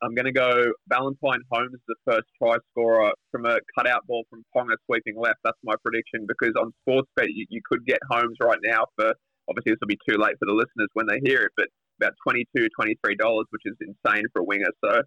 I'm 0.01 0.15
going 0.15 0.25
to 0.25 0.31
go 0.31 0.71
Valentine 0.87 1.41
Holmes, 1.51 1.79
the 1.87 1.95
first 2.05 2.27
try 2.41 2.55
scorer 2.71 3.11
from 3.31 3.45
a 3.45 3.59
cutout 3.77 4.07
ball 4.07 4.23
from 4.29 4.45
Ponga 4.55 4.75
sweeping 4.85 5.19
left. 5.19 5.39
That's 5.43 5.57
my 5.63 5.75
prediction 5.83 6.25
because 6.27 6.53
on 6.55 6.71
Sportsbet 6.87 7.27
you, 7.33 7.45
you 7.49 7.61
could 7.69 7.85
get 7.85 7.99
Holmes 8.09 8.37
right 8.41 8.59
now 8.63 8.85
for 8.95 9.13
obviously 9.49 9.73
this 9.73 9.79
will 9.81 9.91
be 9.91 9.99
too 10.07 10.17
late 10.17 10.37
for 10.39 10.45
the 10.45 10.53
listeners 10.53 10.87
when 10.93 11.07
they 11.07 11.19
hear 11.25 11.43
it, 11.43 11.51
but 11.57 11.67
about 11.99 12.13
22 12.23 12.67
$23, 12.79 13.43
which 13.49 13.63
is 13.65 13.75
insane 13.81 14.23
for 14.31 14.41
a 14.41 14.45
winger. 14.45 14.71
So 14.83 15.01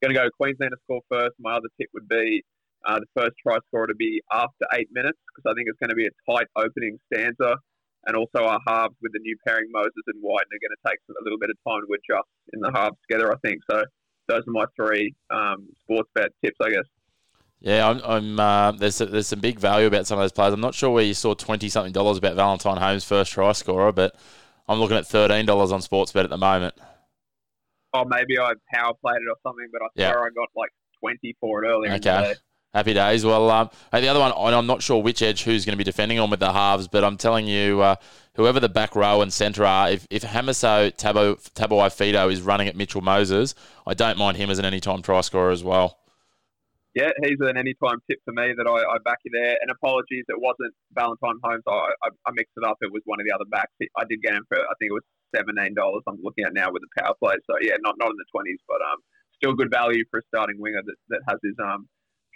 going 0.00 0.14
to 0.14 0.20
go 0.20 0.28
Queensland 0.40 0.72
to 0.72 0.80
score 0.84 1.02
first. 1.10 1.36
My 1.38 1.56
other 1.56 1.68
tip 1.78 1.90
would 1.92 2.08
be 2.08 2.42
uh, 2.86 2.98
the 3.00 3.10
first 3.14 3.36
try 3.44 3.58
scorer 3.68 3.86
to 3.86 3.94
be 3.94 4.22
after 4.32 4.64
eight 4.72 4.88
minutes 4.92 5.18
because 5.28 5.44
I 5.44 5.52
think 5.52 5.68
it's 5.68 5.78
going 5.78 5.92
to 5.92 5.98
be 5.98 6.08
a 6.08 6.16
tight 6.24 6.48
opening 6.56 6.96
stanza. 7.12 7.56
And 8.08 8.16
also 8.16 8.48
our 8.48 8.58
halves 8.66 8.96
with 9.02 9.12
the 9.12 9.20
new 9.20 9.36
pairing 9.46 9.68
Moses 9.68 10.04
and 10.08 10.16
White 10.24 10.48
are 10.48 10.62
going 10.64 10.72
to 10.72 10.84
take 10.88 10.96
a 11.12 11.20
little 11.22 11.36
bit 11.36 11.52
of 11.52 11.56
time 11.68 11.84
to 11.84 11.92
adjust 11.92 12.32
in 12.56 12.60
the 12.64 12.72
halves 12.72 12.96
together, 13.04 13.28
I 13.28 13.36
think. 13.44 13.60
So 13.68 13.84
those 14.30 14.46
are 14.46 14.52
my 14.52 14.64
three 14.76 15.14
um, 15.30 15.68
sports 15.82 16.08
bet 16.14 16.30
tips, 16.42 16.56
I 16.62 16.70
guess. 16.70 16.84
Yeah, 17.60 17.88
I'm. 17.88 18.00
I'm 18.04 18.40
uh, 18.40 18.72
there's 18.72 18.98
there's 18.98 19.26
some 19.26 19.40
big 19.40 19.58
value 19.58 19.86
about 19.86 20.06
some 20.06 20.18
of 20.18 20.22
those 20.22 20.32
players. 20.32 20.54
I'm 20.54 20.60
not 20.60 20.74
sure 20.74 20.90
where 20.90 21.04
you 21.04 21.12
saw 21.12 21.34
twenty 21.34 21.68
something 21.68 21.92
dollars 21.92 22.16
about 22.16 22.34
Valentine 22.34 22.78
Holmes' 22.78 23.04
first 23.04 23.32
try 23.32 23.52
scorer, 23.52 23.92
but 23.92 24.16
I'm 24.66 24.78
looking 24.78 24.96
at 24.96 25.06
thirteen 25.06 25.44
dollars 25.44 25.70
on 25.70 25.80
Sportsbet 25.80 26.24
at 26.24 26.30
the 26.30 26.38
moment. 26.38 26.74
Oh, 27.92 28.04
maybe 28.06 28.38
I 28.38 28.52
power 28.72 28.94
played 29.02 29.16
it 29.16 29.28
or 29.28 29.36
something, 29.42 29.66
but 29.72 29.82
I 29.82 29.88
yeah. 29.94 30.10
swear 30.12 30.24
I 30.24 30.28
got 30.34 30.48
like 30.56 30.70
twenty 31.00 31.36
for 31.38 31.62
it 31.62 31.68
earlier. 31.68 31.92
Okay. 31.92 32.34
Happy 32.72 32.94
days. 32.94 33.24
Well, 33.24 33.50
um, 33.50 33.68
the 33.92 34.06
other 34.06 34.20
one, 34.20 34.32
I'm 34.36 34.66
not 34.66 34.80
sure 34.80 35.02
which 35.02 35.22
edge 35.22 35.42
who's 35.42 35.64
going 35.64 35.72
to 35.72 35.76
be 35.76 35.82
defending 35.82 36.20
on 36.20 36.30
with 36.30 36.38
the 36.38 36.52
halves, 36.52 36.86
but 36.86 37.02
I'm 37.02 37.16
telling 37.16 37.48
you, 37.48 37.80
uh, 37.80 37.96
whoever 38.34 38.60
the 38.60 38.68
back 38.68 38.94
row 38.94 39.22
and 39.22 39.32
centre 39.32 39.64
are, 39.64 39.90
if, 39.90 40.06
if 40.08 40.22
Hamiso 40.22 40.94
Tabo, 40.94 41.34
Tabuai-Fidow 41.54 42.30
is 42.30 42.42
running 42.42 42.68
at 42.68 42.76
Mitchell 42.76 43.00
Moses, 43.00 43.56
I 43.88 43.94
don't 43.94 44.18
mind 44.18 44.36
him 44.36 44.50
as 44.50 44.60
an 44.60 44.64
anytime 44.64 45.02
try 45.02 45.20
scorer 45.20 45.50
as 45.50 45.64
well. 45.64 45.98
Yeah, 46.94 47.10
he's 47.22 47.38
an 47.40 47.56
anytime 47.56 47.98
tip 48.08 48.18
for 48.24 48.34
me 48.34 48.54
that 48.56 48.66
I, 48.66 48.94
I 48.94 48.98
back 49.04 49.18
you 49.24 49.32
there. 49.34 49.56
And 49.62 49.70
apologies, 49.70 50.24
it 50.28 50.40
wasn't 50.40 50.74
Valentine 50.92 51.38
Holmes. 51.42 51.62
I, 51.66 51.72
I, 51.72 52.08
I, 52.26 52.30
mixed 52.34 52.54
it 52.56 52.64
up. 52.64 52.78
It 52.82 52.92
was 52.92 53.02
one 53.04 53.20
of 53.20 53.26
the 53.26 53.34
other 53.34 53.46
backs. 53.50 53.70
I 53.96 54.04
did 54.08 54.22
get 54.22 54.34
him 54.34 54.44
for, 54.48 54.58
I 54.58 54.74
think 54.78 54.90
it 54.90 54.98
was 54.98 55.06
$17 55.34 55.74
I'm 56.06 56.18
looking 56.22 56.44
at 56.44 56.54
now 56.54 56.70
with 56.70 56.82
the 56.82 57.02
power 57.02 57.14
play. 57.18 57.34
So, 57.46 57.54
yeah, 57.62 57.74
not, 57.82 57.94
not 57.98 58.10
in 58.10 58.16
the 58.18 58.26
20s, 58.34 58.58
but 58.66 58.82
um, 58.82 58.98
still 59.34 59.54
good 59.54 59.70
value 59.70 60.04
for 60.10 60.18
a 60.18 60.22
starting 60.34 60.58
winger 60.58 60.82
that, 60.84 60.96
that 61.10 61.20
has 61.28 61.38
his 61.42 61.54
um, 61.62 61.86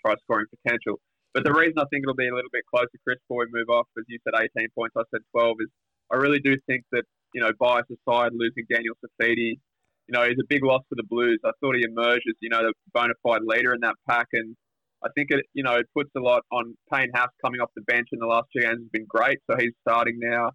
try 0.04 0.14
scoring 0.22 0.46
potential. 0.62 1.00
But 1.32 1.44
the 1.44 1.52
reason 1.52 1.74
I 1.78 1.84
think 1.90 2.04
it'll 2.04 2.14
be 2.14 2.28
a 2.28 2.34
little 2.34 2.52
bit 2.52 2.64
closer, 2.72 2.94
Chris, 3.02 3.18
before 3.26 3.44
we 3.44 3.50
move 3.50 3.68
off, 3.68 3.86
as 3.98 4.04
you 4.06 4.18
said, 4.22 4.38
18 4.38 4.68
points, 4.76 4.94
I 4.96 5.02
said 5.10 5.22
12, 5.32 5.56
is 5.60 5.70
I 6.12 6.16
really 6.16 6.38
do 6.38 6.56
think 6.68 6.84
that, 6.92 7.02
you 7.34 7.40
know, 7.40 7.50
bias 7.58 7.86
aside, 7.90 8.30
losing 8.34 8.64
Daniel 8.70 8.94
Saifiti, 9.02 9.58
you 10.06 10.12
know, 10.12 10.22
is 10.22 10.38
a 10.38 10.46
big 10.48 10.62
loss 10.62 10.82
for 10.88 10.94
the 10.94 11.08
Blues. 11.08 11.40
I 11.44 11.50
thought 11.60 11.74
he 11.74 11.82
emerged 11.82 12.24
as, 12.28 12.36
you 12.40 12.50
know, 12.50 12.62
the 12.62 12.72
bona 12.92 13.14
fide 13.22 13.42
leader 13.42 13.72
in 13.74 13.80
that 13.80 13.96
pack. 14.08 14.28
And 14.32 14.54
I 15.02 15.08
think 15.16 15.30
it, 15.30 15.44
you 15.54 15.62
know, 15.64 15.74
it 15.74 15.86
puts 15.96 16.10
a 16.16 16.20
lot 16.20 16.42
on 16.52 16.76
Payne 16.92 17.10
Haas 17.14 17.30
coming 17.44 17.60
off 17.60 17.70
the 17.74 17.82
bench 17.82 18.08
in 18.12 18.20
the 18.20 18.26
last 18.26 18.46
two 18.54 18.62
games 18.62 18.78
has 18.78 18.90
been 18.92 19.06
great. 19.08 19.38
So 19.50 19.56
he's 19.58 19.72
starting 19.86 20.18
now. 20.20 20.50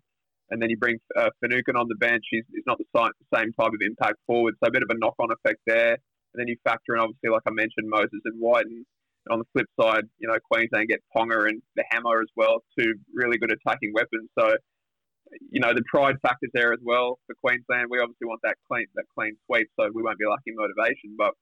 And 0.52 0.62
then 0.62 0.70
you 0.70 0.78
bring 0.78 0.98
uh, 1.18 1.30
Finucane 1.42 1.76
on 1.76 1.88
the 1.90 1.96
bench. 1.96 2.24
He's, 2.32 2.46
he's 2.54 2.64
not 2.66 2.78
the 2.78 3.12
same 3.36 3.52
type 3.54 3.74
of 3.74 3.82
impact 3.82 4.16
forward. 4.26 4.56
So 4.64 4.70
a 4.70 4.72
bit 4.72 4.82
of 4.82 4.90
a 4.90 4.98
knock 4.98 5.16
on 5.20 5.30
effect 5.32 5.60
there. 5.68 5.98
And 6.34 6.40
then 6.40 6.48
you 6.48 6.58
factor 6.64 6.96
in, 6.96 7.02
obviously, 7.02 7.30
like 7.30 7.44
I 7.48 7.52
mentioned, 7.52 7.90
Moses 7.90 8.22
and 8.26 8.40
White. 8.40 8.66
And 8.66 8.86
on 9.30 9.40
the 9.40 9.46
flip 9.54 9.68
side, 9.80 10.04
you 10.18 10.28
know, 10.28 10.38
Queensland 10.52 10.90
get 10.90 11.02
Ponga 11.16 11.48
and 11.50 11.62
the 11.76 11.84
Hammer 11.90 12.22
as 12.22 12.30
well, 12.36 12.64
two 12.78 12.94
really 13.14 13.38
good 13.38 13.52
attacking 13.52 13.94
weapons. 13.94 14.30
So, 14.38 14.56
you 15.52 15.60
know, 15.60 15.74
the 15.74 15.84
pride 15.92 16.16
factors 16.22 16.50
there 16.54 16.74
as 16.74 16.80
well 16.84 17.20
for 17.28 17.36
Queensland. 17.44 17.88
We 17.90 18.00
obviously 18.00 18.28
want 18.28 18.42
that 18.44 18.56
clean 18.70 18.86
that 18.96 19.06
clean 19.18 19.38
sweep, 19.46 19.70
so 19.80 19.90
we 19.94 20.02
won't 20.02 20.18
be 20.18 20.26
lacking 20.26 20.56
motivation. 20.58 21.16
But 21.18 21.34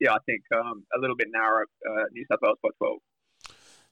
yeah, 0.00 0.12
I 0.12 0.18
think 0.26 0.42
um, 0.54 0.84
a 0.96 1.00
little 1.00 1.16
bit 1.16 1.28
narrow. 1.32 1.64
Uh, 1.88 2.04
New 2.12 2.24
South 2.30 2.38
Wales 2.42 2.58
by 2.62 2.70
twelve. 2.78 2.98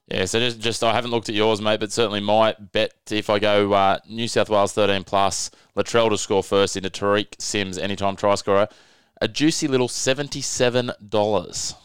Yeah, 0.07 0.23
so 0.23 0.39
just, 0.39 0.61
just 0.61 0.83
I 0.85 0.93
haven't 0.93 1.11
looked 1.11 1.27
at 1.27 1.35
yours, 1.35 1.59
mate, 1.61 1.81
but 1.81 1.91
certainly 1.91 2.21
my 2.21 2.55
bet 2.71 2.93
if 3.11 3.29
I 3.29 3.39
go 3.39 3.73
uh, 3.73 3.99
New 4.07 4.29
South 4.29 4.49
Wales 4.49 4.71
13 4.71 5.03
plus, 5.03 5.51
Latrell 5.75 6.09
to 6.09 6.17
score 6.17 6.41
first 6.41 6.77
into 6.77 6.89
Tariq 6.89 7.41
Sims 7.41 7.77
anytime 7.77 8.15
try 8.15 8.35
scorer, 8.35 8.69
a 9.19 9.27
juicy 9.27 9.67
little 9.67 9.89
$77. 9.89 11.75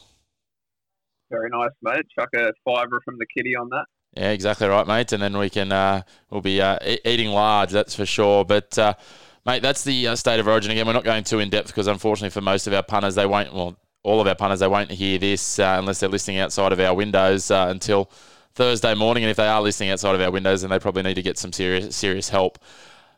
Very 1.33 1.49
nice, 1.51 1.71
mate. 1.81 2.05
Chuck 2.17 2.29
a 2.37 2.53
fiver 2.63 3.01
from 3.05 3.17
the 3.19 3.27
kitty 3.35 3.57
on 3.57 3.71
that. 3.71 3.87
Yeah, 4.17 4.31
exactly 4.31 4.69
right, 4.69 4.87
mate. 4.87 5.13
And 5.13 5.23
then 5.23 5.37
we 5.39 5.49
can 5.49 5.73
uh, 5.73 6.03
we'll 6.31 6.43
be 6.43 6.61
uh, 6.61 6.79
eating 7.05 7.31
large, 7.31 7.71
that's 7.71 7.95
for 7.95 8.05
sure. 8.05 8.45
But 8.45 8.79
uh, 8.79 8.95
mate, 9.47 9.63
that's 9.63 9.83
the 9.83 10.09
uh, 10.09 10.17
state 10.17 10.39
of 10.39 10.47
origin 10.47 10.71
again. 10.71 10.87
We're 10.87 10.93
not 10.93 11.05
going 11.05 11.25
too 11.25 11.39
in 11.39 11.49
depth 11.49 11.69
because 11.69 11.87
unfortunately 11.87 12.31
for 12.31 12.43
most 12.43 12.67
of 12.67 12.75
our 12.75 12.83
punters, 12.83 13.15
they 13.15 13.27
won't. 13.27 13.53
Well, 13.55 13.79
all 14.05 14.21
of 14.21 14.27
our 14.27 14.35
punters, 14.35 14.61
they 14.61 14.69
won't 14.69 14.91
hear 14.91 15.19
this 15.19 15.59
uh, 15.59 15.77
unless 15.79 16.01
they're 16.01 16.09
listening 16.09 16.39
outside 16.39 16.73
of 16.73 16.81
our 16.81 16.93
windows 16.93 17.51
uh, 17.51 17.69
until 17.71 18.11
Thursday 18.55 18.95
morning. 18.95 19.23
And 19.25 19.31
if 19.31 19.39
they 19.39 19.47
are 19.49 19.63
listening 19.63 19.91
outside 19.91 20.15
of 20.15 20.21
our 20.21 20.31
windows, 20.31 20.61
then 20.61 20.71
they 20.71 20.79
probably 20.79 21.05
need 21.05 21.15
to 21.15 21.23
get 21.23 21.39
some 21.39 21.53
serious 21.53 21.97
serious 21.97 22.29
help. 22.29 22.59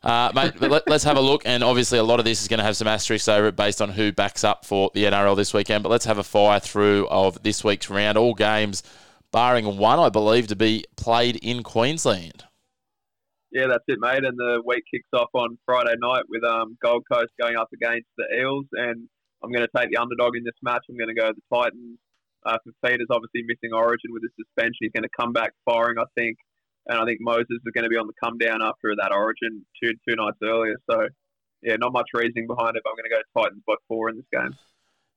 Uh, 0.05 0.30
mate, 0.34 0.61
let, 0.61 0.86
us 0.90 1.02
have 1.02 1.16
a 1.16 1.20
look. 1.20 1.42
And 1.46 1.64
obviously, 1.64 1.98
a 1.98 2.02
lot 2.02 2.18
of 2.18 2.26
this 2.26 2.42
is 2.42 2.48
going 2.48 2.59
to 2.59 2.64
have 2.64 2.76
some 2.76 2.86
asterisks 2.86 3.26
over 3.26 3.48
it 3.48 3.57
based 3.57 3.80
on 3.80 3.88
who 3.88 4.12
backs 4.12 4.44
up 4.44 4.66
for 4.66 4.90
the 4.92 5.05
NRL 5.05 5.34
this 5.34 5.55
weekend. 5.55 5.82
But 5.82 5.88
let's 5.88 6.05
have 6.05 6.18
a 6.18 6.22
fire 6.22 6.61
through 6.61 7.09
of 7.09 7.42
this 7.42 7.64
week's 7.64 7.88
round. 7.88 8.18
All 8.18 8.34
games, 8.34 8.82
barring 9.32 9.78
one, 9.78 9.98
I 9.98 10.11
believe, 10.11 10.46
to 10.48 10.57
be 10.57 10.84
played 10.96 11.36
in 11.36 11.62
Queensland. 11.62 12.44
Yeah, 13.50 13.66
that's 13.68 13.84
it, 13.88 13.98
mate. 13.98 14.24
And 14.24 14.36
the 14.36 14.62
week 14.66 14.84
kicks 14.92 15.09
off 15.14 15.30
on 15.32 15.57
Friday 15.64 15.94
night 15.98 16.24
with 16.28 16.44
um, 16.44 16.76
Gold 16.82 17.05
Coast 17.11 17.32
going 17.40 17.57
up 17.57 17.68
against 17.72 18.09
the 18.18 18.26
Eels. 18.38 18.66
And 18.72 19.09
I'm 19.42 19.52
going 19.52 19.66
to 19.66 19.72
take 19.74 19.90
the 19.90 19.96
underdog 19.96 20.36
in 20.36 20.44
this 20.44 20.59
match. 20.62 20.84
I'm 20.90 20.98
going 20.98 21.14
to 21.14 21.18
go 21.18 21.32
the 21.32 21.57
Titans. 21.57 21.98
Uh, 22.44 22.59
Fifita's 22.61 23.07
obviously 23.11 23.40
missing 23.46 23.72
Origin 23.72 24.12
with 24.12 24.22
his 24.22 24.32
suspension. 24.36 24.76
He's 24.80 24.92
going 24.92 25.09
to 25.09 25.16
come 25.18 25.32
back 25.32 25.52
firing, 25.64 25.96
I 25.98 26.05
think 26.14 26.36
and 26.87 26.99
I 26.99 27.05
think 27.05 27.18
Moses 27.20 27.47
is 27.51 27.72
going 27.74 27.85
to 27.85 27.91
be 27.91 27.97
on 27.97 28.07
the 28.07 28.12
come 28.22 28.39
down 28.39 28.62
after 28.62 28.95
that 28.97 29.12
Origin 29.12 29.64
two 29.82 29.93
two 30.09 30.16
nights 30.16 30.39
earlier. 30.43 30.76
So 30.91 31.09
yeah, 31.62 31.76
not 31.76 31.93
much 31.93 32.09
reasoning 32.14 32.47
behind 32.47 32.76
it. 32.76 32.82
But 32.85 32.91
I'm 32.91 32.97
going 32.97 33.11
to 33.11 33.16
go 33.16 33.43
Titans 33.43 33.62
by 33.66 33.74
four 33.89 34.11
in 34.11 34.16
this 34.16 34.26
game. 34.32 34.55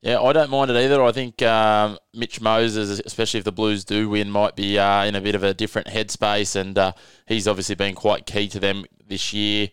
Yeah, 0.01 0.21
I 0.21 0.31
don't 0.31 0.51
mind 0.51 0.69
it 0.69 0.77
either. 0.77 1.01
I 1.01 1.11
think 1.11 1.41
um, 1.41 1.97
Mitch 2.13 2.39
Moses, 2.39 3.01
especially 3.03 3.39
if 3.39 3.43
the 3.43 3.51
Blues 3.51 3.83
do 3.83 4.09
win, 4.09 4.29
might 4.29 4.55
be 4.55 4.77
uh, 4.77 5.03
in 5.05 5.15
a 5.15 5.21
bit 5.21 5.33
of 5.33 5.43
a 5.43 5.55
different 5.55 5.87
headspace, 5.87 6.55
and 6.55 6.77
uh, 6.77 6.91
he's 7.25 7.47
obviously 7.47 7.73
been 7.75 7.95
quite 7.95 8.27
key 8.27 8.47
to 8.49 8.59
them 8.59 8.85
this 9.07 9.33
year. 9.33 9.69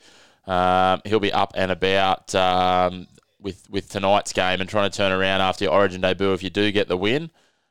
Um, 0.47 1.03
he'll 1.05 1.21
be 1.21 1.33
up 1.33 1.53
and 1.55 1.71
about 1.71 2.35
um, 2.35 3.07
with 3.39 3.69
with 3.69 3.91
tonight's 3.91 4.33
game 4.33 4.61
and 4.61 4.69
trying 4.69 4.91
to 4.91 4.97
turn 4.97 5.13
around 5.13 5.43
after 5.43 5.65
your 5.65 5.75
Origin 5.75 6.01
debut. 6.01 6.33
If 6.33 6.43
you 6.43 6.51
do 6.51 6.73
get 6.73 6.89
the 6.89 6.97
win, 6.97 7.31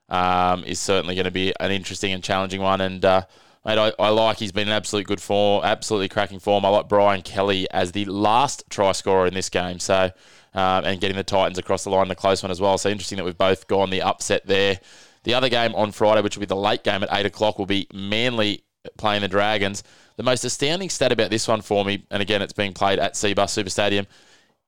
um, 0.10 0.64
is 0.64 0.80
certainly 0.80 1.16
going 1.16 1.26
to 1.26 1.32
be 1.32 1.54
an 1.60 1.72
interesting 1.72 2.14
and 2.14 2.24
challenging 2.24 2.62
one. 2.62 2.82
And 2.82 3.04
uh, 3.04 3.24
Mate, 3.66 3.78
I, 3.78 3.94
I 3.98 4.10
like 4.10 4.40
he's 4.40 4.52
been 4.52 4.68
in 4.68 4.74
absolute 4.74 5.08
good 5.08 5.22
form, 5.22 5.64
absolutely 5.64 6.10
cracking 6.10 6.40
form. 6.40 6.66
I 6.66 6.70
like 6.70 6.90
Brian 6.90 7.22
Kelly 7.22 7.70
as 7.72 7.94
the 7.94 8.04
last 8.06 8.64
try 8.70 8.92
scorer 8.92 9.26
in 9.26 9.34
this 9.34 9.50
game. 9.50 9.80
So, 9.80 10.12
um, 10.54 10.86
and 10.86 11.00
getting 11.00 11.16
the 11.16 11.24
Titans 11.24 11.58
across 11.58 11.86
the 11.86 11.90
line, 11.90 12.10
the 12.10 12.16
close 12.16 12.44
one 12.44 12.52
as 12.52 12.60
well. 12.60 12.78
So 12.78 12.90
interesting 12.90 13.18
that 13.18 13.24
we've 13.24 13.38
both 13.38 13.68
gone 13.68 13.90
the 13.90 14.02
upset 14.02 14.46
there. 14.46 14.80
The 15.24 15.34
other 15.34 15.48
game 15.48 15.74
on 15.76 15.94
Friday, 15.94 16.22
which 16.22 16.36
will 16.36 16.42
be 16.42 16.48
the 16.48 16.56
late 16.58 16.84
game 16.84 17.04
at 17.04 17.10
eight 17.14 17.26
o'clock, 17.26 17.58
will 17.58 17.66
be 17.66 17.88
Manly 17.94 18.66
playing 18.98 19.22
the 19.22 19.30
Dragons. 19.30 19.84
The 20.18 20.24
most 20.24 20.44
astounding 20.44 20.90
stat 20.90 21.14
about 21.14 21.30
this 21.30 21.48
one 21.48 21.62
for 21.62 21.86
me, 21.86 22.06
and 22.12 22.22
again, 22.22 22.42
it's 22.42 22.54
being 22.54 22.74
played 22.74 23.00
at 23.00 23.14
Cbus 23.14 23.50
Super 23.50 23.70
Stadium, 23.70 24.06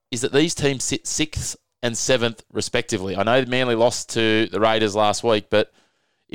is 0.10 0.22
that 0.22 0.32
these 0.32 0.56
teams 0.56 0.86
sit 0.86 1.06
sixth 1.06 1.58
and 1.84 1.98
seventh 1.98 2.44
respectively. 2.54 3.18
I 3.18 3.24
know 3.24 3.46
Manly 3.46 3.76
lost 3.76 4.10
to 4.12 4.48
the 4.48 4.60
Raiders 4.62 4.96
last 4.96 5.24
week, 5.24 5.50
but 5.50 5.74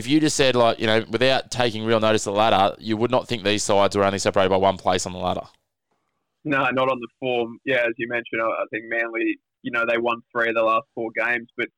if 0.00 0.08
you 0.08 0.18
just 0.18 0.34
said 0.34 0.56
like 0.56 0.80
you 0.80 0.86
know 0.86 1.04
without 1.10 1.50
taking 1.50 1.84
real 1.84 2.00
notice 2.00 2.26
of 2.26 2.32
the 2.32 2.38
ladder, 2.38 2.74
you 2.78 2.96
would 2.96 3.10
not 3.10 3.28
think 3.28 3.44
these 3.44 3.62
sides 3.62 3.94
were 3.94 4.02
only 4.02 4.18
separated 4.18 4.48
by 4.48 4.56
one 4.56 4.78
place 4.78 5.04
on 5.06 5.12
the 5.12 5.18
ladder. 5.18 5.46
No, 6.42 6.68
not 6.70 6.88
on 6.88 6.98
the 6.98 7.08
form. 7.20 7.58
Yeah, 7.66 7.84
as 7.86 7.92
you 7.98 8.08
mentioned, 8.08 8.40
I 8.42 8.64
think 8.72 8.84
Manly, 8.88 9.38
you 9.62 9.70
know, 9.70 9.84
they 9.86 9.98
won 9.98 10.22
three 10.32 10.48
of 10.48 10.54
the 10.54 10.62
last 10.62 10.86
four 10.94 11.10
games, 11.14 11.48
but 11.54 11.68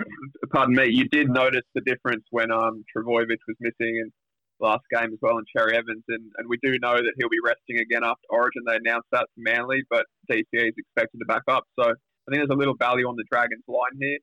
pardon 0.52 0.74
me, 0.74 0.88
you 0.88 1.08
did 1.08 1.30
notice 1.30 1.62
the 1.74 1.80
difference 1.82 2.24
when 2.30 2.50
um 2.50 2.84
Trbojevic 2.94 3.38
was 3.46 3.56
missing 3.60 3.96
in 4.02 4.10
last 4.58 4.82
game 4.92 5.12
as 5.12 5.18
well, 5.22 5.38
and 5.38 5.46
Cherry 5.56 5.76
Evans, 5.76 6.04
and, 6.08 6.32
and 6.36 6.48
we 6.48 6.58
do 6.62 6.76
know 6.80 6.96
that 6.96 7.12
he'll 7.16 7.30
be 7.30 7.40
resting 7.44 7.78
again 7.78 8.02
after 8.02 8.26
Origin. 8.28 8.62
They 8.66 8.76
announced 8.76 9.08
that 9.12 9.26
to 9.34 9.38
Manly, 9.38 9.82
but 9.88 10.04
DCE 10.30 10.44
is 10.52 10.74
expected 10.76 11.18
to 11.18 11.26
back 11.26 11.42
up. 11.48 11.64
So 11.78 11.84
I 11.84 12.26
think 12.28 12.42
there's 12.42 12.50
a 12.50 12.58
little 12.58 12.76
value 12.76 13.08
on 13.08 13.16
the 13.16 13.24
Dragons 13.30 13.64
line 13.68 13.96
here. 14.00 14.18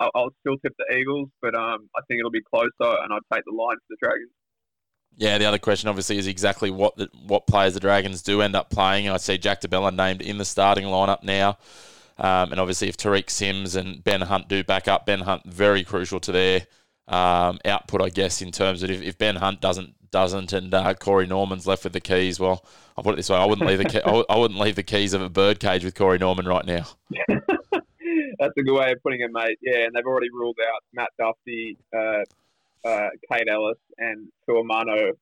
I'll, 0.00 0.10
I'll 0.14 0.30
still 0.40 0.56
tip 0.58 0.72
the 0.78 0.96
Eagles, 0.96 1.28
but 1.40 1.54
um, 1.54 1.88
I 1.96 2.00
think 2.08 2.18
it'll 2.18 2.30
be 2.30 2.42
closer, 2.42 2.68
and 2.80 3.12
I'd 3.12 3.34
take 3.34 3.44
the 3.44 3.52
line 3.52 3.76
for 3.76 3.90
the 3.90 3.96
Dragons. 4.02 4.30
Yeah, 5.16 5.38
the 5.38 5.44
other 5.44 5.58
question 5.58 5.88
obviously 5.88 6.18
is 6.18 6.26
exactly 6.26 6.70
what 6.70 6.96
the, 6.96 7.08
what 7.26 7.46
players 7.46 7.74
the 7.74 7.80
Dragons 7.80 8.22
do 8.22 8.40
end 8.40 8.56
up 8.56 8.70
playing. 8.70 9.08
I 9.08 9.16
see 9.18 9.38
Jack 9.38 9.60
de 9.60 9.68
Belin 9.68 9.96
named 9.96 10.22
in 10.22 10.38
the 10.38 10.44
starting 10.44 10.86
lineup 10.86 11.22
now. 11.22 11.58
Um, 12.16 12.52
and 12.52 12.60
obviously, 12.60 12.88
if 12.88 12.96
Tariq 12.96 13.30
Sims 13.30 13.76
and 13.76 14.02
Ben 14.02 14.20
Hunt 14.20 14.48
do 14.48 14.62
back 14.62 14.88
up, 14.88 15.06
Ben 15.06 15.20
Hunt 15.20 15.42
very 15.46 15.84
crucial 15.84 16.20
to 16.20 16.32
their 16.32 16.66
um, 17.08 17.58
output, 17.64 18.02
I 18.02 18.10
guess, 18.10 18.40
in 18.42 18.52
terms 18.52 18.82
of 18.82 18.90
if, 18.90 19.02
if 19.02 19.18
Ben 19.18 19.36
Hunt 19.36 19.60
doesn't 19.60 19.94
doesn't 20.10 20.52
and 20.52 20.74
uh, 20.74 20.92
Corey 20.94 21.26
Norman's 21.26 21.66
left 21.66 21.84
with 21.84 21.92
the 21.92 22.00
keys, 22.00 22.40
well, 22.40 22.64
I'll 22.96 23.04
put 23.04 23.14
it 23.14 23.16
this 23.16 23.30
way: 23.30 23.36
I 23.36 23.44
wouldn't 23.44 23.66
leave 23.66 23.78
the 23.78 23.84
key, 23.84 24.00
I 24.04 24.36
wouldn't 24.36 24.60
leave 24.60 24.76
the 24.76 24.82
keys 24.82 25.14
of 25.14 25.22
a 25.22 25.30
birdcage 25.30 25.84
with 25.84 25.94
Corey 25.94 26.18
Norman 26.18 26.46
right 26.46 26.64
now. 26.66 26.86
That's 28.40 28.54
a 28.58 28.62
good 28.62 28.74
way 28.74 28.90
of 28.90 29.02
putting 29.02 29.20
it, 29.20 29.30
mate. 29.30 29.58
Yeah, 29.60 29.84
and 29.84 29.94
they've 29.94 30.06
already 30.06 30.30
ruled 30.32 30.56
out 30.66 30.80
Matt 30.94 31.10
Dufty, 31.20 31.76
uh, 31.94 32.24
uh, 32.88 33.08
Kaide 33.30 33.48
Ellis, 33.50 33.76
and 33.98 34.28
Tuamano. 34.48 35.12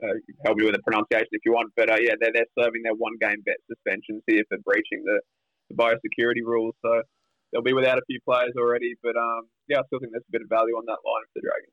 Uh, 0.00 0.14
help 0.44 0.56
me 0.56 0.64
with 0.64 0.76
the 0.76 0.82
pronunciation 0.82 1.26
if 1.32 1.40
you 1.44 1.52
want, 1.52 1.72
but 1.74 1.90
uh, 1.90 1.96
yeah, 2.00 2.14
they're, 2.20 2.30
they're 2.32 2.46
serving 2.56 2.82
their 2.84 2.94
one 2.94 3.14
game 3.20 3.42
bet 3.44 3.56
suspensions 3.66 4.22
here 4.28 4.44
for 4.48 4.56
breaching 4.58 5.02
the, 5.04 5.20
the 5.68 5.74
biosecurity 5.74 6.44
rules. 6.44 6.72
So 6.82 7.02
they'll 7.50 7.62
be 7.62 7.72
without 7.72 7.98
a 7.98 8.02
few 8.06 8.20
players 8.24 8.52
already, 8.56 8.94
but 9.02 9.16
um, 9.16 9.48
yeah, 9.66 9.78
I 9.78 9.82
still 9.88 9.98
think 9.98 10.12
there's 10.12 10.22
a 10.28 10.30
bit 10.30 10.42
of 10.42 10.48
value 10.48 10.74
on 10.74 10.84
that 10.86 10.98
line 11.04 11.24
for 11.32 11.34
the 11.34 11.40
Dragons. 11.40 11.72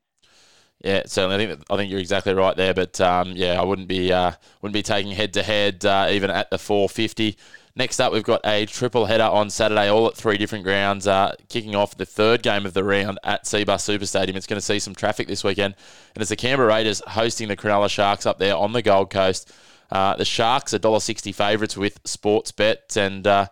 Yeah, 0.82 1.02
certainly. 1.06 1.36
I 1.36 1.46
think 1.46 1.62
I 1.70 1.76
think 1.76 1.90
you're 1.90 2.00
exactly 2.00 2.34
right 2.34 2.56
there. 2.56 2.74
But 2.74 3.00
um, 3.00 3.32
yeah, 3.34 3.60
I 3.60 3.64
wouldn't 3.64 3.88
be 3.88 4.12
uh, 4.12 4.32
wouldn't 4.60 4.74
be 4.74 4.82
taking 4.82 5.12
head 5.12 5.32
to 5.34 5.42
head 5.44 5.84
even 6.10 6.30
at 6.30 6.50
the 6.50 6.58
450. 6.58 7.36
Next 7.78 8.00
up, 8.00 8.10
we've 8.10 8.24
got 8.24 8.40
a 8.46 8.64
triple 8.64 9.04
header 9.04 9.24
on 9.24 9.50
Saturday, 9.50 9.88
all 9.88 10.06
at 10.06 10.16
three 10.16 10.38
different 10.38 10.64
grounds. 10.64 11.06
Uh, 11.06 11.34
kicking 11.50 11.74
off 11.74 11.94
the 11.94 12.06
third 12.06 12.42
game 12.42 12.64
of 12.64 12.72
the 12.72 12.82
round 12.82 13.18
at 13.22 13.44
Cbus 13.44 13.82
Super 13.82 14.06
Stadium. 14.06 14.34
It's 14.34 14.46
going 14.46 14.58
to 14.58 14.64
see 14.64 14.78
some 14.78 14.94
traffic 14.94 15.28
this 15.28 15.44
weekend, 15.44 15.74
and 16.14 16.22
it's 16.22 16.30
the 16.30 16.36
Canberra 16.36 16.68
Raiders 16.68 17.02
hosting 17.06 17.48
the 17.48 17.56
Cronulla 17.56 17.90
Sharks 17.90 18.24
up 18.24 18.38
there 18.38 18.56
on 18.56 18.72
the 18.72 18.80
Gold 18.80 19.10
Coast. 19.10 19.52
Uh, 19.92 20.16
the 20.16 20.24
Sharks 20.24 20.72
are 20.72 20.78
$1.60 20.78 21.34
favourites 21.34 21.76
with 21.76 22.00
sports 22.04 22.50
Sportsbet, 22.50 22.96
and 22.96 23.26
uh, 23.26 23.46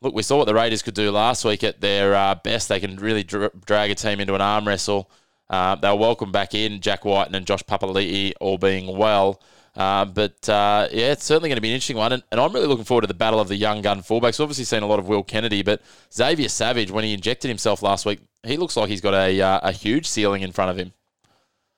look, 0.00 0.14
we 0.14 0.22
saw 0.22 0.38
what 0.38 0.46
the 0.46 0.54
Raiders 0.54 0.82
could 0.82 0.94
do 0.94 1.10
last 1.10 1.44
week 1.44 1.64
at 1.64 1.80
their 1.80 2.14
uh, 2.14 2.36
best. 2.36 2.68
They 2.68 2.78
can 2.78 2.94
really 2.94 3.24
dra- 3.24 3.50
drag 3.64 3.90
a 3.90 3.96
team 3.96 4.20
into 4.20 4.36
an 4.36 4.40
arm 4.40 4.68
wrestle. 4.68 5.10
Uh, 5.50 5.74
they'll 5.74 5.98
welcome 5.98 6.30
back 6.30 6.54
in 6.54 6.80
Jack 6.80 7.04
Wighton 7.04 7.34
and 7.34 7.44
Josh 7.44 7.64
Papali'i 7.64 8.32
all 8.40 8.58
being 8.58 8.96
well. 8.96 9.40
Uh, 9.76 10.06
but 10.06 10.48
uh, 10.48 10.88
yeah, 10.90 11.12
it's 11.12 11.24
certainly 11.24 11.50
going 11.50 11.56
to 11.56 11.60
be 11.60 11.68
an 11.68 11.74
interesting 11.74 11.98
one, 11.98 12.12
and, 12.12 12.22
and, 12.32 12.40
I'm 12.40 12.50
really 12.52 12.66
looking 12.66 12.86
forward 12.86 13.02
to 13.02 13.06
the 13.06 13.14
battle 13.14 13.38
of 13.38 13.48
the 13.48 13.56
young 13.56 13.82
gun 13.82 14.00
fullbacks. 14.00 14.40
Obviously 14.40 14.64
seen 14.64 14.82
a 14.82 14.86
lot 14.86 14.98
of 14.98 15.06
Will 15.06 15.22
Kennedy, 15.22 15.62
but 15.62 15.82
Xavier 16.10 16.48
Savage, 16.48 16.90
when 16.90 17.04
he 17.04 17.12
injected 17.12 17.48
himself 17.48 17.82
last 17.82 18.06
week, 18.06 18.20
he 18.42 18.56
looks 18.56 18.74
like 18.76 18.88
he's 18.88 19.02
got 19.02 19.12
a 19.12 19.38
uh, 19.38 19.60
a 19.62 19.72
huge 19.72 20.06
ceiling 20.06 20.40
in 20.40 20.50
front 20.50 20.70
of 20.70 20.78
him. 20.78 20.94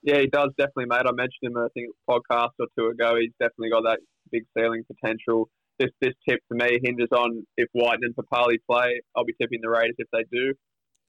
Yeah, 0.01 0.19
he 0.19 0.27
does 0.27 0.51
definitely, 0.57 0.85
mate. 0.85 1.03
I 1.05 1.11
mentioned 1.11 1.43
him, 1.43 1.57
I 1.57 1.67
think, 1.73 1.89
podcast 2.09 2.51
or 2.59 2.67
two 2.77 2.87
ago. 2.87 3.17
He's 3.19 3.33
definitely 3.37 3.71
got 3.71 3.83
that 3.83 3.99
big 4.31 4.43
ceiling 4.57 4.83
potential. 4.87 5.49
This 5.77 5.89
this 5.99 6.13
tip 6.27 6.39
for 6.47 6.55
me 6.55 6.79
hinges 6.81 7.09
on 7.11 7.45
if 7.57 7.67
White 7.73 7.99
and 8.01 8.15
Papali 8.15 8.59
play. 8.65 9.01
I'll 9.13 9.25
be 9.25 9.35
tipping 9.41 9.59
the 9.61 9.69
Raiders 9.69 9.95
if 9.97 10.07
they 10.13 10.23
do. 10.31 10.53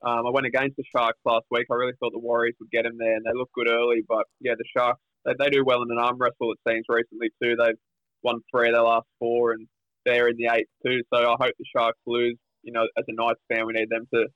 Um, 0.02 0.26
I 0.26 0.30
went 0.30 0.46
against 0.46 0.76
the 0.76 0.84
Sharks 0.90 1.20
last 1.24 1.44
week. 1.50 1.66
I 1.70 1.74
really 1.74 1.92
thought 2.00 2.12
the 2.12 2.18
Warriors 2.18 2.56
would 2.58 2.70
get 2.70 2.86
him 2.86 2.96
there, 2.98 3.14
and 3.14 3.24
they 3.24 3.32
look 3.34 3.50
good 3.54 3.70
early. 3.70 4.02
But 4.08 4.24
yeah, 4.40 4.54
the 4.58 4.64
Sharks 4.76 5.00
they, 5.24 5.32
they 5.38 5.50
do 5.50 5.64
well 5.64 5.82
in 5.82 5.90
an 5.90 5.98
arm 5.98 6.18
wrestle. 6.18 6.52
It 6.52 6.58
seems 6.68 6.84
recently 6.88 7.30
too. 7.42 7.56
They've 7.56 7.78
won 8.22 8.40
three 8.50 8.68
of 8.68 8.74
their 8.74 8.82
last 8.82 9.06
four, 9.18 9.52
and 9.52 9.66
they're 10.04 10.28
in 10.28 10.36
the 10.36 10.50
eighth 10.52 10.68
too. 10.84 11.02
So 11.12 11.20
I 11.20 11.36
hope 11.40 11.54
the 11.58 11.64
Sharks 11.74 11.98
lose. 12.06 12.36
You 12.62 12.72
know, 12.72 12.86
as 12.96 13.04
a 13.08 13.12
Knights 13.12 13.40
fan, 13.52 13.66
we 13.66 13.72
need 13.72 13.88
them 13.90 14.06
to 14.14 14.26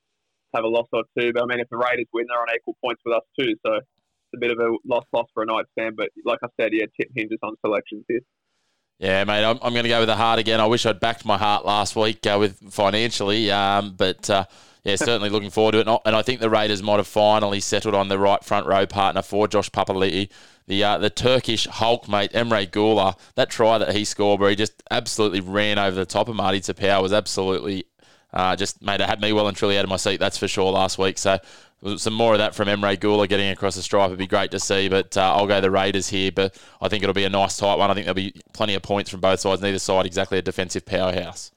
have 0.55 0.63
a 0.63 0.67
loss 0.67 0.87
or 0.93 1.03
two. 1.17 1.33
But 1.33 1.43
I 1.43 1.45
mean, 1.45 1.59
if 1.59 1.69
the 1.69 1.77
Raiders 1.77 2.07
win, 2.13 2.25
they're 2.27 2.39
on 2.39 2.47
equal 2.55 2.75
points 2.83 3.01
with 3.05 3.15
us 3.15 3.23
too. 3.39 3.53
So 3.65 3.75
it's 3.75 4.35
a 4.35 4.39
bit 4.39 4.51
of 4.51 4.59
a 4.59 4.71
loss 4.85 5.05
loss 5.13 5.27
for 5.33 5.43
a 5.43 5.45
Knights 5.45 5.69
fan. 5.77 5.93
But 5.95 6.09
like 6.25 6.39
I 6.43 6.47
said, 6.59 6.71
yeah, 6.73 6.85
tip 6.99 7.09
hinges 7.15 7.39
on 7.43 7.55
selections 7.63 8.05
here. 8.07 8.21
Yeah, 8.97 9.23
mate, 9.25 9.43
I'm, 9.43 9.59
I'm 9.61 9.73
going 9.73 9.83
to 9.83 9.89
go 9.89 9.99
with 9.99 10.07
the 10.07 10.15
heart 10.15 10.39
again. 10.39 10.61
I 10.61 10.65
wish 10.67 10.85
I'd 10.85 10.99
backed 10.99 11.25
my 11.25 11.37
heart 11.37 11.65
last 11.65 11.95
week 11.95 12.25
uh, 12.25 12.37
with 12.39 12.71
financially, 12.71 13.51
um, 13.51 13.93
but 13.97 14.29
uh, 14.29 14.45
yeah, 14.83 14.95
certainly 14.95 15.29
looking 15.29 15.49
forward 15.49 15.73
to 15.73 15.79
it. 15.79 15.87
And 16.05 16.15
I 16.15 16.21
think 16.21 16.39
the 16.39 16.49
Raiders 16.49 16.81
might 16.81 16.97
have 16.97 17.07
finally 17.07 17.59
settled 17.59 17.93
on 17.93 18.07
the 18.07 18.17
right 18.17 18.43
front 18.43 18.67
row 18.67 18.85
partner 18.85 19.21
for 19.21 19.47
Josh 19.47 19.69
Papali'i 19.69 20.29
the 20.67 20.83
uh, 20.83 20.97
the 20.97 21.09
Turkish 21.09 21.67
Hulk 21.67 22.07
mate 22.09 22.31
Emre 22.33 22.67
Guler, 22.69 23.17
that 23.35 23.49
try 23.49 23.77
that 23.77 23.95
he 23.95 24.05
scored 24.05 24.39
where 24.39 24.49
he 24.49 24.55
just 24.55 24.83
absolutely 24.89 25.39
ran 25.39 25.77
over 25.77 25.95
the 25.95 26.05
top 26.05 26.27
of 26.27 26.35
Marty 26.35 26.59
Taupau 26.59 27.01
was 27.01 27.13
absolutely 27.13 27.85
uh, 28.35 28.55
just 28.55 28.81
made 28.81 29.01
it 29.01 29.07
had 29.07 29.21
me 29.21 29.33
well 29.33 29.47
and 29.47 29.55
truly 29.55 29.77
out 29.77 29.85
of 29.85 29.89
my 29.89 29.95
seat. 29.95 30.19
That's 30.19 30.37
for 30.37 30.47
sure. 30.47 30.71
Last 30.71 30.97
week, 30.97 31.17
so 31.17 31.39
some 31.97 32.13
more 32.13 32.33
of 32.33 32.39
that 32.39 32.55
from 32.55 32.67
Emre 32.67 32.97
Guler 32.97 33.29
getting 33.29 33.49
across 33.49 33.75
the 33.75 33.81
stripe 33.81 34.09
would 34.09 34.19
be 34.19 34.27
great 34.27 34.51
to 34.51 34.59
see. 34.59 34.89
But 34.89 35.15
uh, 35.17 35.35
I'll 35.35 35.47
go 35.47 35.61
the 35.61 35.71
Raiders 35.71 36.09
here. 36.09 36.31
But 36.31 36.57
I 36.81 36.89
think 36.89 37.03
it'll 37.03 37.13
be 37.13 37.23
a 37.23 37.29
nice 37.29 37.57
tight 37.57 37.75
one. 37.77 37.89
I 37.89 37.93
think 37.93 38.05
there'll 38.05 38.15
be 38.15 38.33
plenty 38.53 38.75
of 38.75 38.81
points 38.81 39.09
from 39.09 39.21
both 39.21 39.39
sides. 39.39 39.61
Neither 39.61 39.79
side 39.79 40.05
exactly 40.05 40.37
a 40.37 40.41
defensive 40.41 40.85
powerhouse. 40.85 41.51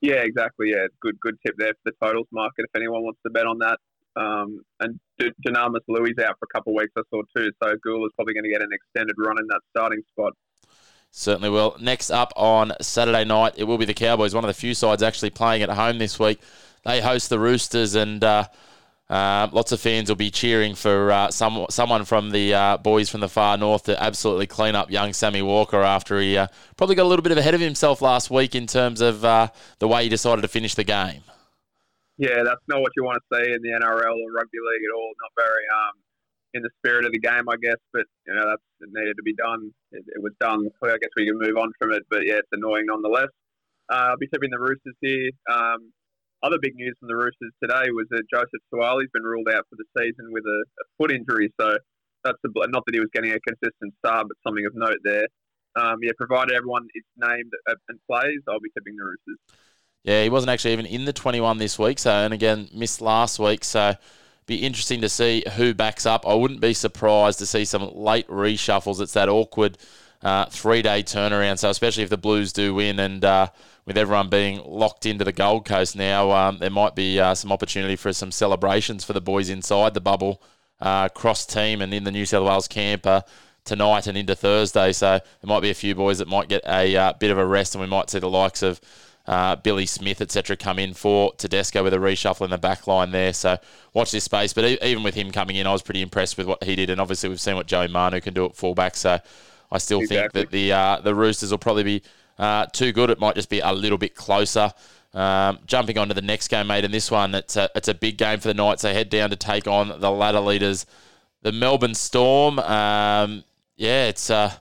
Yeah, 0.00 0.22
exactly. 0.22 0.70
Yeah, 0.70 0.86
good 1.00 1.18
good 1.20 1.36
tip 1.44 1.56
there 1.58 1.72
for 1.72 1.90
the 1.90 2.06
totals 2.06 2.28
market. 2.30 2.66
If 2.68 2.76
anyone 2.76 3.02
wants 3.02 3.20
to 3.24 3.30
bet 3.30 3.46
on 3.46 3.58
that, 3.58 3.78
um, 4.14 4.62
and 4.80 5.00
Dunamis 5.20 5.80
Lui 5.88 6.14
out 6.24 6.38
for 6.38 6.46
a 6.50 6.54
couple 6.54 6.72
of 6.72 6.80
weeks, 6.80 6.92
I 6.96 7.02
saw 7.10 7.22
too. 7.36 7.50
So 7.62 7.74
Gould 7.82 8.06
is 8.06 8.12
probably 8.14 8.34
going 8.34 8.44
to 8.44 8.50
get 8.50 8.62
an 8.62 8.70
extended 8.72 9.16
run 9.18 9.38
in 9.38 9.46
that 9.48 9.60
starting 9.70 10.02
spot. 10.10 10.32
Certainly 11.10 11.50
will. 11.50 11.76
Next 11.80 12.10
up 12.10 12.32
on 12.36 12.72
Saturday 12.80 13.24
night, 13.24 13.54
it 13.56 13.64
will 13.64 13.78
be 13.78 13.84
the 13.84 13.94
Cowboys, 13.94 14.34
one 14.34 14.44
of 14.44 14.48
the 14.48 14.54
few 14.54 14.74
sides 14.74 15.02
actually 15.02 15.30
playing 15.30 15.62
at 15.62 15.70
home 15.70 15.98
this 15.98 16.18
week. 16.18 16.40
They 16.84 17.00
host 17.00 17.30
the 17.30 17.38
Roosters, 17.38 17.94
and 17.94 18.22
uh, 18.22 18.44
uh, 19.08 19.48
lots 19.50 19.72
of 19.72 19.80
fans 19.80 20.08
will 20.08 20.16
be 20.16 20.30
cheering 20.30 20.74
for 20.74 21.10
uh, 21.10 21.30
some 21.30 21.66
someone 21.70 22.04
from 22.04 22.30
the 22.30 22.54
uh, 22.54 22.76
boys 22.76 23.08
from 23.08 23.20
the 23.20 23.28
far 23.28 23.56
north 23.56 23.84
to 23.84 24.00
absolutely 24.02 24.46
clean 24.46 24.74
up 24.74 24.90
young 24.90 25.12
Sammy 25.12 25.42
Walker 25.42 25.82
after 25.82 26.20
he 26.20 26.36
uh, 26.36 26.48
probably 26.76 26.94
got 26.94 27.04
a 27.04 27.08
little 27.08 27.22
bit 27.22 27.32
of 27.32 27.38
ahead 27.38 27.54
of 27.54 27.60
himself 27.60 28.02
last 28.02 28.30
week 28.30 28.54
in 28.54 28.66
terms 28.66 29.00
of 29.00 29.24
uh, 29.24 29.48
the 29.78 29.88
way 29.88 30.04
he 30.04 30.08
decided 30.08 30.42
to 30.42 30.48
finish 30.48 30.74
the 30.74 30.84
game 30.84 31.22
yeah, 32.18 32.42
that's 32.44 32.64
not 32.68 32.80
what 32.80 32.92
you 32.96 33.04
want 33.04 33.20
to 33.20 33.26
see 33.28 33.44
in 33.52 33.60
the 33.60 33.76
NRL 33.76 34.16
or 34.16 34.28
rugby 34.32 34.56
league 34.56 34.84
at 34.88 34.94
all. 34.96 35.12
Not 35.20 35.32
very 35.36 35.64
um, 35.68 35.94
in 36.56 36.62
the 36.62 36.74
spirit 36.80 37.04
of 37.04 37.12
the 37.12 37.20
game, 37.20 37.48
I 37.48 37.56
guess. 37.60 37.80
But 37.92 38.06
you 38.26 38.34
know, 38.34 38.48
that's 38.48 38.62
it 38.80 38.88
needed 38.92 39.16
to 39.16 39.22
be 39.22 39.34
done. 39.34 39.72
It, 39.92 40.04
it 40.16 40.22
was 40.22 40.32
done. 40.40 40.66
I 40.82 40.98
guess 40.98 41.12
we 41.16 41.26
can 41.26 41.38
move 41.38 41.56
on 41.56 41.72
from 41.78 41.92
it. 41.92 42.02
But 42.10 42.26
yeah, 42.26 42.40
it's 42.40 42.52
annoying 42.52 42.86
nonetheless. 42.86 43.30
Uh, 43.92 44.16
I'll 44.16 44.18
be 44.18 44.28
tipping 44.28 44.50
the 44.50 44.58
Roosters 44.58 44.96
here. 45.00 45.30
Um, 45.50 45.92
other 46.42 46.58
big 46.60 46.74
news 46.74 46.96
from 46.98 47.08
the 47.08 47.16
Roosters 47.16 47.52
today 47.62 47.90
was 47.92 48.06
that 48.10 48.24
Joseph 48.32 48.62
Suaalii's 48.72 49.10
been 49.12 49.22
ruled 49.22 49.48
out 49.48 49.64
for 49.70 49.76
the 49.76 49.86
season 49.96 50.32
with 50.32 50.44
a, 50.44 50.64
a 50.80 50.84
foot 50.98 51.12
injury. 51.12 51.52
So 51.60 51.78
that's 52.24 52.38
a, 52.44 52.68
not 52.68 52.84
that 52.86 52.94
he 52.94 53.00
was 53.00 53.08
getting 53.12 53.32
a 53.32 53.40
consistent 53.40 53.94
start, 54.04 54.28
but 54.28 54.36
something 54.46 54.66
of 54.66 54.74
note 54.74 54.98
there. 55.04 55.26
Um, 55.76 55.98
yeah, 56.02 56.12
provided 56.16 56.54
everyone 56.54 56.88
is 56.94 57.04
named 57.16 57.52
and 57.88 57.98
plays, 58.10 58.40
I'll 58.48 58.60
be 58.60 58.70
tipping 58.70 58.96
the 58.96 59.04
Roosters. 59.04 59.38
Yeah, 60.04 60.22
he 60.22 60.30
wasn't 60.30 60.50
actually 60.50 60.72
even 60.72 60.86
in 60.86 61.04
the 61.04 61.12
21 61.12 61.58
this 61.58 61.78
week. 61.78 61.98
So, 61.98 62.10
and 62.10 62.32
again, 62.32 62.68
missed 62.72 63.00
last 63.00 63.38
week. 63.38 63.64
So, 63.64 63.94
be 64.46 64.56
interesting 64.56 65.00
to 65.00 65.08
see 65.08 65.44
who 65.56 65.74
backs 65.74 66.06
up. 66.06 66.26
I 66.26 66.34
wouldn't 66.34 66.60
be 66.60 66.72
surprised 66.72 67.38
to 67.40 67.46
see 67.46 67.64
some 67.64 67.90
late 67.94 68.28
reshuffles. 68.28 69.00
It's 69.00 69.14
that 69.14 69.28
awkward 69.28 69.76
uh, 70.22 70.46
three 70.46 70.82
day 70.82 71.02
turnaround. 71.02 71.58
So, 71.58 71.68
especially 71.70 72.04
if 72.04 72.10
the 72.10 72.16
Blues 72.16 72.52
do 72.52 72.74
win 72.74 72.98
and 72.98 73.24
uh, 73.24 73.48
with 73.84 73.98
everyone 73.98 74.28
being 74.28 74.60
locked 74.64 75.06
into 75.06 75.24
the 75.24 75.32
Gold 75.32 75.64
Coast 75.64 75.96
now, 75.96 76.30
um, 76.30 76.58
there 76.58 76.70
might 76.70 76.94
be 76.94 77.18
uh, 77.18 77.34
some 77.34 77.52
opportunity 77.52 77.96
for 77.96 78.12
some 78.12 78.30
celebrations 78.30 79.04
for 79.04 79.12
the 79.12 79.20
boys 79.20 79.48
inside 79.48 79.94
the 79.94 80.00
bubble, 80.00 80.42
uh, 80.80 81.08
cross 81.08 81.44
team 81.44 81.82
and 81.82 81.92
in 81.92 82.04
the 82.04 82.12
New 82.12 82.26
South 82.26 82.46
Wales 82.46 82.68
camp 82.68 83.06
uh, 83.06 83.22
tonight 83.64 84.06
and 84.06 84.16
into 84.16 84.34
Thursday. 84.34 84.92
So, 84.92 85.18
there 85.18 85.48
might 85.48 85.60
be 85.60 85.70
a 85.70 85.74
few 85.74 85.94
boys 85.94 86.18
that 86.18 86.28
might 86.28 86.48
get 86.48 86.62
a 86.66 86.96
uh, 86.96 87.12
bit 87.14 87.30
of 87.30 87.38
a 87.38 87.46
rest, 87.46 87.74
and 87.74 87.82
we 87.82 87.88
might 87.88 88.10
see 88.10 88.20
the 88.20 88.30
likes 88.30 88.62
of 88.62 88.80
uh, 89.26 89.56
Billy 89.56 89.86
Smith, 89.86 90.20
etc., 90.20 90.56
come 90.56 90.78
in 90.78 90.94
for 90.94 91.32
Tedesco 91.34 91.82
with 91.82 91.94
a 91.94 91.98
reshuffle 91.98 92.44
in 92.44 92.50
the 92.50 92.58
back 92.58 92.86
line 92.86 93.10
there. 93.10 93.32
So 93.32 93.58
watch 93.92 94.12
this 94.12 94.24
space. 94.24 94.52
But 94.52 94.82
even 94.82 95.02
with 95.02 95.14
him 95.14 95.32
coming 95.32 95.56
in, 95.56 95.66
I 95.66 95.72
was 95.72 95.82
pretty 95.82 96.02
impressed 96.02 96.38
with 96.38 96.46
what 96.46 96.62
he 96.62 96.76
did. 96.76 96.90
And 96.90 97.00
obviously, 97.00 97.28
we've 97.28 97.40
seen 97.40 97.56
what 97.56 97.66
Joey 97.66 97.88
Manu 97.88 98.20
can 98.20 98.34
do 98.34 98.44
at 98.46 98.54
fullback. 98.54 98.96
So 98.96 99.18
I 99.70 99.78
still 99.78 100.00
exactly. 100.00 100.42
think 100.42 100.50
that 100.50 100.50
the 100.50 100.72
uh, 100.72 101.00
the 101.00 101.14
Roosters 101.14 101.50
will 101.50 101.58
probably 101.58 101.82
be 101.82 102.02
uh, 102.38 102.66
too 102.66 102.92
good. 102.92 103.10
It 103.10 103.18
might 103.18 103.34
just 103.34 103.50
be 103.50 103.60
a 103.60 103.72
little 103.72 103.98
bit 103.98 104.14
closer. 104.14 104.72
Um, 105.14 105.60
jumping 105.66 105.96
on 105.96 106.08
to 106.08 106.14
the 106.14 106.22
next 106.22 106.48
game, 106.48 106.66
mate, 106.66 106.84
and 106.84 106.92
this 106.92 107.10
one, 107.10 107.34
it's 107.34 107.56
a, 107.56 107.70
it's 107.74 107.88
a 107.88 107.94
big 107.94 108.18
game 108.18 108.38
for 108.38 108.48
the 108.48 108.54
Knights. 108.54 108.82
They 108.82 108.92
head 108.92 109.08
down 109.08 109.30
to 109.30 109.36
take 109.36 109.66
on 109.66 109.98
the 109.98 110.10
ladder 110.10 110.40
leaders, 110.40 110.84
the 111.40 111.52
Melbourne 111.52 111.94
Storm. 111.94 112.58
Um, 112.58 113.42
yeah, 113.76 114.08
it's 114.08 114.28
uh, 114.28 114.52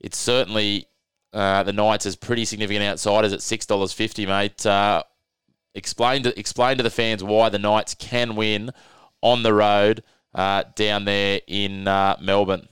it's 0.00 0.16
certainly 0.16 0.88
uh, 1.32 1.62
the 1.62 1.72
Knights 1.72 2.06
as 2.06 2.16
pretty 2.16 2.44
significant 2.44 2.84
outsiders 2.84 3.32
at 3.32 3.42
six 3.42 3.66
dollars 3.66 3.92
fifty, 3.92 4.26
mate. 4.26 4.64
Uh, 4.64 5.02
explain 5.74 6.22
to 6.22 6.38
explain 6.38 6.76
to 6.76 6.82
the 6.82 6.90
fans 6.90 7.22
why 7.22 7.48
the 7.48 7.58
Knights 7.58 7.94
can 7.94 8.36
win 8.36 8.70
on 9.22 9.42
the 9.42 9.52
road 9.52 10.02
uh, 10.34 10.64
down 10.74 11.04
there 11.04 11.40
in 11.46 11.88
uh, 11.88 12.16
Melbourne. 12.20 12.68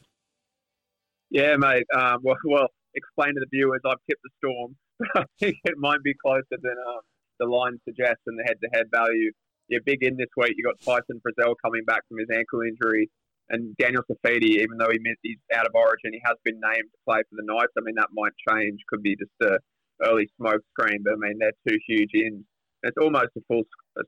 Yeah, 1.31 1.57
mate. 1.57 1.87
Um, 1.95 2.19
well, 2.23 2.37
well, 2.45 2.69
explain 2.95 3.35
to 3.35 3.41
the 3.41 3.47
viewers. 3.53 3.81
I've 3.85 3.99
tipped 4.09 4.23
the 4.23 4.31
Storm. 4.39 4.77
I 5.15 5.25
think 5.41 5.57
it 5.65 5.77
might 5.77 6.03
be 6.03 6.15
closer 6.15 6.45
than 6.51 6.75
um, 6.89 7.01
the 7.39 7.47
line 7.47 7.79
suggests 7.85 8.23
and 8.27 8.39
the 8.39 8.45
head-to-head 8.45 8.87
value. 8.91 9.33
Yeah, 9.69 9.79
big 9.85 10.03
in 10.03 10.17
this 10.17 10.29
week. 10.37 10.55
You 10.57 10.65
got 10.65 10.81
Tyson 10.81 11.21
Frizell 11.27 11.55
coming 11.63 11.85
back 11.85 12.03
from 12.09 12.19
his 12.19 12.29
ankle 12.33 12.61
injury. 12.63 13.11
And 13.49 13.77
Daniel 13.77 14.03
Saifiti, 14.11 14.59
even 14.59 14.77
though 14.79 14.91
he 14.91 14.99
missed, 14.99 15.23
he's 15.23 15.39
out 15.55 15.67
of 15.67 15.75
origin, 15.75 16.13
he 16.13 16.23
has 16.25 16.37
been 16.45 16.59
named 16.59 16.91
to 16.91 16.99
play 17.07 17.23
for 17.31 17.37
the 17.37 17.47
Knights. 17.47 17.73
I 17.79 17.83
mean, 17.83 17.95
that 17.97 18.11
might 18.13 18.35
change. 18.49 18.81
Could 18.89 19.03
be 19.03 19.15
just 19.17 19.31
a 19.43 19.59
early 20.05 20.29
smoke 20.37 20.63
screen, 20.75 21.03
but 21.05 21.15
I 21.15 21.17
mean, 21.17 21.39
they're 21.39 21.57
two 21.67 21.79
huge 21.87 22.11
ins. 22.15 22.45
It's 22.83 22.97
almost 23.01 23.33
a 23.37 23.41
full 23.49 23.63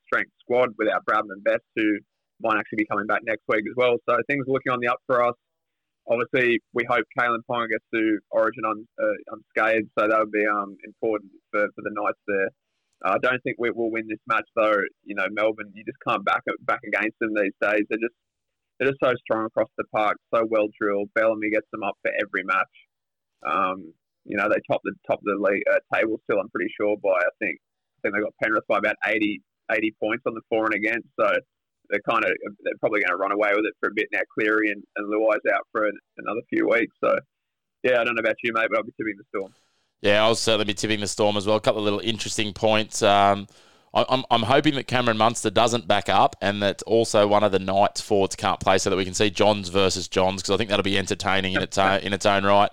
strength 0.07 0.33
squad 0.41 0.71
without 0.77 1.07
Bradman 1.07 1.39
and 1.39 1.45
Best, 1.45 1.65
who 1.77 1.99
might 2.41 2.59
actually 2.59 2.85
be 2.85 2.87
coming 2.87 3.07
back 3.07 3.23
next 3.25 3.43
week 3.49 3.65
as 3.67 3.75
well. 3.77 3.97
So 4.09 4.17
things 4.29 4.45
are 4.47 4.53
looking 4.53 4.73
on 4.73 4.81
the 4.81 4.89
up 4.89 5.01
for 5.07 5.25
us. 5.25 5.35
Obviously, 6.11 6.61
we 6.73 6.85
hope 6.89 7.05
Kalyn 7.19 7.45
Ponga 7.51 7.69
gets 7.69 7.85
to 7.95 8.19
Origin 8.31 8.65
on 8.65 8.87
uh, 9.01 9.35
unscathed, 9.35 9.89
so 9.99 10.09
that 10.09 10.19
would 10.19 10.33
be 10.33 10.47
um, 10.47 10.77
important 10.85 11.31
for, 11.51 11.67
for 11.75 11.83
the 11.83 11.93
Knights 11.93 12.21
there. 12.27 12.49
I 13.05 13.19
don't 13.23 13.41
think 13.43 13.57
we 13.59 13.71
will 13.71 13.91
win 13.91 14.07
this 14.09 14.19
match 14.27 14.49
though. 14.57 14.75
You 15.05 15.15
know, 15.15 15.27
Melbourne, 15.31 15.71
you 15.75 15.85
just 15.85 15.99
can't 16.07 16.25
back 16.25 16.43
back 16.63 16.81
against 16.87 17.19
them 17.21 17.31
these 17.35 17.55
days. 17.61 17.83
They're 17.89 18.03
just 18.03 18.17
they're 18.79 18.91
just 18.91 19.01
so 19.03 19.13
strong 19.21 19.47
across 19.47 19.69
the 19.77 19.85
park, 19.95 20.17
so 20.33 20.47
well 20.49 20.69
drilled. 20.81 21.11
Bellamy 21.15 21.51
gets 21.51 21.67
them 21.73 21.83
up 21.83 21.97
for 22.03 22.11
every 22.21 22.45
match. 22.45 22.75
Um, 23.47 23.93
you 24.25 24.37
know, 24.37 24.49
they 24.49 24.61
top 24.71 24.81
the 24.85 24.95
top 25.07 25.19
of 25.19 25.25
the 25.25 25.39
league, 25.41 25.63
uh, 25.73 25.79
table 25.95 26.21
still. 26.25 26.41
I'm 26.41 26.51
pretty 26.51 26.73
sure 26.79 26.97
by 27.03 27.11
I 27.11 27.33
think 27.41 27.59
I 27.59 27.99
think 28.03 28.15
they 28.15 28.21
got 28.21 28.35
Penrith 28.43 28.67
by 28.69 28.79
about 28.79 28.97
80, 29.05 29.43
80 29.73 29.95
points 30.01 30.23
on 30.27 30.35
the 30.35 30.43
for 30.49 30.67
and 30.67 30.75
against. 30.75 31.09
So 31.19 31.31
they're 31.91 32.05
kind 32.09 32.25
of 32.25 32.31
they're 32.63 32.79
probably 32.81 33.01
going 33.01 33.11
to 33.11 33.17
run 33.17 33.33
away 33.33 33.51
with 33.55 33.65
it 33.65 33.75
for 33.81 33.89
a 33.89 33.95
bit 33.95 34.09
now. 34.13 34.21
Cleary 34.39 34.71
and, 34.71 34.83
and 34.97 35.09
Luai's 35.09 35.41
out 35.53 35.67
for 35.73 35.87
an, 35.87 35.99
another 36.19 36.41
few 36.51 36.69
weeks. 36.69 36.95
So 37.03 37.17
yeah, 37.83 38.01
I 38.01 38.05
don't 38.05 38.15
know 38.15 38.21
about 38.21 38.37
you, 38.43 38.53
mate, 38.53 38.69
but 38.71 38.79
I'll 38.79 38.85
be 38.85 38.93
tipping 38.97 39.17
the 39.17 39.25
Storm. 39.35 39.53
Yeah, 40.01 40.23
I'll 40.23 40.35
certainly 40.35 40.67
be 40.67 40.75
tipping 40.75 41.01
the 41.01 41.09
Storm 41.09 41.37
as 41.37 41.47
well. 41.47 41.57
A 41.57 41.61
couple 41.61 41.81
of 41.81 41.85
little 41.85 42.01
interesting 42.01 42.53
points. 42.53 43.03
Um, 43.03 43.49
I'm, 43.95 44.25
I'm 44.31 44.43
hoping 44.43 44.75
that 44.75 44.87
Cameron 44.87 45.17
Munster 45.17 45.51
doesn't 45.51 45.89
back 45.89 46.09
up 46.09 46.37
and 46.41 46.63
that 46.63 46.83
also 46.83 47.27
one 47.27 47.43
of 47.43 47.53
the 47.53 47.59
Knights 47.59 48.01
forwards 48.01 48.37
can't 48.37 48.61
play 48.61 48.79
so 48.79 48.91
that 48.91 48.97
we 48.97 49.05
can 49.05 49.15
see 49.15 49.31
Johns 49.31 49.69
versus 49.69 50.09
Johns 50.09 50.43
because 50.43 50.55
I 50.55 50.57
think 50.57 50.71
that'll 50.71 50.83
be 50.83 50.99
entertaining 50.99 51.55
in 51.55 51.63
its 51.63 51.79
own, 51.79 52.01
in 52.01 52.13
its 52.13 52.27
own 52.27 52.45
right. 52.45 52.71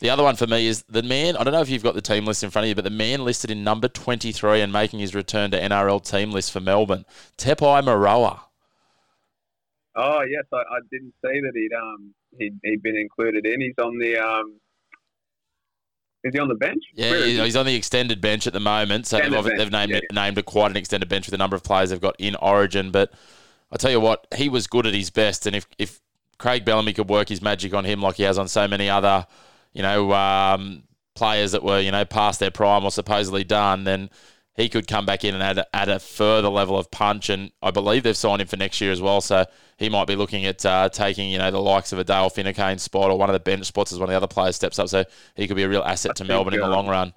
The 0.00 0.10
other 0.10 0.22
one 0.22 0.36
for 0.36 0.46
me 0.46 0.66
is 0.68 0.82
the 0.84 1.02
man. 1.02 1.36
I 1.36 1.42
don't 1.42 1.52
know 1.52 1.60
if 1.60 1.68
you've 1.68 1.82
got 1.82 1.94
the 1.94 2.00
team 2.00 2.24
list 2.24 2.44
in 2.44 2.50
front 2.50 2.64
of 2.64 2.68
you, 2.68 2.74
but 2.74 2.84
the 2.84 2.90
man 2.90 3.24
listed 3.24 3.50
in 3.50 3.64
number 3.64 3.88
23 3.88 4.60
and 4.60 4.72
making 4.72 5.00
his 5.00 5.14
return 5.14 5.50
to 5.50 5.60
NRL 5.60 6.08
team 6.08 6.30
list 6.30 6.52
for 6.52 6.60
Melbourne, 6.60 7.04
Tepai 7.36 7.82
Moeroa. 7.82 8.40
Oh 9.96 10.22
yes, 10.22 10.44
I, 10.52 10.58
I, 10.58 10.78
didn't 10.92 11.12
see 11.24 11.40
that 11.40 11.52
he'd 11.54 11.72
um 11.74 12.14
he'd, 12.38 12.56
he'd 12.62 12.82
been 12.82 12.96
included 12.96 13.44
in. 13.44 13.60
He's 13.60 13.74
on 13.82 13.98
the 13.98 14.16
um 14.16 14.60
is 16.28 16.34
he 16.34 16.40
on 16.40 16.48
the 16.48 16.54
bench? 16.54 16.84
Yeah, 16.94 17.44
he's 17.44 17.56
on 17.56 17.66
the 17.66 17.74
extended 17.74 18.20
bench 18.20 18.46
at 18.46 18.52
the 18.52 18.60
moment. 18.60 19.06
So 19.06 19.18
they've, 19.18 19.44
they've, 19.44 19.70
named 19.70 19.92
yeah. 19.92 20.00
named 20.12 20.38
a 20.38 20.42
quite 20.42 20.70
an 20.70 20.76
extended 20.76 21.08
bench 21.08 21.26
with 21.26 21.34
a 21.34 21.38
number 21.38 21.56
of 21.56 21.62
players 21.62 21.90
they've 21.90 22.00
got 22.00 22.16
in 22.18 22.36
Origin. 22.36 22.90
But 22.90 23.12
I 23.72 23.76
tell 23.76 23.90
you 23.90 24.00
what, 24.00 24.26
he 24.36 24.48
was 24.48 24.66
good 24.66 24.86
at 24.86 24.94
his 24.94 25.10
best, 25.10 25.46
and 25.46 25.56
if 25.56 25.66
if 25.78 26.00
Craig 26.38 26.64
Bellamy 26.64 26.92
could 26.92 27.08
work 27.08 27.28
his 27.28 27.42
magic 27.42 27.74
on 27.74 27.84
him 27.84 28.00
like 28.00 28.16
he 28.16 28.22
has 28.22 28.38
on 28.38 28.48
so 28.48 28.68
many 28.68 28.88
other, 28.88 29.26
you 29.72 29.82
know, 29.82 30.12
um, 30.12 30.84
players 31.14 31.52
that 31.52 31.62
were 31.62 31.80
you 31.80 31.90
know 31.90 32.04
past 32.04 32.40
their 32.40 32.50
prime 32.50 32.84
or 32.84 32.90
supposedly 32.90 33.44
done, 33.44 33.84
then 33.84 34.10
he 34.58 34.68
could 34.68 34.88
come 34.88 35.06
back 35.06 35.24
in 35.24 35.34
and 35.34 35.42
add, 35.42 35.64
add 35.72 35.88
a 35.88 36.00
further 36.00 36.48
level 36.48 36.76
of 36.76 36.90
punch. 36.90 37.30
And 37.30 37.52
I 37.62 37.70
believe 37.70 38.02
they've 38.02 38.16
signed 38.16 38.42
him 38.42 38.48
for 38.48 38.56
next 38.56 38.80
year 38.80 38.90
as 38.90 39.00
well. 39.00 39.20
So 39.20 39.46
he 39.76 39.88
might 39.88 40.08
be 40.08 40.16
looking 40.16 40.44
at 40.46 40.66
uh, 40.66 40.88
taking, 40.88 41.30
you 41.30 41.38
know, 41.38 41.52
the 41.52 41.60
likes 41.60 41.92
of 41.92 42.00
a 42.00 42.04
Dale 42.04 42.28
Finucane 42.28 42.78
spot 42.78 43.12
or 43.12 43.16
one 43.16 43.30
of 43.30 43.34
the 43.34 43.40
bench 43.40 43.66
spots 43.66 43.92
as 43.92 44.00
one 44.00 44.08
of 44.08 44.10
the 44.10 44.16
other 44.16 44.26
players 44.26 44.56
steps 44.56 44.80
up. 44.80 44.88
So 44.88 45.04
he 45.36 45.46
could 45.46 45.56
be 45.56 45.62
a 45.62 45.68
real 45.68 45.82
asset 45.82 46.16
to 46.16 46.24
Melbourne 46.24 46.54
in 46.54 46.60
the 46.60 46.68
long 46.68 46.88
run. 46.88 47.12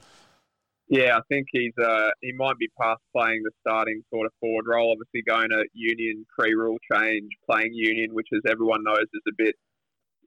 Yeah, 0.87 1.17
I 1.17 1.21
think 1.29 1.47
he's 1.51 1.73
uh, 1.81 2.09
he 2.21 2.31
might 2.33 2.57
be 2.59 2.67
past 2.79 2.99
playing 3.15 3.41
the 3.43 3.51
starting 3.61 4.03
sort 4.13 4.27
of 4.27 4.33
forward 4.39 4.65
role. 4.67 4.91
Obviously, 4.91 5.23
going 5.25 5.49
to 5.49 5.63
Union 5.73 6.25
pre-rule 6.37 6.77
change, 6.93 7.29
playing 7.49 7.73
Union, 7.73 8.13
which 8.13 8.27
as 8.33 8.41
everyone 8.45 8.83
knows 8.83 9.05
is 9.13 9.21
a 9.25 9.31
bit 9.37 9.55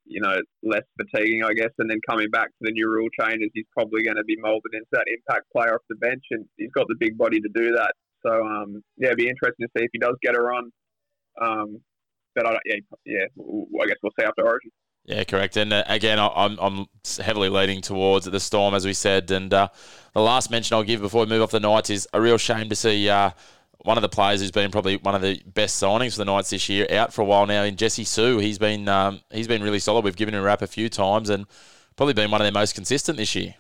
you 0.07 0.21
know, 0.21 0.37
less 0.63 0.83
fatiguing, 1.01 1.43
I 1.45 1.53
guess. 1.55 1.71
And 1.79 1.91
then 1.91 1.99
coming 2.09 2.31
back 2.31 2.49
to 2.49 2.61
the 2.61 2.73
new 2.73 2.89
rule 2.89 3.09
changes, 3.19 3.51
he's 3.55 3.67
probably 3.77 4.03
going 4.03 4.17
to 4.17 4.25
be 4.25 4.37
moulded 4.39 4.73
into 4.73 4.87
that 4.93 5.05
impact 5.09 5.47
player 5.53 5.75
off 5.75 5.83
the 5.89 5.97
bench, 5.97 6.23
and 6.31 6.45
he's 6.57 6.71
got 6.75 6.87
the 6.89 6.97
big 6.99 7.17
body 7.17 7.41
to 7.41 7.49
do 7.55 7.73
that. 7.73 7.93
So, 8.25 8.33
um, 8.33 8.83
yeah, 8.97 9.09
it'd 9.09 9.19
be 9.19 9.29
interesting 9.29 9.67
to 9.67 9.71
see 9.77 9.85
if 9.85 9.91
he 9.93 9.99
does 9.99 10.15
get 10.23 10.35
a 10.35 10.41
run. 10.41 10.71
Um, 11.41 11.81
but 12.35 12.47
I, 12.47 12.59
yeah, 12.65 12.77
yeah, 13.05 13.25
I 13.37 13.87
guess 13.87 13.97
we'll 14.03 14.13
see 14.19 14.25
after 14.25 14.45
Origin. 14.45 14.71
Yeah, 15.05 15.23
correct. 15.25 15.57
And 15.59 15.73
uh, 15.73 15.85
again, 15.87 16.19
I'm, 16.19 16.59
I'm 16.59 16.87
heavily 17.21 17.51
leaning 17.51 17.83
towards 17.83 18.25
the 18.25 18.41
Storm, 18.41 18.75
as 18.75 18.87
we 18.87 18.95
said. 18.95 19.31
And 19.31 19.53
uh, 19.53 19.69
the 20.15 20.23
last 20.23 20.51
mention 20.51 20.75
I'll 20.75 20.83
give 20.83 21.03
before 21.03 21.25
we 21.25 21.27
move 21.29 21.43
off 21.43 21.51
the 21.51 21.61
Knights 21.61 21.91
is 21.91 22.09
a 22.15 22.21
real 22.21 22.39
shame 22.39 22.71
to 22.71 22.77
see 22.77 23.09
uh, 23.09 23.31
one 23.85 23.99
of 23.99 24.03
the 24.03 24.09
players 24.09 24.41
who's 24.41 24.51
been 24.51 24.71
probably 24.71 24.97
one 24.97 25.15
of 25.15 25.21
the 25.21 25.41
best 25.47 25.81
signings 25.81 26.13
for 26.13 26.19
the 26.19 26.25
Knights 26.25 26.51
this 26.51 26.69
year, 26.71 26.87
out 26.91 27.13
for 27.13 27.21
a 27.21 27.25
while 27.25 27.47
now 27.47 27.63
in 27.63 27.77
Jesse 27.77 28.05
Sue. 28.05 28.39
He's 28.39 28.59
been 28.59 28.89
um, 28.89 29.21
he's 29.31 29.47
been 29.47 29.63
really 29.63 29.79
solid. 29.79 30.05
We've 30.05 30.17
given 30.17 30.35
him 30.35 30.41
a 30.41 30.45
rap 30.45 30.63
a 30.63 30.67
few 30.67 30.89
times 30.89 31.29
and 31.29 31.47
probably 31.95 32.15
been 32.15 32.31
one 32.31 32.41
of 32.41 32.47
their 32.47 32.53
most 32.53 32.75
consistent 32.75 33.19
this 33.19 33.35
year. 33.35 33.55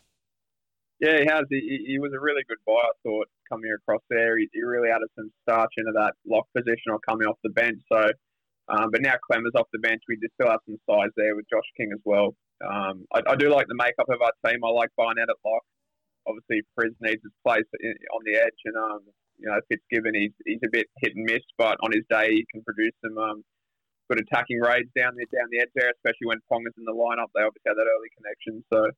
Yeah, 0.98 1.18
he 1.18 1.26
has. 1.28 1.44
He, 1.50 1.84
he 1.86 1.98
was 1.98 2.12
a 2.16 2.20
really 2.20 2.42
good 2.48 2.56
buy, 2.66 2.72
I 2.72 2.96
thought, 3.02 3.28
coming 3.50 3.70
across 3.76 4.00
there. 4.08 4.38
He, 4.38 4.48
he, 4.52 4.62
really 4.62 4.88
added 4.88 5.08
some 5.16 5.30
starch 5.42 5.72
into 5.76 5.92
that 5.92 6.14
lock 6.26 6.46
position 6.56 6.88
or 6.88 6.98
coming 7.06 7.26
off 7.26 7.36
the 7.44 7.50
bench. 7.50 7.78
So, 7.92 8.08
um, 8.68 8.90
but 8.90 9.02
now 9.02 9.16
Klemmer's 9.30 9.52
off 9.56 9.68
the 9.72 9.80
bench. 9.80 10.00
We 10.08 10.16
just 10.16 10.32
still 10.40 10.50
have 10.50 10.60
some 10.64 10.78
size 10.88 11.10
there 11.16 11.36
with 11.36 11.44
Josh 11.50 11.68
King 11.76 11.90
as 11.92 12.00
well. 12.04 12.34
Um, 12.64 13.04
I, 13.12 13.20
I, 13.28 13.36
do 13.36 13.50
like 13.50 13.66
the 13.68 13.76
makeup 13.76 14.08
of 14.08 14.22
our 14.22 14.32
team. 14.48 14.64
I 14.64 14.70
like 14.70 14.88
Barnett 14.96 15.28
at 15.28 15.36
lock. 15.44 15.62
Obviously, 16.26 16.62
Frizz 16.74 16.94
needs 17.02 17.20
his 17.22 17.34
place 17.44 17.68
on 18.14 18.22
the 18.24 18.40
edge, 18.40 18.60
and 18.64 18.76
um, 18.76 19.00
you 19.38 19.48
know, 19.48 19.58
Fitzgibbon, 19.68 20.14
he's, 20.14 20.32
he's 20.46 20.60
a 20.64 20.70
bit 20.70 20.86
hit 21.00 21.16
and 21.16 21.24
miss, 21.24 21.42
but 21.58 21.76
on 21.82 21.92
his 21.92 22.04
day, 22.10 22.30
he 22.30 22.46
can 22.50 22.62
produce 22.62 22.92
some 23.04 23.18
um, 23.18 23.44
good 24.08 24.20
attacking 24.20 24.60
raids 24.60 24.88
down 24.96 25.14
there, 25.16 25.26
down 25.32 25.48
the 25.50 25.60
edge 25.60 25.72
there, 25.74 25.90
especially 25.90 26.26
when 26.26 26.38
Ponga's 26.50 26.74
in 26.78 26.84
the 26.84 26.92
lineup. 26.92 27.28
They 27.34 27.42
obviously 27.42 27.66
have 27.66 27.76
that 27.76 27.88
early 27.88 28.10
connection. 28.16 28.64
So, 28.72 28.90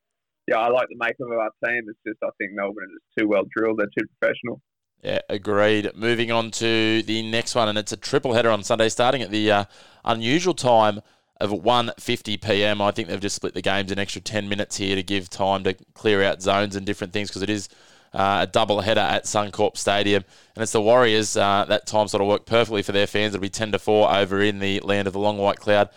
yeah, 0.49 0.59
I 0.59 0.69
like 0.69 0.89
the 0.89 0.97
makeup 0.99 1.31
of 1.31 1.39
our 1.39 1.51
team. 1.65 1.85
It's 1.89 1.99
just, 2.07 2.19
I 2.23 2.31
think 2.39 2.53
Melbourne 2.53 2.91
is 2.95 3.03
too 3.19 3.29
well 3.29 3.45
drilled. 3.55 3.79
They're 3.79 3.87
too 3.99 4.07
professional. 4.19 4.61
Yeah, 5.03 5.21
agreed. 5.29 5.91
Moving 5.95 6.33
on 6.33 6.51
to 6.53 7.03
the 7.03 7.23
next 7.31 7.55
one, 7.55 7.69
and 7.69 7.79
it's 7.79 7.93
a 7.93 7.97
triple 7.97 8.33
header 8.33 8.51
on 8.51 8.63
Sunday, 8.63 8.89
starting 8.89 9.23
at 9.23 9.31
the 9.31 9.51
uh, 9.51 9.65
unusual 10.05 10.55
time 10.55 11.01
of 11.39 11.51
1.50 11.51 12.41
p.m. 12.43 12.81
I 12.81 12.91
think 12.93 13.09
they've 13.09 13.21
just 13.21 13.37
split 13.37 13.53
the 13.53 13.61
games 13.61 13.93
an 13.93 13.99
extra 13.99 14.23
10 14.23 14.49
minutes 14.49 14.79
here 14.79 14.97
to 14.97 15.03
give 15.03 15.29
time 15.29 15.65
to 15.65 15.75
clear 15.93 16.23
out 16.23 16.41
zones 16.41 16.75
and 16.77 16.87
different 16.87 17.13
things 17.13 17.29
because 17.29 17.43
it 17.43 17.51
is– 17.51 17.69
uh, 18.13 18.39
a 18.43 18.47
double 18.47 18.81
header 18.81 19.01
at 19.01 19.25
Suncorp 19.25 19.77
Stadium. 19.77 20.25
And 20.55 20.63
it's 20.63 20.73
the 20.73 20.81
Warriors. 20.81 21.37
Uh, 21.37 21.65
that 21.69 21.87
time 21.87 22.09
sort 22.09 22.23
of 22.23 22.29
worked 22.29 22.47
perfectly 22.47 22.83
for 22.83 22.93
their 22.93 23.07
fans. 23.07 23.35
It'll 23.35 23.43
be 23.43 23.49
10 23.49 23.73
to 23.73 23.79
4 23.79 24.15
over 24.15 24.43
in 24.43 24.59
the 24.59 24.81
land 24.81 25.07
of 25.07 25.13
the 25.13 25.19
long 25.19 25.39
white 25.39 25.59
cloud, 25.59 25.91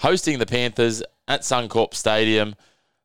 hosting 0.00 0.38
the 0.38 0.46
Panthers 0.46 1.02
at 1.28 1.42
Suncorp 1.42 1.94
Stadium. 1.94 2.54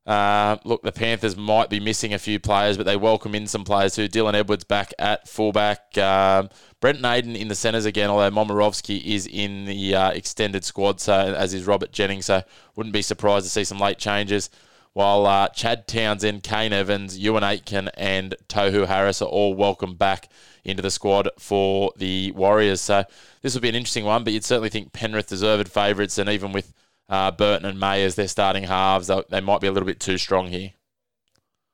Uh, 0.06 0.57
look, 0.64 0.81
the 0.81 0.91
Panthers 0.91 1.38
might 1.38 1.69
be 1.69 1.80
missing 1.80 2.14
a 2.15 2.19
few 2.19 2.40
players, 2.40 2.77
but 2.77 2.86
they 2.88 2.98
welcome 2.98 3.36
in 3.36 3.45
some 3.45 3.64
players 3.64 3.94
too. 3.94 4.07
Dylan 4.07 4.34
Edwards 4.34 4.64
back 4.64 4.91
at 4.98 5.27
fullback. 5.27 5.95
Um, 5.99 6.49
Brent 6.80 6.99
Naden 6.99 7.36
in 7.36 7.48
the 7.48 7.53
centres 7.53 7.86
again, 7.86 8.10
although 8.10 8.31
Momorovsky 8.31 9.03
is 9.03 9.27
in 9.27 9.65
the 9.65 9.94
uh, 9.94 10.10
extended 10.10 10.65
squad, 10.65 10.99
so 10.99 11.14
as 11.14 11.53
is 11.53 11.68
Robert 11.68 11.91
Jennings. 11.91 12.26
So 12.26 12.41
wouldn't 12.76 12.94
be 12.94 13.03
surprised 13.03 13.45
to 13.45 13.52
see 13.52 13.64
some 13.64 13.80
late 13.80 13.99
changes 13.99 14.49
while 14.94 15.26
uh, 15.26 15.48
Chad 15.49 15.88
Townsend, 15.88 16.44
Kane 16.44 16.74
Evans, 16.74 17.20
Euan 17.20 17.44
Aitken, 17.44 17.90
and 17.95 18.36
Tohu 18.48 18.88
Harris 18.88 19.22
are 19.22 19.30
all 19.30 19.53
welcome 19.53 19.95
back 19.95 20.30
into 20.66 20.82
the 20.82 20.91
squad 20.91 21.30
for 21.38 21.94
the 21.98 22.32
Warriors. 22.32 22.82
So 22.82 23.03
this 23.41 23.53
will 23.53 23.61
be 23.61 23.70
an 23.70 23.76
interesting 23.76 24.06
one, 24.06 24.24
but 24.24 24.34
you'd 24.34 24.44
certainly 24.44 24.70
think 24.70 24.91
Penrith 24.91 25.28
deserved 25.28 25.70
favourites, 25.70 26.18
and 26.18 26.30
even 26.30 26.52
with 26.52 26.74
uh, 27.07 27.32
Burton 27.32 27.66
and 27.66 27.80
May 27.80 28.03
as 28.03 28.16
their 28.16 28.28
starting 28.28 28.64
halves, 28.64 29.10
they 29.30 29.41
might 29.41 29.61
be 29.61 29.68
a 29.68 29.72
little 29.72 29.88
bit 29.88 29.99
too 29.99 30.18
strong 30.18 30.48
here. 30.48 30.72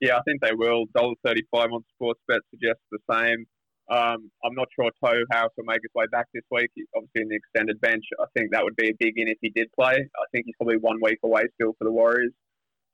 Yeah, 0.02 0.18
I 0.18 0.22
think 0.24 0.42
they 0.42 0.54
will. 0.54 0.86
Dollar 0.96 1.16
thirty-five 1.26 1.70
on 1.72 1.84
Sportsbet 2.00 2.40
suggests 2.52 2.84
the 2.92 3.00
same. 3.10 3.46
Um, 3.90 4.30
I'm 4.44 4.54
not 4.56 4.68
sure 4.76 4.90
Tohu 5.04 5.24
Harris 5.32 5.52
will 5.58 5.66
make 5.66 5.80
his 5.82 5.92
way 5.96 6.06
back 6.12 6.28
this 6.34 6.44
week. 6.52 6.70
He's 6.76 6.86
obviously 6.96 7.22
in 7.22 7.30
the 7.30 7.36
extended 7.36 7.80
bench. 7.80 8.04
I 8.20 8.26
think 8.36 8.52
that 8.52 8.64
would 8.64 8.76
be 8.76 8.90
a 8.90 8.94
big 9.00 9.14
in 9.16 9.28
if 9.28 9.38
he 9.42 9.52
did 9.52 9.68
play. 9.80 9.94
I 9.94 10.26
think 10.32 10.46
he's 10.46 10.56
probably 10.58 10.78
one 10.78 11.00
week 11.02 11.20
away 11.24 11.44
still 11.56 11.74
for 11.78 11.86
the 11.86 11.92
Warriors. 11.92 12.34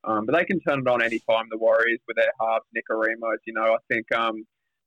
Um, 0.03 0.25
but 0.25 0.35
they 0.35 0.45
can 0.45 0.59
turn 0.61 0.79
it 0.79 0.87
on 0.87 1.03
any 1.03 1.19
time. 1.29 1.45
The 1.49 1.57
Warriors 1.57 1.99
with 2.07 2.17
their 2.17 2.31
halves, 2.39 2.65
Nikorima, 2.75 3.35
you 3.45 3.53
know, 3.53 3.73
I 3.73 3.77
think 3.87 4.11
um, 4.15 4.45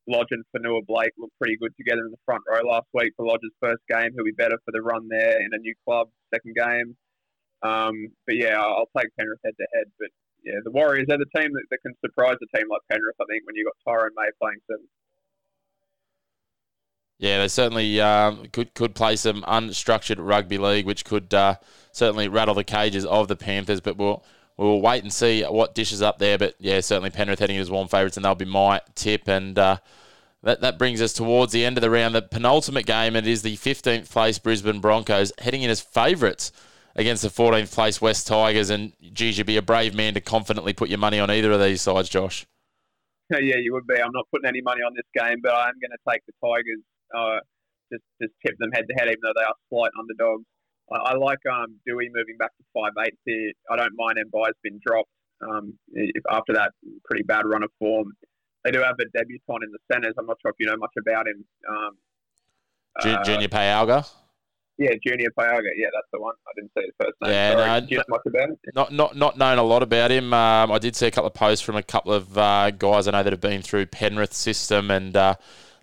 Lodge 0.08 0.28
and 0.32 0.44
Fonua 0.54 0.84
Blake 0.86 1.12
looked 1.18 1.38
pretty 1.38 1.56
good 1.56 1.72
together 1.76 2.00
in 2.04 2.10
the 2.10 2.18
front 2.24 2.42
row 2.50 2.68
last 2.68 2.86
week 2.92 3.12
for 3.16 3.26
Lodge's 3.26 3.52
first 3.60 3.82
game. 3.88 4.10
He'll 4.14 4.24
be 4.24 4.32
better 4.32 4.58
for 4.64 4.72
the 4.72 4.82
run 4.82 5.08
there 5.08 5.40
in 5.40 5.50
a 5.52 5.58
new 5.58 5.74
club 5.84 6.08
second 6.32 6.54
game. 6.56 6.96
Um, 7.62 8.08
but 8.26 8.36
yeah, 8.36 8.60
I'll 8.60 8.90
take 8.96 9.08
Penrith 9.18 9.40
head 9.44 9.54
to 9.58 9.66
head. 9.74 9.86
But 9.98 10.08
yeah, 10.44 10.58
the 10.64 10.70
Warriors 10.70 11.06
are 11.10 11.18
the 11.18 11.26
team 11.36 11.50
that, 11.52 11.64
that 11.70 11.78
can 11.82 11.94
surprise 12.04 12.36
a 12.42 12.56
team 12.56 12.66
like 12.70 12.82
Penrith. 12.90 13.16
I 13.20 13.24
think 13.30 13.46
when 13.46 13.56
you've 13.56 13.66
got 13.66 13.90
Tyrone 13.90 14.10
May 14.16 14.28
playing 14.40 14.58
seven. 14.70 14.86
Yeah, 17.18 17.38
they 17.38 17.48
certainly 17.48 18.00
um, 18.00 18.46
could 18.52 18.74
could 18.74 18.94
play 18.94 19.16
some 19.16 19.42
unstructured 19.44 20.16
rugby 20.18 20.58
league, 20.58 20.84
which 20.84 21.04
could 21.04 21.32
uh, 21.32 21.54
certainly 21.92 22.28
rattle 22.28 22.54
the 22.54 22.64
cages 22.64 23.06
of 23.06 23.28
the 23.28 23.36
Panthers. 23.36 23.80
But 23.80 23.96
we'll 23.96 24.24
we'll 24.56 24.80
wait 24.80 25.02
and 25.02 25.12
see 25.12 25.42
what 25.42 25.74
dishes 25.74 26.02
up 26.02 26.18
there. 26.18 26.38
But 26.38 26.54
yeah, 26.58 26.80
certainly 26.80 27.10
Penrith 27.10 27.38
heading 27.38 27.56
in 27.56 27.62
as 27.62 27.70
warm 27.70 27.88
favourites, 27.88 28.16
and 28.16 28.24
they'll 28.24 28.34
be 28.34 28.44
my 28.44 28.80
tip. 28.94 29.28
And 29.28 29.58
uh, 29.58 29.78
that 30.42 30.60
that 30.60 30.78
brings 30.78 31.00
us 31.02 31.12
towards 31.12 31.52
the 31.52 31.64
end 31.64 31.76
of 31.76 31.82
the 31.82 31.90
round, 31.90 32.14
the 32.14 32.22
penultimate 32.22 32.86
game. 32.86 33.16
It 33.16 33.26
is 33.26 33.42
the 33.42 33.56
15th 33.56 34.10
place 34.10 34.38
Brisbane 34.38 34.80
Broncos 34.80 35.32
heading 35.38 35.62
in 35.62 35.70
as 35.70 35.80
favourites 35.80 36.52
against 36.96 37.22
the 37.22 37.28
14th 37.28 37.74
place 37.74 38.00
West 38.00 38.26
Tigers. 38.26 38.70
And 38.70 38.92
geez, 39.12 39.38
you'd 39.38 39.46
be 39.46 39.56
a 39.56 39.62
brave 39.62 39.94
man 39.94 40.14
to 40.14 40.20
confidently 40.20 40.72
put 40.72 40.88
your 40.88 40.98
money 40.98 41.18
on 41.18 41.30
either 41.30 41.52
of 41.52 41.60
these 41.60 41.82
sides, 41.82 42.08
Josh. 42.08 42.46
Yeah, 43.30 43.56
you 43.56 43.72
would 43.72 43.86
be. 43.86 43.94
I'm 43.94 44.12
not 44.12 44.26
putting 44.30 44.46
any 44.46 44.60
money 44.60 44.82
on 44.82 44.92
this 44.94 45.06
game, 45.14 45.40
but 45.42 45.54
I 45.54 45.68
am 45.68 45.74
going 45.80 45.90
to 45.90 46.10
take 46.10 46.22
the 46.26 46.32
Tigers. 46.44 46.82
Uh, 47.14 47.40
just 47.92 48.04
just 48.20 48.34
tip 48.44 48.56
them 48.58 48.70
head 48.72 48.84
to 48.88 48.94
head, 48.94 49.08
even 49.08 49.20
though 49.22 49.32
they 49.34 49.44
are 49.44 49.54
slight 49.70 49.90
underdogs. 49.98 50.44
I, 50.92 50.96
I 50.96 51.14
like 51.16 51.38
um, 51.50 51.76
Dewey 51.86 52.10
moving 52.12 52.36
back 52.38 52.50
to 52.56 52.64
five 52.74 52.92
eight 53.06 53.14
here. 53.24 53.52
I 53.70 53.76
don't 53.76 53.92
mind 53.96 54.18
Mbye's 54.32 54.54
been 54.62 54.80
dropped 54.86 55.10
um, 55.42 55.74
after 56.30 56.52
that 56.54 56.72
pretty 57.04 57.24
bad 57.24 57.44
run 57.46 57.62
of 57.62 57.70
form. 57.78 58.12
they 58.64 58.70
do 58.70 58.80
have 58.80 58.96
a 59.00 59.04
debutant 59.16 59.64
in 59.64 59.70
the 59.72 59.78
centres. 59.92 60.14
I'm 60.18 60.26
not 60.26 60.36
sure 60.42 60.50
if 60.50 60.56
you 60.58 60.66
know 60.66 60.76
much 60.76 60.92
about 61.00 61.26
him. 61.28 61.44
Um, 61.68 61.90
Ju- 63.02 63.10
uh, 63.10 63.24
Junior 63.24 63.48
Payaga. 63.48 64.08
Yeah, 64.78 64.90
Junior 65.06 65.28
Payaga. 65.38 65.68
Yeah, 65.76 65.86
that's 65.94 66.08
the 66.12 66.20
one. 66.20 66.34
I 66.48 66.50
didn't 66.56 66.72
see 66.76 66.84
his 66.84 66.92
first 67.00 67.14
name. 67.22 67.30
Yeah, 67.32 67.52
Sorry. 67.52 67.66
no, 67.80 67.80
Do 67.80 67.86
you 67.92 67.96
know 67.98 68.04
much 68.08 68.20
about 68.26 68.48
him? 68.50 68.56
Not 68.74 68.92
not 68.92 69.16
not 69.16 69.38
known 69.38 69.58
a 69.58 69.62
lot 69.62 69.82
about 69.82 70.10
him. 70.10 70.32
Um, 70.34 70.72
I 70.72 70.78
did 70.78 70.96
see 70.96 71.06
a 71.06 71.10
couple 71.10 71.28
of 71.28 71.34
posts 71.34 71.64
from 71.64 71.76
a 71.76 71.82
couple 71.82 72.12
of 72.12 72.36
uh, 72.36 72.70
guys 72.72 73.06
I 73.06 73.12
know 73.12 73.22
that 73.22 73.32
have 73.32 73.40
been 73.40 73.62
through 73.62 73.86
Penrith 73.86 74.32
system, 74.34 74.90
and 74.90 75.16
uh, 75.16 75.34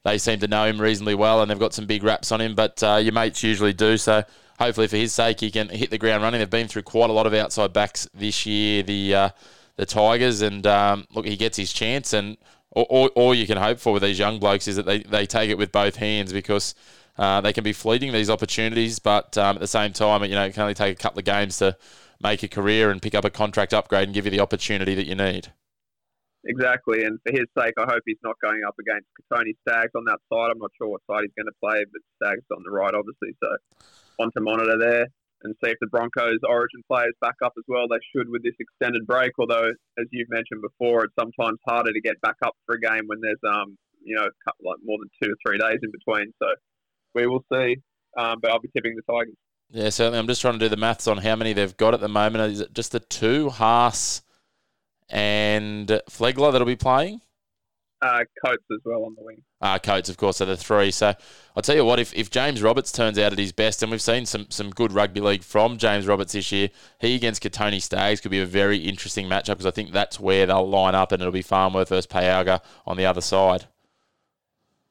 they 0.04 0.18
seem 0.18 0.40
to 0.40 0.48
know 0.48 0.66
him 0.66 0.80
reasonably 0.82 1.16
well, 1.16 1.42
and 1.42 1.50
they've 1.50 1.60
got 1.60 1.74
some 1.74 1.86
big 1.86 2.04
raps 2.04 2.32
on 2.34 2.42
him. 2.42 2.54
But 2.56 2.82
uh, 2.84 2.96
your 2.98 3.14
mates 3.14 3.44
usually 3.44 3.74
do 3.74 3.98
so. 3.98 4.24
Hopefully, 4.62 4.88
for 4.88 4.98
his 4.98 5.12
sake, 5.12 5.40
he 5.40 5.50
can 5.50 5.70
hit 5.70 5.90
the 5.90 5.98
ground 5.98 6.22
running. 6.22 6.40
They've 6.40 6.50
been 6.50 6.68
through 6.68 6.84
quite 6.84 7.10
a 7.10 7.14
lot 7.14 7.26
of 7.26 7.34
outside 7.34 7.74
backs 7.74 8.08
this 8.14 8.46
year. 8.46 8.84
The 8.84 9.16
uh, 9.16 9.30
the 9.76 9.88
Tigers, 9.88 10.42
and 10.42 10.68
um, 10.68 11.08
look, 11.12 11.26
he 11.26 11.36
gets 11.36 11.58
his 11.58 11.74
chance, 11.74 12.14
and 12.14 12.38
all, 12.70 13.08
all, 13.16 13.34
you 13.34 13.48
can 13.48 13.58
hope 13.58 13.80
for 13.80 13.92
with 13.92 14.04
these 14.04 14.20
young 14.20 14.40
blokes 14.40 14.68
is 14.68 14.76
that 14.76 14.86
they, 14.86 15.00
they 15.00 15.26
take 15.26 15.50
it 15.50 15.58
with 15.58 15.72
both 15.72 15.96
hands 15.96 16.32
because 16.32 16.76
uh, 17.18 17.42
they 17.42 17.52
can 17.52 17.64
be 17.64 17.74
fleeting 17.74 18.14
these 18.14 18.30
opportunities, 18.30 19.00
but 19.00 19.36
um, 19.38 19.56
at 19.56 19.60
the 19.60 19.68
same 19.68 19.92
time, 19.94 20.24
you 20.24 20.36
know, 20.36 20.46
it 20.46 20.54
can 20.54 20.62
only 20.62 20.76
take 20.76 20.94
a 20.94 21.02
couple 21.02 21.18
of 21.18 21.26
games 21.26 21.58
to 21.58 21.76
make 22.22 22.44
a 22.44 22.48
career 22.48 22.92
and 22.92 23.02
pick 23.02 23.16
up 23.16 23.26
a 23.26 23.32
contract 23.32 23.74
upgrade 23.74 24.04
and 24.04 24.14
give 24.14 24.26
you 24.26 24.32
the 24.32 24.40
opportunity 24.40 24.94
that 24.94 25.08
you 25.08 25.16
need. 25.16 25.52
Exactly, 26.46 27.04
and 27.04 27.20
for 27.26 27.32
his 27.32 27.48
sake, 27.58 27.74
I 27.80 27.86
hope 27.90 28.04
he's 28.06 28.22
not 28.24 28.36
going 28.44 28.62
up 28.68 28.76
against 28.80 29.08
Tony 29.34 29.56
Staggs 29.68 29.92
on 29.96 30.06
that 30.06 30.20
side. 30.32 30.52
I'm 30.52 30.60
not 30.60 30.72
sure 30.78 30.88
what 30.88 31.02
side 31.10 31.22
he's 31.22 31.34
going 31.36 31.50
to 31.50 31.60
play, 31.60 31.84
but 31.92 32.02
Staggs 32.24 32.46
on 32.56 32.64
the 32.64 32.72
right, 32.72 32.94
obviously. 32.94 33.36
So, 33.44 33.50
to 34.36 34.42
monitor 34.42 34.78
there 34.78 35.08
and 35.44 35.56
see 35.64 35.72
if 35.72 35.78
the 35.82 35.88
Broncos 35.88 36.38
Origin 36.48 36.84
players 36.88 37.14
back 37.20 37.36
up 37.44 37.54
as 37.58 37.64
well. 37.68 37.88
They 37.90 37.98
should 38.14 38.30
with 38.30 38.44
this 38.44 38.54
extended 38.60 39.08
break. 39.08 39.32
Although, 39.40 39.70
as 39.98 40.06
you've 40.12 40.30
mentioned 40.30 40.62
before, 40.62 41.06
it's 41.06 41.16
sometimes 41.18 41.58
harder 41.68 41.92
to 41.92 42.02
get 42.02 42.22
back 42.22 42.36
up 42.46 42.54
for 42.66 42.76
a 42.76 42.80
game 42.80 43.08
when 43.08 43.20
there's 43.22 43.42
um 43.48 43.78
you 44.04 44.16
know 44.16 44.30
couple, 44.46 44.70
like 44.70 44.80
more 44.84 44.98
than 45.00 45.10
two 45.22 45.34
or 45.34 45.38
three 45.46 45.58
days 45.58 45.80
in 45.82 45.92
between. 45.92 46.32
So, 46.38 46.48
we 47.16 47.28
will 47.28 47.44
see. 47.52 47.78
Um, 48.18 48.40
but 48.42 48.52
I'll 48.52 48.60
be 48.60 48.70
tipping 48.76 48.96
the 48.96 49.12
Tigers. 49.12 49.36
Yeah, 49.70 49.90
certainly. 49.90 50.20
I'm 50.20 50.28
just 50.28 50.42
trying 50.42 50.54
to 50.54 50.60
do 50.60 50.68
the 50.68 50.78
maths 50.78 51.08
on 51.08 51.18
how 51.18 51.36
many 51.36 51.54
they've 51.54 51.76
got 51.78 51.94
at 51.94 52.02
the 52.02 52.10
moment. 52.10 52.52
Is 52.52 52.60
it 52.60 52.74
just 52.74 52.92
the 52.92 53.00
two, 53.00 53.50
Haas 53.50 54.22
and 55.10 55.88
Flegler 56.10 56.52
that'll 56.52 56.68
be 56.68 56.76
playing? 56.76 57.22
Uh, 58.02 58.24
Coates 58.44 58.64
as 58.72 58.80
well 58.84 59.04
on 59.04 59.14
the 59.16 59.24
wing. 59.24 59.44
Uh, 59.62 59.78
Coates, 59.78 60.10
of 60.10 60.18
course, 60.18 60.42
are 60.42 60.46
the 60.46 60.58
three. 60.58 60.90
So 60.90 61.14
I'll 61.56 61.62
tell 61.62 61.76
you 61.76 61.86
what, 61.86 62.00
if, 62.00 62.14
if 62.16 62.32
James 62.32 62.64
Roberts 62.64 62.92
turns 62.92 63.20
out 63.20 63.32
at 63.32 63.38
his 63.38 63.52
best, 63.52 63.84
and 63.84 63.92
we've 63.92 64.02
seen 64.02 64.26
some, 64.26 64.48
some 64.50 64.72
good 64.72 64.92
rugby 64.92 65.22
league 65.22 65.44
from 65.44 65.78
James 65.78 66.08
Roberts 66.08 66.34
this 66.34 66.52
year, 66.52 66.70
he 67.00 67.14
against 67.14 67.44
Kotoni 67.44 67.80
Staggs 67.80 68.20
could 68.20 68.32
be 68.32 68.42
a 68.42 68.46
very 68.46 68.78
interesting 68.78 69.28
matchup 69.28 69.54
because 69.54 69.68
I 69.68 69.72
think 69.72 69.92
that's 69.92 70.20
where 70.20 70.48
they'll 70.48 70.68
line 70.68 70.96
up 70.96 71.12
and 71.12 71.22
it'll 71.22 71.32
be 71.32 71.44
Farnworth 71.44 71.90
versus 71.90 72.08
Payaga 72.08 72.62
on 72.88 72.98
the 72.98 73.06
other 73.06 73.22
side. 73.22 73.66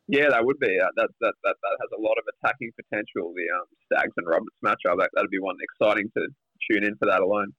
Yeah, 0.06 0.28
that 0.30 0.44
would 0.44 0.58
be. 0.60 0.78
Uh, 0.78 0.90
that, 0.96 1.08
that, 1.20 1.34
that, 1.42 1.56
that 1.62 1.76
has 1.80 1.90
a 1.98 2.00
lot 2.00 2.14
of 2.18 2.24
attacking 2.34 2.70
potential, 2.76 3.34
the 3.34 3.46
um, 3.58 3.66
Staggs 3.86 4.14
and 4.16 4.26
Roberts 4.26 4.56
matchup. 4.64 4.98
That, 4.98 5.10
that'd 5.14 5.30
be 5.30 5.40
one 5.40 5.56
exciting 5.62 6.10
to 6.16 6.28
tune 6.70 6.84
in 6.84 6.96
for 6.96 7.06
that 7.06 7.22
alone. 7.22 7.52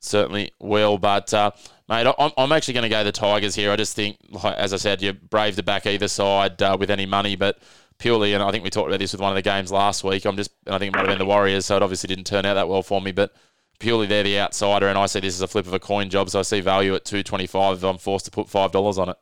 Certainly 0.00 0.52
will. 0.60 0.98
But 0.98 1.32
uh, 1.32 1.50
mate, 1.88 2.06
I'm, 2.18 2.32
I'm 2.36 2.52
actually 2.52 2.74
going 2.74 2.82
to 2.82 2.88
go 2.88 3.04
the 3.04 3.12
Tigers 3.12 3.54
here. 3.54 3.70
I 3.70 3.76
just 3.76 3.94
think, 3.96 4.18
like, 4.30 4.56
as 4.56 4.72
I 4.72 4.76
said, 4.76 5.02
you're 5.02 5.12
brave 5.12 5.56
to 5.56 5.62
back 5.62 5.86
either 5.86 6.08
side 6.08 6.60
uh, 6.62 6.76
with 6.78 6.90
any 6.90 7.06
money, 7.06 7.36
but 7.36 7.58
purely, 7.98 8.34
and 8.34 8.42
I 8.42 8.50
think 8.50 8.64
we 8.64 8.70
talked 8.70 8.88
about 8.88 9.00
this 9.00 9.12
with 9.12 9.20
one 9.20 9.30
of 9.30 9.36
the 9.36 9.42
games 9.42 9.72
last 9.72 10.04
week. 10.04 10.24
I'm 10.24 10.36
just, 10.36 10.50
and 10.66 10.74
I 10.74 10.78
think 10.78 10.94
it 10.94 10.96
might 10.96 11.06
have 11.06 11.08
been 11.08 11.18
the 11.18 11.26
Warriors, 11.26 11.66
so 11.66 11.76
it 11.76 11.82
obviously 11.82 12.08
didn't 12.08 12.26
turn 12.26 12.44
out 12.44 12.54
that 12.54 12.68
well 12.68 12.82
for 12.82 13.00
me, 13.00 13.12
but. 13.12 13.32
Purely, 13.80 14.08
they're 14.08 14.24
the 14.24 14.40
outsider, 14.40 14.88
and 14.88 14.98
I 14.98 15.06
see 15.06 15.20
this 15.20 15.36
as 15.36 15.40
a 15.40 15.46
flip 15.46 15.64
of 15.68 15.72
a 15.72 15.78
coin 15.78 16.10
job. 16.10 16.28
So 16.30 16.40
I 16.40 16.42
see 16.42 16.58
value 16.58 16.96
at 16.96 17.04
two 17.04 17.22
twenty 17.22 17.46
five. 17.46 17.76
If 17.76 17.84
I'm 17.84 17.96
forced 17.96 18.24
to 18.24 18.30
put 18.32 18.48
five 18.48 18.72
dollars 18.72 18.98
on 18.98 19.10
it, 19.10 19.16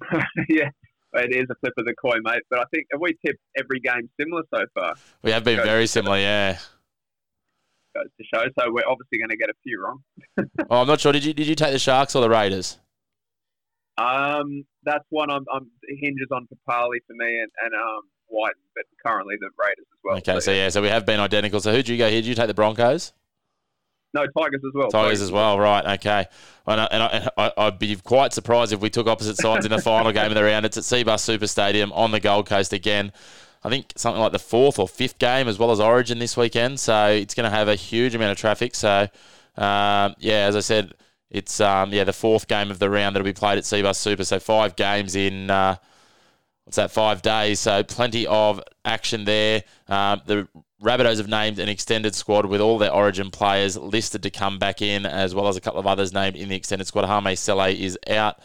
yeah, 0.48 0.70
it 1.14 1.36
is 1.36 1.46
a 1.50 1.54
flip 1.56 1.74
of 1.76 1.84
the 1.84 1.94
coin, 1.94 2.20
mate. 2.22 2.42
But 2.50 2.60
I 2.60 2.64
think 2.72 2.86
have 2.92 3.00
we 3.00 3.16
tipped 3.24 3.40
every 3.58 3.80
game 3.80 4.08
similar 4.18 4.42
so 4.54 4.64
far? 4.74 4.94
we 5.22 5.30
have 5.30 5.44
been 5.44 5.62
very 5.62 5.86
similar. 5.86 6.16
Yeah. 6.16 6.58
Goes 7.94 8.08
to 8.18 8.24
show. 8.34 8.44
So 8.58 8.72
we're 8.72 8.88
obviously 8.88 9.18
going 9.18 9.30
to 9.30 9.36
get 9.36 9.50
a 9.50 9.54
few 9.62 9.82
wrong. 9.82 10.02
Oh, 10.70 10.80
I'm 10.80 10.86
not 10.86 11.00
sure. 11.00 11.12
Did 11.12 11.24
you 11.24 11.34
did 11.34 11.46
you 11.46 11.54
take 11.54 11.72
the 11.72 11.78
Sharks 11.78 12.14
or 12.14 12.22
the 12.22 12.30
Raiders? 12.30 12.78
Um, 13.98 14.64
that's 14.84 15.04
one 15.10 15.30
I'm, 15.30 15.44
I'm 15.52 15.70
hinges 15.86 16.28
on 16.32 16.46
Papali 16.46 16.98
for 17.06 17.14
me 17.14 17.40
and, 17.40 17.50
and 17.62 17.74
um 17.74 18.02
White, 18.28 18.54
but 18.74 18.84
currently 19.04 19.34
the 19.38 19.50
Raiders 19.58 19.86
as 19.92 19.98
well. 20.02 20.16
Okay, 20.16 20.40
so 20.40 20.52
yeah, 20.52 20.70
so 20.70 20.80
we 20.80 20.88
have 20.88 21.04
been 21.04 21.20
identical. 21.20 21.60
So 21.60 21.72
who'd 21.72 21.88
you 21.88 21.98
go 21.98 22.08
here? 22.08 22.22
Did 22.22 22.28
you 22.28 22.34
take 22.34 22.46
the 22.46 22.54
Broncos? 22.54 23.12
no 24.14 24.26
Tigers 24.26 24.60
as 24.64 24.72
well. 24.74 24.90
Tigers 24.90 25.20
as 25.20 25.30
well, 25.30 25.58
right? 25.58 25.98
Okay, 25.98 26.26
and, 26.66 26.80
I, 26.80 26.84
and, 26.90 27.02
I, 27.02 27.06
and 27.06 27.30
I, 27.36 27.52
I'd 27.56 27.78
be 27.78 27.96
quite 27.96 28.32
surprised 28.32 28.72
if 28.72 28.80
we 28.80 28.90
took 28.90 29.06
opposite 29.06 29.36
sides 29.36 29.64
in 29.64 29.70
the 29.70 29.80
final 29.80 30.12
game 30.12 30.26
of 30.26 30.34
the 30.34 30.42
round. 30.42 30.66
It's 30.66 30.76
at 30.76 30.84
Cbus 30.84 31.20
Super 31.20 31.46
Stadium 31.46 31.92
on 31.92 32.10
the 32.10 32.20
Gold 32.20 32.46
Coast 32.46 32.72
again. 32.72 33.12
I 33.64 33.68
think 33.68 33.92
something 33.96 34.20
like 34.20 34.32
the 34.32 34.38
fourth 34.38 34.78
or 34.78 34.88
fifth 34.88 35.18
game, 35.18 35.48
as 35.48 35.58
well 35.58 35.70
as 35.70 35.80
Origin 35.80 36.18
this 36.18 36.36
weekend. 36.36 36.80
So 36.80 37.08
it's 37.08 37.34
going 37.34 37.50
to 37.50 37.56
have 37.56 37.68
a 37.68 37.76
huge 37.76 38.14
amount 38.14 38.32
of 38.32 38.38
traffic. 38.38 38.74
So 38.74 39.08
um, 39.56 40.14
yeah, 40.18 40.46
as 40.46 40.56
I 40.56 40.60
said, 40.60 40.94
it's 41.30 41.60
um, 41.60 41.92
yeah 41.92 42.04
the 42.04 42.12
fourth 42.12 42.48
game 42.48 42.70
of 42.70 42.78
the 42.78 42.90
round 42.90 43.14
that'll 43.14 43.24
be 43.24 43.32
played 43.32 43.58
at 43.58 43.64
Cbus 43.64 43.96
Super. 43.96 44.24
So 44.24 44.38
five 44.38 44.76
games 44.76 45.14
in. 45.14 45.50
Uh, 45.50 45.76
what's 46.64 46.76
that, 46.76 46.90
five 46.90 47.22
days. 47.22 47.60
So 47.60 47.82
plenty 47.82 48.26
of 48.26 48.60
action 48.84 49.24
there. 49.24 49.64
Um, 49.88 50.22
the 50.26 50.48
Rabbitohs 50.82 51.18
have 51.18 51.28
named 51.28 51.58
an 51.58 51.68
extended 51.68 52.14
squad 52.14 52.46
with 52.46 52.60
all 52.60 52.78
their 52.78 52.92
origin 52.92 53.30
players 53.30 53.76
listed 53.76 54.22
to 54.24 54.30
come 54.30 54.58
back 54.58 54.82
in, 54.82 55.06
as 55.06 55.34
well 55.34 55.48
as 55.48 55.56
a 55.56 55.60
couple 55.60 55.78
of 55.78 55.86
others 55.86 56.12
named 56.12 56.36
in 56.36 56.48
the 56.48 56.56
extended 56.56 56.86
squad. 56.86 57.06
Hame 57.06 57.36
Sele 57.36 57.68
is 57.68 57.98
out. 58.08 58.40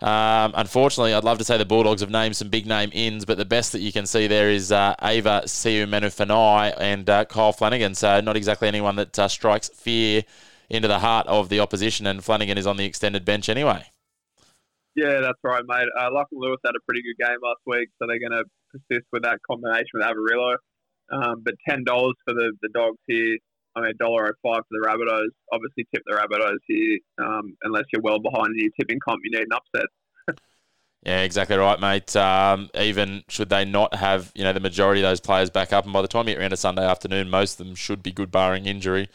Um, 0.00 0.52
unfortunately, 0.54 1.14
I'd 1.14 1.24
love 1.24 1.38
to 1.38 1.44
say 1.44 1.56
the 1.56 1.64
Bulldogs 1.64 2.02
have 2.02 2.10
named 2.10 2.36
some 2.36 2.50
big 2.50 2.66
name 2.66 2.90
ins, 2.92 3.24
but 3.24 3.38
the 3.38 3.46
best 3.46 3.72
that 3.72 3.80
you 3.80 3.92
can 3.92 4.04
see 4.04 4.26
there 4.26 4.50
is 4.50 4.70
uh, 4.70 4.94
Ava 5.02 5.42
Seumanufagai 5.46 6.74
and 6.78 7.08
uh, 7.08 7.24
Kyle 7.24 7.52
Flanagan. 7.52 7.94
So 7.94 8.20
not 8.20 8.36
exactly 8.36 8.68
anyone 8.68 8.96
that 8.96 9.18
uh, 9.18 9.28
strikes 9.28 9.70
fear 9.70 10.22
into 10.68 10.88
the 10.88 10.98
heart 10.98 11.26
of 11.28 11.48
the 11.48 11.60
opposition, 11.60 12.06
and 12.06 12.22
Flanagan 12.22 12.58
is 12.58 12.66
on 12.66 12.76
the 12.76 12.84
extended 12.84 13.24
bench 13.24 13.48
anyway. 13.48 13.86
Yeah, 14.94 15.20
that's 15.20 15.38
right, 15.42 15.62
mate. 15.66 15.88
Uh, 15.98 16.10
Lachlan 16.12 16.40
Lewis 16.40 16.58
had 16.64 16.74
a 16.74 16.84
pretty 16.86 17.02
good 17.02 17.24
game 17.24 17.36
last 17.42 17.60
week, 17.66 17.88
so 17.98 18.06
they're 18.06 18.18
going 18.18 18.32
to 18.32 18.44
persist 18.72 19.06
with 19.12 19.22
that 19.22 19.38
combination 19.48 19.86
with 19.94 20.04
Averillo. 20.04 20.56
Um, 21.10 21.42
but 21.44 21.54
ten 21.68 21.84
dollars 21.84 22.14
for 22.24 22.34
the, 22.34 22.52
the 22.62 22.68
dogs 22.74 22.98
here. 23.06 23.38
I 23.76 23.82
mean, 23.82 23.92
dollar 24.00 24.28
oh 24.28 24.34
five 24.42 24.62
for 24.68 24.72
the 24.72 24.86
Rabbitohs. 24.86 25.30
Obviously, 25.52 25.86
tip 25.94 26.02
the 26.06 26.16
Rabbitohs 26.16 26.58
here. 26.66 26.98
Um, 27.18 27.56
unless 27.62 27.84
you're 27.92 28.02
well 28.02 28.18
behind 28.20 28.54
in 28.56 28.60
your 28.60 28.72
tipping 28.80 28.98
comp, 29.06 29.20
you 29.24 29.30
need 29.32 29.46
an 29.46 29.52
upset. 29.54 29.86
Yeah, 31.04 31.22
exactly 31.22 31.56
right, 31.56 31.78
mate. 31.78 32.16
Um, 32.16 32.68
even 32.74 33.22
should 33.28 33.48
they 33.48 33.64
not 33.64 33.94
have, 33.94 34.32
you 34.34 34.42
know, 34.42 34.52
the 34.52 34.60
majority 34.60 35.00
of 35.02 35.04
those 35.08 35.20
players 35.20 35.50
back 35.50 35.72
up, 35.72 35.84
and 35.84 35.92
by 35.92 36.02
the 36.02 36.08
time 36.08 36.26
you 36.26 36.34
get 36.34 36.40
around 36.40 36.50
to 36.50 36.56
Sunday 36.56 36.84
afternoon, 36.84 37.30
most 37.30 37.60
of 37.60 37.66
them 37.66 37.76
should 37.76 38.02
be 38.02 38.10
good, 38.10 38.32
barring 38.32 38.66
injury. 38.66 39.08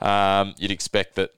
Um, 0.00 0.54
you'd 0.58 0.72
expect 0.72 1.16
that, 1.16 1.32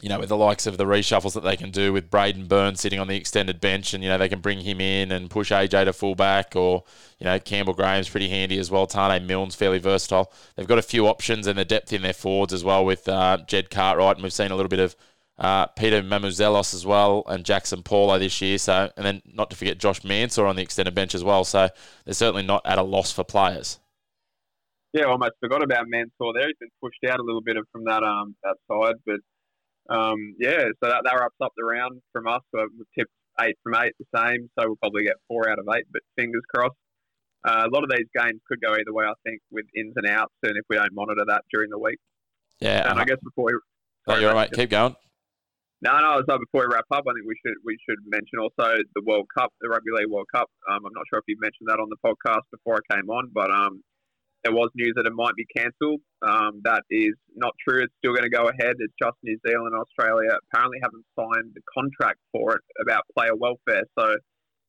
you 0.00 0.08
know, 0.08 0.20
with 0.20 0.28
the 0.28 0.36
likes 0.36 0.66
of 0.66 0.76
the 0.76 0.84
reshuffles 0.84 1.34
that 1.34 1.42
they 1.42 1.56
can 1.56 1.70
do 1.70 1.92
with 1.92 2.10
Braidon 2.10 2.46
Burns 2.46 2.80
sitting 2.80 3.00
on 3.00 3.08
the 3.08 3.16
extended 3.16 3.60
bench, 3.60 3.94
and 3.94 4.04
you 4.04 4.08
know 4.08 4.16
they 4.16 4.28
can 4.28 4.40
bring 4.40 4.60
him 4.60 4.80
in 4.80 5.10
and 5.10 5.28
push 5.28 5.50
AJ 5.50 5.86
to 5.86 5.92
fullback, 5.92 6.54
or 6.54 6.84
you 7.18 7.24
know 7.24 7.38
Campbell 7.40 7.74
Graham's 7.74 8.08
pretty 8.08 8.28
handy 8.28 8.58
as 8.58 8.70
well. 8.70 8.86
Taane 8.86 9.26
Milne's 9.26 9.56
fairly 9.56 9.78
versatile. 9.78 10.32
They've 10.54 10.68
got 10.68 10.78
a 10.78 10.82
few 10.82 11.08
options 11.08 11.46
and 11.46 11.58
the 11.58 11.64
depth 11.64 11.92
in 11.92 12.02
their 12.02 12.12
forwards 12.12 12.52
as 12.52 12.62
well 12.62 12.84
with 12.84 13.08
uh, 13.08 13.38
Jed 13.46 13.70
Cartwright, 13.70 14.16
and 14.16 14.22
we've 14.22 14.32
seen 14.32 14.52
a 14.52 14.56
little 14.56 14.68
bit 14.68 14.80
of 14.80 14.94
uh, 15.38 15.66
Peter 15.66 16.00
Mamouzelos 16.00 16.74
as 16.74 16.86
well, 16.86 17.24
and 17.26 17.44
Jaxson 17.44 17.84
Paulo 17.84 18.18
this 18.20 18.40
year. 18.40 18.58
So, 18.58 18.90
and 18.96 19.04
then 19.04 19.22
not 19.24 19.50
to 19.50 19.56
forget 19.56 19.78
Josh 19.78 20.04
Mansour 20.04 20.46
on 20.46 20.54
the 20.54 20.62
extended 20.62 20.94
bench 20.94 21.14
as 21.14 21.24
well. 21.24 21.44
So 21.44 21.70
they're 22.04 22.14
certainly 22.14 22.44
not 22.44 22.62
at 22.64 22.78
a 22.78 22.82
loss 22.82 23.10
for 23.10 23.24
players. 23.24 23.80
Yeah, 24.92 25.04
almost 25.04 25.32
forgot 25.40 25.62
about 25.62 25.88
Mansour 25.88 26.32
there. 26.34 26.46
He's 26.46 26.56
been 26.58 26.70
pushed 26.80 27.04
out 27.10 27.20
a 27.20 27.22
little 27.22 27.42
bit 27.42 27.56
from 27.72 27.84
that 27.84 28.02
um 28.02 28.36
that 28.42 28.56
side, 28.68 28.94
but 29.04 29.16
um 29.88 30.34
yeah, 30.38 30.64
so 30.82 30.88
that, 30.90 31.02
that 31.04 31.14
wraps 31.18 31.36
up 31.42 31.52
the 31.56 31.64
round 31.64 32.00
from 32.12 32.26
us. 32.26 32.42
So 32.54 32.66
we've 32.76 32.86
tipped 32.98 33.12
eight 33.40 33.56
from 33.62 33.74
eight, 33.76 33.92
the 33.98 34.06
same. 34.18 34.50
So 34.58 34.66
we'll 34.66 34.76
probably 34.76 35.04
get 35.04 35.16
four 35.28 35.48
out 35.50 35.58
of 35.58 35.66
eight, 35.74 35.84
but 35.92 36.02
fingers 36.16 36.42
crossed. 36.54 36.74
Uh, 37.44 37.66
a 37.66 37.70
lot 37.72 37.84
of 37.84 37.90
these 37.90 38.06
games 38.16 38.40
could 38.48 38.60
go 38.60 38.72
either 38.74 38.92
way, 38.92 39.04
I 39.06 39.12
think, 39.24 39.40
with 39.50 39.64
ins 39.76 39.94
and 39.96 40.06
outs, 40.06 40.34
and 40.42 40.56
if 40.56 40.64
we 40.68 40.76
don't 40.76 40.92
monitor 40.92 41.22
that 41.28 41.42
during 41.52 41.70
the 41.70 41.78
week. 41.78 41.98
Yeah, 42.60 42.90
And 42.90 42.98
I 42.98 43.04
guess 43.04 43.18
before 43.22 43.44
we, 43.46 43.52
Oh, 44.08 44.16
you're 44.18 44.30
mate, 44.30 44.34
right, 44.34 44.50
mate. 44.50 44.56
Keep 44.58 44.70
going. 44.70 44.96
no, 45.82 46.00
no. 46.00 46.22
So 46.28 46.36
before 46.38 46.66
we 46.66 46.74
wrap 46.74 46.86
up, 46.90 47.04
I 47.08 47.12
think 47.14 47.26
we 47.26 47.36
should 47.46 47.54
we 47.64 47.78
should 47.88 47.98
mention 48.06 48.40
also 48.40 48.82
the 48.96 49.02
World 49.06 49.26
Cup, 49.38 49.52
the 49.60 49.68
Rugby 49.68 49.92
League 49.94 50.10
World 50.10 50.26
Cup. 50.34 50.50
Um, 50.68 50.84
I'm 50.84 50.92
not 50.92 51.04
sure 51.08 51.20
if 51.20 51.24
you 51.28 51.36
mentioned 51.40 51.68
that 51.68 51.78
on 51.78 51.88
the 51.88 52.00
podcast 52.04 52.42
before 52.50 52.80
I 52.82 52.94
came 52.96 53.08
on, 53.08 53.30
but 53.32 53.50
um, 53.52 53.84
there 54.44 54.52
was 54.52 54.70
news 54.74 54.94
that 54.96 55.06
it 55.06 55.12
might 55.12 55.34
be 55.34 55.46
cancelled. 55.54 56.00
Um, 56.22 56.60
that 56.64 56.82
is 56.90 57.14
not 57.34 57.54
true. 57.66 57.82
It's 57.82 57.94
still 57.98 58.12
going 58.12 58.28
to 58.28 58.30
go 58.30 58.48
ahead. 58.48 58.76
It's 58.78 58.94
just 59.00 59.16
New 59.22 59.38
Zealand 59.46 59.74
and 59.74 59.82
Australia 59.82 60.30
apparently 60.50 60.78
haven't 60.82 61.04
signed 61.18 61.52
the 61.54 61.62
contract 61.74 62.18
for 62.32 62.54
it 62.54 62.62
about 62.80 63.02
player 63.16 63.34
welfare. 63.34 63.82
So 63.98 64.14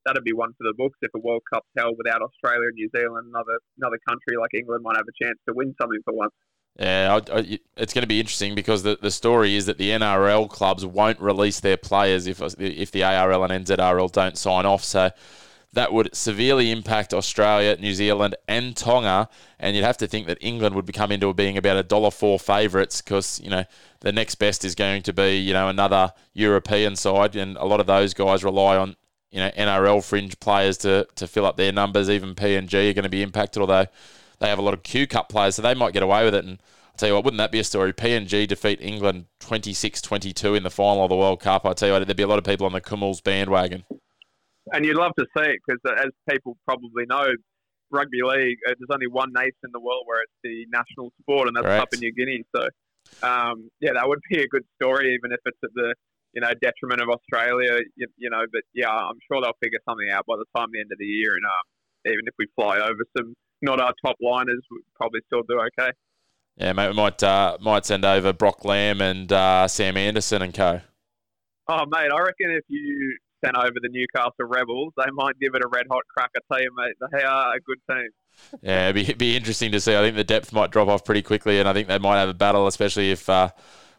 that'd 0.04 0.24
be 0.24 0.32
one 0.32 0.50
for 0.58 0.64
the 0.64 0.74
books. 0.76 0.98
If 1.02 1.10
a 1.14 1.18
World 1.18 1.42
Cup's 1.52 1.68
held 1.76 1.96
without 1.98 2.22
Australia 2.22 2.68
and 2.68 2.74
New 2.74 2.90
Zealand, 2.94 3.28
another 3.28 3.58
another 3.78 3.98
country 4.08 4.36
like 4.38 4.50
England 4.54 4.82
might 4.82 4.96
have 4.96 5.06
a 5.06 5.24
chance 5.24 5.38
to 5.48 5.54
win 5.54 5.74
something 5.80 6.00
for 6.04 6.14
once. 6.14 6.32
Yeah, 6.78 7.18
I, 7.28 7.38
I, 7.38 7.58
it's 7.76 7.92
going 7.92 8.02
to 8.02 8.08
be 8.08 8.20
interesting 8.20 8.54
because 8.54 8.82
the, 8.82 8.96
the 9.00 9.10
story 9.10 9.56
is 9.56 9.66
that 9.66 9.76
the 9.76 9.90
NRL 9.90 10.48
clubs 10.48 10.86
won't 10.86 11.20
release 11.20 11.60
their 11.60 11.76
players 11.76 12.26
if 12.26 12.40
if 12.58 12.90
the 12.90 13.04
ARL 13.04 13.44
and 13.44 13.66
NZRL 13.66 14.10
don't 14.12 14.38
sign 14.38 14.66
off. 14.66 14.84
So 14.84 15.10
that 15.72 15.92
would 15.92 16.14
severely 16.14 16.70
impact 16.70 17.14
Australia, 17.14 17.76
New 17.76 17.94
Zealand, 17.94 18.34
and 18.48 18.76
Tonga. 18.76 19.28
And 19.58 19.76
you'd 19.76 19.84
have 19.84 19.98
to 19.98 20.06
think 20.06 20.26
that 20.26 20.38
England 20.40 20.74
would 20.74 20.86
become 20.86 21.12
into 21.12 21.32
being 21.32 21.56
about 21.56 21.76
a 21.76 21.82
dollar 21.82 22.10
four 22.10 22.38
favourites 22.38 23.00
because 23.00 23.40
you 23.42 23.50
know 23.50 23.64
the 24.00 24.12
next 24.12 24.36
best 24.36 24.64
is 24.64 24.74
going 24.74 25.02
to 25.02 25.12
be 25.12 25.36
you 25.36 25.52
know 25.52 25.68
another 25.68 26.12
European 26.32 26.96
side, 26.96 27.36
and 27.36 27.56
a 27.56 27.64
lot 27.64 27.80
of 27.80 27.86
those 27.86 28.14
guys 28.14 28.42
rely 28.42 28.76
on 28.76 28.96
you 29.30 29.38
know 29.38 29.50
NRL 29.50 30.02
fringe 30.02 30.38
players 30.40 30.76
to 30.78 31.06
to 31.14 31.26
fill 31.26 31.46
up 31.46 31.56
their 31.56 31.72
numbers. 31.72 32.10
Even 32.10 32.34
PNG 32.34 32.90
are 32.90 32.94
going 32.94 33.04
to 33.04 33.08
be 33.08 33.22
impacted, 33.22 33.60
although 33.60 33.86
they 34.40 34.48
have 34.48 34.58
a 34.58 34.62
lot 34.62 34.74
of 34.74 34.82
Q 34.82 35.06
Cup 35.06 35.28
players, 35.28 35.54
so 35.54 35.62
they 35.62 35.74
might 35.74 35.92
get 35.92 36.02
away 36.02 36.24
with 36.24 36.34
it. 36.34 36.44
And 36.44 36.58
I'll 36.88 36.96
tell 36.96 37.08
you 37.10 37.14
what, 37.14 37.24
wouldn't 37.24 37.38
that 37.38 37.52
be 37.52 37.60
a 37.60 37.64
story? 37.64 37.92
PNG 37.92 38.48
defeat 38.48 38.80
England 38.80 39.26
26-22 39.40 40.56
in 40.56 40.62
the 40.62 40.70
final 40.70 41.04
of 41.04 41.10
the 41.10 41.16
World 41.16 41.40
Cup. 41.40 41.64
I 41.64 41.74
tell 41.74 41.88
you 41.88 41.94
what, 41.94 42.06
there'd 42.06 42.16
be 42.16 42.22
a 42.22 42.26
lot 42.26 42.38
of 42.38 42.44
people 42.44 42.66
on 42.66 42.72
the 42.72 42.80
Kumuls 42.80 43.22
bandwagon 43.22 43.84
and 44.72 44.84
you'd 44.84 44.96
love 44.96 45.12
to 45.18 45.26
see 45.36 45.44
it 45.44 45.58
because, 45.66 45.80
as 45.98 46.10
people 46.28 46.56
probably 46.66 47.04
know, 47.08 47.26
rugby 47.90 48.22
league 48.22 48.58
uh, 48.68 48.74
there's 48.78 48.92
only 48.92 49.08
one 49.08 49.32
nation 49.34 49.58
in 49.64 49.72
the 49.72 49.80
world 49.80 50.02
where 50.06 50.22
it's 50.22 50.32
the 50.44 50.66
national 50.70 51.10
sport, 51.20 51.48
and 51.48 51.56
that's 51.56 51.66
Correct. 51.66 51.92
Papua 51.92 52.00
New 52.00 52.12
Guinea. 52.12 52.44
So, 52.54 52.62
um, 53.26 53.70
yeah, 53.80 53.90
that 53.94 54.06
would 54.06 54.20
be 54.30 54.42
a 54.42 54.48
good 54.48 54.64
story, 54.80 55.14
even 55.14 55.32
if 55.32 55.40
it's 55.44 55.58
at 55.64 55.70
the 55.74 55.94
you 56.32 56.40
know 56.40 56.50
detriment 56.62 57.00
of 57.00 57.08
Australia. 57.08 57.80
You, 57.96 58.06
you, 58.16 58.30
know, 58.30 58.44
but 58.52 58.62
yeah, 58.74 58.90
I'm 58.90 59.18
sure 59.30 59.42
they'll 59.42 59.58
figure 59.62 59.80
something 59.88 60.10
out 60.10 60.26
by 60.26 60.36
the 60.36 60.46
time 60.56 60.68
the 60.72 60.80
end 60.80 60.92
of 60.92 60.98
the 60.98 61.06
year, 61.06 61.34
and 61.34 61.44
um, 61.44 62.12
even 62.12 62.26
if 62.26 62.34
we 62.38 62.46
fly 62.54 62.78
over 62.78 63.02
some 63.16 63.34
not 63.62 63.80
our 63.80 63.92
top 64.04 64.16
liners, 64.22 64.62
we'll 64.70 64.80
probably 64.94 65.20
still 65.26 65.42
do 65.48 65.60
okay. 65.60 65.92
Yeah, 66.56 66.72
mate, 66.72 66.88
we 66.88 66.94
might 66.94 67.22
uh, 67.22 67.58
might 67.60 67.86
send 67.86 68.04
over 68.04 68.32
Brock 68.32 68.64
Lamb 68.64 69.00
and 69.00 69.32
uh, 69.32 69.66
Sam 69.68 69.96
Anderson 69.96 70.42
and 70.42 70.54
co. 70.54 70.80
Oh, 71.68 71.84
mate, 71.86 72.10
I 72.12 72.20
reckon 72.20 72.50
if 72.50 72.64
you 72.68 73.16
sent 73.44 73.56
over 73.56 73.74
the 73.80 73.88
Newcastle 73.90 74.46
Rebels, 74.46 74.92
they 74.96 75.10
might 75.12 75.38
give 75.40 75.54
it 75.54 75.62
a 75.64 75.68
red 75.68 75.86
hot 75.90 76.02
crack. 76.14 76.30
I 76.36 76.40
tell 76.52 76.62
you, 76.62 76.70
mate, 76.76 76.94
they 77.12 77.22
are 77.22 77.54
a 77.54 77.60
good 77.60 77.78
team. 77.88 78.08
yeah, 78.62 78.88
it'd 78.88 79.06
be, 79.06 79.12
be 79.14 79.36
interesting 79.36 79.72
to 79.72 79.80
see. 79.80 79.96
I 79.96 80.00
think 80.00 80.16
the 80.16 80.24
depth 80.24 80.52
might 80.52 80.70
drop 80.70 80.88
off 80.88 81.04
pretty 81.04 81.22
quickly, 81.22 81.58
and 81.60 81.68
I 81.68 81.72
think 81.72 81.88
they 81.88 81.98
might 81.98 82.18
have 82.18 82.28
a 82.28 82.34
battle, 82.34 82.66
especially 82.66 83.10
if 83.10 83.28
uh, 83.28 83.50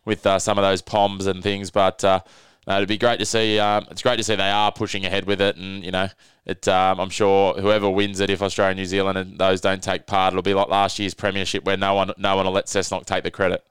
with 0.06 0.26
uh, 0.26 0.40
some 0.40 0.58
of 0.58 0.64
those 0.64 0.82
poms 0.82 1.26
and 1.26 1.44
things. 1.44 1.72
But 1.72 2.04
uh, 2.04 2.22
no, 2.68 2.78
it'd 2.78 2.88
be 2.88 2.98
great 2.98 3.20
to 3.20 3.26
see. 3.26 3.60
Um, 3.60 3.88
it's 3.90 4.02
great 4.02 4.18
to 4.18 4.24
see 4.24 4.36
they 4.36 4.50
are 4.50 4.72
pushing 4.72 5.06
ahead 5.06 5.26
with 5.26 5.42
it, 5.42 5.58
and 5.58 5.84
you 5.84 5.92
know, 5.92 6.10
it. 6.46 6.68
Um, 6.68 7.00
I'm 7.00 7.10
sure 7.10 7.54
whoever 7.56 7.90
wins 7.90 8.20
it, 8.20 8.30
if 8.30 8.42
Australia, 8.42 8.76
New 8.76 8.86
Zealand, 8.86 9.18
and 9.18 9.38
those 9.38 9.62
don't 9.62 9.82
take 9.82 10.06
part, 10.06 10.34
it'll 10.34 10.44
be 10.44 10.54
like 10.54 10.70
last 10.70 11.00
year's 11.00 11.14
premiership, 11.14 11.64
where 11.64 11.78
no 11.78 11.94
one, 11.94 12.12
no 12.18 12.36
one 12.36 12.46
will 12.46 12.54
let 12.54 12.66
Cessnock 12.68 13.06
take 13.06 13.24
the 13.24 13.32
credit. 13.32 13.66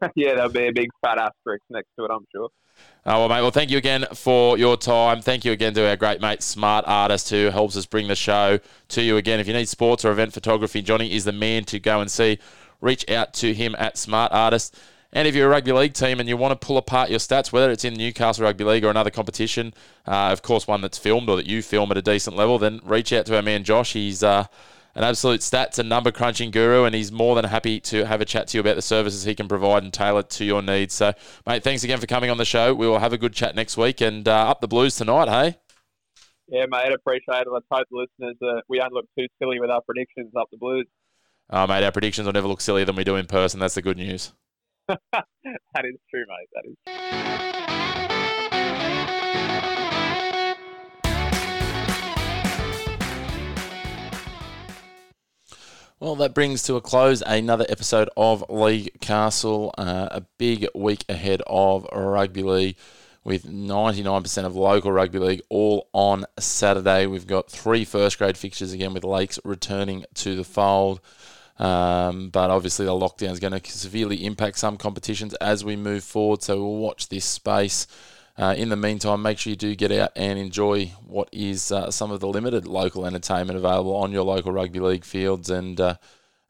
yeah, 0.14 0.34
there'll 0.34 0.50
be 0.50 0.68
a 0.68 0.72
big 0.72 0.88
fat 1.02 1.18
asterisk 1.18 1.64
next 1.70 1.88
to 1.98 2.04
it, 2.04 2.10
I'm 2.10 2.26
sure. 2.32 2.48
Uh, 3.06 3.20
well, 3.20 3.28
mate, 3.28 3.42
well, 3.42 3.50
thank 3.50 3.70
you 3.70 3.76
again 3.76 4.06
for 4.14 4.56
your 4.56 4.78
time. 4.78 5.20
Thank 5.20 5.44
you 5.44 5.52
again 5.52 5.74
to 5.74 5.86
our 5.86 5.96
great 5.96 6.22
mate, 6.22 6.42
Smart 6.42 6.86
Artist, 6.88 7.28
who 7.28 7.50
helps 7.50 7.76
us 7.76 7.84
bring 7.84 8.08
the 8.08 8.16
show 8.16 8.58
to 8.88 9.02
you 9.02 9.18
again. 9.18 9.40
If 9.40 9.46
you 9.46 9.52
need 9.52 9.68
sports 9.68 10.06
or 10.06 10.10
event 10.10 10.32
photography, 10.32 10.80
Johnny 10.80 11.12
is 11.12 11.24
the 11.24 11.32
man 11.32 11.64
to 11.64 11.78
go 11.78 12.00
and 12.00 12.10
see. 12.10 12.38
Reach 12.80 13.08
out 13.10 13.34
to 13.34 13.52
him 13.52 13.76
at 13.78 13.98
Smart 13.98 14.32
Artist. 14.32 14.74
And 15.12 15.28
if 15.28 15.34
you're 15.34 15.46
a 15.46 15.50
rugby 15.50 15.72
league 15.72 15.92
team 15.92 16.18
and 16.18 16.28
you 16.28 16.36
want 16.36 16.58
to 16.58 16.66
pull 16.66 16.76
apart 16.76 17.08
your 17.08 17.20
stats, 17.20 17.52
whether 17.52 17.70
it's 17.70 17.84
in 17.84 17.94
Newcastle 17.94 18.44
Rugby 18.44 18.64
League 18.64 18.84
or 18.84 18.90
another 18.90 19.10
competition, 19.10 19.72
uh, 20.08 20.30
of 20.32 20.42
course, 20.42 20.66
one 20.66 20.80
that's 20.80 20.98
filmed 20.98 21.28
or 21.28 21.36
that 21.36 21.46
you 21.46 21.62
film 21.62 21.90
at 21.92 21.98
a 21.98 22.02
decent 22.02 22.36
level, 22.36 22.58
then 22.58 22.80
reach 22.84 23.12
out 23.12 23.26
to 23.26 23.36
our 23.36 23.42
man 23.42 23.62
Josh. 23.64 23.92
He's 23.92 24.24
uh, 24.24 24.46
an 24.94 25.04
absolute 25.04 25.40
stats 25.40 25.78
and 25.78 25.88
number 25.88 26.12
crunching 26.12 26.50
guru, 26.50 26.84
and 26.84 26.94
he's 26.94 27.10
more 27.10 27.34
than 27.34 27.44
happy 27.44 27.80
to 27.80 28.04
have 28.06 28.20
a 28.20 28.24
chat 28.24 28.48
to 28.48 28.56
you 28.56 28.60
about 28.60 28.76
the 28.76 28.82
services 28.82 29.24
he 29.24 29.34
can 29.34 29.48
provide 29.48 29.82
and 29.82 29.92
tailor 29.92 30.20
it 30.20 30.30
to 30.30 30.44
your 30.44 30.62
needs. 30.62 30.94
So, 30.94 31.12
mate, 31.46 31.62
thanks 31.64 31.82
again 31.84 31.98
for 31.98 32.06
coming 32.06 32.30
on 32.30 32.38
the 32.38 32.44
show. 32.44 32.74
We 32.74 32.86
will 32.86 33.00
have 33.00 33.12
a 33.12 33.18
good 33.18 33.32
chat 33.32 33.54
next 33.54 33.76
week 33.76 34.00
and 34.00 34.26
uh, 34.28 34.50
up 34.50 34.60
the 34.60 34.68
Blues 34.68 34.96
tonight, 34.96 35.28
hey? 35.28 35.58
Yeah, 36.48 36.66
mate, 36.68 36.92
appreciate 36.92 37.42
it. 37.42 37.48
Let's 37.50 37.66
hope 37.70 37.86
the 37.90 38.06
listeners 38.20 38.36
uh, 38.42 38.60
we 38.68 38.78
don't 38.78 38.92
look 38.92 39.06
too 39.18 39.26
silly 39.40 39.58
with 39.60 39.70
our 39.70 39.80
predictions 39.80 40.32
up 40.38 40.48
the 40.50 40.58
Blues. 40.58 40.86
Oh, 41.50 41.66
mate, 41.66 41.84
our 41.84 41.92
predictions 41.92 42.26
will 42.26 42.32
never 42.32 42.48
look 42.48 42.60
sillier 42.60 42.84
than 42.84 42.96
we 42.96 43.04
do 43.04 43.16
in 43.16 43.26
person. 43.26 43.60
That's 43.60 43.74
the 43.74 43.82
good 43.82 43.96
news. 43.96 44.32
that 44.88 45.24
is 45.84 45.96
true, 46.10 46.24
mate. 46.28 46.48
That 46.52 47.50
is. 47.50 47.53
Well, 56.04 56.16
that 56.16 56.34
brings 56.34 56.62
to 56.64 56.76
a 56.76 56.82
close 56.82 57.22
another 57.26 57.64
episode 57.66 58.10
of 58.14 58.44
League 58.50 59.00
Castle. 59.00 59.74
Uh, 59.78 60.08
a 60.10 60.20
big 60.36 60.68
week 60.74 61.02
ahead 61.08 61.40
of 61.46 61.88
rugby 61.94 62.42
league 62.42 62.76
with 63.24 63.44
99% 63.44 64.44
of 64.44 64.54
local 64.54 64.92
rugby 64.92 65.18
league 65.18 65.40
all 65.48 65.88
on 65.94 66.26
Saturday. 66.38 67.06
We've 67.06 67.26
got 67.26 67.50
three 67.50 67.86
first 67.86 68.18
grade 68.18 68.36
fixtures 68.36 68.74
again 68.74 68.92
with 68.92 69.02
Lakes 69.02 69.38
returning 69.44 70.04
to 70.16 70.36
the 70.36 70.44
fold. 70.44 71.00
Um, 71.58 72.28
but 72.28 72.50
obviously, 72.50 72.84
the 72.84 72.92
lockdown 72.92 73.30
is 73.30 73.40
going 73.40 73.58
to 73.58 73.70
severely 73.70 74.26
impact 74.26 74.58
some 74.58 74.76
competitions 74.76 75.32
as 75.36 75.64
we 75.64 75.74
move 75.74 76.04
forward. 76.04 76.42
So 76.42 76.58
we'll 76.58 76.76
watch 76.76 77.08
this 77.08 77.24
space. 77.24 77.86
Uh, 78.36 78.54
in 78.56 78.68
the 78.68 78.76
meantime, 78.76 79.22
make 79.22 79.38
sure 79.38 79.50
you 79.50 79.56
do 79.56 79.74
get 79.76 79.92
out 79.92 80.10
and 80.16 80.38
enjoy 80.38 80.86
what 81.06 81.28
is 81.32 81.70
uh, 81.70 81.90
some 81.90 82.10
of 82.10 82.20
the 82.20 82.26
limited 82.26 82.66
local 82.66 83.06
entertainment 83.06 83.56
available 83.56 83.94
on 83.94 84.10
your 84.10 84.24
local 84.24 84.50
rugby 84.50 84.80
league 84.80 85.04
fields. 85.04 85.50
And 85.50 85.80
uh, 85.80 85.96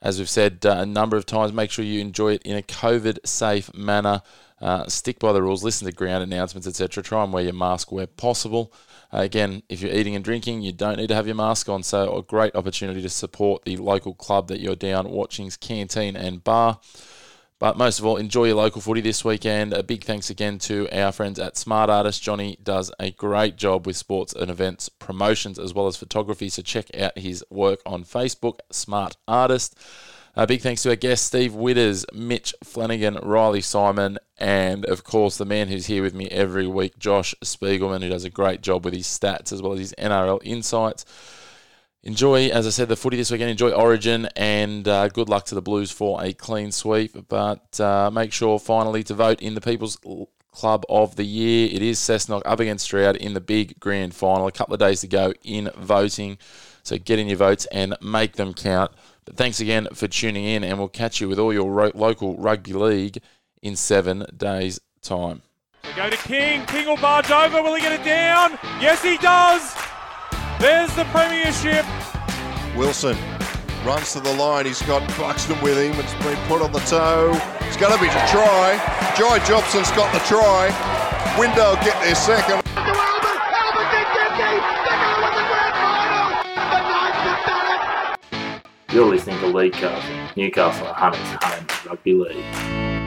as 0.00 0.18
we've 0.18 0.28
said 0.28 0.64
uh, 0.64 0.76
a 0.78 0.86
number 0.86 1.16
of 1.16 1.26
times, 1.26 1.52
make 1.52 1.70
sure 1.70 1.84
you 1.84 2.00
enjoy 2.00 2.34
it 2.34 2.42
in 2.42 2.56
a 2.56 2.62
COVID 2.62 3.26
safe 3.26 3.72
manner. 3.74 4.22
Uh, 4.60 4.86
stick 4.88 5.18
by 5.18 5.32
the 5.32 5.42
rules, 5.42 5.62
listen 5.62 5.86
to 5.86 5.92
ground 5.92 6.22
announcements, 6.22 6.66
etc. 6.66 7.02
Try 7.02 7.22
and 7.22 7.32
wear 7.34 7.44
your 7.44 7.52
mask 7.52 7.92
where 7.92 8.06
possible. 8.06 8.72
Uh, 9.12 9.18
again, 9.18 9.62
if 9.68 9.82
you're 9.82 9.92
eating 9.92 10.14
and 10.14 10.24
drinking, 10.24 10.62
you 10.62 10.72
don't 10.72 10.96
need 10.96 11.08
to 11.08 11.14
have 11.14 11.26
your 11.26 11.36
mask 11.36 11.68
on. 11.68 11.82
So, 11.82 12.16
a 12.16 12.22
great 12.22 12.54
opportunity 12.54 13.02
to 13.02 13.10
support 13.10 13.64
the 13.64 13.76
local 13.76 14.14
club 14.14 14.48
that 14.48 14.60
you're 14.60 14.74
down 14.74 15.10
watching's 15.10 15.58
canteen 15.58 16.16
and 16.16 16.42
bar. 16.42 16.80
But 17.64 17.78
most 17.78 17.98
of 17.98 18.04
all, 18.04 18.18
enjoy 18.18 18.48
your 18.48 18.56
local 18.56 18.82
footy 18.82 19.00
this 19.00 19.24
weekend. 19.24 19.72
A 19.72 19.82
big 19.82 20.04
thanks 20.04 20.28
again 20.28 20.58
to 20.58 20.86
our 20.92 21.12
friends 21.12 21.38
at 21.38 21.56
Smart 21.56 21.88
Artist. 21.88 22.22
Johnny 22.22 22.58
does 22.62 22.92
a 23.00 23.10
great 23.10 23.56
job 23.56 23.86
with 23.86 23.96
sports 23.96 24.34
and 24.34 24.50
events 24.50 24.90
promotions 24.90 25.58
as 25.58 25.72
well 25.72 25.86
as 25.86 25.96
photography. 25.96 26.50
So 26.50 26.60
check 26.60 26.94
out 26.94 27.16
his 27.16 27.42
work 27.48 27.80
on 27.86 28.04
Facebook, 28.04 28.58
Smart 28.70 29.16
Artist. 29.26 29.78
A 30.36 30.46
big 30.46 30.60
thanks 30.60 30.82
to 30.82 30.90
our 30.90 30.96
guests, 30.96 31.24
Steve 31.24 31.52
Witters, 31.52 32.04
Mitch 32.12 32.54
Flanagan, 32.62 33.18
Riley 33.22 33.62
Simon, 33.62 34.18
and 34.36 34.84
of 34.84 35.02
course 35.02 35.38
the 35.38 35.46
man 35.46 35.68
who's 35.68 35.86
here 35.86 36.02
with 36.02 36.12
me 36.12 36.28
every 36.28 36.66
week, 36.66 36.98
Josh 36.98 37.34
Spiegelman, 37.42 38.02
who 38.02 38.10
does 38.10 38.24
a 38.24 38.30
great 38.30 38.60
job 38.60 38.84
with 38.84 38.92
his 38.92 39.06
stats 39.06 39.54
as 39.54 39.62
well 39.62 39.72
as 39.72 39.78
his 39.78 39.94
NRL 39.96 40.40
insights 40.44 41.06
enjoy, 42.04 42.48
as 42.48 42.66
I 42.66 42.70
said, 42.70 42.88
the 42.88 42.96
footy 42.96 43.16
this 43.16 43.30
weekend. 43.30 43.50
Enjoy 43.50 43.72
Origin, 43.72 44.28
and 44.36 44.86
uh, 44.86 45.08
good 45.08 45.28
luck 45.28 45.46
to 45.46 45.54
the 45.54 45.62
Blues 45.62 45.90
for 45.90 46.22
a 46.22 46.32
clean 46.32 46.70
sweep. 46.70 47.28
But 47.28 47.80
uh, 47.80 48.10
make 48.12 48.32
sure 48.32 48.58
finally 48.58 49.02
to 49.04 49.14
vote 49.14 49.40
in 49.40 49.54
the 49.54 49.60
People's 49.60 49.98
Club 50.52 50.84
of 50.88 51.16
the 51.16 51.24
Year. 51.24 51.68
It 51.72 51.82
is 51.82 51.98
Cessnock 51.98 52.42
up 52.44 52.60
against 52.60 52.84
Stroud 52.84 53.16
in 53.16 53.34
the 53.34 53.40
big 53.40 53.80
grand 53.80 54.14
final. 54.14 54.46
A 54.46 54.52
couple 54.52 54.74
of 54.74 54.80
days 54.80 55.00
to 55.00 55.08
go 55.08 55.32
in 55.42 55.70
voting, 55.76 56.38
so 56.84 56.96
get 56.96 57.18
in 57.18 57.26
your 57.26 57.38
votes 57.38 57.66
and 57.72 57.96
make 58.00 58.34
them 58.34 58.54
count. 58.54 58.92
But 59.24 59.36
thanks 59.36 59.58
again 59.58 59.88
for 59.94 60.06
tuning 60.06 60.44
in, 60.44 60.62
and 60.62 60.78
we'll 60.78 60.88
catch 60.88 61.20
you 61.20 61.28
with 61.28 61.38
all 61.38 61.52
your 61.52 61.70
ro- 61.72 61.92
local 61.94 62.36
rugby 62.36 62.74
league 62.74 63.18
in 63.62 63.74
seven 63.74 64.26
days' 64.36 64.78
time. 65.02 65.42
We 65.82 65.92
go 65.94 66.08
to 66.08 66.16
King. 66.16 66.64
King 66.66 66.86
will 66.86 66.96
barge 66.96 67.30
over. 67.30 67.62
Will 67.62 67.74
he 67.74 67.82
get 67.82 67.98
it 67.98 68.04
down? 68.04 68.58
Yes, 68.80 69.02
he 69.02 69.18
does. 69.18 69.93
There's 70.64 70.96
the 70.96 71.04
premiership. 71.12 71.84
Wilson 72.74 73.18
runs 73.84 74.14
to 74.14 74.20
the 74.20 74.32
line. 74.32 74.64
He's 74.64 74.80
got 74.80 75.06
Buxton 75.18 75.60
with 75.60 75.76
him. 75.76 75.92
It's 76.00 76.14
been 76.24 76.38
put 76.48 76.62
on 76.62 76.72
the 76.72 76.78
toe. 76.78 77.32
It's 77.66 77.76
going 77.76 77.92
to 77.92 78.00
be 78.00 78.06
a 78.06 78.26
try. 78.28 78.80
Joy 79.14 79.40
Jobson's 79.40 79.90
got 79.90 80.10
the 80.14 80.20
try. 80.20 80.72
Window 81.38 81.74
get 81.84 82.02
their 82.02 82.14
second. 82.14 82.62
You're 88.90 89.04
listening 89.04 89.38
to 89.40 89.48
League 89.48 89.74
Castle, 89.74 90.28
Newcastle 90.34 90.86
Hunters 90.86 91.20
Home 91.42 91.66
Rugby 91.86 92.14
League. 92.14 93.03